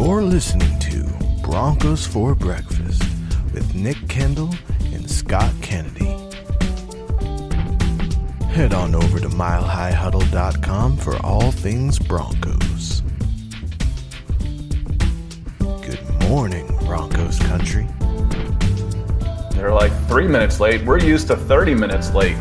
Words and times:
You're 0.00 0.22
listening 0.22 0.78
to 0.78 1.04
Broncos 1.42 2.06
for 2.06 2.32
Breakfast 2.36 3.02
with 3.52 3.74
Nick 3.74 3.96
Kendell 4.06 4.56
and 4.94 5.10
Scott 5.10 5.52
Kennedy. 5.60 6.06
Head 8.46 8.72
on 8.72 8.94
over 8.94 9.18
to 9.18 9.28
milehighhuddle.com 9.28 10.98
for 10.98 11.16
all 11.26 11.50
things 11.50 11.98
Broncos. 11.98 13.02
Good 15.58 16.28
morning, 16.28 16.68
Broncos 16.86 17.40
country. 17.40 17.88
They're 19.50 19.74
like 19.74 19.92
three 20.06 20.28
minutes 20.28 20.60
late. 20.60 20.84
We're 20.84 21.00
used 21.00 21.26
to 21.26 21.36
30 21.36 21.74
minutes 21.74 22.14
late. 22.14 22.36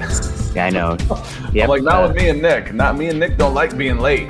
Yeah, 0.56 0.68
I 0.68 0.70
know. 0.70 0.96
Yep, 1.54 1.64
I'm 1.64 1.70
like, 1.70 1.82
not 1.82 2.04
uh, 2.04 2.08
with 2.08 2.18
me 2.18 2.30
and 2.30 2.40
Nick. 2.40 2.74
Not 2.74 2.98
me 2.98 3.08
and 3.08 3.20
Nick 3.20 3.38
don't 3.38 3.56
like 3.56 3.76
being 3.76 3.98
late. 3.98 4.30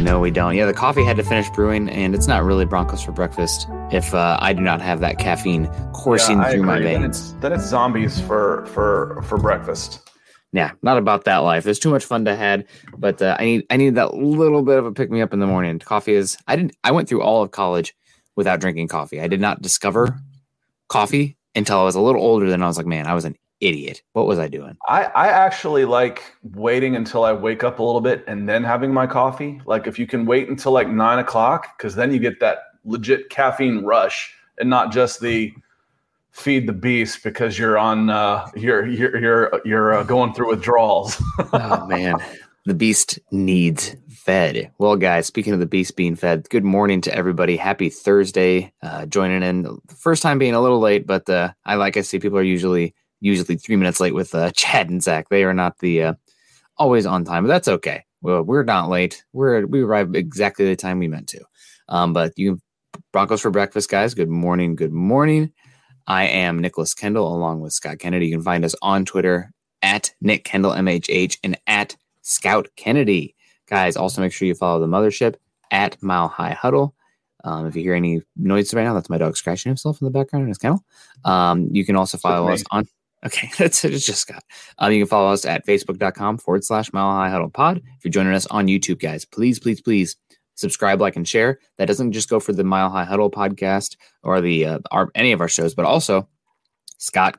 No, 0.00 0.20
we 0.20 0.30
don't. 0.30 0.54
Yeah, 0.54 0.66
the 0.66 0.74
coffee 0.74 1.04
had 1.04 1.16
to 1.16 1.22
finish 1.22 1.48
brewing, 1.50 1.88
and 1.88 2.14
it's 2.14 2.26
not 2.26 2.44
really 2.44 2.64
Broncos 2.64 3.02
for 3.02 3.12
breakfast 3.12 3.68
if 3.90 4.12
uh, 4.12 4.36
I 4.40 4.52
do 4.52 4.60
not 4.60 4.80
have 4.82 5.00
that 5.00 5.18
caffeine 5.18 5.68
coursing 5.92 6.38
yeah, 6.38 6.50
through 6.50 6.62
my 6.64 6.80
veins. 6.80 7.00
Then 7.00 7.10
it's, 7.10 7.32
then 7.40 7.52
it's 7.52 7.64
zombies 7.64 8.20
for 8.20 8.66
for 8.66 9.22
for 9.22 9.38
breakfast. 9.38 10.00
Yeah, 10.52 10.72
not 10.82 10.98
about 10.98 11.24
that 11.24 11.38
life. 11.38 11.64
There's 11.64 11.78
too 11.78 11.90
much 11.90 12.04
fun 12.04 12.24
to 12.26 12.36
had, 12.36 12.66
but 12.96 13.22
uh, 13.22 13.36
I 13.38 13.44
need 13.44 13.66
I 13.70 13.76
need 13.76 13.94
that 13.94 14.14
little 14.14 14.62
bit 14.62 14.78
of 14.78 14.86
a 14.86 14.92
pick 14.92 15.10
me 15.10 15.20
up 15.20 15.32
in 15.32 15.40
the 15.40 15.46
morning. 15.46 15.78
Coffee 15.78 16.14
is 16.14 16.36
I 16.46 16.56
didn't 16.56 16.76
I 16.84 16.90
went 16.90 17.08
through 17.08 17.22
all 17.22 17.42
of 17.42 17.50
college 17.50 17.94
without 18.36 18.60
drinking 18.60 18.88
coffee. 18.88 19.20
I 19.20 19.26
did 19.26 19.40
not 19.40 19.62
discover 19.62 20.18
coffee 20.88 21.36
until 21.54 21.78
I 21.78 21.84
was 21.84 21.94
a 21.94 22.00
little 22.00 22.22
older. 22.22 22.48
Then 22.48 22.62
I 22.62 22.66
was 22.66 22.76
like, 22.76 22.86
man, 22.86 23.06
I 23.06 23.14
was 23.14 23.24
an 23.24 23.36
idiot. 23.64 24.02
What 24.12 24.26
was 24.26 24.38
I 24.38 24.48
doing? 24.48 24.76
I, 24.88 25.04
I 25.04 25.28
actually 25.28 25.84
like 25.84 26.22
waiting 26.42 26.96
until 26.96 27.24
I 27.24 27.32
wake 27.32 27.64
up 27.64 27.78
a 27.78 27.82
little 27.82 28.00
bit 28.00 28.24
and 28.26 28.48
then 28.48 28.64
having 28.64 28.92
my 28.92 29.06
coffee. 29.06 29.60
Like 29.66 29.86
if 29.86 29.98
you 29.98 30.06
can 30.06 30.26
wait 30.26 30.48
until 30.48 30.72
like 30.72 30.88
nine 30.88 31.18
o'clock, 31.18 31.76
because 31.76 31.94
then 31.94 32.12
you 32.12 32.18
get 32.18 32.40
that 32.40 32.58
legit 32.84 33.30
caffeine 33.30 33.84
rush 33.84 34.34
and 34.58 34.68
not 34.68 34.92
just 34.92 35.20
the 35.20 35.52
feed 36.34 36.66
the 36.66 36.72
beast 36.72 37.22
because 37.22 37.58
you're 37.58 37.78
on 37.78 38.10
uh, 38.10 38.46
you're 38.54 38.86
you're 38.86 39.16
you're 39.16 39.60
you're 39.64 39.92
uh, 39.94 40.02
going 40.02 40.34
through 40.34 40.50
withdrawals. 40.50 41.22
oh 41.52 41.86
man, 41.86 42.16
the 42.66 42.74
beast 42.74 43.18
needs 43.30 43.96
fed. 44.08 44.70
Well, 44.78 44.96
guys, 44.96 45.26
speaking 45.26 45.52
of 45.52 45.60
the 45.60 45.66
beast 45.66 45.96
being 45.96 46.16
fed, 46.16 46.48
good 46.50 46.64
morning 46.64 47.00
to 47.02 47.14
everybody. 47.14 47.56
Happy 47.56 47.88
Thursday. 47.88 48.72
Uh, 48.82 49.06
joining 49.06 49.42
in, 49.42 49.78
first 49.96 50.22
time 50.22 50.38
being 50.38 50.54
a 50.54 50.60
little 50.60 50.80
late, 50.80 51.06
but 51.06 51.28
uh, 51.30 51.52
I 51.64 51.76
like 51.76 51.96
I 51.96 52.02
see 52.02 52.18
people 52.18 52.38
are 52.38 52.42
usually 52.42 52.94
usually 53.24 53.56
three 53.56 53.76
minutes 53.76 54.00
late 54.00 54.14
with 54.14 54.34
uh, 54.34 54.50
Chad 54.54 54.90
and 54.90 55.02
Zach. 55.02 55.28
They 55.28 55.44
are 55.44 55.54
not 55.54 55.78
the 55.78 56.02
uh, 56.02 56.14
always 56.76 57.06
on 57.06 57.24
time, 57.24 57.44
but 57.44 57.48
that's 57.48 57.68
okay. 57.68 58.04
Well, 58.22 58.42
we're 58.42 58.64
not 58.64 58.88
late. 58.88 59.24
We're 59.32 59.66
we 59.66 59.82
arrived 59.82 60.16
exactly 60.16 60.66
the 60.66 60.76
time 60.76 60.98
we 60.98 61.08
meant 61.08 61.28
to. 61.28 61.44
Um, 61.88 62.12
but 62.12 62.32
you 62.36 62.60
Broncos 63.12 63.40
for 63.40 63.50
breakfast, 63.50 63.90
guys. 63.90 64.14
Good 64.14 64.28
morning. 64.28 64.76
Good 64.76 64.92
morning. 64.92 65.52
I 66.06 66.26
am 66.26 66.58
Nicholas 66.58 66.94
Kendell 66.94 67.32
along 67.32 67.60
with 67.60 67.72
Scott 67.72 67.98
Kennedy. 67.98 68.26
You 68.26 68.36
can 68.36 68.44
find 68.44 68.64
us 68.64 68.74
on 68.82 69.04
Twitter 69.04 69.50
at 69.82 70.12
Nick 70.20 70.44
Kendell 70.44 70.76
MHH 70.76 71.38
and 71.42 71.58
at 71.66 71.96
Scout 72.22 72.68
Kennedy. 72.76 73.34
Guys, 73.66 73.96
also 73.96 74.20
make 74.20 74.32
sure 74.32 74.46
you 74.46 74.54
follow 74.54 74.80
the 74.80 74.86
mothership 74.86 75.36
at 75.70 76.00
Mile 76.02 76.28
High 76.28 76.52
Huddle. 76.52 76.94
Um, 77.42 77.66
if 77.66 77.76
you 77.76 77.82
hear 77.82 77.94
any 77.94 78.22
noise 78.36 78.72
right 78.74 78.84
now, 78.84 78.94
that's 78.94 79.10
my 79.10 79.18
dog 79.18 79.36
scratching 79.36 79.70
himself 79.70 80.00
in 80.00 80.04
the 80.06 80.10
background 80.10 80.44
in 80.44 80.48
his 80.48 80.58
kennel. 80.58 80.82
Um, 81.24 81.68
you 81.70 81.84
can 81.84 81.96
also 81.96 82.16
follow 82.16 82.48
us 82.48 82.62
on 82.70 82.86
Okay, 83.24 83.50
that's 83.58 83.84
it. 83.84 83.94
it's 83.94 84.06
just 84.06 84.20
Scott. 84.20 84.44
Um, 84.78 84.92
you 84.92 85.00
can 85.00 85.08
follow 85.08 85.32
us 85.32 85.44
at 85.44 85.66
facebook.com 85.66 86.38
forward 86.38 86.64
slash 86.64 86.92
mile 86.92 87.12
high 87.12 87.30
huddle 87.30 87.50
pod. 87.50 87.78
If 87.78 88.04
you're 88.04 88.12
joining 88.12 88.34
us 88.34 88.46
on 88.46 88.66
YouTube, 88.66 89.00
guys, 89.00 89.24
please, 89.24 89.58
please, 89.58 89.80
please 89.80 90.16
subscribe, 90.54 91.00
like, 91.00 91.16
and 91.16 91.26
share. 91.26 91.58
That 91.78 91.86
doesn't 91.86 92.12
just 92.12 92.28
go 92.28 92.40
for 92.40 92.52
the 92.52 92.64
Mile 92.64 92.90
High 92.90 93.04
Huddle 93.04 93.30
podcast 93.30 93.96
or 94.22 94.40
the 94.40 94.66
uh, 94.66 94.78
our 94.90 95.10
any 95.14 95.32
of 95.32 95.40
our 95.40 95.48
shows, 95.48 95.74
but 95.74 95.84
also 95.84 96.28
Scott's 96.98 97.38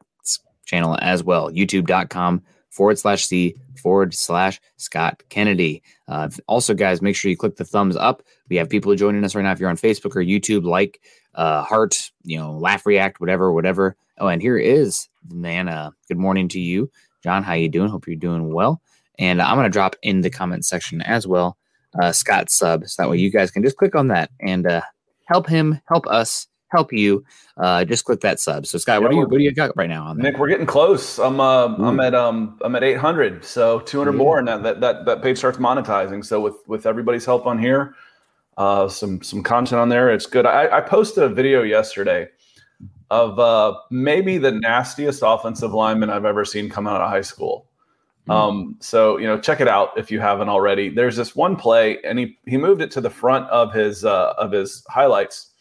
channel 0.66 0.98
as 1.02 1.24
well. 1.24 1.52
YouTube.com 1.52 2.44
forward 2.70 3.00
slash 3.00 3.26
C 3.26 3.56
forward 3.82 4.14
slash 4.14 4.60
Scott 4.78 5.24
Kennedy. 5.30 5.84
Uh, 6.08 6.30
also, 6.48 6.74
guys, 6.74 7.02
make 7.02 7.16
sure 7.16 7.30
you 7.30 7.38
click 7.38 7.56
the 7.56 7.66
thumbs 7.66 7.96
up. 7.96 8.24
We 8.50 8.56
have 8.58 8.70
people 8.70 8.94
joining 8.96 9.24
us 9.24 9.36
right 9.36 9.44
now. 9.44 9.52
If 9.52 9.60
you're 9.60 9.70
on 9.70 9.78
Facebook 9.78 10.16
or 10.16 10.24
YouTube, 10.24 10.66
like, 10.66 11.00
uh, 11.36 11.64
heart, 11.64 12.12
you 12.24 12.38
know, 12.38 12.52
laugh, 12.58 12.86
react, 12.86 13.20
whatever, 13.20 13.54
whatever. 13.54 13.96
Oh, 14.18 14.28
and 14.28 14.42
here 14.42 14.58
is 14.58 15.08
man. 15.32 15.68
Uh, 15.68 15.92
good 16.08 16.18
morning 16.18 16.48
to 16.50 16.60
you, 16.60 16.92
John. 17.24 17.44
How 17.44 17.54
you 17.54 17.70
doing? 17.70 17.90
Hope 17.90 18.08
you're 18.08 18.16
doing 18.16 18.54
well. 18.54 18.82
And 19.18 19.42
I'm 19.42 19.56
going 19.56 19.66
to 19.66 19.70
drop 19.70 19.96
in 20.02 20.22
the 20.22 20.30
comment 20.30 20.66
section 20.66 21.02
as 21.02 21.26
well, 21.26 21.58
uh, 22.02 22.12
Scott 22.12 22.50
sub, 22.50 22.88
so 22.88 23.02
that 23.02 23.10
way 23.10 23.18
you 23.18 23.32
guys 23.32 23.52
can 23.52 23.64
just 23.64 23.78
click 23.78 23.96
on 23.96 24.10
that 24.10 24.30
and 24.42 24.68
uh, 24.68 24.82
help 25.26 25.48
him, 25.48 25.80
help 25.88 26.06
us, 26.08 26.48
help 26.70 26.92
you. 26.92 27.24
Uh, 27.58 27.86
just 27.86 28.04
click 28.04 28.20
that 28.22 28.40
sub. 28.40 28.66
So 28.66 28.78
Scott, 28.78 28.96
yeah, 28.96 29.00
what 29.00 29.12
do 29.12 29.18
you 29.18 29.22
what 29.24 29.38
do 29.38 29.44
you 29.44 29.54
got 29.54 29.76
right 29.78 29.90
now 29.90 30.06
on? 30.06 30.18
Nick? 30.18 30.38
We're 30.38 30.50
getting 30.50 30.66
close. 30.66 31.18
I'm 31.18 31.40
uh, 31.40 31.68
I'm 31.68 32.00
at 32.00 32.14
um 32.14 32.60
I'm 32.62 32.76
at 32.76 32.84
800, 32.84 33.46
so 33.46 33.80
200 33.80 34.12
yeah. 34.12 34.18
more, 34.18 34.40
and 34.40 34.48
that, 34.48 34.64
that 34.64 34.82
that 34.82 35.06
that 35.06 35.22
page 35.22 35.38
starts 35.38 35.58
monetizing. 35.58 36.26
So 36.26 36.42
with 36.42 36.56
with 36.68 36.86
everybody's 36.86 37.26
help 37.26 37.46
on 37.46 37.58
here, 37.58 37.96
uh, 38.58 38.90
some 38.90 39.22
some 39.22 39.42
content 39.42 39.80
on 39.80 39.90
there, 39.90 40.12
it's 40.14 40.26
good. 40.26 40.46
I, 40.46 40.78
I 40.78 40.82
posted 40.82 41.24
a 41.24 41.30
video 41.30 41.64
yesterday 41.64 42.28
of 43.12 43.40
uh, 43.40 43.78
maybe 43.92 44.38
the 44.38 44.52
nastiest 44.52 45.22
offensive 45.26 45.74
lineman 45.74 46.10
I've 46.10 46.26
ever 46.26 46.46
seen 46.46 46.70
come 46.70 46.88
out 46.88 47.02
of 47.02 47.10
high 47.10 47.22
school. 47.22 47.68
Mm-hmm. 48.28 48.32
Um, 48.32 48.78
so 48.80 49.18
you 49.18 49.28
know, 49.28 49.40
check 49.40 49.62
it 49.62 49.68
out 49.68 49.98
if 49.98 50.10
you 50.10 50.20
haven't 50.20 50.50
already. 50.50 50.90
There's 50.90 51.16
this 51.16 51.36
one 51.36 51.56
play, 51.56 52.02
and 52.04 52.18
he 52.18 52.38
he 52.48 52.58
moved 52.58 52.82
it 52.82 52.92
to 52.92 53.02
the 53.02 53.10
front 53.10 53.48
of 53.50 53.74
his 53.74 54.04
uh, 54.04 54.34
of 54.38 54.52
his 54.52 54.84
highlights, 54.90 55.52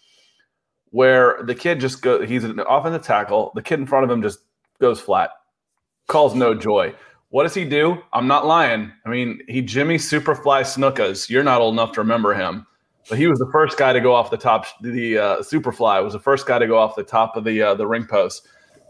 where 0.90 1.42
the 1.44 1.54
kid 1.54 1.80
just 1.80 2.00
go. 2.00 2.24
He's 2.24 2.44
an 2.44 2.60
offensive 2.60 3.02
tackle. 3.02 3.52
The 3.54 3.62
kid 3.62 3.80
in 3.80 3.86
front 3.86 4.04
of 4.04 4.10
him 4.10 4.22
just 4.22 4.40
goes 4.80 5.00
flat, 5.00 5.30
calls 6.06 6.34
no 6.34 6.54
joy. 6.54 6.94
What 7.28 7.42
does 7.42 7.54
he 7.54 7.64
do? 7.64 7.98
I'm 8.12 8.28
not 8.28 8.46
lying. 8.46 8.92
I 9.04 9.08
mean, 9.08 9.40
he 9.48 9.60
Jimmy 9.60 9.96
Superfly 9.96 10.62
Snukas. 10.62 11.28
You're 11.28 11.42
not 11.42 11.60
old 11.60 11.74
enough 11.74 11.92
to 11.92 12.00
remember 12.00 12.32
him. 12.32 12.66
But 13.08 13.18
he 13.18 13.26
was 13.26 13.38
the 13.38 13.48
first 13.52 13.76
guy 13.76 13.92
to 13.92 14.00
go 14.00 14.14
off 14.14 14.30
the 14.30 14.36
top. 14.36 14.66
The 14.80 15.18
uh, 15.18 15.36
Superfly 15.38 16.02
was 16.02 16.14
the 16.14 16.20
first 16.20 16.46
guy 16.46 16.58
to 16.58 16.66
go 16.66 16.78
off 16.78 16.96
the 16.96 17.02
top 17.02 17.36
of 17.36 17.44
the 17.44 17.60
uh, 17.60 17.74
the 17.74 17.86
ring 17.86 18.06
post, 18.06 18.48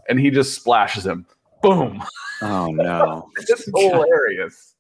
and 0.09 0.21
he 0.21 0.31
just 0.31 0.55
splashes 0.55 1.05
him. 1.05 1.27
Boom! 1.63 2.03
Oh 2.43 2.67
no! 2.71 3.29
it's 3.37 3.49
just 3.49 3.69
hilarious. 3.77 4.77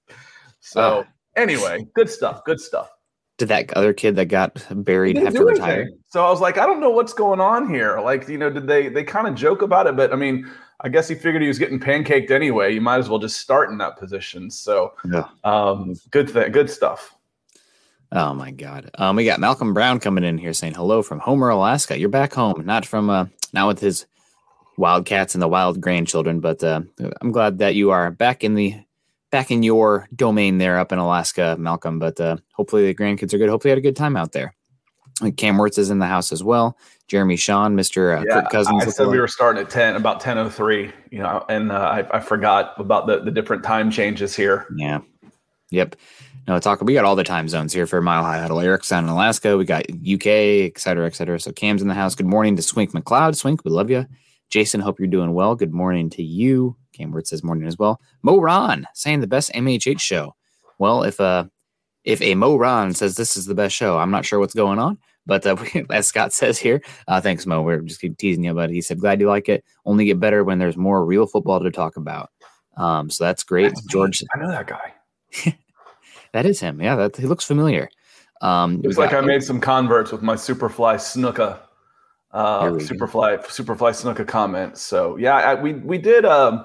So 0.61 0.81
uh, 0.81 1.05
anyway, 1.37 1.87
good 1.95 2.09
stuff. 2.09 2.45
Good 2.45 2.61
stuff. 2.61 2.91
Did 3.37 3.49
that 3.49 3.73
other 3.73 3.93
kid 3.93 4.15
that 4.17 4.27
got 4.27 4.65
buried 4.71 5.17
have 5.19 5.35
to 5.35 5.45
retire? 5.45 5.91
So 6.07 6.25
I 6.25 6.31
was 6.31 6.41
like, 6.41 6.57
I 6.57 6.67
don't 6.67 6.81
know 6.81 6.91
what's 6.91 7.13
going 7.13 7.41
on 7.41 7.69
here. 7.69 7.99
Like, 8.01 8.29
you 8.29 8.39
know, 8.39 8.49
did 8.49 8.69
they 8.69 8.89
they 8.89 9.03
kind 9.03 9.27
of 9.27 9.35
joke 9.35 9.63
about 9.63 9.89
it? 9.89 9.97
But 9.97 10.13
I 10.13 10.17
mean, 10.17 10.49
I 10.83 10.89
guess 10.89 11.09
he 11.09 11.17
figured 11.17 11.43
he 11.43 11.49
was 11.49 11.59
getting 11.59 11.81
pancaked 11.81 12.31
anyway. 12.31 12.73
You 12.73 12.81
might 12.81 12.99
as 12.99 13.09
well 13.09 13.19
just 13.19 13.41
start 13.41 13.71
in 13.71 13.79
that 13.79 13.99
position. 13.99 14.51
So, 14.51 14.93
yeah. 15.11 15.25
um, 15.43 15.95
good 16.11 16.31
thing, 16.31 16.53
good 16.53 16.71
stuff. 16.71 17.17
Oh 18.15 18.33
my 18.33 18.53
God. 18.53 18.91
Um, 18.95 19.17
we 19.17 19.25
got 19.25 19.41
Malcolm 19.41 19.75
Brown 19.75 19.99
coming 19.99 20.23
in 20.23 20.39
here 20.39 20.53
saying 20.53 20.75
hello 20.75 21.03
from 21.03 21.19
Homer, 21.19 21.49
Alaska. 21.49 21.99
You're 21.99 22.09
back 22.09 22.33
home, 22.33 22.63
not 22.65 22.87
from 22.87 23.11
uh, 23.11 23.27
not 23.53 23.67
with 23.67 23.81
his 23.81 24.07
wildcats 24.77 25.35
and 25.35 25.43
the 25.43 25.49
wild 25.49 25.81
grandchildren, 25.81 26.39
but 26.39 26.63
uh, 26.63 26.83
I'm 27.21 27.33
glad 27.33 27.59
that 27.59 27.75
you 27.75 27.91
are 27.91 28.13
back 28.13 28.45
in 28.45 28.55
the 28.55 28.77
back 29.33 29.51
in 29.51 29.65
your 29.65 30.09
domain 30.15 30.59
there 30.59 30.79
up 30.79 30.93
in 30.93 31.01
Alaska, 31.01 31.57
Malcolm. 31.59 31.99
But 31.99 32.21
uh, 32.21 32.37
hopefully 32.53 32.87
the 32.87 32.95
grandkids 32.95 33.35
are 33.35 33.39
good. 33.39 33.49
Hopefully 33.49 33.71
you 33.71 33.77
had 33.77 33.79
a 33.79 33.89
good 33.89 33.97
time 33.97 34.17
out 34.17 34.31
there. 34.31 34.55
Cam 35.37 35.59
Wirtz 35.59 35.79
is 35.79 35.91
in 35.91 35.99
the 35.99 36.07
house 36.07 36.31
as 36.31 36.45
well. 36.45 36.79
Jeremy 37.09 37.37
Sean, 37.37 37.77
Mr. 37.77 38.17
Uh, 38.17 38.25
yeah, 38.29 38.43
Kirk 38.43 38.51
Cousins. 38.51 38.85
I 38.85 38.91
said 38.91 39.09
we 39.09 39.19
were 39.19 39.29
starting 39.29 39.63
at 39.63 39.71
10, 39.71 39.95
about 39.97 40.21
10.03, 40.21 40.93
you 41.11 41.19
know, 41.21 41.45
and 41.49 41.71
uh, 41.71 41.75
I, 41.77 42.17
I 42.17 42.21
forgot 42.21 42.75
about 42.79 43.07
the, 43.07 43.21
the 43.21 43.31
different 43.31 43.63
time 43.63 43.93
changes 43.93 44.35
here. 44.35 44.67
Yeah. 44.77 45.01
Yep 45.71 45.97
no 46.47 46.59
talk. 46.59 46.81
We 46.83 46.95
got 46.95 47.05
all 47.05 47.17
the 47.17 47.25
time 47.25 47.49
zones 47.49 47.73
here 47.73 47.87
for 47.87 48.03
Mile 48.03 48.23
High 48.23 48.41
Huddle. 48.41 48.61
Eric's 48.61 48.89
down 48.89 49.05
in 49.05 49.11
Alaska. 49.11 49.57
We 49.57 49.65
got 49.65 49.85
UK, 49.91 50.27
et 50.27 50.79
cetera, 50.79 51.07
et 51.07 51.15
cetera. 51.15 51.41
So 51.41 51.53
Cam's 51.53 51.83
in 51.83 51.89
the 51.89 51.95
house. 51.95 52.15
Good 52.15 52.27
morning 52.27 52.57
to 52.57 52.63
Swink 52.63 52.93
McLeod. 52.93 53.37
Swink, 53.37 53.65
we 53.65 53.71
love 53.71 53.91
you. 53.91 54.07
Jason, 54.51 54.81
hope 54.81 54.99
you're 54.99 55.09
doing 55.09 55.35
well. 55.35 55.55
Good 55.55 55.73
morning 55.73 56.11
to 56.11 56.23
you. 56.23 56.77
Cam 56.93 57.11
Word 57.11 57.27
says 57.27 57.43
morning 57.43 57.67
as 57.67 57.79
well. 57.79 58.01
Mo 58.23 58.39
Ron 58.39 58.87
saying 58.95 59.21
the 59.21 59.27
best 59.27 59.53
MHH 59.53 60.01
show. 60.01 60.35
Well, 60.79 61.03
if 61.03 61.21
uh 61.21 61.47
if 62.05 62.21
a 62.21 62.35
Mo 62.35 62.57
Ron 62.57 62.93
says 62.95 63.17
this 63.17 63.37
is 63.37 63.47
the 63.47 63.55
best 63.55 63.75
show, 63.75 63.99
I'm 63.99 64.11
not 64.11 64.25
sure 64.25 64.39
what's 64.39 64.55
going 64.55 64.79
on. 64.79 64.99
But 65.27 65.47
uh, 65.47 65.57
as 65.91 66.07
Scott 66.07 66.33
says 66.33 66.59
here, 66.59 66.83
uh, 67.09 67.21
thanks 67.21 67.47
Mo. 67.47 67.63
We're 67.63 67.81
just 67.81 68.01
keep 68.01 68.19
teasing 68.19 68.45
you, 68.45 68.55
but 68.55 68.71
he 68.71 68.83
said 68.83 69.01
glad 69.01 69.21
you 69.21 69.29
like 69.29 69.49
it. 69.49 69.65
Only 69.87 70.05
get 70.05 70.21
better 70.21 70.45
when 70.45 70.59
there's 70.59 70.77
more 70.77 71.05
real 71.05 71.27
football 71.27 71.61
to 71.61 71.71
talk 71.71 71.97
about. 71.97 72.31
Um, 72.77 73.09
so 73.09 73.25
that's 73.25 73.43
great, 73.45 73.69
that's 73.69 73.83
George. 73.87 74.23
I 74.35 74.39
know 74.39 74.51
that 74.51 74.67
guy. 74.67 74.95
That 76.35 76.47
is 76.47 76.59
him. 76.59 76.83
Yeah, 76.83 76.97
that 76.97 77.17
he 77.17 77.27
looks 77.27 77.45
familiar. 77.45 77.89
Um, 78.41 78.83
it's 78.83 78.99
like 78.99 79.13
got, 79.13 79.23
I 79.23 79.27
made 79.27 79.45
some 79.45 79.61
converts 79.61 80.11
with 80.11 80.21
my 80.21 80.35
Superfly 80.35 80.97
Snuka, 80.97 81.61
uh, 82.33 82.65
Superfly. 82.73 83.39
Superfly 83.45 83.93
Snuka 83.93 84.27
comment. 84.27 84.77
So 84.77 85.17
yeah, 85.17 85.37
I, 85.37 85.55
we 85.55 85.75
we 85.75 85.97
did 85.97 86.25
um, 86.25 86.65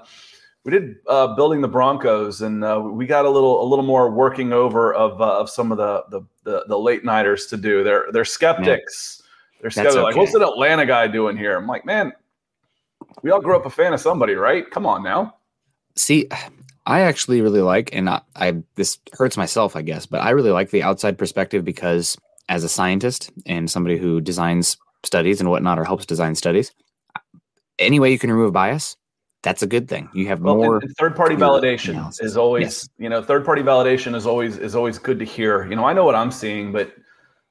we 0.65 0.71
did 0.71 0.95
uh, 1.07 1.35
building 1.35 1.61
the 1.61 1.67
Broncos, 1.67 2.41
and 2.41 2.63
uh, 2.63 2.81
we 2.83 3.05
got 3.05 3.25
a 3.25 3.29
little 3.29 3.61
a 3.61 3.67
little 3.69 3.85
more 3.85 4.09
working 4.09 4.53
over 4.53 4.91
of 4.91 5.21
uh, 5.21 5.39
of 5.39 5.51
some 5.51 5.71
of 5.71 5.77
the, 5.77 6.03
the 6.09 6.21
the, 6.45 6.65
the 6.67 6.77
late 6.77 7.05
nighters 7.05 7.45
to 7.45 7.55
do. 7.55 7.83
They're 7.83 8.07
they're 8.11 8.25
skeptics. 8.25 9.21
Yeah. 9.21 9.25
They're 9.61 9.69
scared. 9.69 9.93
They're 9.93 10.01
like, 10.01 10.15
what's 10.15 10.33
an 10.33 10.41
Atlanta 10.41 10.87
guy 10.87 11.05
doing 11.05 11.37
here? 11.37 11.55
I'm 11.55 11.67
like, 11.67 11.85
man, 11.85 12.11
we 13.21 13.29
all 13.29 13.39
grew 13.39 13.55
up 13.55 13.67
a 13.67 13.69
fan 13.69 13.93
of 13.93 13.99
somebody, 13.99 14.33
right? 14.33 14.67
Come 14.71 14.87
on 14.87 15.03
now. 15.03 15.35
See, 15.95 16.27
I 16.89 17.01
actually 17.01 17.41
really 17.41 17.61
like, 17.61 17.89
and 17.93 18.09
I, 18.09 18.21
I 18.35 18.55
this 18.75 18.97
hurts 19.13 19.37
myself, 19.37 19.75
I 19.75 19.81
guess, 19.83 20.05
but 20.05 20.21
I 20.21 20.31
really 20.31 20.51
like 20.51 20.71
the 20.71 20.83
outside 20.83 21.17
perspective 21.17 21.63
because 21.63 22.17
as 22.49 22.63
a 22.63 22.69
scientist 22.69 23.31
and 23.45 23.69
somebody 23.69 23.97
who 23.97 24.19
designs 24.21 24.75
studies 25.03 25.39
and 25.39 25.49
whatnot 25.49 25.77
or 25.79 25.83
helps 25.85 26.05
design 26.05 26.35
studies, 26.35 26.71
any 27.77 27.99
way 27.99 28.11
you 28.11 28.19
can 28.19 28.31
remove 28.31 28.53
bias, 28.53 28.97
that's 29.43 29.61
a 29.61 29.67
good 29.67 29.87
thing. 29.87 30.09
You 30.13 30.27
have 30.27 30.41
Well, 30.41 30.55
more. 30.55 30.77
and 30.79 30.91
third-party 30.97 31.35
validation 31.35 31.89
analysis. 31.91 32.25
is 32.25 32.37
always, 32.37 32.63
Yes. 32.63 32.89
you 32.97 33.07
know, 33.07 33.21
third-party 33.21 33.61
validation 33.61 34.15
is 34.15 34.25
always 34.25 34.57
is 34.57 34.75
always 34.75 34.97
good 34.99 35.19
to 35.19 35.25
hear. 35.25 35.65
You 35.65 35.75
know, 35.75 35.85
I 35.85 35.93
know 35.93 36.03
what 36.03 36.15
I'm 36.15 36.31
seeing, 36.31 36.71
but 36.71 36.91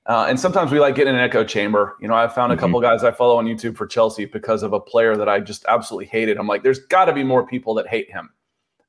uh, 0.06 0.26
and 0.28 0.40
sometimes 0.40 0.72
we 0.72 0.80
like 0.80 0.94
getting 0.94 1.14
an 1.14 1.20
echo 1.20 1.44
chamber. 1.44 1.94
You 2.00 2.08
know, 2.08 2.14
I've 2.14 2.34
found 2.34 2.50
a 2.52 2.56
Mhm. 2.56 2.60
couple 2.60 2.80
guys 2.80 3.04
I 3.04 3.10
follow 3.10 3.36
on 3.36 3.44
YouTube 3.46 3.76
for 3.76 3.86
Chelsea 3.86 4.24
because 4.24 4.62
of 4.62 4.72
a 4.72 4.80
player 4.80 5.16
that 5.16 5.28
I 5.28 5.38
just 5.40 5.64
absolutely 5.68 6.06
hated. 6.06 6.38
I'm 6.38 6.46
like, 6.46 6.62
there's 6.62 6.78
got 6.78 7.04
to 7.06 7.12
be 7.12 7.22
more 7.22 7.46
people 7.46 7.74
that 7.74 7.86
hate 7.86 8.10
him, 8.10 8.30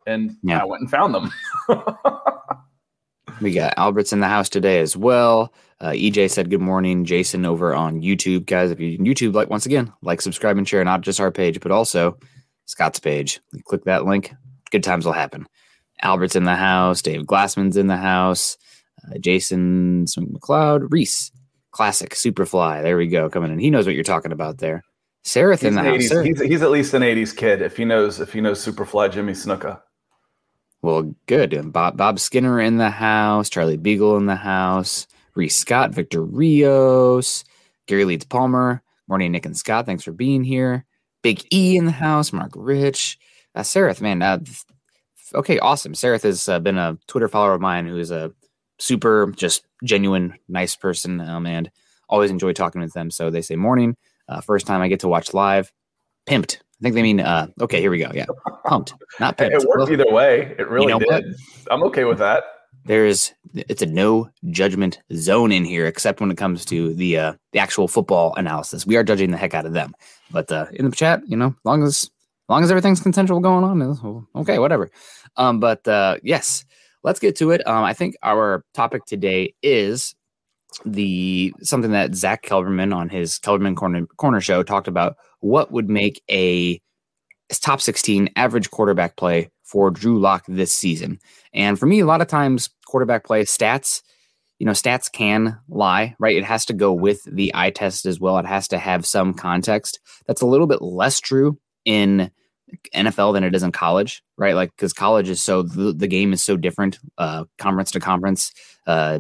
and 0.08 0.36
Yeah. 0.44 0.62
I 0.62 0.66
went 0.66 0.82
and 0.82 0.92
found 0.92 1.14
them. 1.16 1.32
We 3.42 3.54
got 3.54 3.74
Alberts 3.78 4.12
in 4.12 4.20
the 4.20 4.28
house 4.28 4.50
today 4.50 4.80
as 4.80 4.98
well. 4.98 5.54
Uh, 5.80 5.92
EJ 5.92 6.30
said 6.30 6.50
good 6.50 6.60
morning. 6.62 7.06
Jason 7.06 7.46
over 7.46 7.74
on 7.74 8.02
YouTube, 8.02 8.46
guys. 8.46 8.70
If 8.70 8.82
you 8.82 8.98
YouTube, 8.98 9.34
like 9.34 9.50
once 9.50 9.66
again, 9.66 9.94
like, 10.02 10.20
subscribe, 10.20 10.58
and 10.58 10.68
share 10.68 10.84
not 10.84 11.02
just 11.02 11.22
our 11.22 11.32
page, 11.32 11.62
but 11.62 11.72
also 11.72 12.18
Scott's 12.66 13.00
page. 13.00 13.40
You 13.54 13.64
click 13.64 13.86
that 13.86 14.06
link. 14.06 14.34
Good 14.72 14.84
times 14.84 15.06
will 15.06 15.14
happen. 15.14 15.48
Albert's 16.02 16.36
in 16.36 16.44
the 16.44 16.56
house. 16.56 17.02
Dave 17.02 17.22
Glassman's 17.22 17.78
in 17.78 17.88
the 17.88 17.96
house. 17.98 18.58
Uh, 19.08 19.18
Jason 19.20 20.06
Swing 20.08 20.28
McLeod. 20.28 20.92
Reese, 20.92 21.32
classic 21.72 22.10
Superfly. 22.16 22.84
There 22.84 22.98
we 22.98 23.08
go, 23.08 23.30
coming 23.30 23.52
in. 23.54 23.60
He 23.60 23.70
knows 23.70 23.86
what 23.86 23.96
you're 23.96 24.04
talking 24.04 24.34
about 24.34 24.58
there. 24.58 24.84
Seraph 25.24 25.62
He's, 25.62 25.70
in 25.70 25.76
the 25.76 25.84
house. 25.84 26.10
80s, 26.12 26.26
he's, 26.26 26.42
he's 26.42 26.62
at 26.62 26.72
least 26.72 26.94
an 26.94 27.04
'80s 27.04 27.36
kid 27.36 27.62
if 27.62 27.78
he 27.78 27.86
knows 27.86 28.20
if 28.20 28.34
he 28.34 28.42
knows 28.42 28.66
Superfly 28.66 29.14
Jimmy 29.14 29.34
Snuka. 29.34 29.80
Well, 30.82 31.14
good. 31.26 31.54
And 31.54 31.74
Bob, 31.74 31.98
Bob 31.98 32.20
Skinner 32.20 32.60
in 32.60 32.78
the 32.78 32.90
house, 32.90 33.50
Charlie 33.50 33.78
Beagle 33.78 34.18
in 34.18 34.28
the 34.28 34.36
house, 34.36 35.08
Reese 35.36 35.58
Scott, 35.58 35.92
Victor 35.94 36.24
Rios, 36.24 37.44
Gary 37.88 38.06
Leeds 38.06 38.26
Palmer, 38.26 38.82
Morning 39.08 39.32
Nick 39.32 39.46
and 39.46 39.58
Scott. 39.58 39.86
Thanks 39.86 40.04
for 40.04 40.12
being 40.12 40.44
here. 40.44 40.86
Big 41.22 41.44
E 41.52 41.76
in 41.76 41.86
the 41.86 41.92
house, 41.92 42.32
Mark 42.32 42.52
Rich, 42.56 43.18
uh, 43.56 43.62
Sareth, 43.62 44.00
man. 44.00 44.22
Uh, 44.22 44.40
okay, 45.34 45.60
awesome. 45.60 45.94
Sareth 45.94 46.24
has 46.24 46.48
uh, 46.48 46.60
been 46.60 46.78
a 46.78 46.98
Twitter 47.08 47.28
follower 47.28 47.54
of 47.54 47.62
mine 47.62 47.86
who 47.86 47.98
is 47.98 48.12
a 48.12 48.32
super, 48.78 49.34
just 49.36 49.66
genuine, 49.84 50.36
nice 50.48 50.76
person, 50.76 51.20
um, 51.20 51.46
and 51.46 51.70
always 52.08 52.32
enjoy 52.32 52.54
talking 52.54 52.82
with 52.82 52.94
them. 52.94 53.12
So 53.12 53.30
they 53.30 53.42
say 53.42 53.56
morning. 53.56 53.98
Uh, 54.30 54.42
first 54.42 54.66
time 54.66 54.82
I 54.82 54.88
get 54.88 55.02
to 55.02 55.08
watch 55.08 55.34
live. 55.34 55.74
Pimped. 56.26 56.60
I 56.80 56.84
think 56.84 56.96
they 56.96 57.02
mean, 57.04 57.20
uh, 57.20 57.48
okay, 57.62 57.82
here 57.82 57.92
we 57.92 58.00
go. 58.00 58.10
Yeah. 58.14 58.26
Pumped, 58.66 58.94
not 59.20 59.38
pimped. 59.38 59.52
It 59.52 59.68
worked 59.68 59.92
either 59.92 60.10
way. 60.12 60.56
It 60.58 60.70
really 60.70 60.88
know 60.88 61.00
did. 61.00 61.08
what? 61.10 61.24
I'm 61.72 61.84
okay 61.84 62.06
with 62.06 62.18
that. 62.20 62.44
there's 62.86 63.34
it's 63.54 63.82
a 63.82 63.86
no 63.86 64.30
judgment 64.52 65.00
zone 65.14 65.52
in 65.52 65.66
here 65.66 65.86
except 65.86 66.22
when 66.22 66.32
it 66.32 66.38
comes 66.38 66.64
to 66.66 66.94
the 66.96 67.18
uh 67.18 67.34
the 67.52 67.60
actual 67.60 67.88
football 67.88 68.34
analysis 68.36 68.86
we 68.86 68.96
are 68.96 69.04
judging 69.04 69.32
the 69.32 69.38
heck 69.38 69.54
out 69.54 69.66
of 69.66 69.74
them 69.74 69.94
but 70.32 70.50
uh 70.52 70.66
in 70.74 70.86
the 70.90 70.96
chat 70.96 71.22
you 71.28 71.36
know 71.36 71.54
long 71.66 71.84
as 71.84 72.10
long 72.48 72.64
as 72.64 72.72
everything's 72.72 73.02
consensual 73.02 73.40
going 73.42 73.64
on 73.64 74.28
okay 74.36 74.60
whatever 74.60 74.90
um 75.36 75.60
but 75.60 75.86
uh 75.88 76.16
yes 76.24 76.64
let's 77.04 77.20
get 77.20 77.36
to 77.36 77.52
it 77.52 77.66
um 77.68 77.84
i 77.84 77.94
think 77.94 78.16
our 78.24 78.64
topic 78.74 79.04
today 79.06 79.54
is 79.62 80.16
the 80.86 81.52
something 81.62 81.92
that 81.92 82.16
zach 82.16 82.44
kelberman 82.44 82.96
on 82.96 83.10
his 83.10 83.40
kelberman 83.40 83.76
corner 83.76 84.06
corner 84.18 84.40
show 84.40 84.64
talked 84.64 84.88
about 84.88 85.18
what 85.40 85.72
would 85.72 85.90
make 85.90 86.22
a 86.30 86.82
top 87.62 87.82
16 87.82 88.30
average 88.36 88.70
quarterback 88.70 89.16
play 89.16 89.50
for 89.64 89.90
drew 89.92 90.20
lock 90.20 90.44
this 90.48 90.74
season 90.74 91.20
and 91.54 91.80
for 91.80 91.86
me, 91.86 92.00
a 92.00 92.06
lot 92.06 92.22
of 92.22 92.28
times 92.28 92.70
quarterback 92.86 93.26
play 93.26 93.44
stats, 93.44 94.02
you 94.60 94.66
know, 94.66 94.74
stats 94.74 95.12
can 95.12 95.58
lie, 95.68 96.16
right? 96.20 96.36
It 96.36 96.44
has 96.44 96.66
to 96.66 96.74
go 96.74 96.94
with 96.94 97.24
the 97.24 97.52
eye 97.56 97.72
test 97.72 98.06
as 98.06 98.20
well. 98.20 98.38
It 98.38 98.46
has 98.46 98.68
to 98.70 98.78
have 98.78 99.06
some 99.06 99.34
context. 99.34 100.00
That's 100.28 100.42
a 100.42 100.48
little 100.48 100.68
bit 100.68 100.82
less 100.82 101.20
true 101.20 101.58
in 101.86 102.32
NFL 102.94 103.34
than 103.34 103.44
it 103.44 103.56
is 103.56 103.64
in 103.64 103.72
college, 103.72 104.22
right? 104.38 104.54
Like 104.54 104.72
because 104.76 104.94
college 104.94 105.30
is 105.30 105.42
so 105.42 105.64
the, 105.64 105.94
the 105.94 106.08
game 106.08 106.34
is 106.34 106.44
so 106.44 106.56
different, 106.56 107.00
uh, 107.18 107.46
conference 107.58 107.92
to 107.92 108.00
conference, 108.00 108.54
uh, 108.86 109.20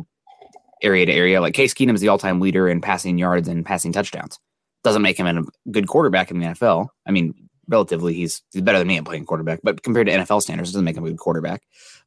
area 0.82 1.06
to 1.06 1.12
area. 1.12 1.42
Like 1.42 1.54
Case 1.56 1.74
Keenum 1.74 1.96
is 1.96 2.02
the 2.02 2.08
all-time 2.10 2.40
leader 2.40 2.70
in 2.70 2.80
passing 2.80 3.18
yards 3.18 3.48
and 3.48 3.66
passing 3.66 3.92
touchdowns. 3.92 4.40
Doesn't 4.84 5.02
make 5.02 5.18
him 5.18 5.28
a 5.28 5.44
good 5.72 5.88
quarterback 5.88 6.32
in 6.32 6.40
the 6.40 6.48
NFL. 6.48 6.88
I 7.06 7.12
mean, 7.12 7.34
relatively, 7.68 8.14
he's 8.14 8.42
he's 8.52 8.62
better 8.62 8.80
than 8.80 8.88
me 8.88 8.98
at 8.98 9.06
playing 9.06 9.26
quarterback, 9.26 9.60
but 9.64 9.84
compared 9.84 10.08
to 10.08 10.14
NFL 10.14 10.42
standards, 10.42 10.70
it 10.70 10.74
doesn't 10.74 10.86
make 10.86 10.98
him 10.98 11.06
a 11.06 11.10
good 11.10 11.20
quarterback. 11.20 11.64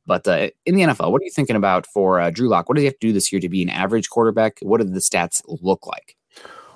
But 0.06 0.26
uh, 0.26 0.50
in 0.66 0.74
the 0.74 0.82
NFL, 0.82 1.12
what 1.12 1.22
are 1.22 1.24
you 1.24 1.30
thinking 1.30 1.56
about 1.56 1.86
for 1.86 2.20
uh, 2.20 2.30
Drew 2.30 2.48
Lock? 2.48 2.68
What 2.68 2.76
does 2.76 2.82
he 2.82 2.86
have 2.86 2.98
to 2.98 3.06
do 3.06 3.12
this 3.12 3.32
year 3.32 3.40
to 3.40 3.48
be 3.48 3.62
an 3.62 3.68
average 3.68 4.10
quarterback? 4.10 4.58
What 4.60 4.80
do 4.80 4.86
the 4.86 5.00
stats 5.00 5.42
look 5.46 5.86
like? 5.86 6.16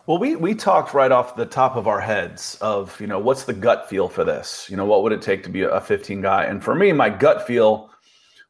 Well, 0.07 0.19
we 0.19 0.37
we 0.37 0.55
talked 0.55 0.95
right 0.95 1.11
off 1.11 1.35
the 1.35 1.47
top 1.47 1.75
of 1.75 1.89
our 1.89 2.01
heads 2.01 2.57
of 2.61 2.99
you 3.01 3.09
know 3.09 3.19
what's 3.19 3.45
the 3.45 3.53
gut 3.53 3.89
feel 3.89 4.09
for 4.09 4.23
this? 4.23 4.69
You 4.71 4.77
know 4.77 4.85
what 4.85 5.03
would 5.03 5.13
it 5.13 5.21
take 5.21 5.43
to 5.45 5.51
be 5.51 5.63
a 5.63 5.81
15 5.81 6.21
guy? 6.21 6.45
And 6.45 6.63
for 6.63 6.75
me, 6.75 6.93
my 6.93 7.11
gut 7.11 7.47
feel 7.47 7.91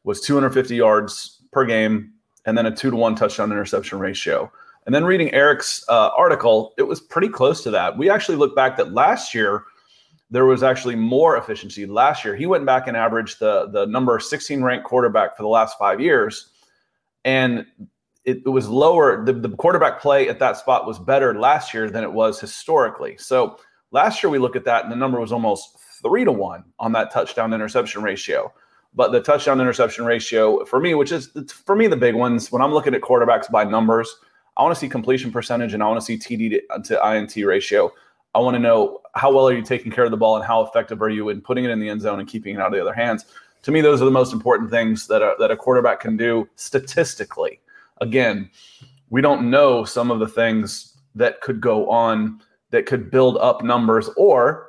was 0.04 0.20
250 0.20 0.76
yards 0.76 1.42
per 1.52 1.64
game, 1.64 2.12
and 2.44 2.58
then 2.58 2.66
a 2.66 2.70
two 2.70 2.90
to 2.90 2.96
one 2.96 3.14
touchdown 3.14 3.50
interception 3.50 3.98
ratio. 3.98 4.52
And 4.86 4.94
then 4.94 5.04
reading 5.04 5.34
Eric's 5.34 5.84
uh, 5.88 6.10
article, 6.16 6.72
it 6.78 6.84
was 6.84 7.00
pretty 7.00 7.28
close 7.28 7.62
to 7.64 7.70
that. 7.72 7.98
We 7.98 8.08
actually 8.08 8.36
looked 8.36 8.54
back 8.54 8.76
that 8.76 8.92
last 8.92 9.34
year 9.34 9.64
there 10.30 10.44
was 10.44 10.62
actually 10.62 10.96
more 10.96 11.36
efficiency. 11.36 11.86
Last 11.86 12.24
year, 12.24 12.34
he 12.34 12.46
went 12.46 12.66
back 12.66 12.88
and 12.88 12.96
averaged 12.96 13.38
the 13.38 13.68
the 13.70 13.86
number 13.86 14.18
16 14.18 14.62
ranked 14.62 14.84
quarterback 14.84 15.36
for 15.36 15.42
the 15.42 15.48
last 15.48 15.78
five 15.78 16.00
years, 16.00 16.50
and 17.24 17.64
it, 18.24 18.42
it 18.44 18.48
was 18.48 18.68
lower. 18.68 19.24
The, 19.24 19.32
the 19.32 19.50
quarterback 19.50 20.00
play 20.00 20.28
at 20.28 20.38
that 20.40 20.56
spot 20.56 20.86
was 20.86 20.98
better 20.98 21.38
last 21.38 21.72
year 21.72 21.88
than 21.88 22.02
it 22.02 22.12
was 22.12 22.40
historically. 22.40 23.16
So 23.18 23.58
last 23.92 24.22
year 24.22 24.30
we 24.30 24.38
look 24.38 24.56
at 24.56 24.64
that, 24.64 24.82
and 24.82 24.92
the 24.92 24.96
number 24.96 25.20
was 25.20 25.32
almost 25.32 25.78
three 26.02 26.24
to 26.24 26.32
one 26.32 26.64
on 26.78 26.92
that 26.92 27.12
touchdown 27.12 27.52
interception 27.52 28.02
ratio. 28.02 28.52
But 28.94 29.12
the 29.12 29.20
touchdown 29.20 29.60
interception 29.60 30.04
ratio 30.06 30.64
for 30.64 30.80
me, 30.80 30.94
which 30.94 31.12
is 31.12 31.30
for 31.64 31.76
me 31.76 31.86
the 31.86 31.96
big 31.96 32.14
ones, 32.14 32.50
when 32.50 32.62
I'm 32.62 32.72
looking 32.72 32.94
at 32.94 33.02
quarterbacks 33.02 33.50
by 33.50 33.62
numbers, 33.62 34.12
I 34.56 34.62
want 34.62 34.74
to 34.74 34.80
see 34.80 34.88
completion 34.88 35.30
percentage 35.30 35.74
and 35.74 35.82
I 35.82 35.86
want 35.86 36.00
to 36.00 36.04
see 36.04 36.16
TD 36.16 36.60
to, 36.68 36.82
to 36.82 37.14
INT 37.14 37.36
ratio. 37.36 37.92
I 38.34 38.38
want 38.38 38.54
to 38.54 38.58
know 38.58 39.00
how 39.14 39.32
well 39.32 39.48
are 39.48 39.54
you 39.54 39.62
taking 39.62 39.90
care 39.90 40.04
of 40.04 40.10
the 40.10 40.16
ball 40.16 40.36
and 40.36 40.44
how 40.44 40.62
effective 40.62 41.00
are 41.02 41.08
you 41.08 41.28
in 41.28 41.40
putting 41.40 41.64
it 41.64 41.70
in 41.70 41.80
the 41.80 41.88
end 41.88 42.02
zone 42.02 42.20
and 42.20 42.28
keeping 42.28 42.54
it 42.54 42.60
out 42.60 42.66
of 42.66 42.72
the 42.72 42.80
other 42.80 42.92
hands. 42.92 43.24
To 43.62 43.72
me, 43.72 43.80
those 43.80 44.00
are 44.00 44.04
the 44.04 44.10
most 44.10 44.32
important 44.32 44.70
things 44.70 45.06
that 45.08 45.22
a, 45.22 45.34
that 45.38 45.50
a 45.50 45.56
quarterback 45.56 46.00
can 46.00 46.16
do 46.16 46.48
statistically. 46.56 47.60
Again, 48.00 48.50
we 49.10 49.20
don't 49.20 49.50
know 49.50 49.84
some 49.84 50.10
of 50.10 50.20
the 50.20 50.28
things 50.28 50.96
that 51.14 51.40
could 51.40 51.60
go 51.60 51.88
on 51.88 52.40
that 52.70 52.86
could 52.86 53.10
build 53.10 53.38
up 53.38 53.64
numbers 53.64 54.10
or 54.16 54.68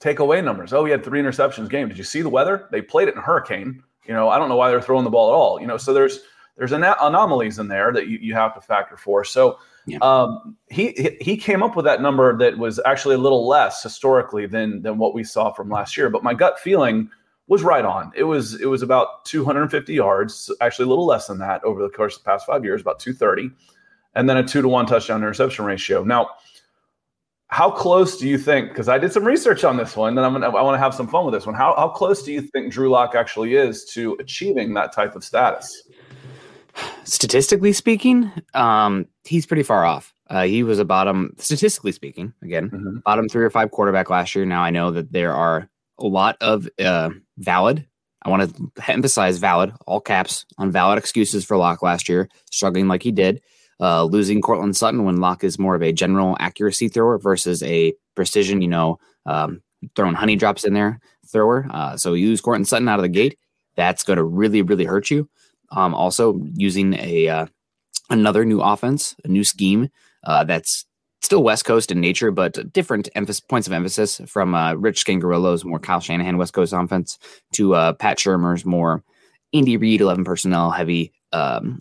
take 0.00 0.18
away 0.18 0.42
numbers. 0.42 0.72
Oh, 0.72 0.84
he 0.84 0.90
had 0.90 1.04
three 1.04 1.22
interceptions 1.22 1.68
game. 1.70 1.88
Did 1.88 1.98
you 1.98 2.04
see 2.04 2.22
the 2.22 2.28
weather? 2.28 2.68
They 2.70 2.82
played 2.82 3.08
it 3.08 3.14
in 3.14 3.22
hurricane. 3.22 3.82
You 4.06 4.14
know, 4.14 4.28
I 4.28 4.38
don't 4.38 4.48
know 4.48 4.56
why 4.56 4.70
they're 4.70 4.82
throwing 4.82 5.04
the 5.04 5.10
ball 5.10 5.30
at 5.30 5.34
all. 5.34 5.60
You 5.60 5.66
know, 5.66 5.76
so 5.76 5.94
there's 5.94 6.20
there's 6.56 6.72
an 6.72 6.84
anomalies 6.84 7.58
in 7.58 7.68
there 7.68 7.92
that 7.92 8.08
you, 8.08 8.18
you 8.18 8.34
have 8.34 8.54
to 8.54 8.60
factor 8.60 8.96
for. 8.96 9.24
So 9.24 9.58
Yeah. 9.86 9.98
um, 10.02 10.56
he 10.68 11.16
he 11.20 11.36
came 11.36 11.62
up 11.62 11.74
with 11.76 11.84
that 11.86 12.00
number 12.02 12.36
that 12.38 12.58
was 12.58 12.78
actually 12.84 13.14
a 13.14 13.18
little 13.18 13.48
less 13.48 13.82
historically 13.82 14.46
than 14.46 14.82
than 14.82 14.98
what 14.98 15.14
we 15.14 15.24
saw 15.24 15.50
from 15.52 15.68
last 15.70 15.96
year. 15.96 16.10
But 16.10 16.22
my 16.22 16.34
gut 16.34 16.58
feeling 16.60 17.10
was 17.48 17.62
right 17.62 17.84
on. 17.84 18.12
It 18.14 18.24
was 18.24 18.60
it 18.60 18.66
was 18.66 18.82
about 18.82 19.24
250 19.24 19.92
yards, 19.94 20.50
actually 20.60 20.84
a 20.86 20.88
little 20.88 21.06
less 21.06 21.26
than 21.26 21.38
that 21.38 21.64
over 21.64 21.82
the 21.82 21.88
course 21.88 22.16
of 22.16 22.22
the 22.22 22.30
past 22.30 22.46
five 22.46 22.64
years, 22.64 22.80
about 22.80 23.00
230, 23.00 23.50
and 24.14 24.28
then 24.28 24.36
a 24.36 24.44
two 24.46 24.62
to 24.62 24.68
one 24.68 24.86
touchdown 24.86 25.20
interception 25.20 25.64
ratio. 25.64 26.04
Now, 26.04 26.28
how 27.48 27.70
close 27.70 28.16
do 28.16 28.26
you 28.26 28.38
think? 28.38 28.68
Because 28.70 28.88
I 28.88 28.96
did 28.96 29.12
some 29.12 29.24
research 29.24 29.64
on 29.64 29.76
this 29.76 29.94
one, 29.96 30.16
and 30.16 30.24
I'm 30.24 30.32
gonna, 30.32 30.48
I 30.48 30.62
want 30.62 30.74
to 30.74 30.78
have 30.78 30.94
some 30.94 31.06
fun 31.08 31.24
with 31.26 31.34
this 31.34 31.44
one. 31.44 31.54
How 31.54 31.74
how 31.76 31.88
close 31.88 32.22
do 32.22 32.32
you 32.32 32.40
think 32.40 32.72
Drew 32.72 32.88
Lock 32.88 33.14
actually 33.14 33.56
is 33.56 33.84
to 33.86 34.14
achieving 34.20 34.72
that 34.74 34.92
type 34.92 35.14
of 35.16 35.22
status? 35.24 35.88
Statistically 37.04 37.72
speaking, 37.72 38.30
um, 38.54 39.06
he's 39.24 39.46
pretty 39.46 39.62
far 39.62 39.84
off. 39.84 40.14
Uh, 40.30 40.44
he 40.44 40.62
was 40.62 40.78
a 40.78 40.84
bottom, 40.84 41.34
statistically 41.38 41.92
speaking, 41.92 42.32
again, 42.42 42.70
Mhm. 42.70 43.02
bottom 43.02 43.28
three 43.28 43.44
or 43.44 43.50
five 43.50 43.70
quarterback 43.70 44.08
last 44.08 44.34
year. 44.34 44.46
Now 44.46 44.62
I 44.62 44.70
know 44.70 44.90
that 44.92 45.12
there 45.12 45.34
are 45.34 45.68
a 45.98 46.06
lot 46.06 46.36
of 46.40 46.68
uh, 46.82 47.10
valid. 47.38 47.86
I 48.24 48.30
want 48.30 48.54
to 48.76 48.92
emphasize 48.92 49.38
valid, 49.38 49.72
all 49.86 50.00
caps 50.00 50.46
on 50.56 50.70
valid 50.70 50.96
excuses 50.98 51.44
for 51.44 51.56
Lock 51.56 51.82
last 51.82 52.08
year, 52.08 52.28
struggling 52.50 52.88
like 52.88 53.02
he 53.02 53.10
did, 53.12 53.42
uh, 53.80 54.04
losing 54.04 54.40
Courtland 54.40 54.76
Sutton 54.76 55.04
when 55.04 55.16
Lock 55.16 55.42
is 55.44 55.58
more 55.58 55.74
of 55.74 55.82
a 55.82 55.92
general 55.92 56.36
accuracy 56.40 56.88
thrower 56.88 57.18
versus 57.18 57.62
a 57.64 57.92
precision, 58.14 58.62
you 58.62 58.68
know, 58.68 58.98
um, 59.26 59.60
throwing 59.96 60.14
honey 60.14 60.36
drops 60.36 60.64
in 60.64 60.72
there 60.72 61.00
thrower. 61.26 61.66
Uh, 61.70 61.96
so 61.96 62.14
you 62.14 62.28
lose 62.28 62.40
Courtland 62.40 62.68
Sutton 62.68 62.88
out 62.88 62.98
of 63.00 63.02
the 63.02 63.08
gate. 63.08 63.36
That's 63.74 64.04
going 64.04 64.18
to 64.18 64.24
really, 64.24 64.62
really 64.62 64.84
hurt 64.84 65.10
you. 65.10 65.28
Um, 65.74 65.94
also 65.94 66.40
using 66.54 66.94
a 66.94 67.28
uh, 67.28 67.46
another 68.10 68.44
new 68.44 68.60
offense, 68.60 69.16
a 69.24 69.28
new 69.28 69.44
scheme 69.44 69.88
uh, 70.24 70.44
that's 70.44 70.86
still 71.22 71.42
West 71.42 71.64
Coast 71.64 71.90
in 71.90 72.00
nature, 72.00 72.30
but 72.30 72.72
different 72.72 73.08
emphasis, 73.14 73.40
points 73.40 73.66
of 73.66 73.72
emphasis 73.72 74.20
from 74.26 74.54
uh, 74.54 74.74
Rich 74.74 75.04
Scangarello's 75.04 75.64
more 75.64 75.78
Kyle 75.78 76.00
Shanahan 76.00 76.36
West 76.36 76.52
Coast 76.52 76.72
offense 76.72 77.18
to 77.52 77.74
uh, 77.74 77.92
Pat 77.94 78.18
Shurmur's 78.18 78.64
more 78.64 79.02
Andy 79.54 79.76
Reid 79.76 80.00
11 80.00 80.24
personnel 80.24 80.70
heavy 80.70 81.12
um, 81.32 81.78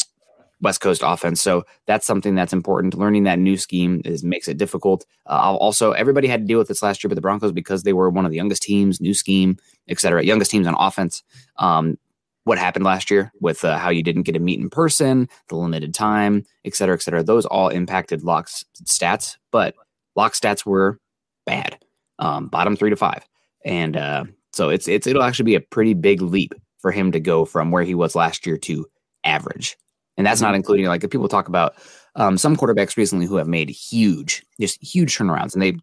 West 0.61 0.79
Coast 0.79 1.01
offense. 1.03 1.41
So 1.41 1.65
that's 1.87 2.05
something 2.05 2.35
that's 2.35 2.53
important. 2.53 2.93
Learning 2.93 3.23
that 3.23 3.39
new 3.39 3.57
scheme 3.57 4.01
is 4.05 4.23
makes 4.23 4.47
it 4.47 4.57
difficult. 4.57 5.05
Uh, 5.27 5.55
also, 5.57 5.91
everybody 5.91 6.27
had 6.27 6.41
to 6.41 6.47
deal 6.47 6.59
with 6.59 6.67
this 6.67 6.83
last 6.83 7.03
year 7.03 7.09
with 7.09 7.15
the 7.15 7.21
Broncos 7.21 7.51
because 7.51 7.83
they 7.83 7.93
were 7.93 8.09
one 8.09 8.25
of 8.25 8.31
the 8.31 8.37
youngest 8.37 8.61
teams, 8.61 9.01
new 9.01 9.13
scheme, 9.13 9.57
et 9.89 9.99
cetera, 9.99 10.23
youngest 10.23 10.51
teams 10.51 10.67
on 10.67 10.75
offense. 10.77 11.23
Um, 11.57 11.97
what 12.43 12.57
happened 12.57 12.85
last 12.85 13.11
year 13.11 13.31
with 13.39 13.63
uh, 13.63 13.77
how 13.77 13.89
you 13.89 14.01
didn't 14.01 14.23
get 14.23 14.31
to 14.33 14.39
meet 14.39 14.59
in 14.59 14.69
person, 14.69 15.29
the 15.49 15.55
limited 15.55 15.93
time, 15.93 16.43
et 16.65 16.75
cetera, 16.75 16.95
et 16.95 17.01
cetera. 17.01 17.23
Those 17.23 17.45
all 17.45 17.69
impacted 17.69 18.23
Lock's 18.23 18.65
stats, 18.83 19.37
but 19.51 19.75
Lock 20.15 20.33
stats 20.33 20.65
were 20.65 20.99
bad, 21.45 21.77
um, 22.19 22.47
bottom 22.47 22.75
three 22.75 22.89
to 22.89 22.95
five, 22.95 23.27
and 23.63 23.95
uh, 23.95 24.25
so 24.53 24.69
it's 24.69 24.87
it's 24.87 25.07
it'll 25.07 25.23
actually 25.23 25.45
be 25.45 25.55
a 25.55 25.61
pretty 25.61 25.93
big 25.93 26.21
leap 26.21 26.53
for 26.79 26.91
him 26.91 27.11
to 27.11 27.19
go 27.19 27.45
from 27.45 27.71
where 27.71 27.83
he 27.83 27.95
was 27.95 28.15
last 28.15 28.45
year 28.45 28.57
to 28.57 28.85
average, 29.23 29.77
and 30.17 30.25
that's 30.25 30.41
not 30.41 30.49
mm-hmm. 30.49 30.55
including 30.55 30.85
like 30.87 31.07
people 31.09 31.27
talk 31.27 31.47
about 31.47 31.75
um, 32.15 32.37
some 32.37 32.55
quarterbacks 32.55 32.97
recently 32.97 33.25
who 33.25 33.35
have 33.35 33.47
made 33.47 33.69
huge, 33.69 34.43
just 34.59 34.83
huge 34.83 35.17
turnarounds, 35.17 35.53
and 35.53 35.61
they 35.61 35.75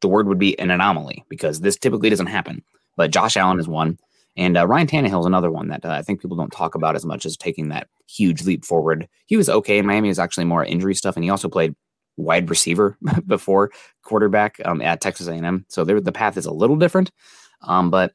the 0.00 0.08
word 0.08 0.28
would 0.28 0.38
be 0.38 0.58
an 0.58 0.70
anomaly 0.70 1.24
because 1.28 1.60
this 1.60 1.76
typically 1.76 2.10
doesn't 2.10 2.26
happen. 2.26 2.62
But 2.96 3.10
Josh 3.10 3.36
Allen 3.36 3.60
is 3.60 3.68
one. 3.68 3.98
And 4.36 4.56
uh, 4.56 4.66
Ryan 4.66 4.86
Tannehill 4.86 5.20
is 5.20 5.26
another 5.26 5.50
one 5.50 5.68
that 5.68 5.84
uh, 5.84 5.90
I 5.90 6.02
think 6.02 6.20
people 6.20 6.36
don't 6.36 6.52
talk 6.52 6.74
about 6.74 6.94
as 6.94 7.04
much 7.04 7.24
as 7.24 7.36
taking 7.36 7.68
that 7.68 7.88
huge 8.06 8.44
leap 8.44 8.64
forward. 8.64 9.08
He 9.26 9.36
was 9.36 9.48
okay 9.48 9.78
in 9.78 9.86
Miami. 9.86 10.08
It 10.08 10.10
was 10.10 10.18
actually 10.18 10.44
more 10.44 10.64
injury 10.64 10.94
stuff, 10.94 11.16
and 11.16 11.24
he 11.24 11.30
also 11.30 11.48
played 11.48 11.74
wide 12.16 12.48
receiver 12.50 12.96
before 13.26 13.70
quarterback 14.02 14.60
um, 14.64 14.82
at 14.82 15.00
Texas 15.00 15.26
A&M. 15.26 15.64
So 15.68 15.84
there, 15.84 16.00
the 16.00 16.12
path 16.12 16.36
is 16.36 16.46
a 16.46 16.52
little 16.52 16.76
different, 16.76 17.10
um, 17.62 17.90
but 17.90 18.12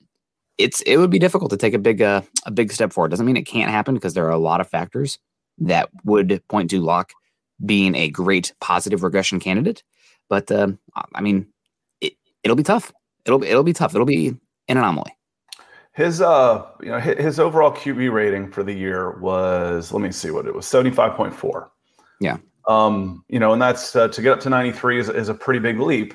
it's 0.57 0.81
it 0.81 0.97
would 0.97 1.09
be 1.09 1.19
difficult 1.19 1.49
to 1.51 1.57
take 1.57 1.73
a 1.73 1.79
big 1.79 2.01
uh, 2.01 2.21
a 2.45 2.51
big 2.51 2.71
step 2.71 2.93
forward. 2.93 3.09
Doesn't 3.09 3.25
mean 3.25 3.37
it 3.37 3.47
can't 3.47 3.71
happen 3.71 3.95
because 3.95 4.13
there 4.13 4.25
are 4.25 4.31
a 4.31 4.37
lot 4.37 4.61
of 4.61 4.69
factors 4.69 5.17
that 5.57 5.89
would 6.03 6.41
point 6.49 6.69
to 6.69 6.81
Lock 6.81 7.11
being 7.65 7.95
a 7.95 8.09
great 8.09 8.53
positive 8.61 9.03
regression 9.03 9.39
candidate. 9.39 9.83
But 10.29 10.51
uh, 10.51 10.69
I 11.15 11.21
mean, 11.21 11.47
it, 11.99 12.13
it'll 12.43 12.55
be 12.55 12.63
tough. 12.63 12.91
It'll 13.25 13.43
it'll 13.43 13.63
be 13.63 13.73
tough. 13.73 13.95
It'll 13.95 14.05
be 14.05 14.27
an 14.67 14.77
anomaly. 14.77 15.15
His 15.93 16.21
uh, 16.21 16.65
you 16.81 16.89
know, 16.89 16.99
his 16.99 17.39
overall 17.39 17.71
QB 17.71 18.11
rating 18.11 18.49
for 18.49 18.63
the 18.63 18.73
year 18.73 19.19
was 19.19 19.91
let 19.91 20.01
me 20.01 20.11
see 20.11 20.31
what 20.31 20.47
it 20.47 20.55
was 20.55 20.65
seventy 20.65 20.91
five 20.91 21.15
point 21.15 21.33
four. 21.33 21.71
Yeah. 22.21 22.37
Um, 22.67 23.25
you 23.27 23.39
know, 23.39 23.51
and 23.53 23.61
that's 23.61 23.95
uh, 23.95 24.07
to 24.07 24.21
get 24.21 24.31
up 24.31 24.39
to 24.41 24.49
ninety 24.49 24.71
three 24.71 24.99
is, 24.99 25.09
is 25.09 25.27
a 25.27 25.33
pretty 25.33 25.59
big 25.59 25.79
leap. 25.79 26.13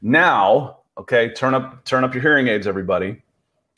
Now, 0.00 0.78
okay, 0.96 1.30
turn 1.34 1.54
up 1.54 1.84
turn 1.84 2.04
up 2.04 2.14
your 2.14 2.22
hearing 2.22 2.48
aids, 2.48 2.66
everybody, 2.66 3.22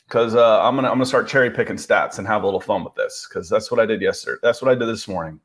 because 0.07 0.37
uh, 0.37 0.62
I'm 0.62 0.76
gonna 0.76 0.88
I'm 0.88 0.95
gonna 0.95 1.07
start 1.07 1.26
cherry 1.26 1.50
picking 1.50 1.76
stats 1.76 2.19
and 2.19 2.28
have 2.28 2.42
a 2.42 2.45
little 2.45 2.61
fun 2.61 2.85
with 2.85 2.95
this 2.95 3.26
because 3.28 3.49
that's 3.49 3.73
what 3.73 3.80
I 3.80 3.87
did 3.87 4.00
yesterday. 4.00 4.38
That's 4.42 4.62
what 4.62 4.71
I 4.71 4.76
did 4.76 4.87
this 4.87 5.09
morning. 5.09 5.40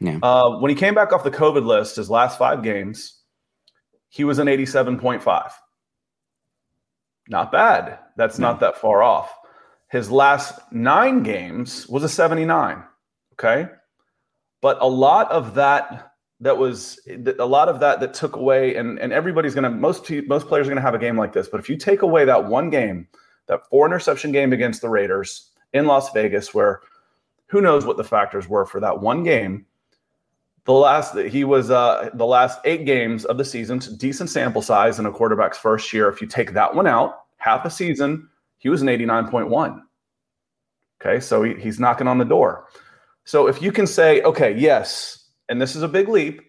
Yeah. 0.00 0.18
Uh, 0.22 0.58
when 0.60 0.70
he 0.70 0.74
came 0.74 0.94
back 0.94 1.12
off 1.12 1.24
the 1.24 1.30
COVID 1.30 1.66
list, 1.66 1.96
his 1.96 2.08
last 2.08 2.38
five 2.38 2.62
games, 2.62 3.20
he 4.08 4.24
was 4.24 4.38
an 4.38 4.48
eighty 4.48 4.64
seven 4.64 4.98
point 4.98 5.22
five. 5.22 5.52
Not 7.28 7.52
bad. 7.52 7.98
That's 8.16 8.38
no. 8.38 8.48
not 8.48 8.60
that 8.60 8.78
far 8.78 9.02
off. 9.02 9.32
His 9.92 10.10
last 10.10 10.58
nine 10.72 11.22
games 11.22 11.86
was 11.86 12.02
a 12.02 12.08
79. 12.08 12.82
Okay. 13.34 13.68
But 14.62 14.78
a 14.80 14.88
lot 14.88 15.30
of 15.30 15.54
that, 15.56 16.12
that 16.40 16.56
was 16.56 16.98
a 17.06 17.44
lot 17.44 17.68
of 17.68 17.78
that 17.80 18.00
that 18.00 18.14
took 18.14 18.36
away, 18.36 18.76
and, 18.76 18.98
and 18.98 19.12
everybody's 19.12 19.54
to, 19.54 19.68
most, 19.68 20.10
most 20.10 20.48
players 20.48 20.66
are 20.66 20.74
to 20.74 20.80
have 20.80 20.94
a 20.94 20.98
game 20.98 21.18
like 21.18 21.34
this. 21.34 21.46
But 21.46 21.60
if 21.60 21.68
you 21.68 21.76
take 21.76 22.00
away 22.00 22.24
that 22.24 22.46
one 22.46 22.70
game, 22.70 23.06
that 23.48 23.68
four 23.68 23.84
interception 23.84 24.32
game 24.32 24.54
against 24.54 24.80
the 24.80 24.88
Raiders 24.88 25.50
in 25.74 25.84
Las 25.86 26.10
Vegas, 26.12 26.54
where 26.54 26.80
who 27.48 27.60
knows 27.60 27.84
what 27.84 27.98
the 27.98 28.04
factors 28.04 28.48
were 28.48 28.64
for 28.64 28.80
that 28.80 29.00
one 29.00 29.22
game, 29.22 29.66
the 30.64 30.72
last 30.72 31.18
he 31.18 31.44
was 31.44 31.70
uh, 31.70 32.08
the 32.14 32.24
last 32.24 32.60
eight 32.64 32.86
games 32.86 33.26
of 33.26 33.36
the 33.36 33.44
season, 33.44 33.78
decent 33.98 34.30
sample 34.30 34.62
size 34.62 34.98
in 34.98 35.04
a 35.04 35.12
quarterback's 35.12 35.58
first 35.58 35.92
year. 35.92 36.08
If 36.08 36.22
you 36.22 36.28
take 36.28 36.54
that 36.54 36.74
one 36.74 36.86
out, 36.86 37.24
half 37.36 37.66
a 37.66 37.70
season, 37.70 38.30
he 38.62 38.68
was 38.68 38.80
an 38.80 38.86
89.1. 38.86 39.82
Okay, 41.00 41.18
so 41.18 41.42
he, 41.42 41.54
he's 41.54 41.80
knocking 41.80 42.06
on 42.06 42.18
the 42.18 42.24
door. 42.24 42.68
So 43.24 43.48
if 43.48 43.60
you 43.60 43.72
can 43.72 43.88
say, 43.88 44.22
okay, 44.22 44.56
yes, 44.56 45.30
and 45.48 45.60
this 45.60 45.74
is 45.74 45.82
a 45.82 45.88
big 45.88 46.08
leap, 46.08 46.40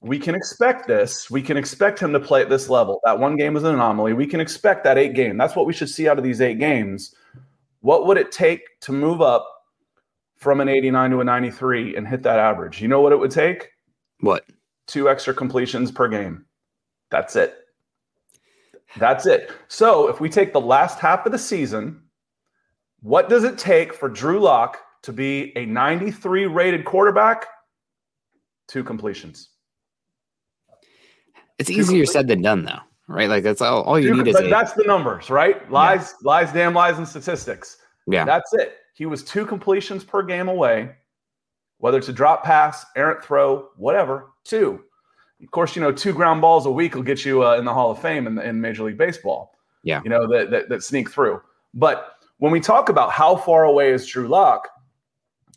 we 0.00 0.18
can 0.18 0.34
expect 0.34 0.88
this. 0.88 1.30
We 1.30 1.40
can 1.40 1.56
expect 1.56 2.00
him 2.00 2.12
to 2.12 2.18
play 2.18 2.42
at 2.42 2.48
this 2.48 2.68
level. 2.68 3.00
That 3.04 3.20
one 3.20 3.36
game 3.36 3.54
was 3.54 3.62
an 3.62 3.72
anomaly. 3.72 4.14
We 4.14 4.26
can 4.26 4.40
expect 4.40 4.82
that 4.82 4.98
eight 4.98 5.14
game. 5.14 5.38
That's 5.38 5.54
what 5.54 5.64
we 5.64 5.72
should 5.72 5.88
see 5.88 6.08
out 6.08 6.18
of 6.18 6.24
these 6.24 6.40
eight 6.40 6.58
games. 6.58 7.14
What 7.82 8.06
would 8.06 8.18
it 8.18 8.32
take 8.32 8.80
to 8.80 8.92
move 8.92 9.22
up 9.22 9.48
from 10.36 10.60
an 10.60 10.68
89 10.68 11.10
to 11.12 11.20
a 11.20 11.24
93 11.24 11.96
and 11.96 12.06
hit 12.06 12.24
that 12.24 12.40
average? 12.40 12.82
You 12.82 12.88
know 12.88 13.00
what 13.00 13.12
it 13.12 13.18
would 13.18 13.30
take? 13.30 13.70
What? 14.18 14.44
Two 14.88 15.08
extra 15.08 15.32
completions 15.32 15.92
per 15.92 16.08
game. 16.08 16.46
That's 17.10 17.36
it. 17.36 17.63
That's 18.98 19.26
it. 19.26 19.50
So 19.68 20.08
if 20.08 20.20
we 20.20 20.28
take 20.28 20.52
the 20.52 20.60
last 20.60 20.98
half 21.00 21.26
of 21.26 21.32
the 21.32 21.38
season, 21.38 22.02
what 23.02 23.28
does 23.28 23.44
it 23.44 23.58
take 23.58 23.92
for 23.92 24.08
Drew 24.08 24.40
Lock 24.40 24.78
to 25.02 25.12
be 25.12 25.52
a 25.56 25.66
93 25.66 26.46
rated 26.46 26.84
quarterback? 26.84 27.46
Two 28.68 28.82
completions. 28.82 29.50
It's 31.58 31.68
Two 31.68 31.76
easier 31.76 32.06
said 32.06 32.28
than 32.28 32.42
done, 32.42 32.64
though, 32.64 32.80
right? 33.06 33.28
Like 33.28 33.42
that's 33.42 33.60
all, 33.60 33.82
all 33.82 33.98
you 33.98 34.08
Two, 34.08 34.22
need 34.22 34.28
is. 34.28 34.40
A, 34.40 34.48
that's 34.48 34.72
the 34.72 34.84
numbers, 34.84 35.30
right? 35.30 35.70
Lies, 35.70 36.14
yeah. 36.22 36.30
lies, 36.30 36.52
damn 36.52 36.74
lies, 36.74 36.98
and 36.98 37.06
statistics. 37.06 37.76
Yeah, 38.06 38.24
that's 38.24 38.52
it. 38.54 38.78
He 38.94 39.06
was 39.06 39.22
two 39.22 39.44
completions 39.44 40.04
per 40.04 40.22
game 40.22 40.48
away, 40.48 40.90
whether 41.78 41.98
it's 41.98 42.08
a 42.08 42.12
drop 42.12 42.42
pass, 42.44 42.86
errant 42.96 43.22
throw, 43.22 43.68
whatever. 43.76 44.32
Two. 44.44 44.83
Of 45.44 45.50
course, 45.50 45.76
you 45.76 45.82
know, 45.82 45.92
two 45.92 46.12
ground 46.12 46.40
balls 46.40 46.66
a 46.66 46.70
week 46.70 46.94
will 46.94 47.02
get 47.02 47.24
you 47.24 47.44
uh, 47.44 47.56
in 47.56 47.64
the 47.64 47.72
Hall 47.72 47.90
of 47.90 48.00
Fame 48.00 48.26
in, 48.26 48.38
in 48.38 48.60
Major 48.60 48.84
League 48.84 48.98
Baseball. 48.98 49.54
Yeah. 49.82 50.00
You 50.02 50.10
know, 50.10 50.26
that, 50.28 50.50
that, 50.50 50.68
that 50.70 50.82
sneak 50.82 51.10
through. 51.10 51.40
But 51.74 52.16
when 52.38 52.50
we 52.50 52.60
talk 52.60 52.88
about 52.88 53.12
how 53.12 53.36
far 53.36 53.64
away 53.64 53.92
is 53.92 54.06
Drew 54.06 54.26
Lock, 54.26 54.68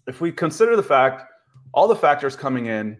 if 0.05 0.21
we 0.21 0.31
consider 0.31 0.75
the 0.75 0.83
fact, 0.83 1.23
all 1.73 1.87
the 1.87 1.95
factors 1.95 2.35
coming 2.35 2.67
in 2.67 2.97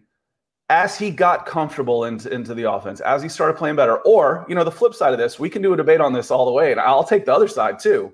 as 0.69 0.97
he 0.97 1.11
got 1.11 1.45
comfortable 1.45 2.05
into, 2.05 2.33
into 2.33 2.53
the 2.53 2.69
offense, 2.71 2.99
as 3.01 3.21
he 3.21 3.29
started 3.29 3.57
playing 3.57 3.75
better, 3.75 3.97
or, 3.99 4.45
you 4.49 4.55
know, 4.55 4.63
the 4.63 4.71
flip 4.71 4.93
side 4.93 5.13
of 5.13 5.19
this, 5.19 5.39
we 5.39 5.49
can 5.49 5.61
do 5.61 5.73
a 5.73 5.77
debate 5.77 6.01
on 6.01 6.13
this 6.13 6.31
all 6.31 6.45
the 6.45 6.51
way. 6.51 6.71
And 6.71 6.79
I'll 6.79 7.03
take 7.03 7.25
the 7.25 7.33
other 7.33 7.47
side 7.47 7.79
too. 7.79 8.13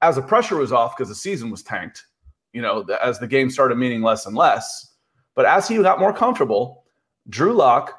As 0.00 0.16
the 0.16 0.22
pressure 0.22 0.56
was 0.56 0.72
off 0.72 0.96
because 0.96 1.08
the 1.08 1.14
season 1.14 1.50
was 1.50 1.62
tanked, 1.62 2.04
you 2.52 2.62
know, 2.62 2.82
as 3.02 3.18
the 3.18 3.26
game 3.26 3.50
started 3.50 3.78
meaning 3.78 4.02
less 4.02 4.26
and 4.26 4.36
less. 4.36 4.94
But 5.34 5.46
as 5.46 5.68
he 5.68 5.76
got 5.78 6.00
more 6.00 6.12
comfortable, 6.12 6.81
Drew 7.28 7.52
Lock 7.52 7.98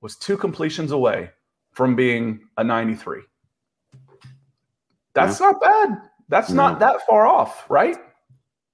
was 0.00 0.16
two 0.16 0.36
completions 0.36 0.90
away 0.90 1.30
from 1.72 1.96
being 1.96 2.40
a 2.56 2.64
93. 2.64 3.20
That's 5.14 5.40
yeah. 5.40 5.46
not 5.46 5.60
bad. 5.60 5.98
That's 6.28 6.50
no. 6.50 6.68
not 6.68 6.78
that 6.80 7.06
far 7.06 7.26
off, 7.26 7.68
right? 7.68 7.96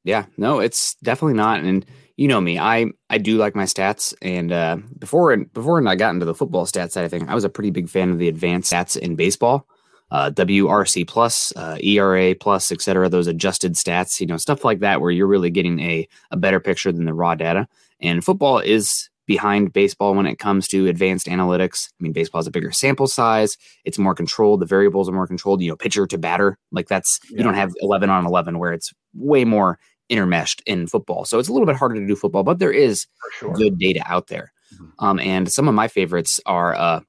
Yeah, 0.05 0.27
no, 0.37 0.61
it's 0.61 0.95
definitely 0.97 1.35
not. 1.35 1.61
And 1.61 1.85
you 2.17 2.29
know 2.29 2.41
me, 2.41 2.59
I 2.59 2.87
I 3.09 3.19
do 3.19 3.37
like 3.37 3.55
my 3.55 3.65
stats. 3.65 4.15
And 4.23 4.53
uh, 4.53 4.79
before 4.99 5.37
before 5.37 5.87
I 5.87 5.95
got 5.97 6.15
into 6.15 6.27
the 6.27 6.35
football 6.35 6.67
stats 6.67 6.93
side 6.93 7.05
of 7.05 7.11
thing, 7.11 7.29
I 7.29 7.35
was 7.35 7.45
a 7.45 7.51
pretty 7.51 7.71
big 7.71 7.89
fan 7.89 8.11
of 8.11 8.19
the 8.19 8.29
advanced 8.29 8.73
stats 8.73 8.97
in 8.97 9.17
baseball, 9.17 9.67
uh, 10.11 10.31
WRC 10.31 11.07
plus, 11.07 11.53
uh, 11.57 11.77
ERA 11.83 12.35
plus, 12.35 12.73
etc. 12.73 13.09
Those 13.09 13.27
adjusted 13.27 13.75
stats, 13.75 14.21
you 14.21 14.27
know, 14.27 14.37
stuff 14.37 14.65
like 14.65 14.81
that, 14.81 15.01
where 15.01 15.11
you're 15.11 15.27
really 15.27 15.51
getting 15.51 15.81
a 15.81 16.09
a 16.31 16.37
better 16.37 16.61
picture 16.61 16.93
than 16.93 17.05
the 17.05 17.15
raw 17.15 17.35
data. 17.35 17.69
And 18.01 18.25
football 18.25 18.59
is 18.59 19.10
behind 19.31 19.73
baseball 19.73 20.13
when 20.13 20.27
it 20.27 20.41
comes 20.41 20.67
to 20.67 20.89
advanced 20.89 21.29
analytics. 21.29 21.89
I 21.89 22.03
mean, 22.03 22.13
baseball 22.13 22.41
has 22.41 22.49
a 22.49 22.51
bigger 22.51 22.73
sample 22.73 23.07
size. 23.07 23.57
It's 23.85 23.97
more 23.97 24.13
controlled. 24.13 24.59
The 24.59 24.67
variables 24.67 25.09
are 25.09 25.13
more 25.13 25.29
controlled. 25.29 25.63
You 25.63 25.71
know, 25.71 25.77
pitcher 25.77 26.05
to 26.09 26.19
batter, 26.19 26.59
like 26.73 26.89
that's 26.89 27.21
yeah. 27.31 27.39
you 27.39 27.45
don't 27.45 27.55
have 27.55 27.73
eleven 27.81 28.11
on 28.11 28.27
eleven 28.27 28.59
where 28.59 28.73
it's 28.73 28.93
way 29.15 29.45
more 29.45 29.79
intermeshed 30.11 30.63
in 30.67 30.89
football. 30.89 31.25
So 31.25 31.39
it's 31.39 31.49
a 31.49 31.53
little 31.53 31.65
bit 31.65 31.77
harder 31.77 31.95
to 31.95 32.05
do 32.05 32.17
football, 32.17 32.43
but 32.43 32.59
there 32.59 32.73
is 32.73 33.07
sure. 33.39 33.55
good 33.55 33.79
data 33.79 34.03
out 34.05 34.27
there. 34.27 34.53
Mm-hmm. 34.75 35.05
Um, 35.05 35.21
and 35.21 35.49
some 35.49 35.69
of 35.69 35.75
my 35.77 35.87
favorites 35.87 36.41
are 36.47 36.75
uh, 36.75 37.01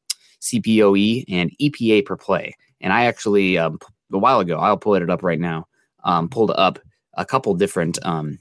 CPOE 0.41 1.25
and 1.27 1.51
EPA 1.59 2.05
per 2.05 2.15
play. 2.15 2.53
And 2.81 2.93
I 2.93 3.05
actually 3.05 3.57
um, 3.57 3.79
a 4.13 4.19
while 4.19 4.41
ago, 4.41 4.59
I'll 4.59 4.77
pull 4.77 4.93
it 4.93 5.09
up 5.09 5.23
right 5.23 5.39
now. 5.39 5.67
Um, 6.03 6.29
pulled 6.29 6.51
up 6.51 6.77
a 7.15 7.25
couple 7.25 7.55
different 7.55 7.97
um, 8.05 8.37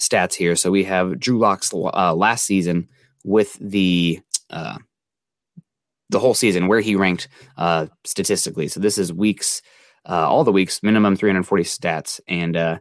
stats 0.00 0.34
here. 0.34 0.56
So 0.56 0.72
we 0.72 0.82
have 0.84 1.20
Drew 1.20 1.38
Lock's 1.38 1.72
uh, 1.72 2.14
last 2.14 2.44
season 2.44 2.88
with 3.24 3.58
the 3.60 4.20
uh, 4.50 4.78
the 6.10 6.20
whole 6.20 6.34
season 6.34 6.68
where 6.68 6.80
he 6.80 6.94
ranked 6.94 7.28
uh, 7.56 7.86
statistically. 8.04 8.68
So 8.68 8.78
this 8.78 8.98
is 8.98 9.12
weeks, 9.12 9.62
uh, 10.08 10.28
all 10.28 10.44
the 10.44 10.52
weeks, 10.52 10.82
minimum 10.82 11.16
340 11.16 11.64
stats, 11.64 12.20
and 12.28 12.56
uh, 12.56 12.78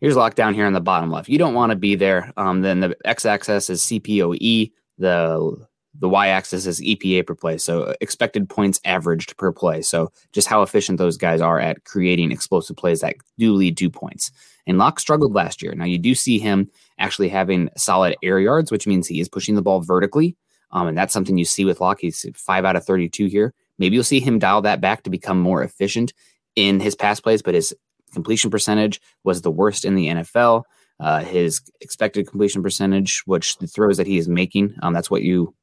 here's 0.00 0.16
lockdown 0.16 0.54
here 0.54 0.66
on 0.66 0.72
the 0.72 0.80
bottom 0.80 1.10
left. 1.10 1.28
You 1.28 1.38
don't 1.38 1.54
want 1.54 1.70
to 1.70 1.76
be 1.76 1.94
there. 1.94 2.32
Um, 2.36 2.62
then 2.62 2.80
the 2.80 2.96
x-axis 3.04 3.70
is 3.70 3.82
CPOE. 3.82 4.72
The 4.98 5.66
the 5.98 6.08
y-axis 6.08 6.66
is 6.66 6.80
EPA 6.80 7.26
per 7.26 7.34
play, 7.34 7.58
so 7.58 7.94
expected 8.00 8.48
points 8.48 8.80
averaged 8.84 9.36
per 9.36 9.52
play. 9.52 9.82
So 9.82 10.12
just 10.32 10.48
how 10.48 10.62
efficient 10.62 10.98
those 10.98 11.16
guys 11.16 11.40
are 11.40 11.58
at 11.58 11.84
creating 11.84 12.30
explosive 12.30 12.76
plays 12.76 13.00
that 13.00 13.16
do 13.38 13.54
lead 13.54 13.76
to 13.78 13.90
points. 13.90 14.30
And 14.66 14.78
Lock 14.78 15.00
struggled 15.00 15.34
last 15.34 15.62
year. 15.62 15.74
Now 15.74 15.84
you 15.84 15.98
do 15.98 16.14
see 16.14 16.38
him 16.38 16.70
actually 16.98 17.28
having 17.28 17.70
solid 17.76 18.16
air 18.22 18.38
yards, 18.38 18.70
which 18.70 18.86
means 18.86 19.06
he 19.08 19.20
is 19.20 19.28
pushing 19.28 19.56
the 19.56 19.62
ball 19.62 19.80
vertically, 19.80 20.36
um, 20.70 20.86
and 20.86 20.96
that's 20.96 21.12
something 21.12 21.36
you 21.36 21.44
see 21.44 21.64
with 21.64 21.80
Lock. 21.80 21.98
He's 22.00 22.24
five 22.34 22.64
out 22.64 22.76
of 22.76 22.84
thirty-two 22.84 23.26
here. 23.26 23.52
Maybe 23.78 23.94
you'll 23.94 24.04
see 24.04 24.20
him 24.20 24.38
dial 24.38 24.62
that 24.62 24.80
back 24.80 25.02
to 25.02 25.10
become 25.10 25.40
more 25.40 25.62
efficient 25.62 26.12
in 26.54 26.80
his 26.80 26.94
pass 26.94 27.18
plays, 27.18 27.42
but 27.42 27.54
his 27.54 27.74
completion 28.12 28.50
percentage 28.50 29.00
was 29.24 29.42
the 29.42 29.50
worst 29.50 29.84
in 29.84 29.94
the 29.94 30.08
NFL. 30.08 30.64
Uh, 31.00 31.24
his 31.24 31.62
expected 31.80 32.28
completion 32.28 32.62
percentage, 32.62 33.22
which 33.24 33.56
the 33.56 33.66
throws 33.66 33.96
that 33.96 34.06
he 34.06 34.18
is 34.18 34.28
making, 34.28 34.74
um, 34.82 34.92
that's 34.92 35.10
what 35.10 35.22
you 35.22 35.54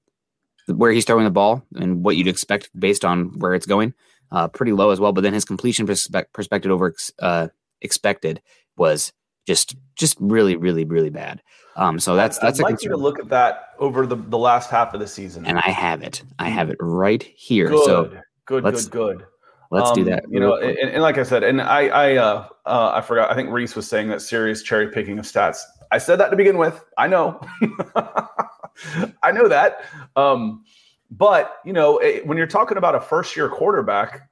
where 0.68 0.92
he's 0.92 1.06
throwing 1.06 1.24
the 1.26 1.32
ball 1.32 1.64
and 1.76 2.04
what 2.04 2.16
you'd 2.18 2.28
expect 2.28 2.70
based 2.80 3.04
on 3.06 3.38
where 3.40 3.54
it's 3.54 3.66
going. 3.66 3.94
Uh, 4.32 4.48
pretty 4.48 4.74
low 4.74 4.90
as 4.92 5.00
well. 5.00 5.14
But 5.14 5.22
then 5.22 5.34
his 5.34 5.46
completion 5.46 5.88
perspe- 5.88 6.26
perspective 6.34 6.72
over 6.72 6.94
uh, 7.20 7.48
expected 7.82 8.42
was 8.76 9.14
just 9.46 9.76
just 9.96 10.18
really 10.20 10.58
really 10.58 10.84
really 10.84 11.10
bad. 11.10 11.42
Um, 11.78 12.00
so 12.00 12.16
that's 12.16 12.38
that's 12.40 12.60
I'd 12.60 12.64
a 12.64 12.66
like 12.66 12.72
concern. 12.74 12.92
you 12.92 12.98
to 12.98 13.02
look 13.02 13.20
at 13.20 13.30
that 13.30 13.70
over 13.80 14.06
the, 14.06 14.16
the 14.18 14.38
last 14.38 14.70
half 14.70 14.94
of 14.94 15.00
the 15.00 15.08
season. 15.08 15.46
and 15.46 15.58
I 15.60 15.70
have 15.70 16.02
it. 16.02 16.24
I 16.40 16.50
have 16.50 16.70
it 16.70 16.78
right 16.82 17.22
here. 17.24 17.70
good, 17.70 17.84
So 17.86 18.04
good, 18.46 18.64
good, 18.64 18.92
good. 18.92 19.26
let's 19.72 19.92
do 19.92 20.02
Um, 20.02 20.08
that. 20.08 20.24
You 20.30 20.40
know, 20.42 20.56
and, 20.58 20.78
and 20.78 21.02
like 21.02 21.18
I 21.20 21.24
said, 21.24 21.44
and 21.44 21.62
I, 21.62 21.88
I, 21.88 22.16
uh, 22.18 22.48
uh, 22.66 22.92
I 22.96 23.02
forgot. 23.02 23.32
I 23.32 23.36
think 23.36 23.50
Reese 23.52 23.76
was 23.76 23.88
saying 23.88 24.10
that 24.10 24.22
serious 24.22 24.64
cherry 24.64 24.90
picking 24.90 25.20
of 25.20 25.26
stats. 25.26 25.60
I 25.92 26.00
said 26.00 26.18
that 26.18 26.30
to 26.32 26.36
begin 26.36 26.58
with. 26.58 26.84
I 26.98 27.08
know, 27.08 27.40
I 29.24 29.32
know 29.32 29.48
that. 29.48 29.82
Um, 30.16 30.64
but 31.12 31.58
you 31.66 31.74
know, 31.74 31.98
it, 32.00 32.26
when 32.26 32.38
you're 32.38 32.48
talking 32.48 32.78
about 32.78 32.96
a 32.96 33.02
first 33.02 33.36
year 33.36 33.50
quarterback 33.50 34.30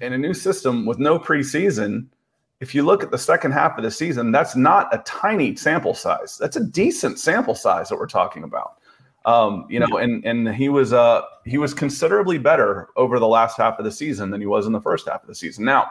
in- 0.00 0.12
a 0.12 0.18
new 0.18 0.34
system 0.34 0.84
with 0.86 0.98
no 0.98 1.18
preseason, 1.18 2.06
if 2.60 2.74
you 2.74 2.82
look 2.82 3.02
at 3.02 3.10
the 3.10 3.18
second 3.18 3.52
half 3.52 3.78
of 3.78 3.84
the 3.84 3.90
season, 3.90 4.32
that's 4.32 4.54
not 4.56 4.92
a 4.94 4.98
tiny 5.04 5.56
sample 5.56 5.94
size. 5.94 6.36
That's 6.38 6.56
a 6.56 6.64
decent 6.64 7.18
sample 7.18 7.54
size 7.54 7.88
that 7.88 7.96
we're 7.96 8.06
talking 8.06 8.44
about. 8.44 8.76
Um, 9.26 9.66
you 9.68 9.78
know, 9.78 9.98
and 9.98 10.24
and 10.24 10.48
he 10.54 10.68
was 10.70 10.92
uh 10.94 11.22
he 11.44 11.58
was 11.58 11.74
considerably 11.74 12.38
better 12.38 12.88
over 12.96 13.18
the 13.18 13.28
last 13.28 13.58
half 13.58 13.78
of 13.78 13.84
the 13.84 13.90
season 13.92 14.30
than 14.30 14.40
he 14.40 14.46
was 14.46 14.66
in 14.66 14.72
the 14.72 14.80
first 14.80 15.06
half 15.08 15.20
of 15.22 15.28
the 15.28 15.34
season. 15.34 15.64
Now, 15.64 15.90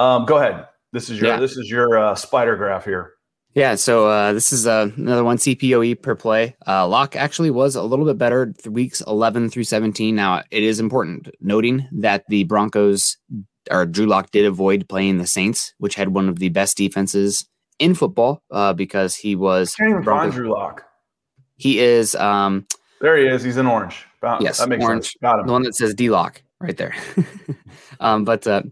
um, 0.00 0.26
go 0.26 0.38
ahead. 0.38 0.66
This 0.92 1.10
is 1.10 1.20
your 1.20 1.30
Yeah. 1.30 1.38
this 1.38 1.56
is 1.56 1.70
your 1.70 1.96
uh, 1.96 2.14
spider 2.16 2.56
graph 2.56 2.84
here. 2.84 3.14
Yeah, 3.54 3.74
so 3.74 4.06
uh, 4.08 4.32
this 4.32 4.52
is 4.52 4.66
uh, 4.66 4.90
another 4.96 5.24
one 5.24 5.36
CPOE 5.36 6.00
per 6.00 6.14
play. 6.14 6.54
Uh, 6.68 6.86
Lock 6.86 7.16
actually 7.16 7.50
was 7.50 7.74
a 7.74 7.82
little 7.82 8.04
bit 8.04 8.16
better 8.16 8.54
weeks 8.66 9.00
11 9.06 9.50
through 9.50 9.64
17. 9.64 10.14
Now, 10.14 10.42
it 10.52 10.62
is 10.62 10.78
important 10.78 11.28
noting 11.40 11.88
that 11.90 12.24
the 12.28 12.44
Broncos 12.44 13.16
or 13.70 13.86
Drew 13.86 14.06
Lock 14.06 14.30
did 14.30 14.44
avoid 14.46 14.88
playing 14.88 15.18
the 15.18 15.26
Saints, 15.26 15.74
which 15.78 15.96
had 15.96 16.10
one 16.10 16.28
of 16.28 16.38
the 16.38 16.48
best 16.48 16.76
defenses 16.76 17.44
in 17.80 17.94
football 17.94 18.42
uh, 18.52 18.72
because 18.72 19.16
he 19.16 19.34
was 19.34 19.74
Can't 19.74 19.90
even 19.90 19.96
find 20.02 20.04
Broncos- 20.04 20.34
Drew 20.34 20.52
Lock. 20.52 20.84
he 21.56 21.80
is 21.80 22.14
um, 22.14 22.66
There 23.00 23.16
he 23.16 23.26
is. 23.26 23.42
He's 23.42 23.56
in 23.56 23.66
orange. 23.66 24.06
Yes, 24.40 24.58
that 24.58 24.68
makes 24.68 24.84
orange. 24.84 25.06
sense. 25.06 25.14
Got 25.22 25.40
him. 25.40 25.46
the 25.46 25.52
one 25.52 25.62
that 25.64 25.74
says 25.74 25.94
D 25.94 26.08
Lock 26.10 26.40
right 26.60 26.76
there. 26.76 26.94
um, 28.00 28.24
but 28.24 28.46
uh, 28.46 28.62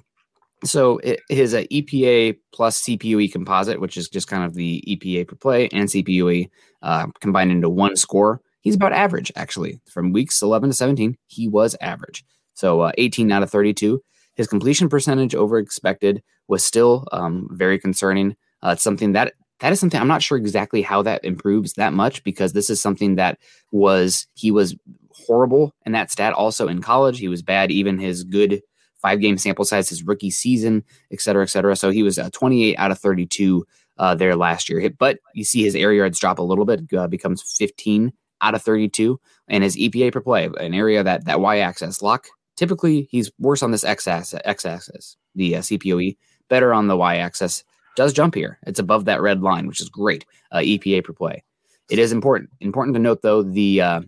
so 0.65 0.99
it, 0.99 1.21
his 1.29 1.55
uh, 1.55 1.63
EPA 1.73 2.37
plus 2.53 2.83
CPOE 2.83 3.31
composite, 3.33 3.81
which 3.81 3.97
is 3.97 4.09
just 4.09 4.29
kind 4.29 4.45
of 4.45 4.55
the 4.55 4.83
EPA 4.89 5.29
per 5.29 5.37
play 5.37 5.69
and 5.69 5.89
CPOE 5.89 6.49
uh, 6.83 7.07
combined 7.21 7.51
into 7.51 7.69
one 7.69 7.97
score, 7.97 8.41
he's 8.61 8.75
about 8.75 8.93
average 8.93 9.31
actually. 9.37 9.81
From 9.87 10.13
weeks 10.13 10.43
11 10.43 10.71
to 10.71 10.75
17, 10.75 11.17
he 11.27 11.49
was 11.49 11.77
average. 11.81 12.25
So 12.55 12.81
uh, 12.81 12.93
18 12.99 13.31
out 13.31 13.43
of 13.43 13.51
32. 13.51 14.03
His 14.35 14.47
completion 14.47 14.89
percentage 14.89 15.35
over 15.35 15.59
expected 15.59 16.23
was 16.49 16.65
still 16.65 17.07
um, 17.13 17.49
very 17.53 17.79
concerning. 17.79 18.37
Uh, 18.63 18.71
it's 18.71 18.83
something 18.83 19.13
that 19.13 19.35
that 19.61 19.73
is 19.73 19.81
something 19.81 20.01
I'm 20.01 20.09
not 20.09 20.23
sure 20.23 20.39
exactly 20.39 20.83
how 20.83 21.03
that 21.03 21.25
improves 21.25 21.73
that 21.75 21.93
much 21.93 22.23
because 22.23 22.53
this 22.53 22.71
is 22.71 22.81
something 22.81 23.17
that 23.17 23.39
was 23.73 24.27
he 24.35 24.51
was 24.51 24.77
horrible 25.11 25.75
in 25.85 25.93
that 25.93 26.11
stat 26.11 26.33
also 26.33 26.69
in 26.69 26.81
college. 26.81 27.19
He 27.19 27.29
was 27.29 27.43
bad 27.43 27.71
even 27.71 27.99
his 27.99 28.23
good 28.25 28.63
five 29.01 29.21
game 29.21 29.39
sample 29.39 29.65
size 29.65 29.89
his 29.89 30.03
rookie 30.03 30.31
season, 30.31 30.85
et 31.13 31.21
cetera, 31.21 31.43
et 31.43 31.49
cetera. 31.49 31.77
So 31.77 31.91
he 31.91 32.03
was 32.03 32.19
uh, 32.19 32.31
28 32.33 32.77
out 32.77 32.91
of 32.91 32.99
32 32.99 33.67
uh, 33.99 34.15
there 34.15 34.37
last 34.37 34.69
year. 34.69 34.91
But 34.91 35.19
you 35.35 35.45
see 35.45 35.63
his 35.63 35.75
air 35.75 35.93
yards 35.93 36.19
drop 36.19 36.39
a 36.39 36.43
little 36.43 36.65
bit, 36.65 36.93
uh, 36.93 37.07
becomes 37.07 37.43
15 37.43 38.13
out 38.41 38.55
of 38.55 38.63
32, 38.63 39.21
and 39.49 39.65
his 39.65 39.77
EPA 39.77 40.13
per 40.13 40.21
play, 40.21 40.49
an 40.59 40.75
area 40.75 41.03
that 41.03 41.25
that 41.25 41.41
y 41.41 41.59
axis 41.59 42.03
lock. 42.03 42.29
Typically, 42.57 43.09
he's 43.11 43.31
worse 43.39 43.63
on 43.63 43.71
this 43.71 43.85
x 43.85 44.07
axis, 44.09 44.41
x 44.45 44.65
axis, 44.65 45.17
the 45.35 45.57
uh, 45.57 45.61
CPOE, 45.61 46.17
better 46.49 46.73
on 46.73 46.89
the 46.89 46.97
y 46.97 47.17
axis. 47.17 47.65
Does 47.97 48.13
jump 48.13 48.35
here? 48.35 48.59
It's 48.65 48.79
above 48.79 49.07
that 49.07 49.21
red 49.21 49.43
line, 49.43 49.67
which 49.67 49.81
is 49.81 49.89
great. 49.89 50.25
Uh, 50.53 50.59
EPA 50.59 51.05
per 51.05 51.13
play. 51.13 51.43
It 51.91 51.99
is 51.99 52.13
important. 52.13 52.51
Important 52.61 52.95
to 52.95 53.01
note 53.01 53.23
though 53.23 53.43
the 53.43 53.81
uh, 53.81 54.01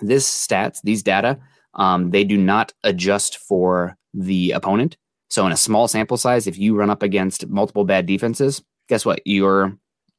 this 0.00 0.28
stats 0.28 0.80
these 0.82 1.02
data 1.02 1.38
um, 1.74 2.10
they 2.10 2.24
do 2.24 2.36
not 2.36 2.72
adjust 2.84 3.38
for 3.38 3.96
the 4.14 4.52
opponent. 4.52 4.96
So 5.28 5.46
in 5.46 5.52
a 5.52 5.56
small 5.56 5.88
sample 5.88 6.16
size, 6.16 6.46
if 6.46 6.58
you 6.58 6.76
run 6.76 6.90
up 6.90 7.02
against 7.02 7.46
multiple 7.48 7.84
bad 7.84 8.06
defenses, 8.06 8.62
guess 8.88 9.06
what? 9.06 9.20
Your 9.24 9.76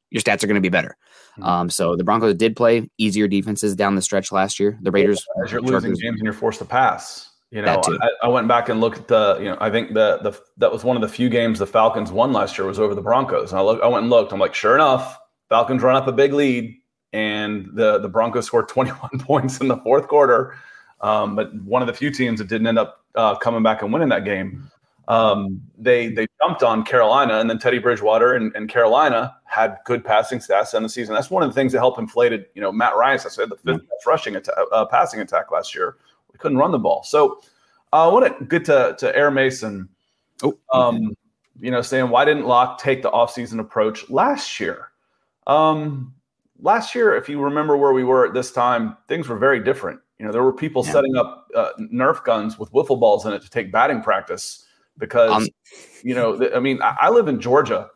your 0.09 0.21
stats 0.21 0.43
are 0.43 0.47
going 0.47 0.55
to 0.55 0.61
be 0.61 0.69
better. 0.69 0.97
Hmm. 1.35 1.43
Um, 1.43 1.69
so 1.69 1.95
the 1.95 2.03
Broncos 2.03 2.35
did 2.35 2.55
play 2.55 2.89
easier 2.97 3.27
defenses 3.27 3.75
down 3.75 3.95
the 3.95 4.01
stretch 4.01 4.31
last 4.31 4.59
year. 4.59 4.77
The 4.81 4.91
Raiders, 4.91 5.25
As 5.43 5.51
you're 5.51 5.61
losing 5.61 5.91
games 5.91 6.19
and 6.19 6.23
you're 6.23 6.33
forced 6.33 6.59
to 6.59 6.65
pass. 6.65 7.29
You 7.51 7.61
know. 7.61 7.81
I, 7.85 8.09
I 8.23 8.27
went 8.29 8.47
back 8.47 8.69
and 8.69 8.79
looked 8.79 8.97
at 8.97 9.07
the. 9.09 9.37
You 9.39 9.49
know, 9.49 9.57
I 9.59 9.69
think 9.69 9.93
the 9.93 10.19
the 10.19 10.39
that 10.57 10.71
was 10.71 10.85
one 10.85 10.95
of 10.95 11.01
the 11.01 11.09
few 11.09 11.29
games 11.29 11.59
the 11.59 11.67
Falcons 11.67 12.11
won 12.11 12.31
last 12.31 12.57
year 12.57 12.65
was 12.65 12.79
over 12.79 12.95
the 12.95 13.01
Broncos. 13.01 13.51
And 13.51 13.59
I 13.59 13.61
look, 13.61 13.81
I 13.81 13.87
went 13.87 14.03
and 14.03 14.09
looked. 14.09 14.31
I'm 14.31 14.39
like, 14.39 14.55
sure 14.55 14.75
enough, 14.75 15.17
Falcons 15.49 15.81
run 15.81 15.97
up 15.97 16.07
a 16.07 16.13
big 16.13 16.31
lead, 16.31 16.73
and 17.11 17.67
the 17.73 17.99
the 17.99 18.07
Broncos 18.07 18.45
scored 18.45 18.67
21 18.69 19.19
points 19.19 19.59
in 19.59 19.67
the 19.67 19.77
fourth 19.77 20.07
quarter. 20.07 20.55
Um, 21.01 21.35
but 21.35 21.53
one 21.63 21.81
of 21.81 21.87
the 21.87 21.93
few 21.93 22.11
teams 22.11 22.39
that 22.39 22.47
didn't 22.47 22.67
end 22.67 22.79
up 22.79 23.03
uh, 23.15 23.35
coming 23.35 23.63
back 23.63 23.81
and 23.81 23.91
winning 23.91 24.09
that 24.09 24.25
game. 24.25 24.69
Um, 25.07 25.61
they 25.77 26.09
they 26.09 26.27
jumped 26.41 26.63
on 26.63 26.83
Carolina, 26.83 27.39
and 27.39 27.49
then 27.49 27.59
Teddy 27.59 27.79
Bridgewater 27.79 28.35
and, 28.35 28.55
and 28.55 28.69
Carolina 28.69 29.35
had 29.45 29.77
good 29.85 30.05
passing 30.05 30.39
stats 30.39 30.73
in 30.73 30.83
the 30.83 30.89
season. 30.89 31.15
That's 31.15 31.29
one 31.29 31.43
of 31.43 31.49
the 31.49 31.55
things 31.55 31.73
that 31.73 31.79
helped 31.79 31.99
inflated. 31.99 32.45
You 32.53 32.61
know, 32.61 32.71
Matt 32.71 32.95
Ryan. 32.95 33.19
I 33.19 33.29
said 33.29 33.49
the 33.49 33.57
fifth 33.57 33.81
best 33.89 34.05
rushing 34.05 34.35
atta- 34.35 34.67
uh, 34.71 34.85
passing 34.85 35.19
attack 35.19 35.51
last 35.51 35.75
year. 35.75 35.97
We 36.31 36.37
couldn't 36.37 36.57
run 36.57 36.71
the 36.71 36.79
ball. 36.79 37.03
So 37.03 37.41
uh, 37.91 38.07
I 38.09 38.13
want 38.13 38.39
to 38.39 38.45
get 38.45 38.63
to 38.65 38.95
to 38.99 39.15
Air 39.15 39.31
Mason. 39.31 39.89
oh, 40.43 40.57
Um, 40.71 41.15
you 41.59 41.71
know, 41.71 41.81
saying 41.81 42.09
why 42.09 42.23
didn't 42.23 42.45
Lock 42.45 42.79
take 42.79 43.01
the 43.01 43.11
offseason 43.11 43.59
approach 43.59 44.09
last 44.09 44.59
year? 44.59 44.91
Um, 45.47 46.13
last 46.61 46.95
year, 46.95 47.15
if 47.15 47.27
you 47.27 47.41
remember 47.41 47.75
where 47.75 47.91
we 47.91 48.03
were 48.03 48.25
at 48.25 48.33
this 48.33 48.51
time, 48.51 48.95
things 49.07 49.27
were 49.27 49.37
very 49.37 49.59
different. 49.61 49.99
You 50.21 50.27
know, 50.27 50.33
there 50.33 50.43
were 50.43 50.53
people 50.53 50.85
Yeah. 50.85 50.91
setting 50.91 51.15
up 51.15 51.47
uh, 51.55 51.71
Nerf 51.79 52.23
guns 52.23 52.59
with 52.59 52.71
wiffle 52.73 52.99
balls 52.99 53.25
in 53.25 53.33
it 53.33 53.41
to 53.41 53.49
take 53.49 53.71
batting 53.71 54.03
practice 54.03 54.67
because, 54.99 55.31
Um, 55.31 55.47
you 56.03 56.13
know, 56.13 56.37
th- 56.37 56.51
I 56.53 56.59
mean, 56.59 56.79
I, 56.83 56.95
I 57.01 57.09
live 57.09 57.27
in 57.27 57.39
Georgia, 57.39 57.89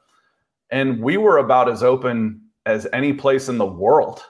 and 0.72 1.00
we 1.04 1.18
were 1.18 1.38
about 1.38 1.70
as 1.70 1.84
open 1.84 2.42
as 2.66 2.88
any 2.94 3.14
place 3.14 3.48
in 3.48 3.60
the 3.60 3.66
world 3.68 4.24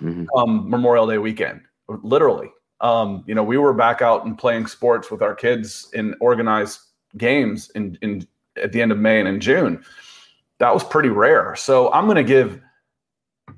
mhm. 0.00 0.28
um, 0.36 0.70
Memorial 0.70 1.04
Day 1.04 1.18
weekend, 1.18 1.62
literally. 1.88 2.48
Um, 2.80 3.24
you 3.26 3.34
know, 3.34 3.42
we 3.42 3.58
were 3.58 3.72
back 3.72 4.02
out 4.02 4.24
and 4.24 4.38
playing 4.38 4.68
sports 4.68 5.10
with 5.10 5.20
our 5.20 5.34
kids 5.34 5.88
in 5.94 6.14
organized 6.20 6.78
games 7.16 7.70
in, 7.74 7.98
in 8.02 8.24
at 8.62 8.70
the 8.70 8.80
end 8.80 8.92
of 8.92 8.98
May 8.98 9.18
and 9.18 9.26
in 9.28 9.40
June. 9.40 9.84
That 10.58 10.72
was 10.72 10.84
pretty 10.84 11.08
rare. 11.08 11.56
So 11.56 11.92
I'm 11.92 12.04
going 12.04 12.18
to 12.18 12.22
give 12.22 12.60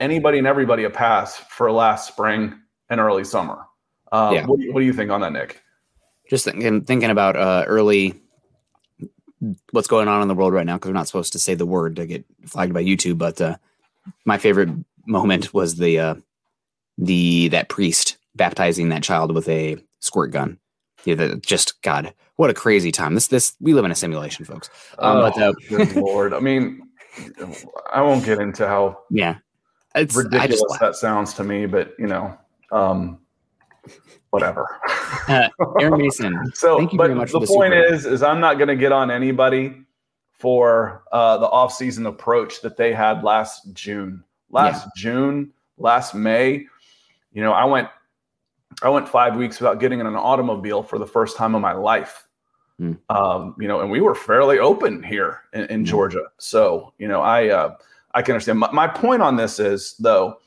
anybody 0.00 0.38
and 0.38 0.46
everybody 0.46 0.84
a 0.84 0.90
pass 0.90 1.36
for 1.36 1.70
last 1.70 2.08
spring 2.08 2.54
and 2.88 2.98
early 2.98 3.24
summer. 3.24 3.66
Uh, 4.14 4.30
Yeah. 4.32 4.46
what, 4.46 4.58
do 4.58 4.64
you, 4.64 4.72
what 4.72 4.80
do 4.80 4.86
you 4.86 4.92
think 4.92 5.10
on 5.10 5.20
that, 5.22 5.32
Nick? 5.32 5.60
just 6.30 6.44
thinking 6.44 6.82
thinking 6.84 7.10
about 7.10 7.36
uh, 7.36 7.64
early 7.66 8.14
what's 9.72 9.88
going 9.88 10.08
on 10.08 10.22
in 10.22 10.28
the 10.28 10.34
world 10.34 10.54
right 10.54 10.66
now 10.66 10.76
because 10.76 10.88
we're 10.88 10.94
not 10.94 11.06
supposed 11.06 11.32
to 11.32 11.38
say 11.38 11.54
the 11.54 11.66
word 11.66 11.96
to 11.96 12.06
get 12.06 12.24
flagged 12.46 12.72
by 12.72 12.82
YouTube. 12.82 13.18
But 13.18 13.40
uh, 13.40 13.56
my 14.24 14.38
favorite 14.38 14.70
moment 15.06 15.52
was 15.52 15.76
the 15.76 15.98
uh, 15.98 16.14
the 16.96 17.48
that 17.48 17.68
priest 17.68 18.16
baptizing 18.34 18.88
that 18.88 19.02
child 19.02 19.34
with 19.34 19.48
a 19.48 19.76
squirt 20.00 20.30
gun. 20.30 20.58
Yeah, 21.04 21.16
that 21.16 21.42
just 21.42 21.82
God, 21.82 22.14
what 22.36 22.50
a 22.50 22.54
crazy 22.54 22.90
time! 22.90 23.14
This 23.14 23.26
this 23.26 23.54
we 23.60 23.74
live 23.74 23.84
in 23.84 23.90
a 23.90 23.96
simulation, 23.96 24.44
folks. 24.44 24.70
Um, 24.98 25.20
but 25.20 25.38
uh, 25.38 25.52
good 25.68 25.94
lord! 25.96 26.32
I 26.32 26.40
mean, 26.40 26.80
I 27.92 28.00
won't 28.00 28.24
get 28.24 28.38
into 28.38 28.66
how 28.66 29.00
yeah, 29.10 29.36
it's 29.94 30.16
ridiculous 30.16 30.60
just 30.60 30.80
that 30.80 30.96
sounds 30.96 31.34
to 31.34 31.44
me, 31.44 31.66
but 31.66 31.92
you 31.98 32.06
know, 32.06 32.38
um, 32.72 33.18
whatever. 34.30 34.80
uh, 35.28 35.48
Aaron 35.80 35.98
Mason. 36.02 36.52
So, 36.54 36.78
Thank 36.78 36.92
you 36.92 36.98
but 36.98 37.06
very 37.06 37.18
much 37.18 37.32
the 37.32 37.40
the 37.40 37.46
point 37.46 37.72
super. 37.72 37.94
is, 37.94 38.06
is 38.06 38.22
I'm 38.22 38.40
not 38.40 38.58
going 38.58 38.68
to 38.68 38.76
get 38.76 38.92
on 38.92 39.10
anybody 39.10 39.84
for 40.32 41.04
uh, 41.12 41.38
the 41.38 41.46
off-season 41.46 42.06
approach 42.06 42.60
that 42.62 42.76
they 42.76 42.92
had 42.92 43.22
last 43.22 43.72
June, 43.72 44.22
last 44.50 44.88
June, 44.96 45.52
last 45.78 46.14
May. 46.14 46.66
You 47.32 47.42
know, 47.42 47.52
I 47.52 47.64
went 47.64 47.88
I 48.82 48.88
went 48.88 49.08
five 49.08 49.36
weeks 49.36 49.60
without 49.60 49.78
getting 49.80 50.00
in 50.00 50.06
an 50.06 50.16
automobile 50.16 50.82
for 50.82 50.98
the 50.98 51.06
first 51.06 51.36
time 51.36 51.54
in 51.54 51.62
my 51.62 51.72
life. 51.72 52.26
Mm. 52.80 52.98
Um, 53.08 53.54
you 53.58 53.68
know, 53.68 53.80
and 53.80 53.90
we 53.90 54.00
were 54.00 54.14
fairly 54.14 54.58
open 54.58 55.02
here 55.02 55.42
in, 55.52 55.64
in 55.66 55.82
mm. 55.84 55.86
Georgia. 55.86 56.24
So, 56.38 56.92
you 56.98 57.06
know, 57.06 57.20
I 57.20 57.48
uh, 57.48 57.76
I 58.14 58.22
can 58.22 58.32
understand. 58.32 58.58
My, 58.58 58.70
my 58.72 58.88
point 58.88 59.22
on 59.22 59.36
this 59.36 59.58
is 59.60 59.94
though, 59.98 60.38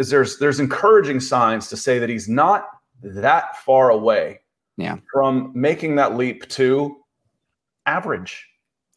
is 0.00 0.10
there's 0.10 0.38
there's 0.38 0.58
encouraging 0.58 1.20
signs 1.20 1.68
to 1.68 1.76
say 1.76 1.98
that 1.98 2.08
he's 2.08 2.28
not 2.28 2.68
that 3.02 3.56
far 3.58 3.90
away 3.90 4.40
yeah. 4.76 4.96
from 5.12 5.52
making 5.54 5.96
that 5.96 6.16
leap 6.16 6.48
to 6.48 6.96
average. 7.86 8.46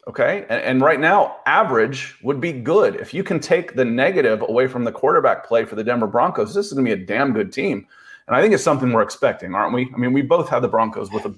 Okay. 0.06 0.44
And, 0.50 0.62
and, 0.62 0.82
right 0.82 1.00
now, 1.00 1.36
average 1.46 2.14
would 2.22 2.38
be 2.38 2.52
good. 2.52 2.96
If 2.96 3.14
you 3.14 3.24
can 3.24 3.40
take 3.40 3.74
the 3.74 3.86
negative 3.86 4.42
away 4.42 4.66
from 4.66 4.84
the 4.84 4.92
quarterback 4.92 5.46
play 5.46 5.64
for 5.64 5.76
the 5.76 5.84
Denver 5.84 6.06
Broncos, 6.06 6.54
this 6.54 6.66
is 6.66 6.74
going 6.74 6.84
to 6.84 6.94
be 6.94 7.02
a 7.02 7.06
damn 7.06 7.32
good 7.32 7.50
team. 7.50 7.86
And 8.26 8.36
I 8.36 8.42
think 8.42 8.52
it's 8.52 8.62
something 8.62 8.92
we're 8.92 9.00
expecting, 9.00 9.54
aren't 9.54 9.74
we? 9.74 9.90
I 9.94 9.96
mean, 9.96 10.12
we 10.12 10.20
both 10.20 10.50
have 10.50 10.60
the 10.60 10.68
Broncos 10.68 11.10
with 11.10 11.24
a, 11.24 11.34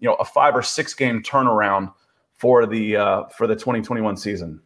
you 0.00 0.08
know, 0.08 0.14
a 0.14 0.24
five 0.24 0.56
or 0.56 0.62
six 0.62 0.92
game 0.92 1.22
turnaround 1.22 1.92
for 2.34 2.66
the 2.66 2.96
uh, 2.96 3.24
for 3.28 3.46
the 3.46 3.54
2021 3.54 4.16
season. 4.16 4.60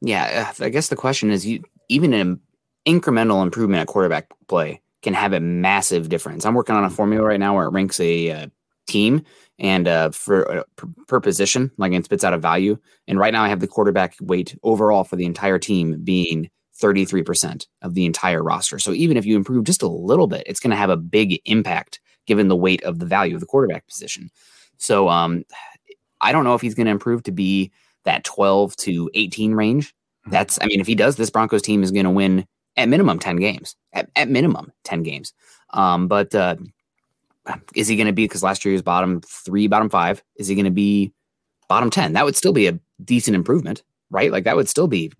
Yeah, 0.00 0.52
I 0.60 0.68
guess 0.68 0.88
the 0.88 0.96
question 0.96 1.30
is, 1.30 1.46
you 1.46 1.62
even 1.88 2.12
an 2.12 2.40
incremental 2.86 3.42
improvement 3.42 3.80
at 3.80 3.86
quarterback 3.86 4.28
play 4.48 4.80
can 5.02 5.14
have 5.14 5.32
a 5.32 5.40
massive 5.40 6.08
difference. 6.08 6.46
I'm 6.46 6.54
working 6.54 6.74
on 6.74 6.84
a 6.84 6.90
formula 6.90 7.24
right 7.24 7.40
now 7.40 7.54
where 7.54 7.66
it 7.66 7.70
ranks 7.70 8.00
a, 8.00 8.30
uh, 8.30 8.46
team 8.86 9.22
and 9.58 9.86
uh, 9.86 10.10
for 10.10 10.50
uh, 10.50 10.62
per, 10.76 10.88
per, 11.06 11.20
position, 11.20 11.70
like 11.78 11.92
it 11.92 12.04
spits 12.04 12.24
out 12.24 12.34
a 12.34 12.38
value. 12.38 12.76
And 13.06 13.18
right 13.18 13.32
now, 13.32 13.42
I 13.42 13.48
have 13.48 13.60
the 13.60 13.68
quarterback 13.68 14.14
weight 14.20 14.56
overall 14.62 15.04
for 15.04 15.16
the 15.16 15.26
entire 15.26 15.58
team 15.58 16.02
being 16.02 16.50
33% 16.80 17.66
of 17.82 17.94
the 17.94 18.04
entire 18.04 18.42
roster. 18.42 18.78
So 18.78 18.92
even 18.92 19.16
if 19.16 19.24
you 19.24 19.36
improve 19.36 19.64
just 19.64 19.82
a 19.82 19.88
little 19.88 20.26
bit, 20.26 20.44
it's 20.46 20.60
going 20.60 20.72
to 20.72 20.76
have 20.76 20.90
a 20.90 20.96
big 20.96 21.40
impact 21.44 22.00
given 22.26 22.48
the 22.48 22.56
weight 22.56 22.82
of 22.84 22.98
the 22.98 23.06
value 23.06 23.34
of 23.34 23.40
the 23.40 23.46
quarterback 23.46 23.86
position. 23.86 24.30
So 24.78 25.08
um, 25.08 25.44
I 26.20 26.32
don't 26.32 26.44
know 26.44 26.54
if 26.54 26.60
he's 26.60 26.74
going 26.74 26.86
to 26.86 26.92
improve 26.92 27.22
to 27.24 27.32
be 27.32 27.70
that 28.04 28.24
12 28.24 28.76
to 28.76 29.10
18 29.14 29.54
range. 29.54 29.88
Mm-hmm. 29.90 30.30
That's, 30.32 30.58
I 30.60 30.66
mean, 30.66 30.80
if 30.80 30.86
he 30.86 30.94
does, 30.94 31.16
this 31.16 31.30
Broncos 31.30 31.62
team 31.62 31.82
is 31.82 31.92
going 31.92 32.04
to 32.04 32.10
win 32.10 32.46
at 32.76 32.88
minimum 32.88 33.18
10 33.18 33.36
games, 33.36 33.76
at, 33.92 34.08
at 34.16 34.28
minimum 34.28 34.72
10 34.84 35.02
games. 35.02 35.32
Um, 35.70 36.08
but 36.08 36.34
uh, 36.34 36.56
is 37.74 37.88
he 37.88 37.96
going 37.96 38.06
to 38.06 38.12
be, 38.12 38.24
because 38.24 38.42
last 38.42 38.64
year 38.64 38.70
he 38.70 38.74
was 38.74 38.82
bottom 38.82 39.20
three, 39.22 39.66
bottom 39.66 39.88
five, 39.88 40.22
is 40.36 40.48
he 40.48 40.54
going 40.54 40.64
to 40.64 40.70
be 40.70 41.12
bottom 41.68 41.90
10? 41.90 42.12
That 42.12 42.24
would 42.24 42.36
still 42.36 42.52
be 42.52 42.66
a 42.66 42.78
decent 43.04 43.34
improvement, 43.34 43.82
right? 44.10 44.30
Like 44.32 44.44
that 44.44 44.56
would 44.56 44.68
still 44.68 44.88
be 44.88 45.12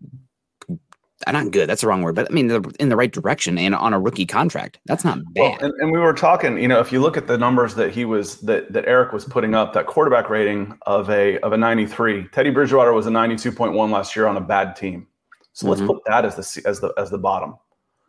uh, 1.26 1.32
not 1.32 1.50
good. 1.50 1.68
That's 1.68 1.80
the 1.80 1.86
wrong 1.86 2.02
word, 2.02 2.14
but 2.14 2.30
I 2.30 2.34
mean, 2.34 2.50
in 2.78 2.88
the 2.88 2.96
right 2.96 3.12
direction 3.12 3.56
and 3.56 3.74
on 3.74 3.92
a 3.92 4.00
rookie 4.00 4.26
contract. 4.26 4.78
That's 4.86 5.04
not 5.04 5.18
bad. 5.32 5.40
Well, 5.40 5.58
and, 5.60 5.72
and, 5.80 5.92
we 5.92 5.98
were 5.98 6.12
talking, 6.12 6.58
you 6.58 6.68
know, 6.68 6.80
if 6.80 6.92
you 6.92 7.00
look 7.00 7.16
at 7.16 7.26
the 7.26 7.38
numbers 7.38 7.74
that 7.76 7.92
he 7.92 8.04
was 8.04 8.40
that 8.42 8.72
that 8.72 8.84
Eric 8.86 9.12
was 9.12 9.24
putting 9.24 9.54
up, 9.54 9.72
that 9.72 9.86
quarterback 9.86 10.28
rating 10.28 10.76
of 10.86 11.08
a 11.10 11.38
of 11.40 11.52
a 11.52 11.56
93. 11.56 12.28
Teddy 12.32 12.50
Bridgewater 12.50 12.92
was 12.92 13.06
a 13.06 13.10
92.1 13.10 13.90
last 13.90 14.14
year 14.16 14.26
on 14.26 14.36
a 14.36 14.40
bad 14.40 14.76
team. 14.76 15.06
So 15.54 15.66
mm-hmm. 15.66 15.70
let's 15.70 15.92
put 15.92 16.04
that 16.06 16.24
as 16.24 16.36
the 16.36 16.68
as 16.68 16.80
the 16.80 16.92
as 16.98 17.10
the 17.10 17.18
bottom. 17.18 17.56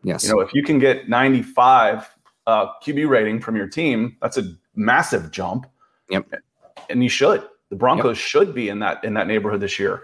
Yes. 0.03 0.23
You 0.23 0.35
know, 0.35 0.39
if 0.41 0.53
you 0.53 0.61
can 0.61 0.77
get 0.77 1.09
95 1.09 2.07
uh, 2.45 2.67
QB 2.83 3.09
rating 3.09 3.39
from 3.39 3.55
your 3.55 3.67
team, 3.67 4.17
that's 4.21 4.37
a 4.37 4.43
massive 4.75 5.31
jump. 5.31 5.65
Yep. 6.09 6.27
And 6.89 7.01
you 7.01 7.09
should. 7.09 7.43
The 7.69 7.75
Broncos 7.75 8.17
yep. 8.17 8.25
should 8.25 8.53
be 8.53 8.69
in 8.69 8.79
that 8.79 9.03
in 9.03 9.13
that 9.15 9.27
neighborhood 9.27 9.61
this 9.61 9.79
year. 9.79 10.03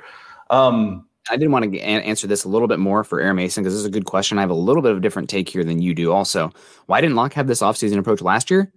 Um, 0.49 1.07
I 1.29 1.37
didn't 1.37 1.51
want 1.51 1.71
to 1.71 1.79
answer 1.79 2.25
this 2.25 2.43
a 2.43 2.49
little 2.49 2.67
bit 2.67 2.79
more 2.79 3.03
for 3.03 3.21
Air 3.21 3.33
Mason 3.33 3.63
because 3.63 3.73
this 3.73 3.81
is 3.81 3.85
a 3.85 3.91
good 3.91 4.05
question. 4.05 4.39
I 4.39 4.41
have 4.41 4.49
a 4.49 4.55
little 4.55 4.81
bit 4.81 4.91
of 4.91 4.97
a 4.97 5.01
different 5.01 5.29
take 5.29 5.47
here 5.47 5.63
than 5.63 5.81
you 5.81 5.93
do. 5.93 6.11
Also, 6.11 6.51
why 6.87 6.99
didn't 6.99 7.15
Lock 7.15 7.33
have 7.33 7.47
this 7.47 7.61
offseason 7.61 7.97
approach 7.97 8.21
last 8.21 8.49
year? 8.49 8.71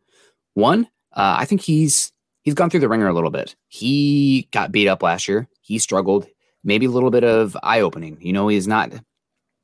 One, 0.52 0.84
uh, 1.12 1.36
I 1.38 1.46
think 1.46 1.62
he's 1.62 2.12
he's 2.42 2.54
gone 2.54 2.68
through 2.68 2.80
the 2.80 2.88
wringer 2.88 3.08
a 3.08 3.14
little 3.14 3.30
bit. 3.30 3.56
He 3.68 4.48
got 4.52 4.72
beat 4.72 4.88
up 4.88 5.02
last 5.02 5.26
year. 5.26 5.48
He 5.62 5.78
struggled 5.78 6.26
maybe 6.64 6.86
a 6.86 6.90
little 6.90 7.10
bit 7.10 7.24
of 7.24 7.56
eye 7.62 7.80
opening. 7.80 8.18
You 8.20 8.32
know, 8.32 8.48
he's 8.48 8.66
not 8.66 8.92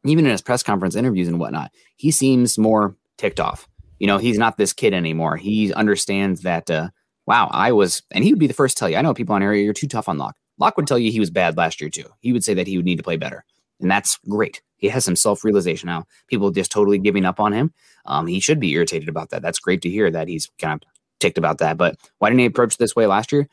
even 0.04 0.24
in 0.24 0.30
his 0.30 0.42
press 0.42 0.62
conference 0.62 0.94
interviews 0.94 1.28
and 1.28 1.40
whatnot. 1.40 1.72
He 1.96 2.10
seems 2.10 2.58
more 2.58 2.96
ticked 3.18 3.40
off. 3.40 3.68
You 3.98 4.06
know, 4.06 4.18
he's 4.18 4.38
not 4.38 4.56
this 4.56 4.72
kid 4.72 4.94
anymore. 4.94 5.36
He 5.36 5.72
understands 5.74 6.42
that. 6.42 6.70
Uh, 6.70 6.90
wow, 7.26 7.48
I 7.52 7.72
was, 7.72 8.02
and 8.10 8.24
he 8.24 8.32
would 8.32 8.40
be 8.40 8.46
the 8.46 8.54
first 8.54 8.76
to 8.76 8.80
tell 8.80 8.88
you. 8.88 8.96
I 8.96 9.02
know 9.02 9.14
people 9.14 9.34
on 9.34 9.42
area, 9.42 9.62
you're 9.62 9.72
too 9.72 9.88
tough 9.88 10.08
on 10.08 10.18
Lock. 10.18 10.36
Lock 10.58 10.76
would 10.76 10.86
tell 10.86 10.98
you 10.98 11.10
he 11.10 11.20
was 11.20 11.30
bad 11.30 11.56
last 11.56 11.80
year 11.80 11.90
too. 11.90 12.06
He 12.20 12.32
would 12.32 12.44
say 12.44 12.54
that 12.54 12.66
he 12.66 12.76
would 12.76 12.86
need 12.86 12.96
to 12.96 13.02
play 13.02 13.16
better, 13.16 13.44
and 13.80 13.90
that's 13.90 14.18
great. 14.28 14.62
He 14.76 14.88
has 14.88 15.04
some 15.04 15.16
self 15.16 15.44
realization 15.44 15.86
now. 15.86 16.06
People 16.28 16.50
just 16.50 16.72
totally 16.72 16.98
giving 16.98 17.24
up 17.24 17.38
on 17.38 17.52
him. 17.52 17.72
Um, 18.06 18.26
he 18.26 18.40
should 18.40 18.60
be 18.60 18.72
irritated 18.72 19.08
about 19.08 19.30
that. 19.30 19.42
That's 19.42 19.58
great 19.58 19.82
to 19.82 19.90
hear 19.90 20.10
that 20.10 20.28
he's 20.28 20.50
kind 20.58 20.82
of 20.82 20.88
ticked 21.20 21.38
about 21.38 21.58
that. 21.58 21.76
But 21.76 21.96
why 22.18 22.30
didn't 22.30 22.40
he 22.40 22.46
approach 22.46 22.78
this 22.78 22.96
way 22.96 23.06
last 23.06 23.30
year? 23.30 23.48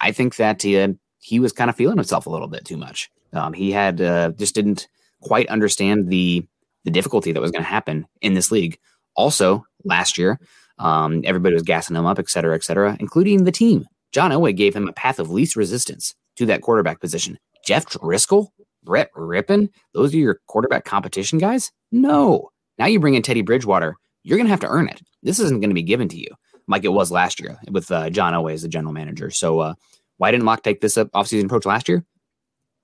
I 0.00 0.12
think 0.12 0.36
that 0.36 0.62
he, 0.62 0.78
uh, 0.78 0.88
he 1.22 1.38
was 1.38 1.52
kind 1.52 1.70
of 1.70 1.76
feeling 1.76 1.96
himself 1.96 2.26
a 2.26 2.30
little 2.30 2.48
bit 2.48 2.64
too 2.64 2.76
much. 2.76 3.08
Um, 3.32 3.52
he 3.52 3.70
had 3.70 4.00
uh, 4.00 4.32
just 4.32 4.54
didn't 4.54 4.88
quite 5.22 5.48
understand 5.48 6.08
the 6.08 6.46
the 6.84 6.90
difficulty 6.90 7.30
that 7.30 7.40
was 7.40 7.52
going 7.52 7.62
to 7.62 7.68
happen 7.68 8.06
in 8.20 8.34
this 8.34 8.50
league. 8.50 8.76
Also, 9.14 9.64
last 9.84 10.18
year, 10.18 10.40
um, 10.78 11.22
everybody 11.24 11.54
was 11.54 11.62
gassing 11.62 11.94
him 11.94 12.06
up, 12.06 12.18
et 12.18 12.28
cetera, 12.28 12.56
et 12.56 12.64
cetera, 12.64 12.96
including 12.98 13.44
the 13.44 13.52
team. 13.52 13.86
John 14.10 14.32
Elway 14.32 14.54
gave 14.56 14.74
him 14.74 14.88
a 14.88 14.92
path 14.92 15.20
of 15.20 15.30
least 15.30 15.54
resistance 15.54 16.14
to 16.36 16.46
that 16.46 16.60
quarterback 16.62 17.00
position. 17.00 17.38
Jeff 17.64 17.86
Driskel, 17.86 18.48
Brett 18.82 19.12
Rypien, 19.14 19.68
those 19.94 20.12
are 20.12 20.18
your 20.18 20.40
quarterback 20.48 20.84
competition 20.84 21.38
guys? 21.38 21.70
No. 21.92 22.50
Now 22.78 22.86
you 22.86 22.98
bring 22.98 23.14
in 23.14 23.22
Teddy 23.22 23.42
Bridgewater. 23.42 23.94
You're 24.24 24.38
going 24.38 24.46
to 24.46 24.50
have 24.50 24.60
to 24.60 24.68
earn 24.68 24.88
it. 24.88 25.00
This 25.22 25.38
isn't 25.38 25.60
going 25.60 25.70
to 25.70 25.74
be 25.74 25.82
given 25.82 26.08
to 26.08 26.18
you 26.18 26.28
like 26.68 26.84
it 26.84 26.88
was 26.88 27.12
last 27.12 27.38
year 27.38 27.58
with 27.70 27.90
uh, 27.92 28.10
John 28.10 28.32
Elway 28.32 28.54
as 28.54 28.62
the 28.62 28.68
general 28.68 28.92
manager. 28.92 29.30
So 29.30 29.60
uh, 29.60 29.74
why 30.22 30.30
didn't 30.30 30.46
Lock 30.46 30.62
take 30.62 30.80
this 30.80 30.96
up 30.96 31.10
offseason 31.10 31.46
approach 31.46 31.66
last 31.66 31.88
year? 31.88 32.04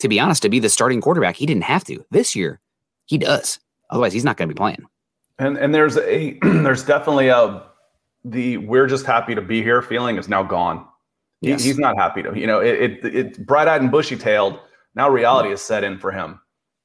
To 0.01 0.09
be 0.09 0.18
honest, 0.18 0.42
to 0.42 0.48
be 0.48 0.59
the 0.59 0.68
starting 0.68 1.01
quarterback, 1.01 1.37
he 1.37 1.46
didn't 1.46 1.62
have 1.62 1.85
to. 1.85 2.05
This 2.11 2.35
year, 2.35 2.59
he 3.05 3.16
does. 3.16 3.61
Otherwise, 3.90 4.12
he's 4.12 4.24
not 4.24 4.37
going 4.37 4.48
to 4.48 4.55
be 4.57 4.59
playing. 4.59 4.85
And 5.38 5.57
and 5.57 5.72
there's 5.72 5.96
a 5.98 6.37
there's 6.42 6.83
definitely 6.83 7.29
a 7.29 7.62
the 8.24 8.57
we're 8.57 8.88
just 8.88 9.07
happy 9.07 9.37
to 9.37 9.40
be 9.40 9.62
here 9.62 9.83
feeling 9.83 10.16
is 10.16 10.29
now 10.29 10.42
gone. 10.42 10.85
Yes. 11.40 11.62
He, 11.62 11.68
he's 11.68 11.79
not 11.79 11.96
happy 11.96 12.24
to. 12.24 12.37
You 12.37 12.48
know, 12.48 12.59
it 12.59 13.05
it, 13.05 13.14
it 13.14 13.46
bright 13.46 13.68
eyed 13.68 13.83
and 13.83 13.92
bushy 13.92 14.16
tailed. 14.16 14.59
Now 14.96 15.09
reality 15.09 15.53
is 15.53 15.62
set 15.62 15.85
in 15.85 15.96
for 15.96 16.11
him. 16.11 16.40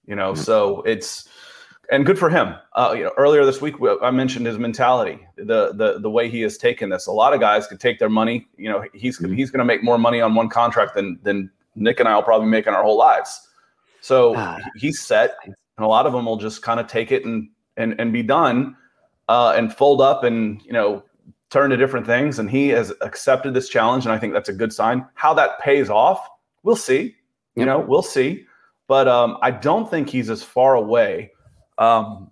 You 0.05 0.15
know, 0.15 0.33
mm-hmm. 0.33 0.43
so 0.43 0.83
it's 0.83 1.27
and 1.91 2.05
good 2.05 2.17
for 2.17 2.29
him. 2.29 2.55
Uh, 2.73 2.93
you 2.95 3.03
know, 3.03 3.11
earlier 3.17 3.45
this 3.45 3.61
week 3.61 3.75
I 4.01 4.11
mentioned 4.11 4.45
his 4.45 4.57
mentality, 4.57 5.19
the 5.35 5.73
the 5.73 5.99
the 5.99 6.09
way 6.09 6.29
he 6.29 6.41
has 6.41 6.57
taken 6.57 6.89
this. 6.89 7.07
A 7.07 7.11
lot 7.11 7.33
of 7.33 7.39
guys 7.39 7.67
could 7.67 7.79
take 7.79 7.99
their 7.99 8.09
money. 8.09 8.47
You 8.57 8.69
know, 8.69 8.83
he's 8.93 9.19
mm-hmm. 9.19 9.33
he's 9.33 9.51
going 9.51 9.59
to 9.59 9.65
make 9.65 9.83
more 9.83 9.97
money 9.97 10.21
on 10.21 10.35
one 10.35 10.49
contract 10.49 10.95
than 10.95 11.19
than 11.23 11.51
Nick 11.75 11.99
and 11.99 12.07
I 12.07 12.15
will 12.15 12.23
probably 12.23 12.47
make 12.47 12.67
in 12.67 12.73
our 12.73 12.83
whole 12.83 12.97
lives. 12.97 13.47
So 14.01 14.33
ah. 14.35 14.59
he's 14.75 15.01
set, 15.01 15.37
and 15.45 15.55
a 15.77 15.87
lot 15.87 16.05
of 16.05 16.13
them 16.13 16.25
will 16.25 16.37
just 16.37 16.61
kind 16.61 16.79
of 16.79 16.87
take 16.87 17.11
it 17.11 17.25
and 17.25 17.49
and 17.77 17.95
and 17.99 18.13
be 18.13 18.23
done, 18.23 18.75
uh, 19.27 19.53
and 19.55 19.73
fold 19.73 20.01
up 20.01 20.23
and 20.23 20.61
you 20.63 20.73
know 20.73 21.03
turn 21.49 21.69
to 21.69 21.77
different 21.77 22.05
things. 22.05 22.39
And 22.39 22.49
he 22.49 22.69
has 22.69 22.93
accepted 23.01 23.53
this 23.53 23.69
challenge, 23.69 24.05
and 24.05 24.13
I 24.13 24.17
think 24.17 24.33
that's 24.33 24.49
a 24.49 24.53
good 24.53 24.73
sign. 24.73 25.05
How 25.15 25.33
that 25.35 25.59
pays 25.59 25.89
off, 25.89 26.27
we'll 26.63 26.75
see. 26.75 27.15
You 27.55 27.65
know, 27.65 27.79
we'll 27.79 28.01
see. 28.01 28.45
But 28.87 29.07
um, 29.07 29.37
I 29.41 29.51
don't 29.51 29.89
think 29.89 30.09
he's 30.09 30.29
as 30.29 30.43
far 30.43 30.75
away 30.75 31.31
um, 31.83 32.31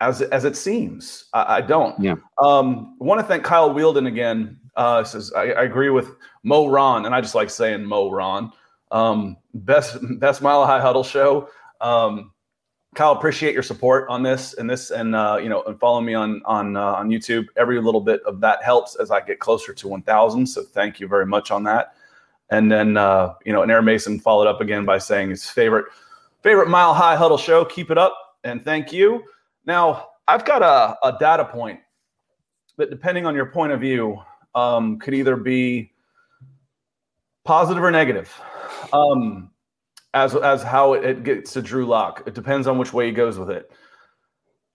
as 0.00 0.22
as 0.22 0.44
it 0.44 0.56
seems. 0.56 1.26
I, 1.32 1.56
I 1.56 1.60
don't. 1.60 1.98
Yeah. 2.00 2.16
Um, 2.38 2.96
want 2.98 3.20
to 3.20 3.26
thank 3.26 3.44
Kyle 3.44 3.70
Wielden 3.70 4.06
again. 4.06 4.58
Uh, 4.76 5.02
says 5.04 5.32
I, 5.34 5.50
I, 5.52 5.62
agree 5.64 5.90
with 5.90 6.10
Mo 6.42 6.68
Ron, 6.68 7.04
and 7.04 7.14
I 7.14 7.20
just 7.20 7.34
like 7.34 7.50
saying 7.50 7.84
Mo 7.84 8.10
Ron. 8.10 8.52
Um, 8.90 9.36
best 9.54 9.98
best 10.18 10.42
mile 10.42 10.66
high 10.66 10.80
huddle 10.80 11.04
show. 11.04 11.48
Um, 11.80 12.32
Kyle, 12.94 13.12
appreciate 13.12 13.54
your 13.54 13.62
support 13.62 14.08
on 14.08 14.22
this 14.22 14.54
and 14.54 14.68
this, 14.68 14.90
and 14.90 15.14
uh, 15.14 15.38
you 15.42 15.48
know, 15.48 15.62
and 15.64 15.78
follow 15.78 16.00
me 16.00 16.14
on 16.14 16.42
on 16.44 16.76
uh, 16.76 16.94
on 16.94 17.08
YouTube. 17.08 17.46
Every 17.56 17.80
little 17.80 18.00
bit 18.00 18.22
of 18.22 18.40
that 18.40 18.62
helps 18.62 18.96
as 18.96 19.10
I 19.10 19.20
get 19.20 19.38
closer 19.38 19.72
to 19.72 19.88
1,000. 19.88 20.46
So 20.46 20.62
thank 20.62 20.98
you 20.98 21.06
very 21.06 21.26
much 21.26 21.50
on 21.50 21.62
that. 21.64 21.94
And 22.50 22.70
then 22.70 22.96
uh, 22.96 23.34
you 23.44 23.52
know, 23.52 23.62
and 23.62 23.70
Air 23.70 23.82
Mason 23.82 24.18
followed 24.18 24.48
up 24.48 24.60
again 24.60 24.84
by 24.84 24.98
saying 24.98 25.30
his 25.30 25.48
favorite 25.48 25.86
favorite 26.42 26.68
mile 26.68 26.94
high 26.94 27.16
huddle 27.16 27.38
show. 27.38 27.64
Keep 27.64 27.90
it 27.90 27.98
up 27.98 28.29
and 28.44 28.64
thank 28.64 28.92
you. 28.92 29.22
Now, 29.66 30.08
I've 30.26 30.44
got 30.44 30.62
a, 30.62 30.96
a 31.06 31.18
data 31.18 31.44
point 31.44 31.80
that, 32.76 32.90
depending 32.90 33.26
on 33.26 33.34
your 33.34 33.46
point 33.46 33.72
of 33.72 33.80
view, 33.80 34.20
um, 34.54 34.98
could 34.98 35.14
either 35.14 35.36
be 35.36 35.92
positive 37.44 37.82
or 37.82 37.90
negative. 37.90 38.32
Um, 38.92 39.50
as 40.14 40.34
as 40.34 40.62
how 40.62 40.94
it, 40.94 41.04
it, 41.04 41.24
gets 41.24 41.52
to 41.52 41.62
Drew 41.62 41.86
Lock, 41.86 42.22
it 42.26 42.34
depends 42.34 42.66
on 42.66 42.78
which 42.78 42.92
way 42.92 43.06
he 43.06 43.12
goes 43.12 43.38
with 43.38 43.50
it. 43.50 43.70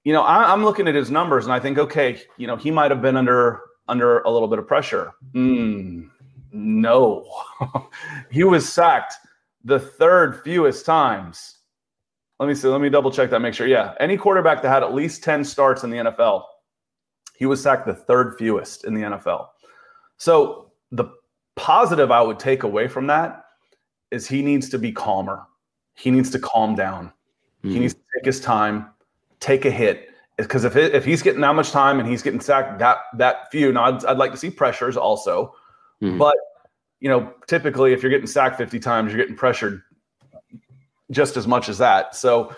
You 0.03 0.13
know, 0.13 0.21
I, 0.21 0.53
am 0.53 0.63
looking 0.63 0.87
at 0.87 0.95
his 0.95 1.11
numbers 1.11 1.45
and 1.45 1.53
I 1.53 1.59
think, 1.59 1.77
okay, 1.77 2.21
you 2.37 2.47
know, 2.47 2.55
he 2.55 2.71
might 2.71 2.91
have 2.91 3.01
been 3.01 3.17
under 3.17 3.61
under 3.87 4.19
a 4.19 4.31
little 4.31 4.47
bit 4.47 4.59
of 4.59 4.67
pressure. 4.67 5.11
Mm, 5.33 6.09
no, 6.51 7.29
he 8.31 8.43
was 8.43 8.71
sacked 8.71 9.15
the 9.63 9.79
third 9.79 10.41
fewest 10.43 10.85
times 10.85 11.54
let 12.39 12.47
me 12.47 12.55
see. 12.55 12.67
Let 12.67 12.81
me 12.81 12.89
double 12.89 13.11
check 13.11 13.29
that. 13.29 13.39
Make 13.39 13.53
sure. 13.53 13.67
Yeah, 13.67 13.93
any 13.99 14.17
quarterback 14.17 14.61
that 14.61 14.69
had 14.69 14.83
at 14.83 14.93
least 14.93 15.23
ten 15.23 15.43
starts 15.43 15.83
in 15.83 15.89
the 15.89 15.97
NFL 15.97 16.43
He 17.35 17.45
was 17.45 17.61
sacked 17.61 17.85
the 17.85 17.95
third 17.95 18.35
fewest 18.37 18.85
in 18.85 18.93
the 18.93 19.01
NFL. 19.01 19.47
So 20.17 20.71
the 20.91 21.05
positive 21.55 22.11
I 22.11 22.21
would 22.21 22.39
take 22.39 22.63
away 22.63 22.87
from 22.87 23.07
that 23.07 23.45
is 24.11 24.27
he 24.27 24.41
needs 24.41 24.69
to 24.69 24.77
be 24.77 24.91
calmer. 24.91 25.43
He 25.93 26.11
needs 26.11 26.29
to 26.31 26.39
calm 26.39 26.75
down. 26.75 27.07
Mm-hmm. 27.63 27.71
He 27.71 27.79
needs 27.79 27.93
to 27.93 28.01
take 28.15 28.25
his 28.25 28.39
time, 28.41 28.89
take 29.39 29.65
a 29.65 29.71
hit. 29.71 30.09
Because 30.37 30.65
if, 30.65 30.75
if 30.75 31.05
he's 31.05 31.21
getting 31.21 31.39
that 31.41 31.55
much 31.55 31.71
time 31.71 31.99
and 31.99 32.07
he's 32.07 32.21
getting 32.21 32.41
sacked 32.41 32.79
that 32.79 32.97
that 33.17 33.49
few, 33.51 33.71
now 33.71 33.85
I'd, 33.85 34.03
I'd 34.05 34.17
like 34.17 34.31
to 34.31 34.37
see 34.37 34.49
pressures 34.49 34.97
also, 34.97 35.55
mm-hmm. 36.01 36.17
but 36.17 36.35
you 36.99 37.07
know, 37.07 37.33
typically 37.47 37.93
if 37.93 38.03
you're 38.03 38.09
getting 38.09 38.27
sacked 38.27 38.57
50 38.57 38.79
times, 38.79 39.11
you're 39.11 39.21
getting 39.21 39.37
pressured 39.37 39.81
just 41.11 41.37
as 41.37 41.47
much 41.47 41.69
as 41.69 41.77
that. 41.77 42.15
So 42.15 42.55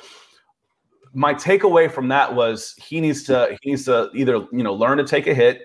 my 1.13 1.33
takeaway 1.33 1.91
from 1.91 2.07
that 2.09 2.33
was 2.33 2.75
he 2.77 3.01
needs 3.01 3.23
to 3.23 3.57
he 3.61 3.71
needs 3.71 3.85
to 3.85 4.09
either 4.13 4.45
you 4.51 4.63
know 4.63 4.73
learn 4.73 4.97
to 4.97 5.03
take 5.03 5.27
a 5.27 5.33
hit, 5.33 5.63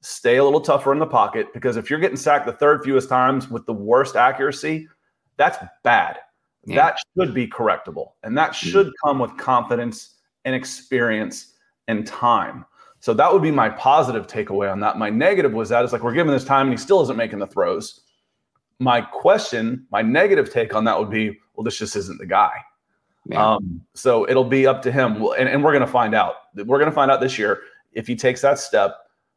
stay 0.00 0.36
a 0.36 0.44
little 0.44 0.60
tougher 0.60 0.92
in 0.92 0.98
the 0.98 1.06
pocket 1.06 1.48
because 1.54 1.76
if 1.76 1.90
you're 1.90 2.00
getting 2.00 2.16
sacked 2.16 2.46
the 2.46 2.52
third 2.52 2.82
fewest 2.84 3.08
times 3.08 3.50
with 3.50 3.64
the 3.66 3.72
worst 3.72 4.16
accuracy, 4.16 4.88
that's 5.36 5.58
bad. 5.84 6.18
Yeah. 6.64 6.76
That 6.76 6.96
should 7.16 7.34
be 7.34 7.46
correctable, 7.46 8.12
and 8.22 8.36
that 8.36 8.48
hmm. 8.50 8.68
should 8.68 8.92
come 9.04 9.18
with 9.18 9.36
confidence 9.36 10.16
and 10.44 10.54
experience 10.54 11.54
and 11.88 12.06
time. 12.06 12.64
So 13.00 13.14
that 13.14 13.32
would 13.32 13.42
be 13.42 13.50
my 13.50 13.70
positive 13.70 14.26
takeaway 14.26 14.70
on 14.70 14.80
that. 14.80 14.98
My 14.98 15.08
negative 15.08 15.52
was 15.52 15.70
that 15.70 15.82
it's 15.84 15.92
like 15.92 16.02
we're 16.02 16.12
giving 16.12 16.32
this 16.32 16.44
time 16.44 16.66
and 16.66 16.78
he 16.78 16.82
still 16.82 17.00
isn't 17.02 17.16
making 17.16 17.38
the 17.38 17.46
throws. 17.46 18.02
My 18.80 19.00
question, 19.00 19.86
my 19.92 20.02
negative 20.02 20.52
take 20.52 20.74
on 20.74 20.84
that 20.84 20.98
would 20.98 21.10
be, 21.10 21.38
well, 21.54 21.62
this 21.62 21.78
just 21.78 21.94
isn't 21.94 22.18
the 22.18 22.26
guy. 22.26 22.50
Um, 23.36 23.82
so 23.94 24.28
it'll 24.28 24.44
be 24.44 24.66
up 24.66 24.82
to 24.82 24.90
him, 24.90 25.22
and, 25.38 25.48
and 25.48 25.62
we're 25.62 25.72
going 25.72 25.84
to 25.84 25.92
find 25.92 26.14
out. 26.14 26.34
We're 26.56 26.78
going 26.78 26.90
to 26.90 26.94
find 26.94 27.10
out 27.10 27.20
this 27.20 27.38
year 27.38 27.60
if 27.92 28.06
he 28.06 28.16
takes 28.16 28.40
that 28.40 28.58
step 28.58 28.96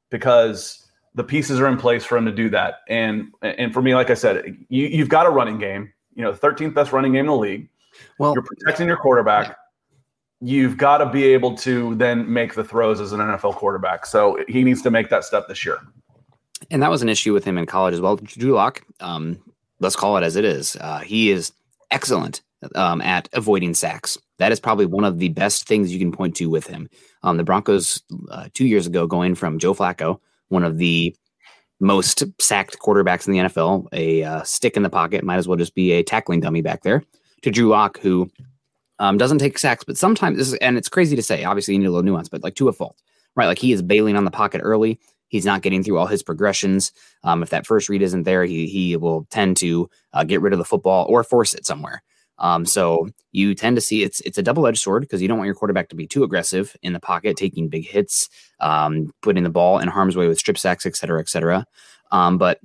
because 0.09 0.87
the 1.15 1.23
pieces 1.23 1.59
are 1.59 1.67
in 1.67 1.77
place 1.77 2.03
for 2.03 2.17
him 2.17 2.25
to 2.25 2.31
do 2.31 2.49
that. 2.49 2.79
And 2.87 3.31
and 3.41 3.73
for 3.73 3.81
me, 3.81 3.93
like 3.93 4.09
I 4.09 4.15
said, 4.15 4.57
you, 4.69 4.87
you've 4.87 5.09
got 5.09 5.25
a 5.25 5.29
running 5.29 5.59
game. 5.59 5.91
You 6.15 6.23
know, 6.23 6.33
13th 6.33 6.73
best 6.73 6.91
running 6.91 7.13
game 7.13 7.21
in 7.21 7.27
the 7.27 7.35
league. 7.35 7.69
Well, 8.19 8.33
you're 8.33 8.43
protecting 8.43 8.87
your 8.87 8.97
quarterback. 8.97 9.47
Yeah. 9.47 9.53
You've 10.41 10.77
got 10.77 10.97
to 10.97 11.05
be 11.09 11.23
able 11.25 11.55
to 11.57 11.95
then 11.95 12.31
make 12.31 12.53
the 12.53 12.63
throws 12.63 12.99
as 12.99 13.13
an 13.13 13.19
NFL 13.19 13.55
quarterback. 13.55 14.05
So 14.05 14.43
he 14.47 14.63
needs 14.63 14.81
to 14.81 14.91
make 14.91 15.09
that 15.09 15.23
step 15.23 15.47
this 15.47 15.65
year. 15.65 15.79
And 16.71 16.81
that 16.81 16.89
was 16.89 17.01
an 17.01 17.09
issue 17.09 17.33
with 17.33 17.43
him 17.43 17.57
in 17.57 17.65
college 17.65 17.93
as 17.93 18.01
well. 18.01 18.15
Drew 18.17 18.53
Lock, 18.53 18.83
um, 18.99 19.39
let's 19.79 19.95
call 19.95 20.17
it 20.17 20.23
as 20.23 20.35
it 20.35 20.45
is. 20.45 20.75
Uh, 20.79 20.99
he 20.99 21.31
is 21.31 21.51
excellent 21.91 22.41
um, 22.75 23.01
at 23.01 23.29
avoiding 23.33 23.73
sacks. 23.73 24.17
That 24.39 24.51
is 24.51 24.59
probably 24.59 24.85
one 24.85 25.03
of 25.03 25.19
the 25.19 25.29
best 25.29 25.67
things 25.67 25.91
you 25.91 25.99
can 25.99 26.11
point 26.11 26.35
to 26.37 26.49
with 26.49 26.67
him. 26.67 26.89
Um, 27.21 27.37
the 27.37 27.43
Broncos 27.43 28.01
uh, 28.31 28.47
two 28.53 28.65
years 28.65 28.87
ago, 28.87 29.07
going 29.07 29.35
from 29.35 29.59
Joe 29.59 29.73
Flacco, 29.73 30.19
one 30.49 30.63
of 30.63 30.77
the 30.77 31.15
most 31.79 32.23
sacked 32.41 32.79
quarterbacks 32.79 33.27
in 33.27 33.33
the 33.33 33.39
NFL, 33.39 33.87
a 33.91 34.23
uh, 34.23 34.43
stick 34.43 34.77
in 34.77 34.83
the 34.83 34.89
pocket, 34.89 35.23
might 35.23 35.37
as 35.37 35.47
well 35.47 35.57
just 35.57 35.75
be 35.75 35.91
a 35.91 36.03
tackling 36.03 36.39
dummy 36.39 36.61
back 36.61 36.83
there, 36.83 37.03
to 37.41 37.51
Drew 37.51 37.67
Lock, 37.67 37.99
who 37.99 38.29
um, 38.99 39.17
doesn't 39.17 39.39
take 39.39 39.57
sacks, 39.57 39.83
but 39.83 39.97
sometimes 39.97 40.37
this 40.37 40.47
is, 40.47 40.53
and 40.55 40.77
it's 40.77 40.89
crazy 40.89 41.15
to 41.15 41.23
say. 41.23 41.43
Obviously, 41.43 41.73
you 41.73 41.79
need 41.79 41.87
a 41.87 41.91
little 41.91 42.03
nuance, 42.03 42.29
but 42.29 42.43
like 42.43 42.55
to 42.55 42.69
a 42.69 42.73
fault, 42.73 43.01
right? 43.35 43.47
Like 43.47 43.59
he 43.59 43.71
is 43.73 43.81
bailing 43.81 44.15
on 44.15 44.23
the 44.23 44.31
pocket 44.31 44.61
early. 44.63 44.99
He's 45.33 45.47
not 45.47 45.63
getting 45.63 45.83
through 45.83 45.97
all 45.97 46.05
his 46.05 46.21
progressions. 46.21 46.91
Um, 47.23 47.41
if 47.41 47.49
that 47.49 47.65
first 47.65 47.89
read 47.89 48.03
isn't 48.03 48.21
there, 48.21 48.45
he 48.45 48.67
he 48.67 48.95
will 48.95 49.25
tend 49.31 49.57
to 49.57 49.89
uh, 50.13 50.23
get 50.23 50.41
rid 50.41 50.53
of 50.53 50.59
the 50.59 50.65
football 50.65 51.07
or 51.09 51.23
force 51.23 51.55
it 51.55 51.65
somewhere. 51.65 52.03
Um, 52.37 52.67
so 52.67 53.09
you 53.31 53.55
tend 53.55 53.75
to 53.77 53.81
see 53.81 54.03
it's 54.03 54.21
it's 54.21 54.37
a 54.37 54.43
double 54.43 54.67
edged 54.67 54.77
sword 54.77 55.01
because 55.01 55.23
you 55.23 55.27
don't 55.27 55.39
want 55.39 55.47
your 55.47 55.55
quarterback 55.55 55.89
to 55.89 55.95
be 55.95 56.05
too 56.05 56.23
aggressive 56.23 56.77
in 56.83 56.93
the 56.93 56.99
pocket, 56.99 57.35
taking 57.35 57.67
big 57.67 57.87
hits, 57.87 58.29
um, 58.59 59.11
putting 59.23 59.43
the 59.43 59.49
ball 59.49 59.79
in 59.79 59.87
harm's 59.87 60.15
way 60.15 60.27
with 60.27 60.37
strip 60.37 60.59
sacks, 60.59 60.85
et 60.85 60.95
cetera, 60.95 61.19
et 61.19 61.29
cetera. 61.29 61.65
Um, 62.11 62.37
but 62.37 62.59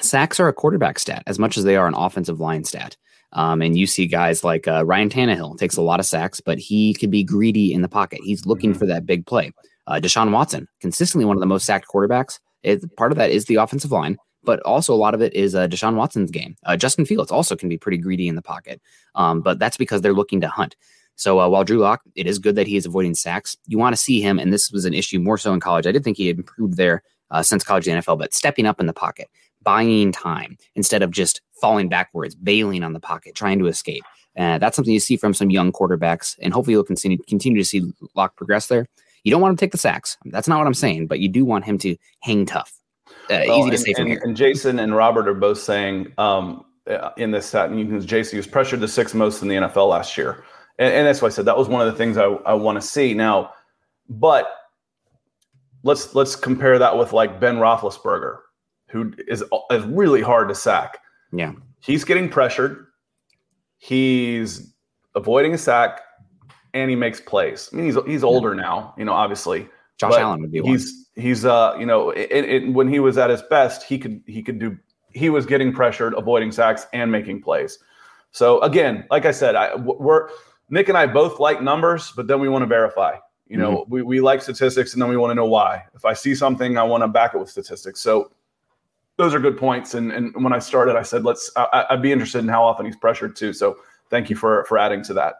sacks 0.00 0.40
are 0.40 0.48
a 0.48 0.54
quarterback 0.54 0.98
stat 0.98 1.22
as 1.26 1.38
much 1.38 1.58
as 1.58 1.64
they 1.64 1.76
are 1.76 1.88
an 1.88 1.94
offensive 1.94 2.40
line 2.40 2.64
stat. 2.64 2.96
Um, 3.34 3.60
and 3.60 3.76
you 3.76 3.86
see 3.86 4.06
guys 4.06 4.42
like 4.42 4.66
uh, 4.66 4.82
Ryan 4.86 5.10
Tannehill 5.10 5.58
takes 5.58 5.76
a 5.76 5.82
lot 5.82 6.00
of 6.00 6.06
sacks, 6.06 6.40
but 6.40 6.58
he 6.58 6.94
could 6.94 7.10
be 7.10 7.22
greedy 7.22 7.74
in 7.74 7.82
the 7.82 7.88
pocket. 7.88 8.20
He's 8.22 8.46
looking 8.46 8.70
mm-hmm. 8.70 8.78
for 8.78 8.86
that 8.86 9.04
big 9.04 9.26
play. 9.26 9.52
Uh, 9.88 9.98
Deshaun 9.98 10.30
Watson, 10.30 10.68
consistently 10.80 11.24
one 11.24 11.36
of 11.36 11.40
the 11.40 11.46
most 11.46 11.66
sacked 11.66 11.88
quarterbacks. 11.92 12.38
It, 12.62 12.84
part 12.96 13.10
of 13.10 13.18
that 13.18 13.30
is 13.30 13.46
the 13.46 13.56
offensive 13.56 13.90
line 13.90 14.18
but 14.44 14.60
also 14.60 14.94
a 14.94 14.96
lot 14.96 15.14
of 15.14 15.20
it 15.20 15.34
is 15.34 15.54
uh, 15.54 15.68
Deshaun 15.68 15.96
Watson's 15.96 16.30
game. 16.30 16.56
Uh, 16.64 16.76
Justin 16.76 17.04
Fields 17.04 17.30
also 17.30 17.56
can 17.56 17.68
be 17.68 17.76
pretty 17.76 17.98
greedy 17.98 18.28
in 18.28 18.34
the 18.34 18.40
pocket, 18.40 18.80
um, 19.14 19.40
but 19.40 19.58
that's 19.58 19.76
because 19.76 20.00
they're 20.00 20.14
looking 20.14 20.40
to 20.40 20.48
hunt. 20.48 20.74
So 21.16 21.40
uh, 21.40 21.48
while 21.48 21.64
Drew 21.64 21.78
Lock, 21.78 22.00
it 22.14 22.26
is 22.26 22.38
good 22.38 22.54
that 22.54 22.66
he 22.66 22.76
is 22.76 22.86
avoiding 22.86 23.14
sacks. 23.14 23.56
You 23.66 23.76
want 23.76 23.94
to 23.94 24.00
see 24.00 24.20
him, 24.20 24.38
and 24.38 24.52
this 24.52 24.70
was 24.70 24.84
an 24.84 24.94
issue 24.94 25.18
more 25.18 25.36
so 25.36 25.52
in 25.52 25.60
college. 25.60 25.86
I 25.86 25.92
did 25.92 26.04
think 26.04 26.16
he 26.16 26.28
had 26.28 26.38
improved 26.38 26.76
there 26.76 27.02
uh, 27.30 27.42
since 27.42 27.64
college 27.64 27.84
the 27.86 27.90
NFL, 27.90 28.18
but 28.18 28.32
stepping 28.32 28.66
up 28.66 28.80
in 28.80 28.86
the 28.86 28.92
pocket, 28.92 29.28
buying 29.62 30.12
time 30.12 30.56
instead 30.76 31.02
of 31.02 31.10
just 31.10 31.42
falling 31.60 31.88
backwards, 31.88 32.36
bailing 32.36 32.84
on 32.84 32.92
the 32.92 33.00
pocket, 33.00 33.34
trying 33.34 33.58
to 33.58 33.66
escape. 33.66 34.04
Uh, 34.38 34.56
that's 34.56 34.76
something 34.76 34.94
you 34.94 35.00
see 35.00 35.16
from 35.16 35.34
some 35.34 35.50
young 35.50 35.72
quarterbacks, 35.72 36.36
and 36.40 36.54
hopefully 36.54 36.72
you'll 36.72 36.84
continue 36.84 37.18
continue 37.28 37.58
to 37.58 37.64
see 37.64 37.82
Lock 38.14 38.36
progress 38.36 38.68
there. 38.68 38.86
You 39.28 39.32
don't 39.32 39.42
want 39.42 39.52
him 39.52 39.56
to 39.58 39.60
take 39.60 39.72
the 39.72 39.78
sacks. 39.78 40.16
That's 40.24 40.48
not 40.48 40.56
what 40.56 40.66
I'm 40.66 40.72
saying, 40.72 41.06
but 41.06 41.20
you 41.20 41.28
do 41.28 41.44
want 41.44 41.66
him 41.66 41.76
to 41.80 41.94
hang 42.20 42.46
tough 42.46 42.72
uh, 43.28 43.44
well, 43.46 43.58
easy 43.58 43.68
to 43.68 43.76
and, 43.76 43.84
say 43.84 43.92
from 43.92 44.02
and, 44.04 44.10
here. 44.10 44.20
And 44.24 44.34
Jason 44.34 44.78
and 44.78 44.96
Robert 44.96 45.28
are 45.28 45.34
both 45.34 45.58
saying 45.58 46.14
um, 46.16 46.64
uh, 46.88 47.10
in 47.18 47.30
this 47.30 47.44
set, 47.44 47.68
and 47.68 48.06
Jason 48.06 48.38
was 48.38 48.46
pressured 48.46 48.80
the 48.80 48.88
sixth 48.88 49.14
most 49.14 49.42
in 49.42 49.48
the 49.48 49.56
NFL 49.56 49.90
last 49.90 50.16
year, 50.16 50.44
and, 50.78 50.94
and 50.94 51.06
that's 51.06 51.20
why 51.20 51.26
I 51.26 51.30
said 51.30 51.44
that 51.44 51.58
was 51.58 51.68
one 51.68 51.86
of 51.86 51.92
the 51.92 51.98
things 51.98 52.16
I, 52.16 52.24
I 52.24 52.54
want 52.54 52.80
to 52.80 52.82
see 52.82 53.12
now. 53.12 53.52
But 54.08 54.50
let's 55.82 56.14
let's 56.14 56.34
compare 56.34 56.78
that 56.78 56.96
with 56.96 57.12
like 57.12 57.38
Ben 57.38 57.56
Roethlisberger, 57.56 58.38
who 58.88 59.12
is 59.26 59.44
is 59.70 59.84
really 59.84 60.22
hard 60.22 60.48
to 60.48 60.54
sack. 60.54 60.96
Yeah, 61.32 61.52
he's 61.82 62.02
getting 62.02 62.30
pressured. 62.30 62.86
He's 63.76 64.72
avoiding 65.14 65.52
a 65.52 65.58
sack, 65.58 66.00
and 66.74 66.90
he 66.90 66.96
makes 66.96 67.20
plays. 67.20 67.70
I 67.72 67.76
mean, 67.76 67.86
he's 67.86 67.96
he's 68.06 68.24
older 68.24 68.54
now, 68.54 68.94
you 68.98 69.04
know, 69.04 69.12
obviously. 69.12 69.68
Josh 69.98 70.14
Allen 70.14 70.40
would 70.42 70.52
be 70.52 70.60
one. 70.60 70.70
He's 70.70 71.08
he's 71.18 71.44
uh 71.44 71.74
you 71.78 71.84
know 71.84 72.10
it, 72.10 72.30
it, 72.30 72.72
when 72.72 72.88
he 72.88 73.00
was 73.00 73.18
at 73.18 73.28
his 73.28 73.42
best 73.42 73.82
he 73.82 73.98
could 73.98 74.22
he 74.26 74.42
could 74.42 74.58
do 74.58 74.78
he 75.10 75.30
was 75.30 75.44
getting 75.44 75.72
pressured 75.72 76.14
avoiding 76.14 76.52
sacks 76.52 76.86
and 76.92 77.10
making 77.10 77.42
plays 77.42 77.78
so 78.30 78.60
again 78.60 79.04
like 79.10 79.26
i 79.26 79.30
said 79.30 79.56
I, 79.56 79.74
we're 79.74 80.28
nick 80.70 80.88
and 80.88 80.96
i 80.96 81.06
both 81.06 81.40
like 81.40 81.60
numbers 81.60 82.12
but 82.14 82.28
then 82.28 82.40
we 82.40 82.48
want 82.48 82.62
to 82.62 82.66
verify 82.66 83.16
you 83.48 83.56
know 83.56 83.78
mm-hmm. 83.78 83.92
we, 83.92 84.02
we 84.02 84.20
like 84.20 84.40
statistics 84.40 84.92
and 84.92 85.02
then 85.02 85.08
we 85.08 85.16
want 85.16 85.32
to 85.32 85.34
know 85.34 85.46
why 85.46 85.82
if 85.94 86.04
i 86.04 86.12
see 86.12 86.34
something 86.34 86.78
i 86.78 86.82
want 86.84 87.02
to 87.02 87.08
back 87.08 87.34
it 87.34 87.38
with 87.38 87.50
statistics 87.50 88.00
so 88.00 88.30
those 89.16 89.34
are 89.34 89.40
good 89.40 89.58
points 89.58 89.94
and 89.94 90.12
and 90.12 90.32
when 90.44 90.52
i 90.52 90.58
started 90.58 90.94
i 90.94 91.02
said 91.02 91.24
let's 91.24 91.50
I, 91.56 91.86
i'd 91.90 92.02
be 92.02 92.12
interested 92.12 92.38
in 92.38 92.48
how 92.48 92.62
often 92.62 92.86
he's 92.86 92.96
pressured 92.96 93.34
too 93.34 93.52
so 93.52 93.76
thank 94.08 94.30
you 94.30 94.36
for 94.36 94.64
for 94.66 94.78
adding 94.78 95.02
to 95.04 95.14
that 95.14 95.34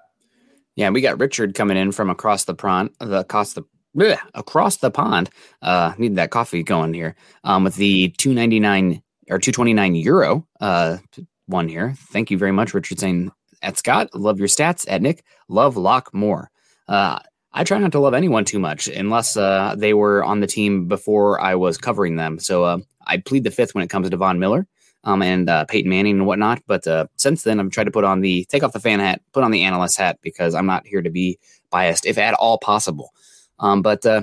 yeah, 0.78 0.90
we 0.90 1.00
got 1.00 1.18
Richard 1.18 1.56
coming 1.56 1.76
in 1.76 1.90
from 1.90 2.08
across 2.08 2.44
the 2.44 2.54
pond, 2.54 2.90
the 3.00 3.18
across 3.18 3.54
the 3.54 3.64
bleh, 3.96 4.16
across 4.32 4.76
the 4.76 4.92
pond. 4.92 5.28
Uh, 5.60 5.92
need 5.98 6.14
that 6.14 6.30
coffee 6.30 6.62
going 6.62 6.94
here. 6.94 7.16
Um, 7.42 7.64
with 7.64 7.74
the 7.74 8.10
two 8.10 8.32
ninety 8.32 8.60
nine 8.60 9.02
or 9.28 9.40
two 9.40 9.50
twenty 9.50 9.74
nine 9.74 9.96
euro 9.96 10.46
uh 10.60 10.98
one 11.46 11.68
here. 11.68 11.94
Thank 12.12 12.30
you 12.30 12.38
very 12.38 12.52
much, 12.52 12.74
Richard. 12.74 13.00
Saying 13.00 13.32
at 13.60 13.76
Scott, 13.76 14.14
love 14.14 14.38
your 14.38 14.46
stats. 14.46 14.86
At 14.88 15.02
Nick, 15.02 15.24
love 15.48 15.76
Lock 15.76 16.14
more. 16.14 16.48
Uh, 16.86 17.18
I 17.52 17.64
try 17.64 17.78
not 17.78 17.90
to 17.90 17.98
love 17.98 18.14
anyone 18.14 18.44
too 18.44 18.60
much 18.60 18.86
unless 18.86 19.36
uh, 19.36 19.74
they 19.76 19.94
were 19.94 20.22
on 20.22 20.38
the 20.38 20.46
team 20.46 20.86
before 20.86 21.40
I 21.40 21.56
was 21.56 21.76
covering 21.76 22.14
them. 22.14 22.38
So 22.38 22.62
uh, 22.62 22.78
I 23.04 23.16
plead 23.16 23.42
the 23.42 23.50
fifth 23.50 23.74
when 23.74 23.82
it 23.82 23.90
comes 23.90 24.08
to 24.08 24.16
Von 24.16 24.38
Miller 24.38 24.68
um, 25.04 25.22
and 25.22 25.48
uh, 25.48 25.64
Peyton 25.64 25.90
Manning 25.90 26.18
and 26.18 26.26
whatnot. 26.26 26.62
But 26.66 26.86
uh, 26.86 27.06
since 27.16 27.42
then, 27.42 27.60
I've 27.60 27.70
tried 27.70 27.84
to 27.84 27.90
put 27.90 28.04
on 28.04 28.20
the 28.20 28.44
take 28.48 28.62
off 28.62 28.72
the 28.72 28.80
fan 28.80 29.00
hat, 29.00 29.20
put 29.32 29.44
on 29.44 29.50
the 29.50 29.62
analyst 29.62 29.98
hat 29.98 30.18
because 30.22 30.54
I'm 30.54 30.66
not 30.66 30.86
here 30.86 31.02
to 31.02 31.10
be 31.10 31.38
biased, 31.70 32.06
if 32.06 32.18
at 32.18 32.34
all 32.34 32.58
possible. 32.58 33.10
Um, 33.58 33.82
but 33.82 34.04
uh, 34.06 34.22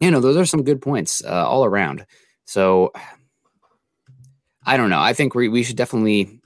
you 0.00 0.10
know, 0.10 0.20
those 0.20 0.36
are 0.36 0.46
some 0.46 0.62
good 0.62 0.80
points 0.80 1.24
uh, 1.24 1.48
all 1.48 1.64
around. 1.64 2.06
So 2.44 2.92
I 4.64 4.76
don't 4.76 4.90
know. 4.90 5.00
I 5.00 5.12
think 5.12 5.34
we 5.34 5.48
we 5.48 5.62
should 5.62 5.76
definitely 5.76 6.40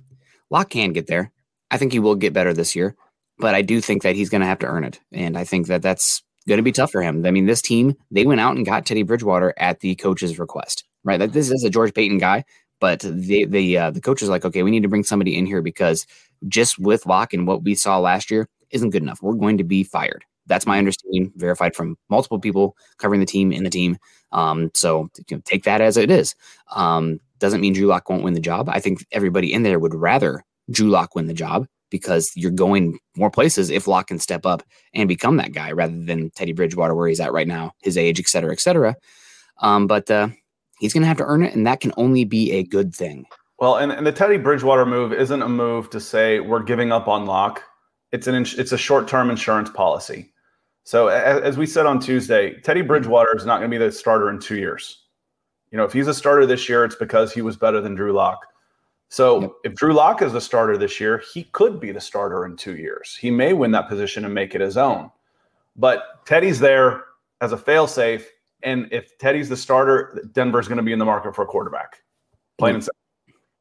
Lock 0.51 0.71
can 0.71 0.93
get 0.93 1.07
there. 1.07 1.33
I 1.71 1.79
think 1.79 1.93
he 1.93 1.99
will 1.99 2.15
get 2.15 2.35
better 2.35 2.53
this 2.53 2.77
year, 2.77 2.95
but 3.39 3.55
I 3.55 3.63
do 3.63 3.81
think 3.81 4.03
that 4.03 4.15
he's 4.15 4.29
going 4.29 4.43
to 4.43 4.47
have 4.47 4.59
to 4.61 4.67
earn 4.67 4.85
it, 4.85 5.01
and 5.11 5.39
I 5.39 5.45
think 5.45 5.67
that 5.69 5.81
that's 5.83 6.23
going 6.47 6.59
to 6.59 6.63
be 6.63 6.73
tough 6.73 6.91
for 6.91 7.03
him. 7.03 7.25
I 7.25 7.31
mean, 7.31 7.47
this 7.47 7.63
team 7.63 7.95
they 8.11 8.27
went 8.27 8.41
out 8.41 8.57
and 8.57 8.67
got 8.67 8.85
Teddy 8.85 9.03
Bridgewater 9.03 9.55
at 9.57 9.81
the 9.81 9.95
coach's 9.95 10.39
request, 10.39 10.85
right? 11.05 11.19
Like 11.19 11.33
this 11.33 11.51
is 11.51 11.65
a 11.65 11.71
George 11.71 11.95
Paton 11.95 12.19
guy, 12.19 12.45
but 12.83 12.99
the 12.99 13.45
the 13.45 13.79
uh, 13.79 13.91
the 13.93 14.01
coach 14.01 14.23
is 14.23 14.29
like, 14.29 14.45
okay, 14.45 14.65
we 14.65 14.73
need 14.73 14.83
to 14.83 14.89
bring 14.89 15.05
somebody 15.05 15.39
in 15.39 15.47
here 15.47 15.63
because 15.63 16.05
just 16.49 16.81
with 16.81 17.07
Lock 17.07 17.33
and 17.33 17.47
what 17.47 17.63
we 17.63 17.77
saw 17.77 18.01
last 18.01 18.29
year 18.29 18.49
isn't 18.71 18.91
good 18.91 19.05
enough. 19.05 19.23
We're 19.23 19.35
going 19.35 19.57
to 19.59 19.65
be 19.65 19.85
fired. 19.85 20.25
That's 20.47 20.67
my 20.67 20.79
understanding, 20.79 21.33
verified 21.37 21.77
from 21.77 21.97
multiple 22.11 22.41
people 22.41 22.77
covering 22.99 23.21
the 23.21 23.27
team 23.27 23.53
in 23.53 23.63
the 23.63 23.71
team. 23.71 23.99
Um, 24.33 24.73
so 24.75 25.09
you 25.29 25.37
know, 25.37 25.43
take 25.45 25.63
that 25.63 25.81
as 25.81 25.97
it 25.97 26.11
is. 26.11 26.35
Um, 26.75 27.21
doesn't 27.39 27.61
mean 27.61 27.73
Drew 27.73 27.87
Lock 27.87 28.11
won't 28.11 28.25
win 28.25 28.35
the 28.35 28.41
job. 28.41 28.69
I 28.69 28.81
think 28.81 29.07
everybody 29.13 29.53
in 29.53 29.63
there 29.63 29.79
would 29.79 29.95
rather 29.95 30.45
Drew 30.69 30.89
Lock 30.91 31.15
win 31.15 31.29
the 31.29 31.35
job 31.35 31.69
because 31.89 32.33
you're 32.35 32.51
going 32.51 32.99
more 33.17 33.31
places 33.31 33.71
if 33.71 33.87
Lock 33.87 34.09
can 34.09 34.19
step 34.19 34.45
up 34.45 34.65
and 34.93 35.07
become 35.09 35.37
that 35.37 35.53
guy 35.53 35.71
rather 35.71 36.05
than 36.05 36.31
Teddy 36.31 36.53
Bridgewater 36.53 36.97
where 36.97 37.07
he's 37.07 37.21
at 37.21 37.33
right 37.33 37.47
now, 37.47 37.75
his 37.81 37.97
age, 37.97 38.19
et 38.19 38.27
cetera, 38.27 38.51
et 38.51 38.61
cetera. 38.61 38.97
Um, 39.59 39.87
but 39.87 40.11
uh, 40.11 40.31
he's 40.83 40.93
going 40.93 41.03
to 41.03 41.09
have 41.09 41.17
to 41.17 41.25
earn 41.25 41.45
it, 41.45 41.55
and 41.55 41.67
that 41.67 41.81
can 41.81 41.93
only 41.97 42.25
be 42.25 42.51
a 42.53 42.65
good 42.65 42.95
thing. 42.95 43.25
Well, 43.59 43.77
and, 43.77 43.93
and 43.93 44.05
the 44.05 44.13
Teddy 44.13 44.37
Bridgewater 44.37 44.85
move 44.85 45.13
isn't 45.13 45.41
a 45.41 45.49
move 45.49 45.89
to 45.91 46.01
say 46.01 46.41
we're 46.41 46.65
giving 46.65 46.91
up 46.91 47.07
on 47.07 47.25
Lock. 47.25 47.63
It's 48.11 48.27
an 48.27 48.35
it's 48.35 48.73
a 48.73 48.79
short 48.79 49.07
term 49.07 49.31
insurance 49.31 49.71
policy. 49.71 50.33
So 50.83 51.07
as, 51.07 51.41
as 51.43 51.57
we 51.57 51.67
said 51.67 51.87
on 51.87 52.01
Tuesday, 52.01 52.59
Teddy 52.61 52.83
Bridgewater 52.83 53.37
is 53.37 53.47
not 53.47 53.59
going 53.59 53.71
to 53.71 53.79
be 53.79 53.83
the 53.83 53.93
starter 53.93 54.29
in 54.29 54.41
two 54.41 54.57
years. 54.57 55.05
You 55.71 55.79
know, 55.79 55.85
if 55.85 55.93
he's 55.93 56.09
a 56.09 56.15
starter 56.15 56.45
this 56.45 56.69
year, 56.69 56.85
it's 56.85 56.97
because 56.97 57.33
he 57.33 57.41
was 57.41 57.57
better 57.57 57.81
than 57.81 57.95
Drew 57.95 58.13
Lock. 58.13 58.45
So 59.09 59.43
yep. 59.43 59.53
if 59.65 59.75
Drew 59.75 59.95
Lock 59.95 60.23
is 60.23 60.33
the 60.33 60.41
starter 60.41 60.77
this 60.77 60.99
year, 60.99 61.23
he 61.33 61.45
could 61.45 61.79
be 61.79 61.93
the 61.93 62.01
starter 62.01 62.45
in 62.45 62.57
two 62.57 62.77
years. 62.77 63.17
He 63.19 63.31
may 63.31 63.53
win 63.53 63.71
that 63.71 63.89
position 63.89 64.25
and 64.25 64.35
make 64.35 64.55
it 64.55 64.61
his 64.61 64.77
own. 64.77 65.11
But 65.77 66.27
Teddy's 66.27 66.59
there 66.59 67.05
as 67.41 67.53
a 67.53 67.57
failsafe. 67.57 68.25
And 68.63 68.89
if 68.93 69.17
Teddy's 69.19 69.49
the 69.49 69.57
starter, 69.57 70.25
Denver's 70.33 70.69
going 70.69 70.79
to 70.79 70.83
be 70.83 70.93
in 70.93 70.99
the 70.99 71.05
market 71.05 71.35
for 71.35 71.43
a 71.43 71.47
quarterback. 71.47 71.99
Plain 72.59 72.77
and 72.77 72.85
simple. 72.85 72.99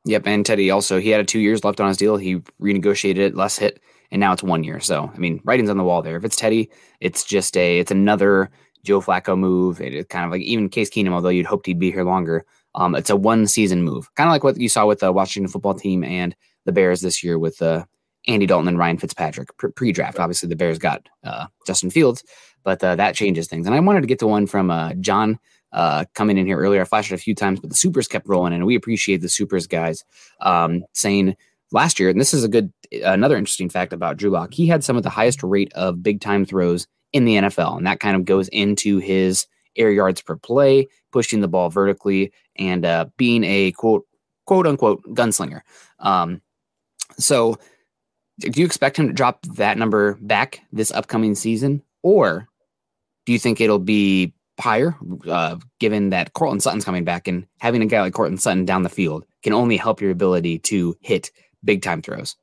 Yep, 0.06 0.24
and 0.26 0.46
Teddy 0.46 0.72
also 0.72 1.00
he 1.00 1.10
had 1.10 1.22
a 1.22 1.24
two 1.24 1.40
years 1.40 1.64
left 1.64 1.80
on 1.80 1.88
his 1.88 1.98
deal. 1.98 2.18
He 2.18 2.38
renegotiated 2.62 3.18
it, 3.18 3.36
less 3.36 3.58
hit, 3.58 3.80
and 4.10 4.20
now 4.20 4.34
it's 4.34 4.42
one 4.42 4.64
year. 4.64 4.80
So 4.80 5.12
I 5.14 5.18
mean, 5.18 5.40
writing's 5.44 5.70
on 5.70 5.78
the 5.78 5.84
wall 5.84 6.02
there. 6.02 6.18
If 6.18 6.26
it's 6.26 6.36
Teddy, 6.36 6.70
it's 7.00 7.24
just 7.24 7.56
a 7.56 7.80
it's 7.80 7.92
another 7.92 8.50
Joe 8.84 9.00
Flacco 9.00 9.38
move. 9.38 9.80
It's 9.80 10.08
kind 10.08 10.26
of 10.26 10.32
like 10.32 10.42
even 10.42 10.70
Case 10.70 10.90
Keenum, 10.90 11.12
although 11.12 11.30
you'd 11.30 11.46
hoped 11.46 11.68
he'd 11.68 11.80
be 11.80 11.92
here 11.92 12.04
longer. 12.04 12.46
Um, 12.74 12.96
it's 12.96 13.10
a 13.10 13.16
one 13.16 13.48
season 13.48 13.84
move, 13.84 14.14
kind 14.16 14.28
of 14.28 14.32
like 14.32 14.44
what 14.44 14.58
you 14.58 14.70
saw 14.70 14.88
with 14.88 15.02
the 15.02 15.12
Washington 15.12 15.52
football 15.52 15.76
team 15.76 16.04
and 16.04 16.36
the 16.66 16.72
Bears 16.72 17.02
this 17.02 17.24
year 17.24 17.38
with 17.38 17.62
uh, 17.62 17.86
Andy 18.28 18.46
Dalton 18.46 18.68
and 18.68 18.78
Ryan 18.78 18.98
Fitzpatrick 18.98 19.50
pre 19.76 19.92
draft. 19.92 20.20
Obviously, 20.20 20.50
the 20.50 20.56
Bears 20.56 20.80
got 20.80 21.08
uh, 21.24 21.48
Justin 21.68 21.92
Fields, 21.92 22.24
but 22.63 22.84
uh, 22.84 22.95
that 22.95 23.15
changes 23.15 23.47
things. 23.47 23.65
And 23.65 23.76
I 23.76 23.80
wanted 23.80 24.02
to 24.02 24.08
get 24.08 24.19
to 24.19 24.28
one 24.28 24.47
from 24.47 24.71
uh, 24.71 24.93
John 24.95 25.39
uh, 25.74 26.06
coming 26.13 26.38
in 26.38 26.45
here 26.45 26.58
earlier. 26.58 26.82
I 26.82 26.86
flashed 26.86 27.12
it 27.12 27.15
a 27.15 27.19
few 27.19 27.36
times, 27.36 27.60
but 27.60 27.69
the 27.69 27.76
supers 27.76 28.08
kept 28.08 28.28
rolling, 28.28 28.54
and 28.54 28.65
we 28.65 28.76
appreciate 28.76 29.21
the 29.21 29.30
supers 29.30 29.67
guys 29.67 30.04
um, 30.41 30.84
saying 30.93 31.36
last 31.71 32.00
year. 32.00 32.10
And 32.10 32.19
this 32.19 32.34
is 32.34 32.43
a 32.43 32.50
good, 32.50 32.71
another 33.04 33.38
interesting 33.38 33.69
fact 33.69 33.93
about 33.93 34.17
Drew 34.17 34.30
Lock. 34.30 34.54
He 34.54 34.67
had 34.67 34.84
some 34.84 34.97
of 34.97 35.04
the 35.04 35.10
highest 35.10 35.43
rate 35.43 35.71
of 35.74 36.04
big 36.04 36.21
time 36.21 36.45
throws 36.45 36.88
in 37.13 37.26
the 37.26 37.36
NFL, 37.36 37.78
and 37.78 37.88
that 37.88 38.00
kind 38.00 38.15
of 38.15 38.26
goes 38.26 38.47
into 38.50 39.00
his 39.00 39.47
air 39.78 39.91
yards 39.91 40.21
per 40.21 40.36
play, 40.36 40.88
pushing 41.12 41.41
the 41.41 41.47
ball 41.47 41.69
vertically, 41.69 42.32
and 42.58 42.86
uh, 42.86 43.06
being 43.17 43.43
a 43.43 43.71
quote 43.74 44.06
quote 44.45 44.67
unquote 44.67 45.02
gunslinger. 45.13 45.62
Um, 46.00 46.41
so, 47.17 47.58
do 48.39 48.60
you 48.60 48.65
expect 48.65 48.97
him 48.97 49.08
to 49.08 49.13
drop 49.13 49.45
that 49.56 49.78
number 49.78 50.17
back 50.21 50.62
this 50.71 50.91
upcoming 50.91 51.36
season, 51.36 51.82
or 52.04 52.47
do 53.26 53.34
you 53.34 53.40
think 53.40 53.62
it'll 53.62 53.80
be 53.80 54.34
higher, 54.60 54.96
uh, 55.28 55.58
given 55.80 56.10
that 56.12 56.34
Courtland 56.34 56.64
Sutton's 56.64 56.86
coming 56.86 57.04
back 57.04 57.28
and 57.28 57.46
having 57.60 57.82
a 57.82 57.86
guy 57.86 58.02
like 58.02 58.14
Courtland 58.14 58.42
Sutton 58.42 58.66
down 58.66 58.84
the 58.84 58.90
field 58.90 59.26
can 59.44 59.54
only 59.54 59.78
help 59.78 60.02
your 60.02 60.12
ability 60.12 60.60
to 60.60 60.96
hit 61.02 61.32
big 61.64 61.82
time 61.82 62.02
throws. 62.02 62.36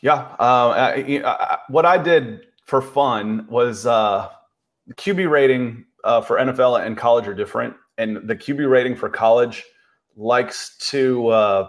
Yeah. 0.00 0.34
Uh, 0.38 0.70
I, 0.70 1.22
I, 1.24 1.58
what 1.68 1.84
I 1.84 1.98
did 1.98 2.46
for 2.64 2.80
fun 2.80 3.46
was 3.50 3.84
uh, 3.84 4.28
QB 4.94 5.30
rating 5.30 5.84
uh, 6.04 6.20
for 6.20 6.38
NFL 6.38 6.84
and 6.84 6.96
college 6.96 7.26
are 7.28 7.34
different. 7.34 7.74
And 7.98 8.28
the 8.28 8.36
QB 8.36 8.70
rating 8.70 8.96
for 8.96 9.10
college 9.10 9.64
likes 10.16 10.76
to 10.90 11.28
uh, 11.28 11.68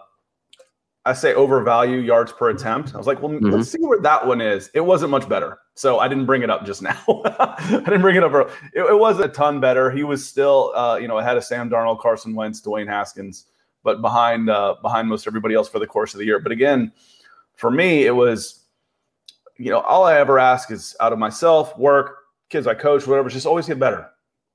I 1.03 1.13
say 1.13 1.33
overvalue 1.33 1.97
yards 1.97 2.31
per 2.31 2.49
attempt. 2.49 2.93
I 2.93 2.97
was 2.97 3.07
like, 3.07 3.21
well, 3.21 3.31
mm-hmm. 3.31 3.49
let's 3.49 3.71
see 3.71 3.79
where 3.79 3.99
that 4.01 4.27
one 4.27 4.39
is. 4.39 4.69
It 4.75 4.81
wasn't 4.81 5.09
much 5.09 5.27
better. 5.27 5.57
So 5.73 5.97
I 5.99 6.07
didn't 6.07 6.27
bring 6.27 6.43
it 6.43 6.51
up 6.51 6.63
just 6.63 6.83
now. 6.83 7.01
I 7.07 7.81
didn't 7.85 8.01
bring 8.01 8.17
it 8.17 8.23
up. 8.23 8.51
It, 8.73 8.81
it 8.81 8.99
was 8.99 9.19
a 9.19 9.27
ton 9.27 9.59
better. 9.59 9.89
He 9.89 10.03
was 10.03 10.27
still, 10.27 10.71
uh, 10.75 10.97
you 11.01 11.07
know, 11.07 11.17
ahead 11.17 11.37
of 11.37 11.43
Sam 11.43 11.69
Darnold, 11.71 11.99
Carson 11.99 12.35
Wentz, 12.35 12.61
Dwayne 12.61 12.87
Haskins, 12.87 13.45
but 13.83 14.01
behind 14.01 14.49
uh, 14.49 14.75
behind 14.83 15.07
most 15.07 15.25
everybody 15.25 15.55
else 15.55 15.67
for 15.67 15.79
the 15.79 15.87
course 15.87 16.13
of 16.13 16.19
the 16.19 16.25
year. 16.25 16.39
But 16.39 16.51
again, 16.51 16.91
for 17.55 17.71
me, 17.71 18.05
it 18.05 18.15
was, 18.15 18.65
you 19.57 19.71
know, 19.71 19.79
all 19.79 20.03
I 20.03 20.19
ever 20.19 20.37
ask 20.37 20.69
is 20.69 20.95
out 20.99 21.13
of 21.13 21.19
myself, 21.19 21.75
work, 21.79 22.17
kids 22.49 22.67
I 22.67 22.75
coach, 22.75 23.07
whatever, 23.07 23.29
just 23.29 23.47
always 23.47 23.65
get 23.65 23.79
better. 23.79 24.07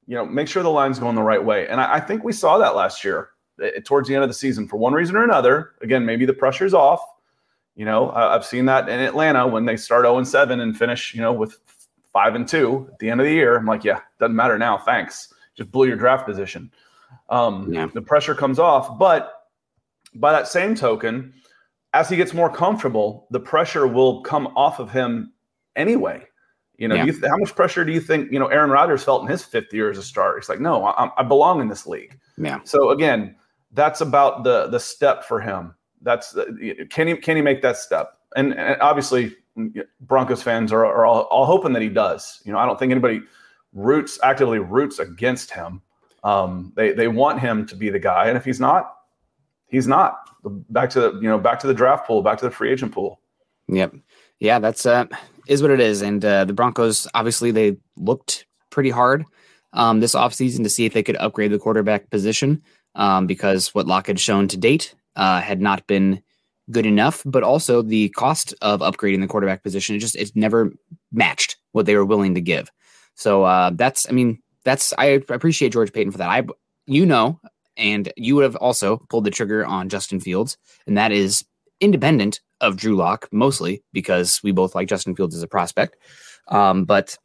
You 0.06 0.14
know, 0.14 0.24
make 0.24 0.46
sure 0.46 0.62
the 0.62 0.70
line's 0.70 1.00
going 1.00 1.16
the 1.16 1.22
right 1.22 1.44
way. 1.44 1.66
And 1.66 1.80
I, 1.80 1.94
I 1.94 2.00
think 2.00 2.22
we 2.22 2.32
saw 2.32 2.58
that 2.58 2.76
last 2.76 3.02
year 3.02 3.30
towards 3.84 4.08
the 4.08 4.14
end 4.14 4.22
of 4.22 4.30
the 4.30 4.34
season 4.34 4.68
for 4.68 4.76
one 4.76 4.92
reason 4.92 5.16
or 5.16 5.24
another. 5.24 5.72
Again, 5.80 6.04
maybe 6.04 6.26
the 6.26 6.32
pressure's 6.32 6.74
off. 6.74 7.00
You 7.74 7.84
know, 7.84 8.10
I've 8.12 8.44
seen 8.44 8.64
that 8.66 8.88
in 8.88 9.00
Atlanta 9.00 9.46
when 9.46 9.66
they 9.66 9.76
start 9.76 10.04
0 10.04 10.18
and 10.18 10.26
7 10.26 10.60
and 10.60 10.76
finish, 10.76 11.14
you 11.14 11.20
know, 11.20 11.32
with 11.32 11.58
five 12.12 12.34
and 12.34 12.48
two 12.48 12.88
at 12.90 12.98
the 12.98 13.10
end 13.10 13.20
of 13.20 13.26
the 13.26 13.32
year. 13.32 13.58
I'm 13.58 13.66
like, 13.66 13.84
yeah, 13.84 14.00
doesn't 14.18 14.34
matter 14.34 14.58
now. 14.58 14.78
Thanks. 14.78 15.34
Just 15.54 15.70
blew 15.70 15.86
your 15.86 15.96
draft 15.96 16.26
position. 16.26 16.72
Um, 17.28 17.70
yeah. 17.70 17.88
The 17.92 18.00
pressure 18.00 18.34
comes 18.34 18.58
off. 18.58 18.98
But 18.98 19.48
by 20.14 20.32
that 20.32 20.48
same 20.48 20.74
token, 20.74 21.34
as 21.92 22.08
he 22.08 22.16
gets 22.16 22.32
more 22.32 22.50
comfortable, 22.50 23.26
the 23.30 23.40
pressure 23.40 23.86
will 23.86 24.22
come 24.22 24.46
off 24.56 24.78
of 24.78 24.90
him 24.90 25.32
anyway. 25.76 26.26
You 26.78 26.88
know, 26.88 26.94
yeah. 26.94 27.04
you 27.04 27.12
th- 27.12 27.24
how 27.24 27.36
much 27.38 27.54
pressure 27.54 27.84
do 27.84 27.92
you 27.92 28.00
think 28.00 28.30
you 28.30 28.38
know 28.38 28.48
Aaron 28.48 28.70
Rodgers 28.70 29.02
felt 29.02 29.22
in 29.22 29.28
his 29.28 29.42
fifth 29.44 29.72
year 29.72 29.90
as 29.90 29.96
a 29.96 30.02
starter? 30.02 30.38
He's 30.38 30.48
like, 30.48 30.60
no, 30.60 30.84
I, 30.84 31.10
I 31.16 31.22
belong 31.22 31.60
in 31.60 31.68
this 31.68 31.86
league. 31.86 32.18
Yeah. 32.36 32.60
So 32.64 32.90
again, 32.90 33.34
that's 33.72 34.00
about 34.00 34.44
the 34.44 34.68
the 34.68 34.80
step 34.80 35.24
for 35.24 35.40
him. 35.40 35.74
That's 36.02 36.36
can 36.90 37.08
he 37.08 37.16
can 37.16 37.36
he 37.36 37.42
make 37.42 37.62
that 37.62 37.76
step? 37.76 38.18
And, 38.36 38.54
and 38.54 38.80
obviously, 38.80 39.34
Broncos 40.00 40.42
fans 40.42 40.72
are, 40.72 40.84
are 40.84 41.06
all, 41.06 41.22
all, 41.22 41.46
hoping 41.46 41.72
that 41.72 41.82
he 41.82 41.88
does. 41.88 42.42
You 42.44 42.52
know, 42.52 42.58
I 42.58 42.66
don't 42.66 42.78
think 42.78 42.90
anybody 42.90 43.22
roots 43.72 44.18
actively 44.22 44.58
roots 44.58 44.98
against 44.98 45.50
him. 45.50 45.80
Um, 46.22 46.72
they 46.76 46.92
they 46.92 47.08
want 47.08 47.40
him 47.40 47.66
to 47.66 47.76
be 47.76 47.88
the 47.90 47.98
guy, 47.98 48.26
and 48.26 48.36
if 48.36 48.44
he's 48.44 48.60
not, 48.60 48.94
he's 49.66 49.86
not. 49.86 50.18
Back 50.44 50.90
to 50.90 51.00
the 51.00 51.12
you 51.14 51.28
know 51.28 51.38
back 51.38 51.58
to 51.60 51.66
the 51.66 51.74
draft 51.74 52.06
pool, 52.06 52.22
back 52.22 52.38
to 52.38 52.44
the 52.44 52.50
free 52.50 52.70
agent 52.70 52.92
pool. 52.92 53.20
Yep. 53.68 53.94
Yeah, 54.38 54.58
that's 54.58 54.86
uh 54.86 55.06
is 55.46 55.62
what 55.62 55.70
it 55.70 55.80
is. 55.80 56.02
And 56.02 56.24
uh, 56.24 56.44
the 56.44 56.52
Broncos 56.52 57.06
obviously 57.14 57.50
they 57.50 57.76
looked 57.96 58.46
pretty 58.70 58.90
hard 58.90 59.24
um, 59.72 60.00
this 60.00 60.14
offseason 60.14 60.62
to 60.62 60.68
see 60.68 60.84
if 60.84 60.92
they 60.92 61.02
could 61.02 61.16
upgrade 61.16 61.52
the 61.52 61.58
quarterback 61.58 62.10
position 62.10 62.62
um, 62.96 63.26
because 63.26 63.74
what 63.74 63.86
Lock 63.86 64.08
had 64.08 64.18
shown 64.18 64.48
to 64.48 64.56
date 64.56 64.94
uh, 65.14 65.40
had 65.40 65.60
not 65.60 65.86
been 65.86 66.20
good 66.70 66.86
enough, 66.86 67.22
but 67.24 67.44
also 67.44 67.80
the 67.80 68.08
cost 68.10 68.52
of 68.60 68.80
upgrading 68.80 69.20
the 69.20 69.28
quarterback 69.28 69.62
position, 69.62 69.94
it 69.94 70.00
just, 70.00 70.16
it's 70.16 70.34
never 70.34 70.72
matched 71.12 71.56
what 71.72 71.86
they 71.86 71.94
were 71.94 72.04
willing 72.04 72.34
to 72.34 72.40
give. 72.40 72.70
So 73.14 73.44
uh, 73.44 73.70
that's, 73.74 74.08
I 74.08 74.12
mean, 74.12 74.42
that's, 74.64 74.92
I 74.98 75.22
appreciate 75.28 75.72
George 75.72 75.92
Paton 75.92 76.10
for 76.10 76.18
that. 76.18 76.28
I, 76.28 76.44
you 76.86 77.06
know, 77.06 77.40
and 77.76 78.12
you 78.16 78.34
would 78.34 78.44
have 78.44 78.56
also 78.56 78.96
pulled 79.08 79.24
the 79.24 79.30
trigger 79.30 79.64
on 79.64 79.88
Justin 79.88 80.18
Fields, 80.18 80.56
and 80.86 80.96
that 80.98 81.12
is 81.12 81.44
independent 81.80 82.40
of 82.60 82.76
Drew 82.76 82.96
Lock, 82.96 83.28
mostly 83.30 83.82
because 83.92 84.40
we 84.42 84.50
both 84.50 84.74
like 84.74 84.88
Justin 84.88 85.14
Fields 85.14 85.36
as 85.36 85.42
a 85.42 85.48
prospect. 85.48 85.96
Um, 86.48 86.84
but 86.84 87.16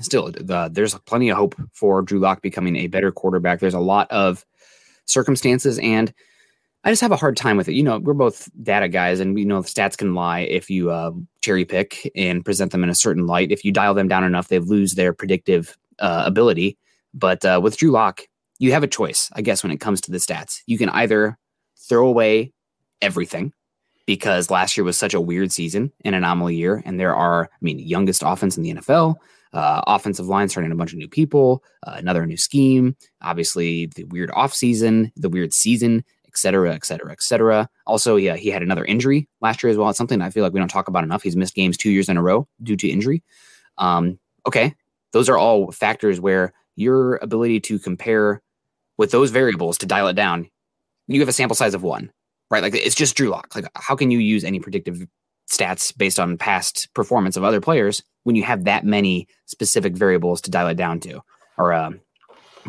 still, 0.00 0.30
the, 0.32 0.68
there's 0.72 0.94
plenty 1.06 1.30
of 1.30 1.36
hope 1.36 1.54
for 1.72 2.02
Drew 2.02 2.18
Lock 2.18 2.42
becoming 2.42 2.76
a 2.76 2.88
better 2.88 3.12
quarterback. 3.12 3.60
There's 3.60 3.74
a 3.74 3.80
lot 3.80 4.10
of 4.10 4.44
circumstances. 5.06 5.78
And 5.78 6.12
I 6.84 6.90
just 6.90 7.02
have 7.02 7.12
a 7.12 7.16
hard 7.16 7.36
time 7.36 7.56
with 7.56 7.68
it. 7.68 7.74
You 7.74 7.82
know, 7.82 7.98
we're 7.98 8.14
both 8.14 8.48
data 8.62 8.88
guys, 8.88 9.18
and 9.18 9.34
we 9.34 9.44
know 9.44 9.60
the 9.60 9.68
stats 9.68 9.96
can 9.96 10.14
lie 10.14 10.40
if 10.40 10.70
you 10.70 10.90
uh, 10.90 11.10
cherry 11.40 11.64
pick 11.64 12.10
and 12.14 12.44
present 12.44 12.70
them 12.70 12.84
in 12.84 12.90
a 12.90 12.94
certain 12.94 13.26
light. 13.26 13.50
If 13.50 13.64
you 13.64 13.72
dial 13.72 13.94
them 13.94 14.06
down 14.06 14.22
enough, 14.22 14.48
they 14.48 14.60
lose 14.60 14.94
their 14.94 15.12
predictive 15.12 15.76
uh, 15.98 16.22
ability. 16.24 16.78
But 17.12 17.44
uh, 17.44 17.60
with 17.62 17.76
Drew 17.76 17.90
Lock, 17.90 18.22
you 18.58 18.72
have 18.72 18.84
a 18.84 18.88
choice, 18.88 19.30
I 19.32 19.42
guess, 19.42 19.62
when 19.62 19.72
it 19.72 19.80
comes 19.80 20.00
to 20.02 20.12
the 20.12 20.18
stats. 20.18 20.60
You 20.66 20.78
can 20.78 20.88
either 20.90 21.36
throw 21.76 22.06
away 22.06 22.52
everything 23.02 23.52
because 24.06 24.50
last 24.50 24.76
year 24.76 24.84
was 24.84 24.96
such 24.96 25.14
a 25.14 25.20
weird 25.20 25.50
season, 25.50 25.92
an 26.04 26.14
anomaly 26.14 26.54
year, 26.54 26.82
and 26.86 27.00
there 27.00 27.14
are, 27.14 27.50
I 27.52 27.58
mean, 27.60 27.80
youngest 27.80 28.22
offense 28.24 28.56
in 28.56 28.62
the 28.62 28.74
NFL 28.74 29.16
uh, 29.56 29.80
offensive 29.86 30.26
line 30.26 30.48
starting 30.48 30.70
a 30.70 30.76
bunch 30.76 30.92
of 30.92 30.98
new 30.98 31.08
people, 31.08 31.64
uh, 31.86 31.94
another 31.96 32.26
new 32.26 32.36
scheme, 32.36 32.94
obviously 33.22 33.86
the 33.96 34.04
weird 34.04 34.30
off 34.34 34.52
season, 34.52 35.10
the 35.16 35.30
weird 35.30 35.54
season, 35.54 36.04
et 36.26 36.36
cetera, 36.36 36.74
et 36.74 36.84
cetera, 36.84 37.10
et 37.10 37.22
cetera. 37.22 37.68
Also, 37.86 38.16
yeah, 38.16 38.36
he 38.36 38.50
had 38.50 38.62
another 38.62 38.84
injury 38.84 39.26
last 39.40 39.62
year 39.62 39.70
as 39.70 39.78
well. 39.78 39.88
It's 39.88 39.96
something 39.96 40.20
I 40.20 40.28
feel 40.28 40.42
like 40.42 40.52
we 40.52 40.60
don't 40.60 40.68
talk 40.68 40.88
about 40.88 41.04
enough. 41.04 41.22
He's 41.22 41.36
missed 41.36 41.54
games 41.54 41.78
two 41.78 41.90
years 41.90 42.10
in 42.10 42.18
a 42.18 42.22
row 42.22 42.46
due 42.62 42.76
to 42.76 42.88
injury. 42.88 43.22
Um, 43.78 44.18
okay, 44.46 44.74
those 45.12 45.30
are 45.30 45.38
all 45.38 45.72
factors 45.72 46.20
where 46.20 46.52
your 46.76 47.16
ability 47.16 47.60
to 47.60 47.78
compare 47.78 48.42
with 48.98 49.10
those 49.10 49.30
variables 49.30 49.78
to 49.78 49.86
dial 49.86 50.08
it 50.08 50.14
down, 50.14 50.50
you 51.08 51.20
have 51.20 51.28
a 51.28 51.32
sample 51.32 51.54
size 51.54 51.74
of 51.74 51.82
one, 51.82 52.12
right? 52.50 52.62
Like 52.62 52.74
it's 52.74 52.94
just 52.94 53.16
Drew 53.16 53.30
Lock. 53.30 53.54
Like 53.54 53.66
how 53.74 53.96
can 53.96 54.10
you 54.10 54.18
use 54.18 54.44
any 54.44 54.60
predictive 54.60 55.06
stats 55.48 55.96
based 55.96 56.18
on 56.18 56.36
past 56.36 56.88
performance 56.94 57.36
of 57.36 57.44
other 57.44 57.60
players 57.60 58.02
when 58.24 58.36
you 58.36 58.42
have 58.42 58.64
that 58.64 58.84
many 58.84 59.28
specific 59.46 59.94
variables 59.94 60.40
to 60.40 60.50
dial 60.50 60.68
it 60.68 60.74
down 60.74 61.00
to 61.00 61.20
or 61.58 61.72
um, 61.72 62.00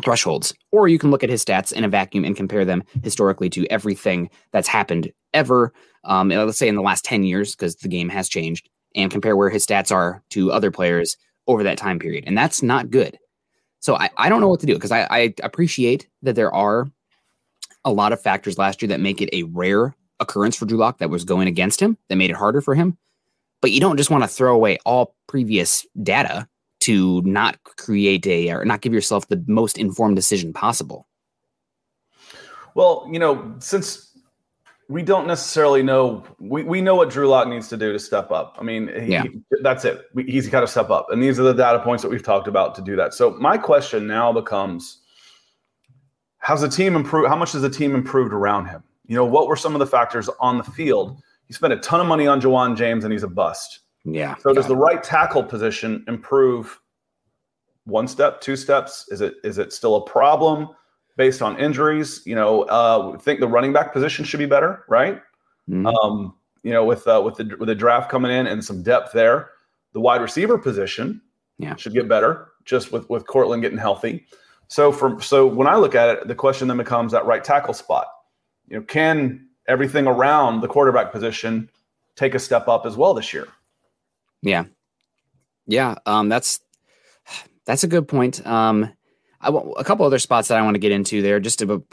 thresholds. 0.02 0.54
Or 0.70 0.88
you 0.88 0.98
can 0.98 1.10
look 1.10 1.24
at 1.24 1.30
his 1.30 1.44
stats 1.44 1.72
in 1.72 1.84
a 1.84 1.88
vacuum 1.88 2.24
and 2.24 2.36
compare 2.36 2.64
them 2.64 2.84
historically 3.02 3.50
to 3.50 3.66
everything 3.66 4.30
that's 4.52 4.68
happened 4.68 5.12
ever, 5.34 5.72
um, 6.04 6.28
let's 6.28 6.58
say 6.58 6.68
in 6.68 6.76
the 6.76 6.82
last 6.82 7.04
10 7.04 7.24
years, 7.24 7.54
because 7.54 7.76
the 7.76 7.88
game 7.88 8.08
has 8.08 8.28
changed, 8.28 8.68
and 8.94 9.10
compare 9.10 9.36
where 9.36 9.50
his 9.50 9.66
stats 9.66 9.92
are 9.92 10.22
to 10.30 10.52
other 10.52 10.70
players 10.70 11.16
over 11.46 11.62
that 11.62 11.78
time 11.78 11.98
period. 11.98 12.24
And 12.26 12.36
that's 12.36 12.62
not 12.62 12.90
good. 12.90 13.18
So 13.80 13.96
I, 13.96 14.10
I 14.16 14.28
don't 14.28 14.40
know 14.40 14.48
what 14.48 14.60
to 14.60 14.66
do 14.66 14.74
because 14.74 14.92
I, 14.92 15.06
I 15.10 15.34
appreciate 15.42 16.08
that 16.22 16.34
there 16.34 16.54
are 16.54 16.86
a 17.84 17.92
lot 17.92 18.12
of 18.12 18.20
factors 18.20 18.58
last 18.58 18.82
year 18.82 18.88
that 18.88 19.00
make 19.00 19.22
it 19.22 19.30
a 19.32 19.44
rare 19.44 19.94
occurrence 20.20 20.56
for 20.56 20.66
Drew 20.66 20.78
Lock 20.78 20.98
that 20.98 21.10
was 21.10 21.24
going 21.24 21.48
against 21.48 21.80
him, 21.80 21.96
that 22.08 22.16
made 22.16 22.30
it 22.30 22.36
harder 22.36 22.60
for 22.60 22.74
him. 22.74 22.96
But 23.60 23.72
you 23.72 23.80
don't 23.80 23.96
just 23.96 24.10
want 24.10 24.24
to 24.24 24.28
throw 24.28 24.54
away 24.54 24.78
all 24.84 25.14
previous 25.26 25.86
data 26.02 26.48
to 26.80 27.20
not 27.22 27.62
create 27.64 28.26
a 28.26 28.50
or 28.50 28.64
not 28.64 28.80
give 28.80 28.92
yourself 28.92 29.28
the 29.28 29.42
most 29.46 29.78
informed 29.78 30.16
decision 30.16 30.52
possible. 30.52 31.06
Well, 32.74 33.08
you 33.10 33.18
know, 33.18 33.56
since 33.58 34.16
we 34.88 35.02
don't 35.02 35.26
necessarily 35.26 35.82
know, 35.82 36.24
we, 36.38 36.62
we 36.62 36.80
know 36.80 36.94
what 36.94 37.10
Drew 37.10 37.28
Lock 37.28 37.48
needs 37.48 37.68
to 37.68 37.76
do 37.76 37.92
to 37.92 37.98
step 37.98 38.30
up. 38.30 38.56
I 38.58 38.62
mean, 38.62 38.88
he, 38.88 39.12
yeah. 39.12 39.24
that's 39.62 39.84
it. 39.84 40.06
He's 40.26 40.48
got 40.48 40.60
to 40.60 40.66
step 40.66 40.88
up. 40.88 41.08
And 41.10 41.22
these 41.22 41.38
are 41.38 41.42
the 41.42 41.52
data 41.52 41.80
points 41.80 42.02
that 42.02 42.08
we've 42.08 42.22
talked 42.22 42.48
about 42.48 42.74
to 42.76 42.82
do 42.82 42.96
that. 42.96 43.12
So 43.12 43.32
my 43.32 43.58
question 43.58 44.06
now 44.06 44.32
becomes 44.32 45.02
how's 46.38 46.60
the 46.60 46.68
team 46.68 46.96
improved? 46.96 47.28
How 47.28 47.36
much 47.36 47.52
has 47.52 47.62
the 47.62 47.70
team 47.70 47.94
improved 47.94 48.32
around 48.32 48.66
him? 48.66 48.82
You 49.08 49.16
know, 49.16 49.24
what 49.24 49.48
were 49.48 49.56
some 49.56 49.74
of 49.74 49.80
the 49.80 49.86
factors 49.86 50.28
on 50.38 50.58
the 50.58 50.64
field? 50.64 51.20
He 51.46 51.54
spent 51.54 51.72
a 51.72 51.78
ton 51.78 52.00
of 52.00 52.06
money 52.06 52.26
on 52.26 52.40
Ja'Wuan 52.40 52.76
James 52.76 53.04
and 53.04 53.12
he's 53.12 53.22
a 53.22 53.28
bust. 53.28 53.80
Yeah. 54.04 54.36
So 54.36 54.52
does 54.52 54.68
the 54.68 54.76
right 54.76 55.02
tackle 55.02 55.42
position 55.42 56.04
improve 56.06 56.78
one 57.84 58.06
step, 58.06 58.40
two 58.40 58.54
steps? 58.54 59.06
Is 59.10 59.20
it 59.20 59.34
is 59.44 59.58
it 59.58 59.72
still 59.72 59.96
a 59.96 60.04
problem 60.04 60.68
based 61.16 61.42
on 61.42 61.58
injuries? 61.58 62.22
You 62.24 62.34
know, 62.34 62.62
uh, 62.64 63.18
think 63.18 63.40
the 63.40 63.48
running 63.48 63.72
back 63.72 63.92
position 63.92 64.24
should 64.24 64.38
be 64.38 64.46
better, 64.46 64.84
right? 64.88 65.16
Mm-hmm. 65.68 65.86
Um, 65.86 66.34
you 66.62 66.72
know, 66.72 66.84
with 66.84 67.06
uh, 67.08 67.20
with 67.24 67.36
the 67.36 67.56
with 67.58 67.68
the 67.68 67.74
draft 67.74 68.10
coming 68.10 68.30
in 68.30 68.46
and 68.46 68.64
some 68.64 68.82
depth 68.82 69.12
there, 69.12 69.50
the 69.92 70.00
wide 70.00 70.20
receiver 70.20 70.58
position 70.58 71.20
yeah. 71.58 71.76
should 71.76 71.94
get 71.94 72.08
better 72.08 72.48
just 72.64 72.92
with 72.92 73.08
with 73.08 73.26
Courtland 73.26 73.62
getting 73.62 73.78
healthy. 73.78 74.26
So 74.68 74.92
from 74.92 75.20
so 75.20 75.46
when 75.46 75.66
I 75.66 75.76
look 75.76 75.94
at 75.94 76.10
it, 76.10 76.28
the 76.28 76.34
question 76.34 76.68
then 76.68 76.76
becomes 76.76 77.12
that 77.12 77.24
right 77.24 77.42
tackle 77.42 77.74
spot. 77.74 78.06
You 78.68 78.78
know, 78.78 78.82
can 78.84 79.48
everything 79.66 80.06
around 80.06 80.60
the 80.60 80.68
quarterback 80.68 81.12
position 81.12 81.70
take 82.16 82.34
a 82.34 82.38
step 82.38 82.68
up 82.68 82.86
as 82.86 82.96
well 82.96 83.14
this 83.14 83.32
year? 83.32 83.48
Yeah. 84.42 84.64
Yeah. 85.66 85.96
Um, 86.06 86.28
that's, 86.28 86.60
that's 87.66 87.84
a 87.84 87.88
good 87.88 88.08
point. 88.08 88.46
Um, 88.46 88.92
I 89.40 89.50
want 89.50 89.72
a 89.78 89.84
couple 89.84 90.04
other 90.04 90.18
spots 90.18 90.48
that 90.48 90.58
I 90.58 90.62
want 90.62 90.74
to 90.74 90.80
get 90.80 90.92
into 90.92 91.22
there, 91.22 91.38
just 91.38 91.60
to 91.60 91.84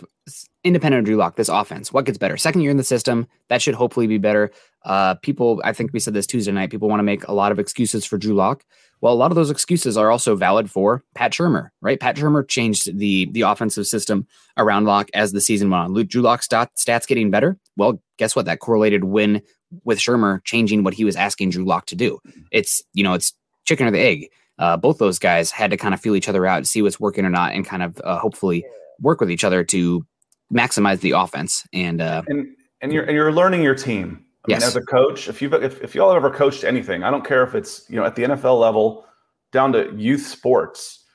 independent 0.64 1.00
of 1.00 1.06
Drew 1.06 1.16
Lock, 1.16 1.36
this 1.36 1.50
offense. 1.50 1.93
What 1.93 2.06
gets 2.06 2.18
better? 2.18 2.38
Second 2.38 2.62
year 2.62 2.72
in 2.72 2.78
the 2.78 2.84
system, 2.84 3.28
that 3.50 3.62
should 3.62 3.76
hopefully 3.76 4.08
be 4.08 4.18
better. 4.18 4.52
Uh, 4.84 5.16
people, 5.16 5.62
I 5.64 5.72
think 5.72 5.93
we 5.93 6.00
said 6.00 6.16
this 6.16 6.26
Tuesday 6.26 6.52
night. 6.52 6.72
People 6.72 6.89
want 6.89 7.00
to 7.00 7.04
make 7.04 7.28
a 7.28 7.34
lot 7.34 7.52
of 7.52 7.60
excuses 7.60 8.04
for 8.04 8.18
Drew 8.18 8.34
Lock. 8.34 8.66
Well, 9.02 9.14
a 9.14 9.16
lot 9.16 9.32
of 9.32 9.36
those 9.36 9.52
excuses 9.52 9.98
are 9.98 10.10
also 10.10 10.36
valid 10.36 10.72
for 10.72 11.04
Pat 11.14 11.32
Shurmur, 11.32 11.70
right? 11.82 12.00
Pat 12.00 12.16
Shurmur 12.16 12.48
changed 12.48 12.98
the 12.98 13.28
the 13.32 13.41
offensive 13.41 13.86
system 13.86 14.26
around 14.58 14.86
Lock 14.86 15.10
as 15.14 15.32
the 15.32 15.41
season 15.41 15.70
went 15.70 15.84
on. 15.84 15.93
Luke 15.93 16.08
Drew 16.08 16.24
Lock's 16.24 16.46
stat, 16.46 16.72
stats 16.78 17.06
getting 17.06 17.30
better. 17.30 17.60
Well, 17.78 18.02
guess 18.18 18.36
what? 18.36 18.46
That 18.46 18.60
correlated 18.60 19.04
win 19.04 19.43
with 19.84 20.00
Shurmur 20.00 20.43
changing 20.43 20.84
what 20.84 20.96
he 20.96 21.06
was 21.06 21.16
asking 21.16 21.52
Drew 21.52 21.66
Lock 21.66 21.86
to 21.88 21.96
do. 21.96 22.20
It's 22.52 22.82
you 22.93 23.04
know, 23.04 23.14
it's 23.14 23.34
chicken 23.66 23.86
or 23.86 23.91
the 23.91 24.00
egg. 24.00 24.30
Uh, 24.58 24.78
both 24.78 24.97
those 24.97 25.20
guys 25.20 25.51
had 25.51 25.72
to 25.72 25.78
kind 25.78 25.93
of 25.93 25.99
feel 25.99 26.16
each 26.16 26.30
other 26.30 26.45
out, 26.45 26.66
see 26.66 26.82
what's 26.82 26.99
working 26.99 27.26
or 27.26 27.30
not, 27.30 27.53
and 27.53 27.66
kind 27.66 27.84
of 27.84 27.99
uh, 28.03 28.18
hopefully 28.18 28.66
work 29.01 29.20
with 29.20 29.30
each 29.30 29.43
other 29.43 29.64
to 29.64 30.06
maximize 30.53 30.99
the 30.99 31.12
offense. 31.12 31.64
And 31.74 32.01
uh, 32.01 32.24
and 32.28 32.47
and 32.82 32.93
you're 32.93 33.03
and 33.03 33.14
you're 33.14 33.34
learning 33.34 33.64
your 33.64 33.76
team. 33.76 34.24
I 34.47 34.51
yes. 34.51 34.62
mean, 34.62 34.68
as 34.68 34.76
a 34.76 34.82
coach, 34.82 35.28
if 35.28 35.41
you've 35.41 35.53
if, 35.53 35.82
if 35.82 35.95
y'all 35.95 36.14
ever 36.14 36.30
coached 36.30 36.64
anything, 36.64 37.03
I 37.03 37.12
don't 37.12 37.26
care 37.26 37.43
if 37.43 37.56
it's 37.56 37.86
you 37.89 37.95
know 37.95 38.06
at 38.06 38.16
the 38.16 38.24
NFL 38.24 38.60
level 38.60 39.06
down 39.51 39.72
to 39.74 39.93
youth 39.95 40.26
sports, 40.26 41.06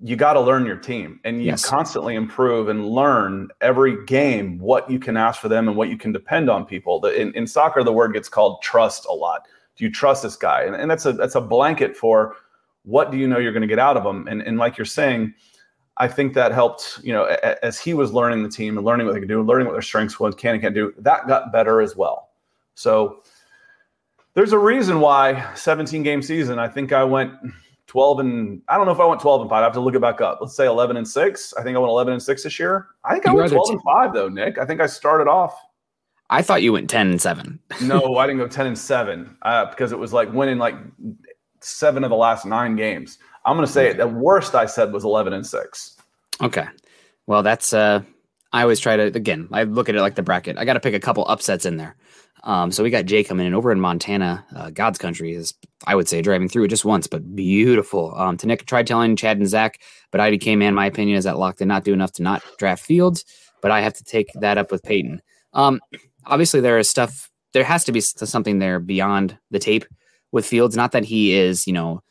you 0.00 0.16
got 0.16 0.32
to 0.32 0.40
learn 0.40 0.66
your 0.66 0.76
team 0.76 1.20
and 1.24 1.38
you 1.38 1.50
Yes. 1.50 1.64
constantly 1.64 2.16
improve 2.16 2.68
and 2.68 2.88
learn 2.88 3.48
every 3.60 4.04
game 4.06 4.58
what 4.58 4.90
you 4.90 4.98
can 4.98 5.16
ask 5.16 5.40
for 5.40 5.48
them 5.48 5.68
and 5.68 5.76
what 5.76 5.88
you 5.88 5.96
can 5.96 6.10
depend 6.10 6.50
on 6.50 6.64
people. 6.66 6.98
The, 6.98 7.20
in, 7.20 7.32
in 7.34 7.46
soccer, 7.46 7.84
the 7.84 7.92
word 7.92 8.12
gets 8.12 8.28
called 8.28 8.62
trust 8.62 9.06
a 9.08 9.12
lot. 9.12 9.46
Do 9.76 9.84
you 9.84 9.90
trust 9.90 10.24
this 10.24 10.36
guy? 10.36 10.62
And, 10.62 10.74
and 10.74 10.90
that's 10.90 11.06
a 11.06 11.12
that's 11.12 11.36
a 11.36 11.40
blanket 11.40 11.96
for 11.96 12.36
what 12.84 13.10
do 13.10 13.16
you 13.16 13.28
know 13.28 13.38
you're 13.38 13.52
going 13.52 13.62
to 13.62 13.68
get 13.68 13.78
out 13.78 13.96
of 13.96 14.04
them? 14.04 14.26
And 14.28 14.42
and 14.42 14.58
like 14.58 14.76
you're 14.76 14.84
saying, 14.84 15.34
I 15.96 16.08
think 16.08 16.34
that 16.34 16.52
helped. 16.52 17.00
You 17.02 17.12
know, 17.12 17.24
a- 17.26 17.64
as 17.64 17.78
he 17.78 17.94
was 17.94 18.12
learning 18.12 18.42
the 18.42 18.48
team 18.48 18.76
and 18.76 18.86
learning 18.86 19.06
what 19.06 19.12
they 19.14 19.20
could 19.20 19.28
do, 19.28 19.42
learning 19.42 19.66
what 19.66 19.72
their 19.72 19.82
strengths 19.82 20.18
was, 20.18 20.34
can 20.34 20.54
and 20.54 20.62
can't 20.62 20.74
do, 20.74 20.92
that 20.98 21.26
got 21.26 21.52
better 21.52 21.80
as 21.80 21.96
well. 21.96 22.30
So 22.74 23.22
there's 24.34 24.52
a 24.52 24.58
reason 24.58 25.00
why 25.00 25.52
17 25.54 26.02
game 26.02 26.22
season. 26.22 26.58
I 26.58 26.68
think 26.68 26.92
I 26.92 27.04
went 27.04 27.32
12 27.86 28.20
and 28.20 28.62
I 28.68 28.76
don't 28.76 28.86
know 28.86 28.92
if 28.92 29.00
I 29.00 29.04
went 29.04 29.20
12 29.20 29.42
and 29.42 29.50
five. 29.50 29.60
I 29.60 29.64
have 29.64 29.74
to 29.74 29.80
look 29.80 29.94
it 29.94 30.00
back 30.00 30.20
up. 30.20 30.38
Let's 30.40 30.56
say 30.56 30.66
11 30.66 30.96
and 30.96 31.06
six. 31.06 31.52
I 31.54 31.62
think 31.62 31.76
I 31.76 31.78
went 31.78 31.90
11 31.90 32.14
and 32.14 32.22
six 32.22 32.42
this 32.42 32.58
year. 32.58 32.86
I 33.04 33.12
think 33.12 33.26
I 33.28 33.34
went 33.34 33.46
are 33.46 33.48
the 33.50 33.54
12 33.56 33.70
and 33.70 33.82
five 33.82 34.14
though, 34.14 34.28
Nick. 34.28 34.58
I 34.58 34.64
think 34.64 34.80
I 34.80 34.86
started 34.86 35.28
off. 35.28 35.54
I 36.30 36.40
thought 36.40 36.62
you 36.62 36.72
went 36.72 36.88
ten 36.88 37.08
and 37.10 37.20
seven. 37.20 37.58
No, 37.82 38.16
I 38.16 38.26
didn't 38.26 38.38
go 38.38 38.48
10 38.48 38.66
and 38.66 38.78
seven 38.78 39.36
uh, 39.42 39.66
because 39.66 39.92
it 39.92 39.98
was 39.98 40.14
like 40.14 40.32
winning 40.32 40.56
like 40.56 40.76
seven 41.64 42.04
of 42.04 42.10
the 42.10 42.16
last 42.16 42.44
nine 42.46 42.76
games. 42.76 43.18
I'm 43.44 43.56
going 43.56 43.66
to 43.66 43.72
say. 43.72 43.92
The 43.92 44.06
worst 44.06 44.54
I 44.54 44.66
said 44.66 44.92
was 44.92 45.04
11 45.04 45.32
and 45.32 45.46
six. 45.46 45.96
Okay. 46.40 46.66
Well, 47.26 47.42
that's 47.42 47.72
uh 47.72 48.02
I 48.52 48.62
always 48.62 48.80
try 48.80 48.96
to 48.96 49.04
again, 49.04 49.48
I 49.52 49.64
look 49.64 49.88
at 49.88 49.94
it 49.94 50.00
like 50.00 50.14
the 50.14 50.22
bracket. 50.22 50.58
I 50.58 50.64
got 50.64 50.74
to 50.74 50.80
pick 50.80 50.94
a 50.94 51.00
couple 51.00 51.26
upsets 51.28 51.64
in 51.64 51.76
there. 51.76 51.96
Um 52.44 52.72
so 52.72 52.82
we 52.82 52.90
got 52.90 53.06
Jay 53.06 53.22
coming 53.24 53.46
in 53.46 53.54
over 53.54 53.70
in 53.70 53.80
Montana. 53.80 54.44
Uh, 54.54 54.70
God's 54.70 54.98
country 54.98 55.32
is 55.34 55.54
I 55.86 55.94
would 55.94 56.08
say 56.08 56.22
driving 56.22 56.48
through 56.48 56.64
it 56.64 56.68
just 56.68 56.84
once, 56.84 57.06
but 57.06 57.34
beautiful. 57.34 58.14
Um 58.16 58.36
to 58.38 58.46
Nick 58.46 58.66
tried 58.66 58.86
telling 58.86 59.16
Chad 59.16 59.38
and 59.38 59.48
Zach, 59.48 59.80
but 60.10 60.20
IDK 60.20 60.58
man, 60.58 60.74
my 60.74 60.86
opinion 60.86 61.16
is 61.16 61.24
that 61.24 61.38
Lock 61.38 61.56
did 61.56 61.68
not 61.68 61.84
do 61.84 61.92
enough 61.92 62.12
to 62.12 62.22
not 62.22 62.42
draft 62.58 62.84
Fields, 62.84 63.24
but 63.60 63.70
I 63.70 63.80
have 63.80 63.94
to 63.94 64.04
take 64.04 64.28
that 64.34 64.58
up 64.58 64.72
with 64.72 64.82
Paton. 64.82 65.22
Um 65.52 65.80
obviously 66.26 66.60
there 66.60 66.78
is 66.78 66.90
stuff 66.90 67.30
there 67.52 67.64
has 67.64 67.84
to 67.84 67.92
be 67.92 68.00
something 68.00 68.58
there 68.58 68.80
beyond 68.80 69.38
the 69.50 69.58
tape 69.58 69.84
with 70.32 70.46
Fields. 70.46 70.76
Not 70.76 70.92
that 70.92 71.04
he 71.04 71.32
is, 71.32 71.66
you 71.66 71.72
know, 71.72 72.02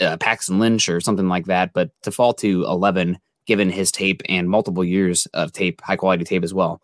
uh, 0.00 0.16
Paxton 0.16 0.58
Lynch 0.58 0.88
or 0.88 1.00
something 1.00 1.28
like 1.28 1.46
that, 1.46 1.72
but 1.72 1.90
to 2.02 2.10
fall 2.10 2.32
to 2.34 2.64
11 2.64 3.18
given 3.46 3.70
his 3.70 3.92
tape 3.92 4.22
and 4.28 4.50
multiple 4.50 4.84
years 4.84 5.26
of 5.26 5.52
tape, 5.52 5.80
high 5.80 5.96
quality 5.96 6.24
tape 6.24 6.42
as 6.42 6.52
well. 6.52 6.82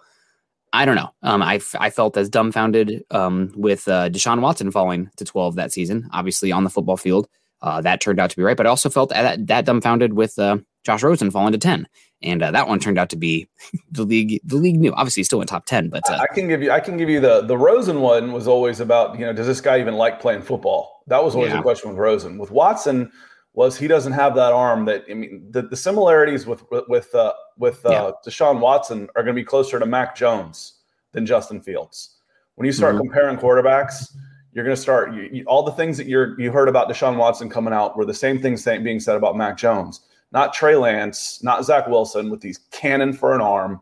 I 0.72 0.84
don't 0.84 0.96
know. 0.96 1.10
Um, 1.22 1.42
I, 1.42 1.56
f- 1.56 1.74
I 1.78 1.90
felt 1.90 2.16
as 2.16 2.30
dumbfounded 2.30 3.04
um, 3.10 3.52
with 3.54 3.86
uh, 3.88 4.08
Deshaun 4.08 4.40
Watson 4.40 4.70
falling 4.70 5.10
to 5.16 5.24
12 5.24 5.56
that 5.56 5.72
season, 5.72 6.08
obviously 6.12 6.50
on 6.50 6.64
the 6.64 6.70
football 6.70 6.96
field. 6.96 7.28
Uh, 7.60 7.80
that 7.80 8.00
turned 8.00 8.18
out 8.18 8.30
to 8.30 8.36
be 8.36 8.42
right, 8.42 8.56
but 8.56 8.66
I 8.66 8.70
also 8.70 8.90
felt 8.90 9.10
that, 9.10 9.46
that 9.46 9.64
dumbfounded 9.64 10.14
with 10.14 10.38
uh, 10.38 10.58
Josh 10.82 11.02
Rosen 11.02 11.30
falling 11.30 11.52
to 11.52 11.58
10. 11.58 11.86
And 12.24 12.42
uh, 12.42 12.50
that 12.52 12.68
one 12.68 12.78
turned 12.78 12.98
out 12.98 13.08
to 13.10 13.16
be 13.16 13.48
the 13.90 14.04
league. 14.04 14.40
The 14.44 14.56
league 14.56 14.78
knew. 14.78 14.92
Obviously, 14.92 15.20
he 15.20 15.24
still 15.24 15.38
went 15.38 15.48
top 15.50 15.66
10, 15.66 15.88
but 15.88 16.02
uh, 16.08 16.18
I 16.20 16.32
can 16.32 16.46
give 16.48 16.62
you. 16.62 16.70
I 16.70 16.78
can 16.80 16.96
give 16.96 17.08
you 17.10 17.18
the 17.20 17.42
the 17.42 17.56
Rosen 17.58 18.00
one 18.00 18.32
was 18.32 18.46
always 18.46 18.78
about 18.80 19.18
you 19.18 19.26
know 19.26 19.32
does 19.32 19.46
this 19.46 19.60
guy 19.60 19.80
even 19.80 19.94
like 19.94 20.20
playing 20.20 20.42
football? 20.42 21.02
That 21.08 21.24
was 21.24 21.34
always 21.34 21.50
Yeah. 21.50 21.56
the 21.56 21.62
question 21.62 21.90
with 21.90 21.98
Rosen. 21.98 22.38
With 22.38 22.52
Watson 22.52 23.10
was 23.54 23.76
he 23.76 23.88
doesn't 23.88 24.12
have 24.12 24.36
that 24.36 24.52
arm. 24.52 24.84
That 24.84 25.04
I 25.10 25.14
mean 25.14 25.48
the, 25.50 25.62
the 25.62 25.76
similarities 25.76 26.46
with 26.46 26.62
with 26.88 27.12
uh, 27.14 27.32
with 27.58 27.84
uh, 27.84 27.90
Yeah. 27.90 28.10
Deshaun 28.24 28.60
Watson 28.60 29.08
are 29.16 29.22
going 29.24 29.34
to 29.34 29.40
be 29.40 29.44
closer 29.44 29.80
to 29.80 29.86
Mac 29.86 30.14
Jones 30.14 30.74
than 31.10 31.26
Justin 31.26 31.60
Fields. 31.60 32.18
When 32.54 32.66
you 32.66 32.72
start 32.72 32.94
Mhm. 32.94 33.00
comparing 33.00 33.36
quarterbacks, 33.36 34.14
you're 34.52 34.64
going 34.64 34.76
to 34.76 34.80
start 34.80 35.12
you, 35.12 35.28
you- 35.32 35.44
all 35.48 35.64
the 35.64 35.72
things 35.72 35.96
that 35.96 36.06
you're 36.06 36.40
you 36.40 36.52
heard 36.52 36.68
about 36.68 36.88
Deshaun 36.88 37.16
Watson 37.16 37.50
coming 37.50 37.74
out 37.74 37.96
were 37.96 38.04
the 38.04 38.14
same 38.14 38.40
things 38.40 38.62
saying, 38.62 38.84
being 38.84 39.00
said 39.00 39.16
about 39.16 39.36
Mac 39.36 39.56
Jones. 39.56 40.02
Not 40.32 40.54
Trey 40.54 40.76
Lance, 40.76 41.42
not 41.42 41.64
Zach 41.64 41.86
Wilson 41.86 42.30
with 42.30 42.40
these 42.40 42.58
cannon 42.70 43.12
for 43.12 43.34
an 43.34 43.40
arm. 43.40 43.80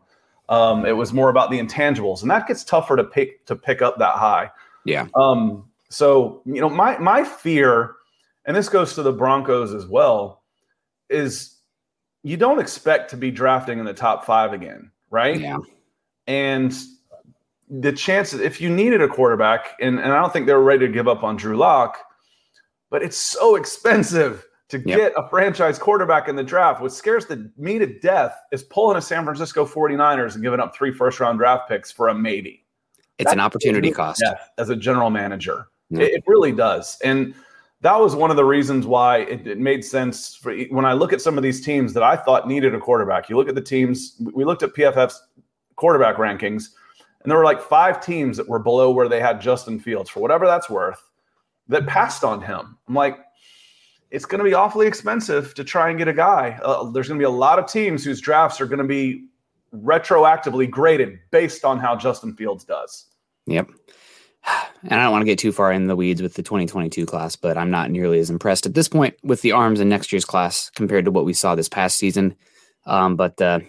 Um, 0.49 0.85
it 0.85 0.91
was 0.91 1.13
more 1.13 1.29
about 1.29 1.49
the 1.49 1.59
intangibles, 1.59 2.21
and 2.21 2.29
that 2.29 2.47
gets 2.47 2.63
tougher 2.63 2.97
to 2.97 3.03
pick 3.03 3.45
to 3.45 3.55
pick 3.55 3.81
up 3.81 3.97
that 3.99 4.15
high. 4.15 4.51
yeah, 4.83 5.07
Um, 5.15 5.69
so 5.89 6.41
you 6.45 6.59
know, 6.59 6.69
my 6.69 6.97
my 6.97 7.23
fear, 7.23 7.95
and 8.45 8.55
this 8.55 8.67
goes 8.67 8.93
to 8.95 9.03
the 9.03 9.13
Broncos 9.13 9.73
as 9.73 9.87
well, 9.87 10.43
is 11.09 11.57
you 12.23 12.37
don't 12.37 12.59
expect 12.59 13.09
to 13.11 13.17
be 13.17 13.31
drafting 13.31 13.79
in 13.79 13.85
the 13.85 13.93
top 13.93 14.25
five 14.25 14.53
again, 14.53 14.91
right? 15.09 15.39
yeah, 15.39 15.57
And 16.27 16.73
the 17.69 17.93
chances, 17.93 18.41
if 18.41 18.59
you 18.59 18.69
needed 18.69 19.01
a 19.01 19.07
quarterback, 19.07 19.77
and, 19.79 19.99
and 19.99 20.11
I 20.11 20.21
don't 20.21 20.31
think 20.33 20.45
they 20.45 20.53
were 20.53 20.63
ready 20.63 20.85
to 20.85 20.91
give 20.91 21.07
up 21.07 21.23
on 21.23 21.37
Drew 21.37 21.57
Lock, 21.57 21.97
but 22.89 23.01
it's 23.01 23.17
so 23.17 23.55
expensive 23.61 24.45
to 24.71 24.79
Yep. 24.79 24.97
get 24.97 25.13
a 25.15 25.27
franchise 25.29 25.77
quarterback 25.77 26.27
in 26.27 26.35
the 26.35 26.43
draft. 26.43 26.81
What 26.81 26.91
scares 26.91 27.25
the, 27.25 27.51
me 27.57 27.77
to 27.77 27.85
death 27.85 28.35
is 28.51 28.63
pulling 28.63 28.97
a 28.97 29.01
San 29.01 29.23
Francisco 29.23 29.65
49ers 29.65 30.33
and 30.33 30.43
giving 30.43 30.59
up 30.59 30.75
three 30.75 30.91
first 30.91 31.19
round 31.19 31.39
draft 31.39 31.69
picks 31.69 31.91
for 31.91 32.07
a 32.07 32.15
maybe. 32.15 32.65
it's 33.17 33.31
an 33.31 33.39
opportunity 33.39 33.91
cost. 33.91 34.23
as 34.57 34.69
a 34.69 34.75
general 34.75 35.09
manager. 35.09 35.67
Yeah. 35.89 36.03
It, 36.03 36.13
it 36.13 36.23
really 36.25 36.51
does. 36.51 36.97
And 37.03 37.35
that 37.81 37.99
was 37.99 38.15
one 38.15 38.31
of 38.31 38.37
the 38.37 38.45
reasons 38.45 38.87
why 38.87 39.19
it, 39.19 39.45
it, 39.45 39.59
made 39.59 39.83
sense 39.83 40.35
for 40.35 40.55
when 40.69 40.85
I 40.85 40.93
look 40.93 41.13
at 41.13 41.21
some 41.21 41.37
of 41.37 41.43
these 41.43 41.61
teams 41.61 41.93
that 41.93 42.03
I 42.03 42.15
thought 42.15 42.47
needed 42.47 42.73
a 42.73 42.79
quarterback. 42.79 43.29
You 43.29 43.37
look 43.37 43.49
at 43.49 43.55
the 43.55 43.61
teams, 43.61 44.21
we 44.33 44.45
looked 44.45 44.63
at 44.63 44.73
PFF's 44.73 45.21
quarterback 45.75 46.15
rankings, 46.17 46.65
and 47.23 47.31
there 47.31 47.37
were 47.37 47.45
like 47.45 47.61
five 47.61 47.99
teams 47.99 48.37
that 48.37 48.47
were 48.47 48.59
below 48.59 48.91
where 48.91 49.09
they 49.09 49.19
had 49.19 49.41
Justin 49.41 49.79
Fields 49.79 50.09
for 50.09 50.19
whatever 50.21 50.45
that's 50.45 50.69
worth 50.69 51.01
that 51.67 51.87
passed 51.87 52.23
on 52.23 52.41
him. 52.41 52.77
I'm 52.87 52.95
like, 52.95 53.19
it's 54.11 54.25
going 54.25 54.39
to 54.39 54.45
be 54.45 54.53
awfully 54.53 54.87
expensive 54.87 55.53
to 55.55 55.63
try 55.63 55.89
and 55.89 55.97
get 55.97 56.07
a 56.07 56.13
guy. 56.13 56.59
Uh, 56.63 56.89
there's 56.91 57.07
going 57.07 57.19
to 57.19 57.21
be 57.21 57.27
a 57.27 57.29
lot 57.29 57.57
of 57.57 57.65
teams 57.65 58.03
whose 58.03 58.21
drafts 58.21 58.59
are 58.59 58.65
going 58.65 58.79
to 58.79 58.83
be 58.83 59.25
retroactively 59.73 60.69
graded 60.69 61.17
based 61.31 61.63
on 61.63 61.79
how 61.79 61.95
Justin 61.95 62.35
Fields 62.35 62.65
does. 62.65 63.05
Yep. 63.47 63.69
And 64.83 64.99
I 64.99 65.03
don't 65.03 65.11
want 65.11 65.21
to 65.21 65.27
get 65.27 65.39
too 65.39 65.51
far 65.51 65.71
in 65.71 65.87
the 65.87 65.95
weeds 65.95 66.21
with 66.21 66.33
the 66.33 66.43
2022 66.43 67.05
class, 67.05 67.35
but 67.35 67.57
I'm 67.57 67.69
not 67.69 67.91
nearly 67.91 68.19
as 68.19 68.29
impressed 68.29 68.65
at 68.65 68.73
this 68.73 68.89
point 68.89 69.15
with 69.23 69.41
the 69.41 69.51
arms 69.51 69.79
in 69.79 69.87
next 69.87 70.11
year's 70.11 70.25
class 70.25 70.71
compared 70.71 71.05
to 71.05 71.11
what 71.11 71.25
we 71.25 71.33
saw 71.33 71.55
this 71.55 71.69
past 71.69 71.97
season. 71.97 72.35
Um, 72.85 73.15
but 73.15 73.39
uh, 73.39 73.59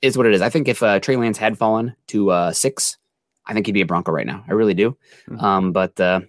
is 0.00 0.16
what 0.16 0.26
it 0.26 0.34
is. 0.34 0.40
I 0.40 0.48
think 0.48 0.68
if 0.68 0.82
uh, 0.82 0.98
Trey 0.98 1.16
Lance 1.16 1.38
had 1.38 1.58
fallen 1.58 1.94
to 2.08 2.30
uh, 2.30 2.52
six, 2.52 2.96
I 3.46 3.52
think 3.52 3.66
he'd 3.66 3.72
be 3.72 3.82
a 3.82 3.86
Bronco 3.86 4.12
right 4.12 4.26
now. 4.26 4.44
I 4.48 4.52
really 4.52 4.74
do. 4.74 4.96
Mm-hmm. 5.28 5.44
Um, 5.44 5.72
but 5.72 6.00
uh, 6.00 6.22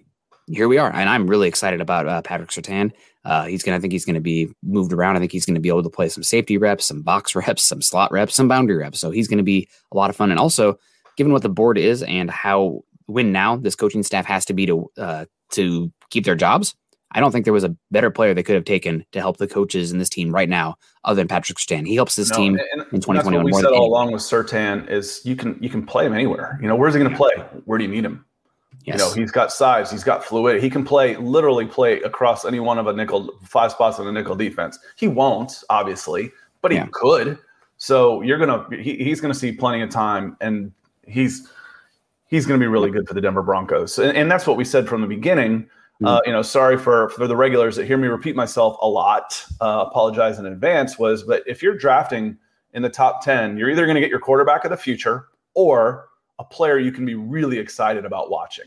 here 0.46 0.68
we 0.68 0.78
are, 0.78 0.92
and 0.92 1.08
I'm 1.08 1.26
really 1.26 1.48
excited 1.48 1.80
about 1.80 2.06
uh, 2.06 2.22
Patrick 2.22 2.50
Surtain. 2.50 2.92
Uh, 3.24 3.46
he's 3.46 3.62
gonna. 3.62 3.76
I 3.76 3.80
think 3.80 3.92
he's 3.92 4.04
gonna 4.04 4.20
be 4.20 4.48
moved 4.62 4.92
around. 4.92 5.16
I 5.16 5.18
think 5.18 5.32
he's 5.32 5.46
gonna 5.46 5.60
be 5.60 5.68
able 5.68 5.82
to 5.82 5.90
play 5.90 6.08
some 6.08 6.22
safety 6.22 6.58
reps, 6.58 6.86
some 6.86 7.02
box 7.02 7.34
reps, 7.36 7.64
some 7.64 7.82
slot 7.82 8.12
reps, 8.12 8.34
some 8.34 8.48
boundary 8.48 8.76
reps. 8.76 9.00
So 9.00 9.10
he's 9.10 9.28
gonna 9.28 9.42
be 9.42 9.68
a 9.92 9.96
lot 9.96 10.10
of 10.10 10.16
fun. 10.16 10.30
And 10.30 10.38
also, 10.38 10.78
given 11.16 11.32
what 11.32 11.42
the 11.42 11.48
board 11.48 11.78
is 11.78 12.02
and 12.02 12.30
how 12.30 12.82
win 13.06 13.32
now 13.32 13.56
this 13.56 13.74
coaching 13.74 14.02
staff 14.02 14.24
has 14.24 14.44
to 14.46 14.54
be 14.54 14.66
to 14.66 14.90
uh, 14.98 15.24
to 15.52 15.92
keep 16.10 16.24
their 16.24 16.36
jobs. 16.36 16.74
I 17.16 17.20
don't 17.20 17.30
think 17.30 17.44
there 17.44 17.54
was 17.54 17.64
a 17.64 17.76
better 17.92 18.10
player 18.10 18.34
they 18.34 18.42
could 18.42 18.56
have 18.56 18.64
taken 18.64 19.06
to 19.12 19.20
help 19.20 19.36
the 19.36 19.46
coaches 19.46 19.92
in 19.92 19.98
this 19.98 20.08
team 20.08 20.34
right 20.34 20.48
now, 20.48 20.74
other 21.04 21.20
than 21.20 21.28
Patrick 21.28 21.58
Surtain. 21.58 21.86
He 21.86 21.94
helps 21.94 22.16
this 22.16 22.30
no, 22.30 22.36
team 22.36 22.58
in 22.58 23.00
2021. 23.00 23.14
That's 23.14 23.36
what 23.36 23.44
we 23.44 23.52
said 23.52 23.72
all 23.72 23.86
along 23.86 24.10
with 24.10 24.20
Surtain 24.20 24.90
is 24.90 25.20
you 25.24 25.36
can 25.36 25.56
you 25.62 25.68
can 25.68 25.86
play 25.86 26.06
him 26.06 26.12
anywhere. 26.12 26.58
You 26.60 26.66
know, 26.66 26.74
where's 26.74 26.92
he 26.92 26.98
going 26.98 27.12
to 27.12 27.16
play? 27.16 27.34
Where 27.66 27.78
do 27.78 27.84
you 27.84 27.90
need 27.90 28.04
him? 28.04 28.24
Yes. 28.84 28.98
You 28.98 29.04
know, 29.04 29.12
he's 29.14 29.30
got 29.30 29.50
size, 29.50 29.90
he's 29.90 30.04
got 30.04 30.22
fluid. 30.22 30.62
He 30.62 30.68
can 30.68 30.84
play 30.84 31.16
literally 31.16 31.64
play 31.64 32.00
across 32.02 32.44
any 32.44 32.60
one 32.60 32.78
of 32.78 32.86
a 32.86 32.92
nickel 32.92 33.30
five 33.42 33.72
spots 33.72 33.98
in 33.98 34.06
a 34.06 34.12
nickel 34.12 34.36
defense. 34.36 34.78
He 34.96 35.08
won't, 35.08 35.64
obviously, 35.70 36.30
but 36.60 36.70
he 36.70 36.76
yeah. 36.76 36.88
could. 36.92 37.38
So 37.78 38.20
you're 38.20 38.38
gonna 38.38 38.66
he, 38.76 38.96
he's 38.96 39.22
gonna 39.22 39.34
see 39.34 39.52
plenty 39.52 39.80
of 39.80 39.88
time, 39.88 40.36
and 40.42 40.70
he's 41.06 41.48
he's 42.26 42.44
gonna 42.44 42.60
be 42.60 42.66
really 42.66 42.90
good 42.90 43.08
for 43.08 43.14
the 43.14 43.22
Denver 43.22 43.42
Broncos. 43.42 43.98
And, 43.98 44.14
and 44.16 44.30
that's 44.30 44.46
what 44.46 44.58
we 44.58 44.64
said 44.64 44.86
from 44.86 45.00
the 45.00 45.06
beginning. 45.06 45.62
Mm-hmm. 45.62 46.06
Uh, 46.06 46.20
you 46.26 46.32
know, 46.32 46.42
sorry 46.42 46.76
for 46.76 47.08
for 47.10 47.26
the 47.26 47.36
regulars 47.36 47.76
that 47.76 47.86
hear 47.86 47.96
me 47.96 48.08
repeat 48.08 48.36
myself 48.36 48.76
a 48.82 48.88
lot. 48.88 49.42
Uh, 49.62 49.86
apologize 49.88 50.38
in 50.38 50.44
advance. 50.44 50.98
Was 50.98 51.22
but 51.22 51.42
if 51.46 51.62
you're 51.62 51.76
drafting 51.78 52.36
in 52.74 52.82
the 52.82 52.90
top 52.90 53.24
ten, 53.24 53.56
you're 53.56 53.70
either 53.70 53.86
going 53.86 53.94
to 53.94 54.00
get 54.00 54.10
your 54.10 54.20
quarterback 54.20 54.64
of 54.64 54.70
the 54.70 54.76
future 54.76 55.28
or 55.54 56.08
a 56.38 56.44
player 56.44 56.78
you 56.78 56.92
can 56.92 57.06
be 57.06 57.14
really 57.14 57.58
excited 57.58 58.04
about 58.04 58.30
watching. 58.30 58.66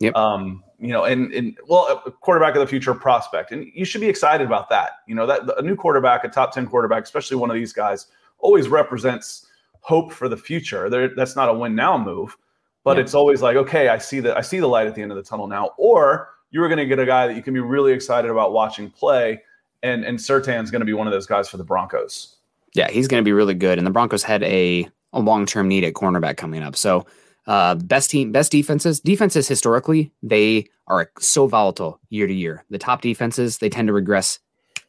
Yep. 0.00 0.14
Um, 0.14 0.62
you 0.78 0.88
know, 0.88 1.04
and 1.04 1.32
and 1.32 1.58
well, 1.66 2.02
a 2.06 2.10
quarterback 2.10 2.54
of 2.54 2.60
the 2.60 2.66
future 2.66 2.94
prospect, 2.94 3.50
and 3.50 3.66
you 3.74 3.84
should 3.84 4.00
be 4.00 4.08
excited 4.08 4.46
about 4.46 4.68
that. 4.70 5.00
You 5.08 5.14
know, 5.14 5.26
that 5.26 5.42
a 5.58 5.62
new 5.62 5.74
quarterback, 5.74 6.22
a 6.24 6.28
top 6.28 6.52
ten 6.52 6.66
quarterback, 6.66 7.02
especially 7.02 7.36
one 7.36 7.50
of 7.50 7.56
these 7.56 7.72
guys, 7.72 8.06
always 8.38 8.68
represents 8.68 9.46
hope 9.80 10.12
for 10.12 10.28
the 10.28 10.36
future. 10.36 10.88
There, 10.88 11.08
that's 11.08 11.34
not 11.34 11.48
a 11.48 11.54
win 11.54 11.74
now 11.74 11.98
move, 11.98 12.36
but 12.84 12.98
it's 12.98 13.14
always 13.14 13.42
like, 13.42 13.56
okay, 13.56 13.88
I 13.88 13.98
see 13.98 14.20
that 14.20 14.36
I 14.36 14.40
see 14.40 14.60
the 14.60 14.68
light 14.68 14.86
at 14.86 14.94
the 14.94 15.02
end 15.02 15.10
of 15.10 15.16
the 15.16 15.22
tunnel 15.22 15.48
now. 15.48 15.72
Or 15.78 16.28
you're 16.50 16.68
going 16.68 16.78
to 16.78 16.86
get 16.86 17.00
a 17.00 17.06
guy 17.06 17.26
that 17.26 17.34
you 17.34 17.42
can 17.42 17.54
be 17.54 17.60
really 17.60 17.92
excited 17.92 18.30
about 18.30 18.52
watching 18.52 18.88
play, 18.88 19.42
and 19.82 20.04
and 20.04 20.16
Surtain's 20.16 20.70
going 20.70 20.80
to 20.80 20.86
be 20.86 20.92
one 20.92 21.08
of 21.08 21.12
those 21.12 21.26
guys 21.26 21.48
for 21.48 21.56
the 21.56 21.64
Broncos. 21.64 22.36
Yeah, 22.74 22.88
he's 22.88 23.08
going 23.08 23.20
to 23.20 23.24
be 23.24 23.32
really 23.32 23.54
good, 23.54 23.78
and 23.78 23.86
the 23.86 23.90
Broncos 23.90 24.22
had 24.22 24.44
a 24.44 24.88
a 25.12 25.18
long 25.18 25.44
term 25.44 25.66
need 25.66 25.82
at 25.82 25.94
cornerback 25.94 26.36
coming 26.36 26.62
up, 26.62 26.76
so. 26.76 27.04
Uh, 27.48 27.74
best 27.76 28.10
team, 28.10 28.30
best 28.30 28.52
defenses. 28.52 29.00
Defenses 29.00 29.48
historically, 29.48 30.12
they 30.22 30.66
are 30.86 31.10
so 31.18 31.46
volatile 31.46 31.98
year 32.10 32.26
to 32.26 32.34
year. 32.34 32.62
The 32.68 32.76
top 32.76 33.00
defenses, 33.00 33.56
they 33.56 33.70
tend 33.70 33.88
to 33.88 33.94
regress 33.94 34.38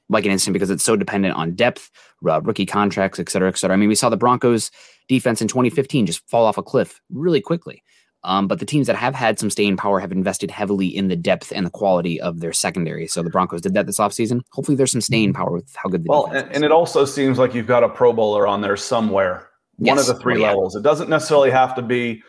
like 0.09 0.25
an 0.25 0.31
instant 0.31 0.53
because 0.53 0.69
it's 0.69 0.83
so 0.83 0.97
dependent 0.97 1.35
on 1.35 1.55
depth, 1.55 1.89
uh, 2.27 2.41
rookie 2.41 2.65
contracts, 2.65 3.17
et 3.17 3.29
cetera, 3.29 3.47
et 3.47 3.57
cetera. 3.57 3.75
I 3.75 3.77
mean, 3.77 3.87
we 3.87 3.95
saw 3.95 4.09
the 4.09 4.17
Broncos 4.17 4.71
defense 5.07 5.41
in 5.41 5.47
2015 5.47 6.05
just 6.05 6.27
fall 6.29 6.45
off 6.45 6.57
a 6.57 6.63
cliff 6.63 6.99
really 7.09 7.39
quickly. 7.39 7.81
Um, 8.25 8.49
but 8.49 8.59
the 8.59 8.65
teams 8.65 8.87
that 8.87 8.97
have 8.97 9.15
had 9.15 9.39
some 9.39 9.49
staying 9.49 9.77
power 9.77 10.01
have 10.01 10.11
invested 10.11 10.51
heavily 10.51 10.87
in 10.87 11.07
the 11.07 11.15
depth 11.15 11.53
and 11.55 11.65
the 11.65 11.69
quality 11.69 12.19
of 12.19 12.41
their 12.41 12.51
secondary. 12.51 13.07
So 13.07 13.23
the 13.23 13.29
Broncos 13.29 13.61
did 13.61 13.73
that 13.75 13.85
this 13.85 13.99
offseason. 13.99 14.41
Hopefully, 14.51 14.75
there's 14.75 14.91
some 14.91 14.99
staying 14.99 15.31
power 15.31 15.51
with 15.51 15.73
how 15.77 15.87
good 15.87 16.03
the 16.03 16.09
well, 16.09 16.25
and, 16.25 16.51
and, 16.51 16.65
it 16.65 16.71
also 16.73 17.05
seems 17.05 17.37
like 17.37 17.53
you've 17.53 17.65
got 17.65 17.85
a 17.85 17.87
Pro 17.87 18.11
Bowler 18.11 18.45
on 18.45 18.59
there 18.59 18.75
somewhere, 18.75 19.47
yes. 19.77 19.87
one 19.87 19.97
of 19.97 20.05
the 20.05 20.15
three 20.15 20.35
oh, 20.35 20.39
yeah. 20.39 20.47
levels. 20.47 20.75
It 20.75 20.83
doesn't 20.83 21.09
necessarily 21.09 21.49
have 21.49 21.75
to 21.75 21.81
be 21.81 22.21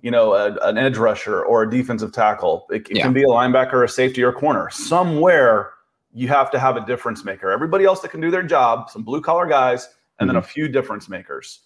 you 0.00 0.10
know, 0.10 0.34
a, 0.34 0.54
an 0.68 0.78
edge 0.78 0.96
rusher 0.96 1.42
or 1.42 1.62
a 1.62 1.70
defensive 1.70 2.12
tackle. 2.12 2.66
It, 2.70 2.88
it 2.90 2.98
yeah. 2.98 3.02
can 3.02 3.12
be 3.12 3.22
a 3.22 3.26
linebacker, 3.26 3.84
a 3.84 3.88
safety, 3.88 4.22
or 4.22 4.30
a 4.30 4.32
corner. 4.32 4.70
Somewhere 4.70 5.72
you 6.12 6.28
have 6.28 6.50
to 6.52 6.58
have 6.58 6.76
a 6.76 6.84
difference 6.86 7.24
maker. 7.24 7.50
Everybody 7.50 7.84
else 7.84 8.00
that 8.00 8.10
can 8.10 8.20
do 8.20 8.30
their 8.30 8.42
job, 8.42 8.90
some 8.90 9.02
blue 9.02 9.20
collar 9.20 9.46
guys, 9.46 9.88
and 10.18 10.28
mm-hmm. 10.28 10.34
then 10.34 10.36
a 10.36 10.46
few 10.46 10.68
difference 10.68 11.08
makers. 11.08 11.60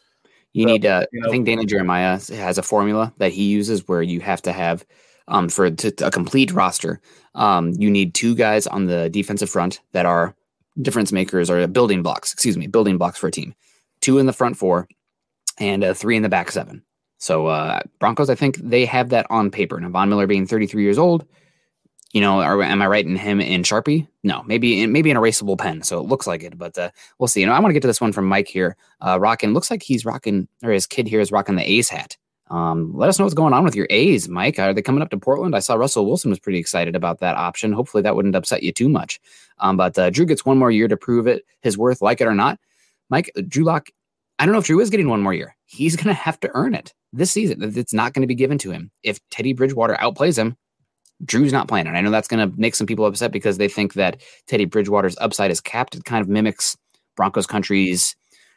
You 0.53 0.65
so, 0.65 0.73
need, 0.73 0.87
uh, 0.87 1.07
you 1.13 1.21
know, 1.21 1.29
I 1.29 1.31
think 1.31 1.47
Daniel 1.47 1.65
Jeremiah 1.65 2.21
has 2.31 2.59
a 2.59 2.63
formula 2.63 3.13
that 3.19 3.33
he 3.33 3.45
uses 3.45 3.87
where 3.89 4.03
you 4.03 4.21
have 4.21 4.43
to 4.43 4.53
have, 4.53 4.85
um, 5.29 5.49
for 5.49 5.71
to, 5.71 6.07
a 6.07 6.11
complete 6.11 6.53
roster, 6.53 7.01
um, 7.35 7.73
you 7.79 7.91
need 7.91 8.15
two 8.15 8.35
guys 8.35 8.67
on 8.67 8.87
the 8.87 9.09
defensive 9.09 9.49
front 9.49 9.81
that 9.93 10.05
are 10.05 10.35
difference 10.81 11.13
makers 11.13 11.49
or 11.49 11.67
building 11.67 12.03
blocks, 12.03 12.33
excuse 12.33 12.57
me, 12.57 12.67
building 12.67 12.99
blocks 12.99 13.19
for 13.19 13.29
a 13.29 13.33
team. 13.33 13.55
Two 14.01 14.19
in 14.19 14.27
the 14.27 14.33
front 14.33 14.57
four 14.57 14.89
and 15.59 15.85
uh, 15.85 15.95
three 15.95 16.17
in 16.17 16.23
the 16.23 16.29
back 16.29 16.51
seven. 16.51 16.83
So 17.23 17.47
uh, 17.47 17.83
Broncos, 18.01 18.29
I 18.31 18.35
think 18.35 18.57
they 18.57 18.85
have 18.85 19.11
that 19.11 19.29
on 19.31 19.49
paper. 19.49 19.79
Now 19.79 19.91
Von 19.91 20.09
Miller 20.09 20.27
being 20.27 20.45
33 20.45 20.83
years 20.83 20.99
old, 20.99 21.25
you 22.11 22.21
know, 22.21 22.41
are, 22.41 22.61
am 22.61 22.83
I 22.83 22.87
writing 22.89 23.15
him 23.15 23.41
in 23.41 23.63
Sharpie? 23.63 24.09
No, 24.25 24.43
maybe 24.43 24.83
in, 24.83 24.91
maybe 24.91 25.09
an 25.09 25.17
erasable 25.17 25.57
pen. 25.57 25.85
So 25.85 26.01
it 26.01 26.09
looks 26.09 26.27
like 26.27 26.43
it, 26.43 26.59
but 26.59 26.77
uh, 26.77 26.91
we'll 27.21 27.29
see. 27.29 27.39
You 27.39 27.47
know, 27.47 27.53
I 27.53 27.61
want 27.61 27.71
to 27.71 27.75
get 27.75 27.83
to 27.83 27.87
this 27.87 28.01
one 28.01 28.13
from 28.13 28.27
Mike 28.27 28.49
here. 28.49 28.77
Uh, 29.01 29.21
rocking 29.21 29.55
looks 29.55 29.71
like 29.71 29.85
he's 29.85 30.05
rocking, 30.05 30.49
or 30.65 30.73
his 30.73 30.85
kid 30.85 31.07
here 31.07 31.21
is 31.21 31.31
rocking 31.31 31.55
the 31.55 31.71
A's 31.71 31.89
hat. 31.89 32.17
Um, 32.51 32.93
let 32.93 33.09
us 33.09 33.21
know 33.21 33.25
what's 33.25 33.35
going 33.35 33.55
on 33.55 33.63
with 33.63 33.77
your 33.77 33.87
A's, 33.89 34.29
Mike. 34.29 34.59
Are 34.59 34.75
they 34.75 34.83
coming 34.83 35.01
up 35.01 35.11
to 35.11 35.17
Portland? 35.17 35.55
I 35.55 35.61
saw 35.61 35.75
Russell 35.75 36.07
Wilson 36.07 36.29
was 36.29 36.41
pretty 36.41 36.59
excited 36.59 36.97
about 36.97 37.21
that 37.21 37.37
option. 37.37 37.73
Hopefully 37.73 38.03
that 38.03 38.17
wouldn't 38.17 38.35
upset 38.35 38.65
you 38.65 38.73
too 38.73 38.89
much. 38.89 39.21
Um, 39.61 39.77
but 39.77 39.97
uh, 39.97 40.11
Drew 40.11 40.27
gets 40.27 40.45
one 40.45 40.59
more 40.59 40.73
year 40.73 40.89
to 40.89 40.97
prove 40.97 41.29
it, 41.29 41.45
his 41.61 41.79
worth, 41.79 42.03
like 42.03 42.21
it 42.21 42.27
or 42.27 42.35
not. 42.35 42.59
Mike, 43.11 43.31
Drew 43.47 43.63
Lock, 43.63 43.91
I 44.41 44.45
don't 44.45 44.53
know 44.53 44.59
if 44.59 44.67
Drew 44.67 44.81
is 44.81 44.91
getting 44.91 45.09
one 45.09 45.23
more 45.23 45.33
year. 45.33 45.55
He's 45.73 45.97
going 45.97 46.09
to 46.09 46.15
have 46.15 46.39
to 46.41 46.51
earn 46.53 46.75
it 46.75 46.93
this 47.13 47.31
season. 47.31 47.63
It's 47.63 47.95
not 47.95 48.13
going 48.13 48.21
to 48.23 48.27
be 48.27 48.35
given 48.35 48.59
to 48.59 48.71
him. 48.71 48.91
If 49.03 49.19
Teddy 49.31 49.55
Bridgewater 49.55 49.95
outplays 49.95 50.39
him, 50.39 50.57
Drew's 51.25 51.53
not 51.53 51.67
playing. 51.67 51.87
And 51.87 51.97
I 51.97 52.01
know 52.03 52.11
that's 52.11 52.29
going 52.29 52.51
to 52.51 52.61
make 52.61 52.75
some 52.75 52.87
people 52.87 53.07
upset 53.07 53.33
because 53.33 53.59
they 53.59 53.69
think 53.69 53.95
that 53.95 54.21
Teddy 54.47 54.67
Bridgewater's 54.67 55.17
upside 55.19 55.51
is 55.51 55.61
capped. 55.61 55.95
It 55.95 56.05
kind 56.05 56.21
of 56.21 56.29
mimics 56.29 56.77
Broncos 57.17 57.47
country's 57.47 58.15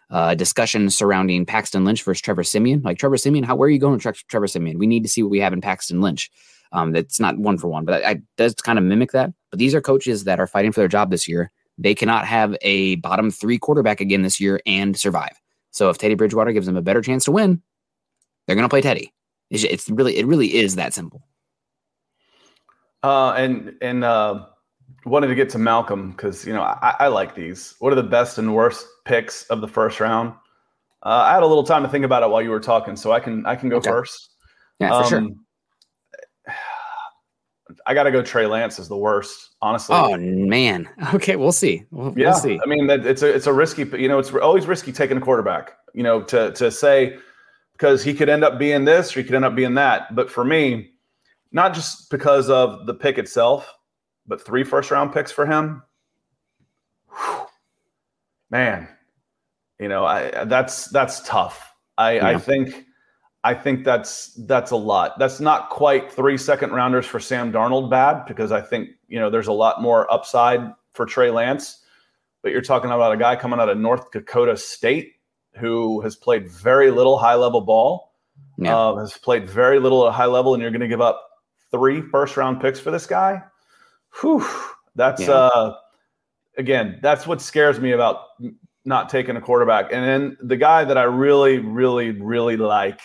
uh, 0.09 0.35
discussion 0.35 0.89
surrounding 0.89 1.45
Paxton 1.45 1.85
Lynch 1.85 2.03
versus 2.03 2.21
Trevor 2.21 2.43
Siemian. 2.43 2.81
Like 2.81 2.97
Trevor 2.97 3.17
Siemian, 3.17 3.43
how 3.43 3.55
where 3.55 3.67
are 3.67 3.71
you 3.71 3.79
going, 3.79 3.99
Tre- 3.99 4.13
Trevor 4.27 4.47
Siemian? 4.47 4.77
We 4.77 4.87
need 4.87 5.03
to 5.03 5.09
see 5.09 5.23
what 5.23 5.31
we 5.31 5.39
have 5.39 5.53
in 5.53 5.61
Paxton 5.61 6.01
Lynch. 6.01 6.29
Um, 6.71 6.91
that's 6.91 7.19
not 7.19 7.37
one 7.37 7.57
for 7.57 7.67
one, 7.67 7.85
but 7.85 8.03
I, 8.03 8.11
I 8.11 8.21
does 8.37 8.53
kind 8.55 8.77
of 8.77 8.85
mimic 8.85 9.11
that. 9.11 9.31
But 9.51 9.59
these 9.59 9.73
are 9.73 9.81
coaches 9.81 10.25
that 10.25 10.39
are 10.39 10.47
fighting 10.47 10.71
for 10.71 10.81
their 10.81 10.87
job 10.87 11.11
this 11.11 11.27
year. 11.27 11.51
They 11.77 11.95
cannot 11.95 12.25
have 12.25 12.55
a 12.61 12.95
bottom 12.95 13.31
three 13.31 13.57
quarterback 13.57 14.01
again 14.01 14.21
this 14.21 14.39
year 14.39 14.61
and 14.65 14.97
survive. 14.97 15.39
So 15.75 15.89
if 15.89 15.97
Teddy 15.97 16.15
Bridgewater 16.15 16.53
gives 16.53 16.67
them 16.67 16.77
a 16.77 16.81
better 16.81 17.01
chance 17.01 17.25
to 17.25 17.31
win, 17.31 17.61
they're 18.47 18.55
going 18.55 18.63
to 18.63 18.69
play 18.69 18.81
Teddy. 18.81 19.11
It's, 19.49 19.65
it's, 19.65 19.89
really, 19.89 20.17
it 20.17 20.25
really 20.25 20.55
is 20.55 20.75
that 20.75 20.93
simple. 20.93 21.27
Uh, 23.03 23.33
and 23.33 23.75
and 23.81 24.03
uh, 24.03 24.45
wanted 25.05 25.27
to 25.27 25.35
get 25.35 25.47
to 25.49 25.59
Malcolm 25.59 26.11
because 26.11 26.43
you 26.47 26.53
know 26.53 26.63
I, 26.63 26.95
I, 27.01 27.07
like 27.07 27.35
these. 27.35 27.75
What 27.77 27.93
are 27.93 27.95
the 27.95 28.01
best 28.01 28.39
and 28.39 28.55
worst 28.55 28.87
picks 29.03 29.43
of 29.47 29.61
the 29.61 29.67
first 29.67 29.99
round? 29.99 30.33
Uh, 31.03 31.23
I 31.27 31.33
had 31.35 31.43
a 31.43 31.45
little 31.45 31.63
time 31.63 31.83
to 31.83 31.89
think 31.89 32.03
about 32.03 32.23
it 32.23 32.31
while 32.31 32.41
you 32.41 32.49
were 32.49 32.59
talking, 32.59 32.95
so 32.95 33.11
I 33.11 33.19
can 33.19 33.45
I 33.45 33.55
can 33.55 33.69
go 33.69 33.75
okay. 33.75 33.91
first. 33.91 34.31
Yeah, 34.79 34.89
for 34.89 35.03
um, 35.03 35.09
sure. 35.09 35.35
I 37.85 37.93
got 37.93 38.03
to 38.03 38.11
go. 38.11 38.21
Trey 38.21 38.45
Lance 38.45 38.77
is 38.77 38.87
the 38.87 38.97
worst, 38.97 39.55
honestly. 39.61 39.95
Oh 39.95 40.15
man. 40.17 40.87
Okay, 41.13 41.35
we'll 41.35 41.51
see. 41.51 41.83
We'll, 41.91 42.13
yeah, 42.17 42.29
we'll 42.29 42.39
see. 42.39 42.59
I 42.63 42.67
mean, 42.67 42.89
it's 42.89 43.23
a 43.23 43.33
it's 43.33 43.47
a 43.47 43.53
risky. 43.53 43.83
You 43.97 44.07
know, 44.07 44.19
it's 44.19 44.31
always 44.33 44.67
risky 44.67 44.91
taking 44.91 45.17
a 45.17 45.21
quarterback. 45.21 45.73
You 45.93 46.03
know, 46.03 46.21
to 46.23 46.51
to 46.51 46.69
say 46.69 47.17
because 47.73 48.03
he 48.03 48.13
could 48.13 48.29
end 48.29 48.43
up 48.43 48.59
being 48.59 48.85
this 48.85 49.15
or 49.15 49.21
he 49.21 49.25
could 49.25 49.35
end 49.35 49.45
up 49.45 49.55
being 49.55 49.73
that. 49.75 50.15
But 50.15 50.29
for 50.29 50.45
me, 50.45 50.91
not 51.51 51.73
just 51.73 52.09
because 52.11 52.49
of 52.49 52.85
the 52.85 52.93
pick 52.93 53.17
itself, 53.17 53.73
but 54.27 54.41
three 54.41 54.63
first 54.63 54.91
round 54.91 55.13
picks 55.13 55.31
for 55.31 55.45
him. 55.45 55.81
Whew, 57.09 57.47
man, 58.51 58.87
you 59.79 59.87
know, 59.87 60.05
I 60.05 60.45
that's 60.45 60.85
that's 60.85 61.27
tough. 61.27 61.73
I, 61.97 62.13
yeah. 62.13 62.27
I 62.27 62.37
think 62.37 62.84
I 63.45 63.53
think 63.53 63.85
that's 63.85 64.33
that's 64.47 64.71
a 64.71 64.75
lot. 64.75 65.19
That's 65.19 65.39
not 65.39 65.69
quite 65.69 66.11
three 66.11 66.35
second 66.35 66.71
rounders 66.71 67.05
for 67.05 67.19
Sam 67.19 67.53
Darnold 67.53 67.91
bad 67.91 68.25
because 68.25 68.51
I 68.51 68.59
think 68.59 68.89
you 69.07 69.19
know 69.19 69.29
there's 69.29 69.45
a 69.45 69.53
lot 69.53 69.83
more 69.83 70.11
upside 70.11 70.73
for 70.93 71.05
Trey 71.05 71.29
Lance. 71.29 71.83
But 72.41 72.51
you're 72.51 72.61
talking 72.61 72.89
about 72.89 73.13
a 73.13 73.17
guy 73.17 73.35
coming 73.35 73.59
out 73.59 73.69
of 73.69 73.77
North 73.77 74.09
Dakota 74.11 74.57
State 74.57 75.13
who 75.57 76.01
has 76.01 76.15
played 76.15 76.49
very 76.49 76.89
little 76.89 77.19
high 77.19 77.35
level 77.35 77.61
ball, 77.61 78.13
yeah. 78.57 78.75
uh, 78.75 78.95
has 78.95 79.15
played 79.15 79.47
very 79.47 79.79
little 79.79 80.07
at 80.07 80.13
high 80.15 80.25
level, 80.25 80.55
and 80.55 80.61
you're 80.61 80.71
going 80.71 80.81
to 80.81 80.87
give 80.87 81.01
up 81.01 81.29
three 81.69 82.01
first 82.01 82.37
round 82.37 82.59
picks 82.59 82.79
for 82.79 82.89
this 82.89 83.05
guy. 83.05 83.43
Whew, 84.21 84.43
that's 84.95 85.21
yeah. 85.21 85.31
uh, 85.31 85.75
again, 86.57 86.97
that's 87.03 87.27
what 87.27 87.41
scares 87.41 87.79
me 87.79 87.91
about 87.91 88.21
not 88.85 89.09
taking 89.09 89.35
a 89.35 89.41
quarterback. 89.41 89.91
And 89.91 90.03
then 90.03 90.37
the 90.41 90.57
guy 90.57 90.83
that 90.83 90.97
I 90.97 91.03
really, 91.03 91.59
really, 91.59 92.09
really 92.09 92.57
like 92.57 93.01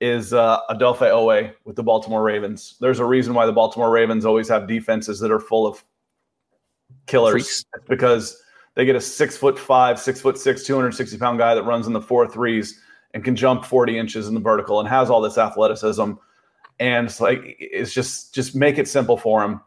is 0.00 0.32
uh, 0.32 0.60
Odafe 0.70 0.98
Oweh 0.98 1.52
with 1.64 1.76
the 1.76 1.82
Baltimore 1.82 2.22
Ravens. 2.22 2.76
There's 2.80 2.98
a 2.98 3.04
reason 3.04 3.34
why 3.34 3.46
the 3.46 3.52
Baltimore 3.52 3.90
Ravens 3.90 4.24
always 4.24 4.48
have 4.48 4.66
defenses 4.66 5.20
that 5.20 5.30
are 5.30 5.40
full 5.40 5.66
of 5.66 5.82
killers. 7.06 7.64
because 7.88 8.42
they 8.74 8.84
get 8.84 8.96
a 8.96 9.00
six 9.00 9.36
foot 9.36 9.58
five, 9.58 9.98
six 9.98 10.20
foot 10.20 10.38
six, 10.38 10.64
260 10.64 11.16
pound 11.18 11.38
guy 11.38 11.54
that 11.54 11.62
runs 11.62 11.86
in 11.86 11.92
the 11.92 12.00
four 12.00 12.28
threes 12.28 12.80
and 13.14 13.24
can 13.24 13.34
jump 13.34 13.64
40 13.64 13.98
inches 13.98 14.28
in 14.28 14.34
the 14.34 14.40
vertical 14.40 14.80
and 14.80 14.88
has 14.88 15.08
all 15.08 15.22
this 15.22 15.38
athleticism. 15.38 16.12
And 16.78 17.06
it's 17.06 17.20
like 17.20 17.56
it's 17.58 17.94
just 17.94 18.34
just 18.34 18.54
make 18.54 18.76
it 18.76 18.86
simple 18.86 19.16
for 19.16 19.42
him. 19.42 19.62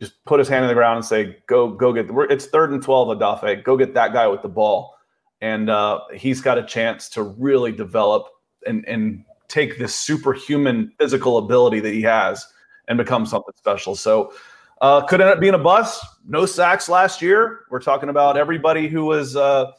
Just 0.00 0.24
put 0.24 0.38
his 0.38 0.48
hand 0.48 0.64
in 0.64 0.68
the 0.68 0.74
ground 0.74 0.96
and 0.96 1.04
say, 1.04 1.36
"Go, 1.46 1.68
go 1.68 1.92
get." 1.92 2.06
It's 2.30 2.46
third 2.46 2.72
and 2.72 2.82
twelve, 2.82 3.08
Odafe. 3.08 3.62
Go 3.62 3.76
get 3.76 3.92
that 3.94 4.14
guy 4.14 4.26
with 4.26 4.40
the 4.40 4.48
ball, 4.48 4.96
and 5.42 5.68
uh, 5.68 6.00
he's 6.14 6.40
got 6.40 6.56
a 6.56 6.64
chance 6.64 7.10
to 7.10 7.22
really 7.22 7.70
develop 7.70 8.26
and 8.66 8.84
and 8.88 9.24
take 9.54 9.78
this 9.78 9.94
superhuman 9.94 10.92
physical 10.98 11.38
ability 11.38 11.78
that 11.78 11.92
he 11.92 12.02
has 12.02 12.44
and 12.88 12.98
become 12.98 13.24
something 13.24 13.54
special. 13.56 13.94
So 13.94 14.32
uh, 14.80 15.02
could 15.06 15.20
end 15.20 15.30
up 15.30 15.40
being 15.40 15.54
a 15.54 15.58
bust. 15.58 16.04
No 16.26 16.44
sacks 16.44 16.88
last 16.88 17.22
year. 17.22 17.60
We're 17.70 17.80
talking 17.80 18.08
about 18.08 18.36
everybody 18.36 18.88
who 18.88 19.04
was, 19.04 19.36
uh, 19.36 19.70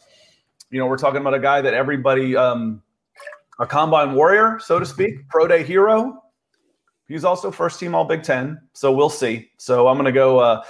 you 0.72 0.80
know, 0.80 0.88
we're 0.88 0.98
talking 0.98 1.20
about 1.20 1.34
a 1.34 1.40
guy 1.40 1.60
that 1.60 1.74
everybody, 1.74 2.38
um, 2.38 2.82
a 3.60 3.66
combine 3.66 4.14
warrior, 4.14 4.60
so 4.60 4.80
to 4.80 4.86
speak, 4.86 5.28
pro 5.28 5.48
day 5.48 5.64
hero. 5.64 6.24
He's 7.08 7.26
also 7.26 7.52
first 7.52 7.80
team 7.80 7.94
All 7.94 8.06
Big 8.06 8.24
Ten, 8.24 8.60
so 8.74 8.92
we'll 8.92 9.10
see. 9.10 9.52
So 9.58 9.88
I'm 9.88 9.96
gonna 9.96 10.12
go. 10.12 10.40
Uh, 10.40 10.64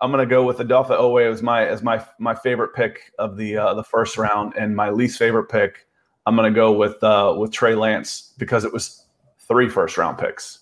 I'm 0.00 0.10
gonna 0.10 0.26
go 0.26 0.42
with 0.42 0.58
Odafe 0.58 0.88
Oweh 0.88 1.30
as 1.30 1.42
my 1.42 1.66
as 1.66 1.82
my 1.82 2.04
my 2.18 2.34
favorite 2.34 2.74
pick 2.74 3.12
of 3.18 3.36
the 3.36 3.58
uh, 3.58 3.74
the 3.74 3.84
first 3.84 4.16
round, 4.16 4.54
and 4.58 4.74
my 4.74 4.90
least 4.90 5.18
favorite 5.18 5.48
pick. 5.48 5.86
I'm 6.26 6.36
gonna 6.36 6.50
go 6.50 6.72
with 6.72 7.02
uh, 7.02 7.34
with 7.36 7.52
Trey 7.52 7.74
Lance 7.74 8.32
because 8.38 8.64
it 8.64 8.72
was 8.72 9.06
three 9.40 9.68
first 9.68 9.98
round 9.98 10.18
picks. 10.18 10.60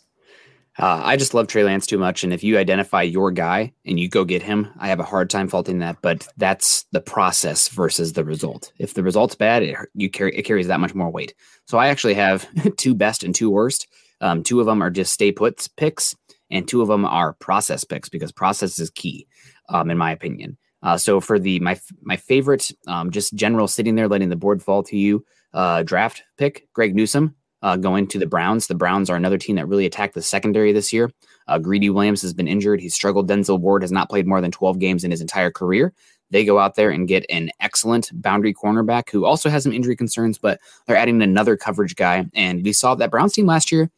Uh, 0.78 1.02
I 1.04 1.16
just 1.16 1.34
love 1.34 1.46
Trey 1.46 1.64
Lance 1.64 1.86
too 1.86 1.98
much, 1.98 2.24
and 2.24 2.32
if 2.32 2.42
you 2.42 2.56
identify 2.56 3.02
your 3.02 3.30
guy 3.30 3.72
and 3.84 4.00
you 4.00 4.08
go 4.08 4.24
get 4.24 4.42
him, 4.42 4.68
I 4.78 4.88
have 4.88 5.00
a 5.00 5.04
hard 5.04 5.28
time 5.28 5.48
faulting 5.48 5.80
that. 5.80 5.98
But 6.00 6.26
that's 6.38 6.84
the 6.92 7.00
process 7.00 7.68
versus 7.68 8.14
the 8.14 8.24
result. 8.24 8.72
If 8.78 8.94
the 8.94 9.02
result's 9.02 9.34
bad, 9.34 9.62
it 9.62 9.76
you 9.94 10.08
carry 10.08 10.34
it 10.34 10.44
carries 10.44 10.68
that 10.68 10.80
much 10.80 10.94
more 10.94 11.10
weight. 11.10 11.34
So 11.66 11.76
I 11.76 11.88
actually 11.88 12.14
have 12.14 12.48
two 12.76 12.94
best 12.94 13.22
and 13.22 13.34
two 13.34 13.50
worst. 13.50 13.86
Um, 14.22 14.42
two 14.42 14.60
of 14.60 14.66
them 14.66 14.82
are 14.82 14.90
just 14.90 15.12
stay 15.12 15.32
put 15.32 15.66
picks, 15.76 16.16
and 16.50 16.66
two 16.66 16.80
of 16.80 16.88
them 16.88 17.04
are 17.04 17.34
process 17.34 17.84
picks 17.84 18.08
because 18.08 18.32
process 18.32 18.78
is 18.78 18.90
key, 18.90 19.26
um, 19.68 19.90
in 19.90 19.98
my 19.98 20.12
opinion. 20.12 20.56
Uh, 20.82 20.96
so 20.96 21.20
for 21.20 21.38
the 21.38 21.60
my 21.60 21.78
my 22.00 22.16
favorite, 22.16 22.72
um, 22.86 23.10
just 23.10 23.34
general 23.34 23.68
sitting 23.68 23.96
there 23.96 24.08
letting 24.08 24.30
the 24.30 24.36
board 24.36 24.62
fall 24.62 24.82
to 24.84 24.96
you 24.96 25.22
uh, 25.52 25.82
draft 25.82 26.22
pick, 26.36 26.68
Greg 26.72 26.94
Newsome 26.94 27.34
uh, 27.62 27.76
going 27.76 28.06
to 28.08 28.18
the 28.18 28.26
Browns. 28.26 28.66
The 28.66 28.74
Browns 28.74 29.10
are 29.10 29.16
another 29.16 29.38
team 29.38 29.56
that 29.56 29.68
really 29.68 29.86
attacked 29.86 30.14
the 30.14 30.22
secondary 30.22 30.72
this 30.72 30.92
year. 30.92 31.10
Uh, 31.46 31.58
Greedy 31.58 31.90
Williams 31.90 32.22
has 32.22 32.32
been 32.32 32.48
injured. 32.48 32.80
He's 32.80 32.94
struggled. 32.94 33.28
Denzel 33.28 33.60
Ward 33.60 33.82
has 33.82 33.92
not 33.92 34.08
played 34.08 34.26
more 34.26 34.40
than 34.40 34.50
12 34.50 34.78
games 34.78 35.04
in 35.04 35.10
his 35.10 35.20
entire 35.20 35.50
career. 35.50 35.92
They 36.30 36.44
go 36.44 36.58
out 36.60 36.76
there 36.76 36.90
and 36.90 37.08
get 37.08 37.26
an 37.28 37.50
excellent 37.60 38.10
boundary 38.12 38.54
cornerback 38.54 39.10
who 39.10 39.24
also 39.24 39.50
has 39.50 39.64
some 39.64 39.72
injury 39.72 39.96
concerns, 39.96 40.38
but 40.38 40.60
they're 40.86 40.96
adding 40.96 41.20
another 41.22 41.56
coverage 41.56 41.96
guy. 41.96 42.26
And 42.34 42.64
we 42.64 42.72
saw 42.72 42.94
that 42.94 43.10
Browns 43.10 43.32
team 43.32 43.46
last 43.46 43.72
year 43.72 43.90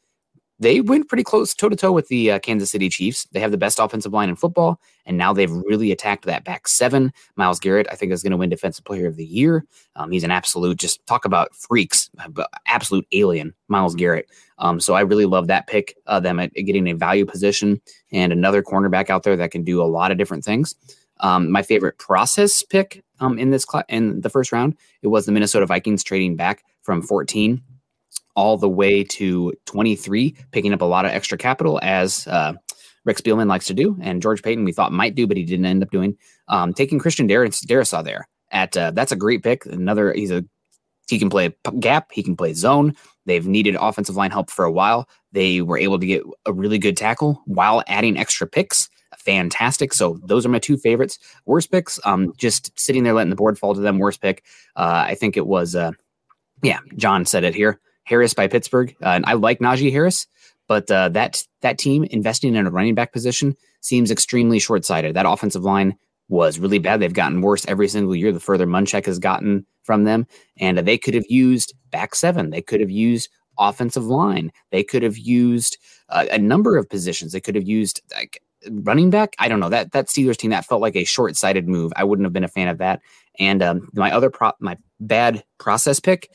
they 0.62 0.80
went 0.80 1.08
pretty 1.08 1.24
close 1.24 1.54
toe 1.54 1.68
to 1.68 1.74
toe 1.74 1.90
with 1.90 2.06
the 2.06 2.30
uh, 2.30 2.38
Kansas 2.38 2.70
City 2.70 2.88
Chiefs. 2.88 3.26
They 3.32 3.40
have 3.40 3.50
the 3.50 3.58
best 3.58 3.80
offensive 3.80 4.12
line 4.12 4.28
in 4.28 4.36
football, 4.36 4.80
and 5.04 5.18
now 5.18 5.32
they've 5.32 5.50
really 5.50 5.90
attacked 5.90 6.24
that 6.26 6.44
back 6.44 6.68
seven. 6.68 7.12
Myles 7.34 7.58
Garrett, 7.58 7.88
I 7.90 7.96
think, 7.96 8.12
is 8.12 8.22
going 8.22 8.30
to 8.30 8.36
win 8.36 8.48
Defensive 8.48 8.84
Player 8.84 9.08
of 9.08 9.16
the 9.16 9.24
Year. 9.24 9.64
Um, 9.96 10.12
he's 10.12 10.22
an 10.22 10.30
absolute, 10.30 10.78
just 10.78 11.04
talk 11.06 11.24
about 11.24 11.54
freaks, 11.54 12.10
absolute 12.66 13.06
alien, 13.10 13.52
Myles 13.66 13.96
Garrett. 13.96 14.28
Um, 14.58 14.78
so 14.78 14.94
I 14.94 15.00
really 15.00 15.26
love 15.26 15.48
that 15.48 15.66
pick, 15.66 15.96
uh, 16.06 16.20
them 16.20 16.38
at 16.38 16.54
getting 16.54 16.88
a 16.88 16.94
value 16.94 17.26
position 17.26 17.80
and 18.12 18.32
another 18.32 18.62
cornerback 18.62 19.10
out 19.10 19.24
there 19.24 19.36
that 19.36 19.50
can 19.50 19.64
do 19.64 19.82
a 19.82 19.84
lot 19.84 20.12
of 20.12 20.18
different 20.18 20.44
things. 20.44 20.76
Um, 21.18 21.50
my 21.50 21.62
favorite 21.62 21.98
process 21.98 22.62
pick 22.62 23.02
um, 23.18 23.38
in 23.38 23.50
this 23.50 23.66
cl- 23.68 23.84
in 23.88 24.20
the 24.20 24.30
first 24.30 24.52
round, 24.52 24.76
it 25.02 25.08
was 25.08 25.26
the 25.26 25.32
Minnesota 25.32 25.66
Vikings 25.66 26.04
trading 26.04 26.36
back 26.36 26.64
from 26.82 27.02
14 27.02 27.60
all 28.34 28.56
the 28.56 28.68
way 28.68 29.04
to 29.04 29.52
23, 29.66 30.34
picking 30.52 30.72
up 30.72 30.80
a 30.80 30.86
lot 30.86 31.04
of 31.04 31.10
extra 31.10 31.36
capital 31.36 31.78
as 31.82 32.26
uh, 32.26 32.54
Rick 33.04 33.18
Spielman 33.18 33.48
likes 33.48 33.66
to 33.66 33.74
do, 33.74 33.96
and 34.00 34.22
George 34.22 34.42
Paton 34.42 34.64
we 34.64 34.72
thought 34.72 34.92
might 34.92 35.14
do, 35.14 35.26
but 35.26 35.36
he 35.36 35.44
didn't 35.44 35.66
end 35.66 35.82
up 35.82 35.90
doing. 35.90 36.16
Um, 36.48 36.72
taking 36.72 36.98
Christian 36.98 37.26
Dar- 37.26 37.46
Darrisaw 37.46 38.04
there 38.04 38.28
at 38.50 38.76
uh, 38.76 38.90
that's 38.92 39.12
a 39.12 39.16
great 39.16 39.42
pick. 39.42 39.66
Another 39.66 40.12
he's 40.12 40.30
a 40.30 40.44
he 41.08 41.18
can 41.18 41.30
play 41.30 41.54
gap, 41.80 42.12
he 42.12 42.22
can 42.22 42.36
play 42.36 42.54
zone. 42.54 42.94
They've 43.26 43.46
needed 43.46 43.76
offensive 43.78 44.16
line 44.16 44.30
help 44.30 44.50
for 44.50 44.64
a 44.64 44.72
while. 44.72 45.08
They 45.32 45.60
were 45.60 45.78
able 45.78 45.98
to 45.98 46.06
get 46.06 46.22
a 46.46 46.52
really 46.52 46.78
good 46.78 46.96
tackle 46.96 47.42
while 47.46 47.82
adding 47.86 48.16
extra 48.16 48.46
picks. 48.46 48.88
Fantastic. 49.18 49.92
So 49.92 50.18
those 50.24 50.46
are 50.46 50.48
my 50.48 50.58
two 50.58 50.76
favorites. 50.76 51.18
Worst 51.44 51.70
picks, 51.70 52.00
um, 52.04 52.32
just 52.36 52.78
sitting 52.78 53.04
there 53.04 53.12
letting 53.12 53.30
the 53.30 53.36
board 53.36 53.58
fall 53.58 53.74
to 53.74 53.80
them. 53.80 53.98
Worst 53.98 54.20
pick, 54.20 54.44
uh, 54.74 55.04
I 55.06 55.14
think 55.14 55.36
it 55.36 55.46
was, 55.46 55.76
uh, 55.76 55.92
yeah, 56.62 56.78
John 56.96 57.24
said 57.24 57.44
it 57.44 57.54
here. 57.54 57.80
Harris 58.04 58.34
by 58.34 58.48
Pittsburgh. 58.48 58.94
Uh, 59.02 59.08
and 59.08 59.24
I 59.26 59.34
like 59.34 59.60
Najee 59.60 59.92
Harris, 59.92 60.26
but 60.68 60.90
uh, 60.90 61.08
that 61.10 61.42
that 61.60 61.78
team 61.78 62.04
investing 62.04 62.54
in 62.54 62.66
a 62.66 62.70
running 62.70 62.94
back 62.94 63.12
position 63.12 63.56
seems 63.80 64.10
extremely 64.10 64.58
short 64.58 64.84
sighted. 64.84 65.14
That 65.14 65.26
offensive 65.26 65.62
line 65.62 65.96
was 66.28 66.58
really 66.58 66.78
bad. 66.78 67.00
They've 67.00 67.12
gotten 67.12 67.42
worse 67.42 67.66
every 67.66 67.88
single 67.88 68.16
year. 68.16 68.32
The 68.32 68.40
further 68.40 68.66
Munchak 68.66 69.06
has 69.06 69.18
gotten 69.18 69.66
from 69.82 70.04
them, 70.04 70.26
and 70.58 70.78
uh, 70.78 70.82
they 70.82 70.98
could 70.98 71.14
have 71.14 71.26
used 71.28 71.74
back 71.90 72.14
seven. 72.14 72.50
They 72.50 72.62
could 72.62 72.80
have 72.80 72.90
used 72.90 73.28
offensive 73.58 74.06
line. 74.06 74.50
They 74.70 74.82
could 74.82 75.02
have 75.02 75.18
used 75.18 75.78
uh, 76.08 76.26
a 76.30 76.38
number 76.38 76.76
of 76.76 76.88
positions. 76.88 77.32
They 77.32 77.40
could 77.40 77.54
have 77.54 77.68
used 77.68 78.00
like 78.14 78.42
running 78.70 79.10
back. 79.10 79.34
I 79.38 79.48
don't 79.48 79.60
know 79.60 79.68
that 79.68 79.92
that 79.92 80.08
Steelers 80.08 80.36
team 80.36 80.50
that 80.50 80.64
felt 80.64 80.80
like 80.80 80.96
a 80.96 81.04
short 81.04 81.36
sighted 81.36 81.68
move. 81.68 81.92
I 81.96 82.04
wouldn't 82.04 82.26
have 82.26 82.32
been 82.32 82.44
a 82.44 82.48
fan 82.48 82.68
of 82.68 82.78
that. 82.78 83.00
And 83.38 83.62
um, 83.62 83.88
my 83.94 84.12
other 84.12 84.30
prop, 84.30 84.56
my 84.60 84.76
bad 85.00 85.44
process 85.58 86.00
pick 86.00 86.30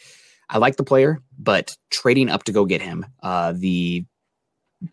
I 0.50 0.58
like 0.60 0.78
the 0.78 0.84
player, 0.84 1.22
but 1.38 1.76
trading 1.90 2.30
up 2.30 2.44
to 2.46 2.52
go 2.52 2.66
get 2.66 2.82
him, 2.82 3.06
uh, 3.22 3.54
the 3.56 4.06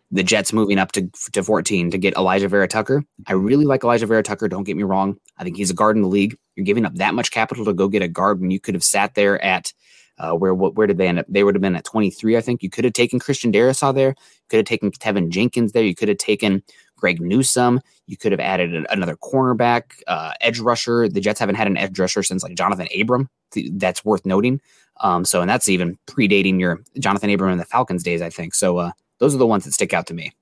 the 0.09 0.23
Jets 0.23 0.51
moving 0.51 0.79
up 0.79 0.91
to 0.93 1.09
to 1.33 1.43
14 1.43 1.91
to 1.91 1.97
get 1.97 2.15
Elijah 2.15 2.47
Vera-Tucker. 2.47 3.03
I 3.27 3.33
really 3.33 3.65
like 3.65 3.83
Elijah 3.83 4.07
Vera-Tucker. 4.07 4.47
Don't 4.47 4.63
get 4.63 4.77
me 4.77 4.83
wrong. 4.83 5.17
I 5.37 5.43
think 5.43 5.57
he's 5.57 5.69
a 5.69 5.75
guard 5.75 5.95
in 5.95 6.01
the 6.01 6.07
league. 6.07 6.35
You're 6.55 6.65
giving 6.65 6.85
up 6.85 6.95
that 6.95 7.13
much 7.13 7.31
capital 7.31 7.65
to 7.65 7.73
go 7.73 7.87
get 7.87 8.01
a 8.01 8.07
guard 8.07 8.41
when 8.41 8.51
you 8.51 8.59
could 8.59 8.73
have 8.73 8.83
sat 8.83 9.13
there 9.13 9.41
at 9.43 9.71
uh, 10.17 10.33
where 10.33 10.53
where 10.53 10.87
did 10.87 10.97
they 10.97 11.07
end 11.07 11.19
up? 11.19 11.25
They 11.27 11.43
would 11.43 11.55
have 11.55 11.61
been 11.61 11.75
at 11.75 11.83
23, 11.83 12.37
I 12.37 12.41
think. 12.41 12.63
You 12.63 12.69
could 12.69 12.85
have 12.85 12.93
taken 12.93 13.19
Christian 13.19 13.51
Darrisaw 13.51 13.93
there. 13.93 14.09
You 14.09 14.45
could 14.49 14.57
have 14.57 14.65
taken 14.65 14.91
Teven 14.91 15.29
Jenkins 15.29 15.73
there. 15.73 15.83
You 15.83 15.95
could 15.95 16.07
have 16.07 16.17
taken 16.17 16.63
Greg 16.95 17.21
Newsome. 17.21 17.81
You 18.07 18.17
could 18.17 18.31
have 18.31 18.41
added 18.41 18.85
another 18.89 19.15
cornerback, 19.15 20.01
uh, 20.07 20.33
edge 20.41 20.59
rusher. 20.59 21.09
The 21.09 21.21
Jets 21.21 21.39
haven't 21.39 21.55
had 21.55 21.67
an 21.67 21.77
edge 21.77 21.97
rusher 21.97 22.23
since 22.23 22.43
like 22.43 22.55
John 22.55 22.73
Abraham. 22.91 23.29
That's 23.71 24.03
worth 24.05 24.25
noting. 24.25 24.61
Um, 25.01 25.25
so, 25.25 25.41
and 25.41 25.49
that's 25.49 25.69
even 25.69 25.97
predating 26.07 26.59
your 26.59 26.81
John 26.99 27.17
Abraham 27.21 27.53
and 27.53 27.61
the 27.61 27.65
Falcons 27.65 28.03
days, 28.03 28.21
I 28.21 28.29
think. 28.29 28.55
So, 28.55 28.77
uh, 28.77 28.91
those 29.19 29.33
are 29.33 29.37
the 29.37 29.47
ones 29.47 29.65
that 29.65 29.73
stick 29.73 29.93
out 29.93 30.07
to 30.07 30.13
me. 30.13 30.33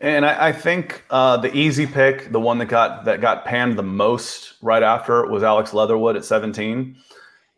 And 0.00 0.26
I, 0.26 0.48
I 0.48 0.52
think 0.52 1.04
uh, 1.10 1.36
the 1.36 1.54
easy 1.54 1.86
pick, 1.86 2.32
the 2.32 2.40
one 2.40 2.58
that 2.58 2.66
got 2.66 3.04
that 3.04 3.20
got 3.20 3.44
panned 3.44 3.78
the 3.78 3.82
most 3.82 4.54
right 4.62 4.82
after 4.82 5.26
was 5.26 5.42
Alex 5.42 5.72
Leatherwood 5.72 6.16
at 6.16 6.24
17. 6.24 6.96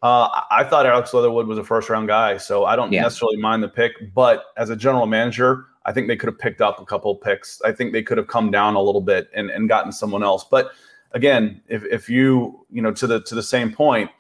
Uh, 0.03 0.29
I 0.51 0.65
thought 0.65 0.85
Alex 0.85 1.15
Leatherwood 1.15 1.47
was 1.47 1.59
a 1.59 1.65
first 1.65 1.89
round 1.89 2.09
guy, 2.09 2.37
so 2.37 2.65
I 2.65 2.75
don't 2.75 2.93
yeah. 2.93 3.03
necessarily 3.03 3.37
mind 3.37 3.63
the 3.63 3.69
pick. 3.69 3.93
But 4.15 4.45
as 4.57 4.69
a 4.69 4.77
general 4.77 5.07
manager, 5.07 5.67
I 5.85 5.93
think 5.93 6.09
they 6.09 6.17
could 6.17 6.29
have 6.29 6.39
picked 6.39 6.61
up 6.61 6.81
a 6.81 6.85
couple 6.85 7.15
picks. 7.17 7.61
I 7.63 7.73
think 7.73 7.93
they 7.93 8.03
could 8.03 8.19
have 8.19 8.29
come 8.29 8.51
down 8.51 8.75
a 8.75 8.81
little 8.81 9.01
bit 9.01 9.31
and, 9.35 9.51
and 9.51 9.69
gotten 9.69 9.93
someone 9.93 10.23
else. 10.23 10.45
But 10.45 10.73
again, 11.13 11.61
if, 11.69 11.85
if 11.85 12.09
you 12.09 12.67
you 12.71 12.83
know 12.83 12.93
to 12.93 13.07
the 13.07 13.21
to 13.23 13.35
the 13.35 13.43
same 13.43 13.73
point, 13.73 14.11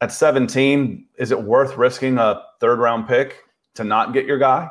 at 0.00 0.12
17, 0.12 1.06
is 1.18 1.30
it 1.30 1.42
worth 1.42 1.76
risking 1.76 2.18
a 2.18 2.42
third 2.60 2.78
round 2.78 3.08
pick 3.08 3.44
to 3.74 3.84
not 3.84 4.12
get 4.12 4.26
your 4.26 4.38
guy 4.38 4.70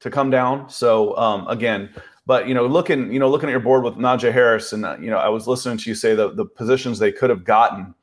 to 0.00 0.10
come 0.10 0.30
down? 0.30 0.68
So 0.68 1.16
um, 1.16 1.46
again, 1.48 1.90
but 2.26 2.48
you 2.48 2.54
know, 2.54 2.66
looking 2.66 3.12
you 3.12 3.18
know 3.18 3.30
looking 3.30 3.48
at 3.48 3.52
your 3.52 3.60
board 3.60 3.84
with 3.84 3.94
Najee 3.94 4.32
Harris, 4.32 4.72
and 4.72 4.84
uh, 4.84 4.96
you 5.00 5.10
know, 5.10 5.18
I 5.18 5.28
was 5.28 5.46
listening 5.46 5.78
to 5.78 5.90
you 5.90 5.94
say 5.94 6.14
the 6.14 6.32
the 6.32 6.44
positions 6.44 6.98
they 6.98 7.12
could 7.12 7.30
have 7.30 7.44
gotten. 7.44 7.94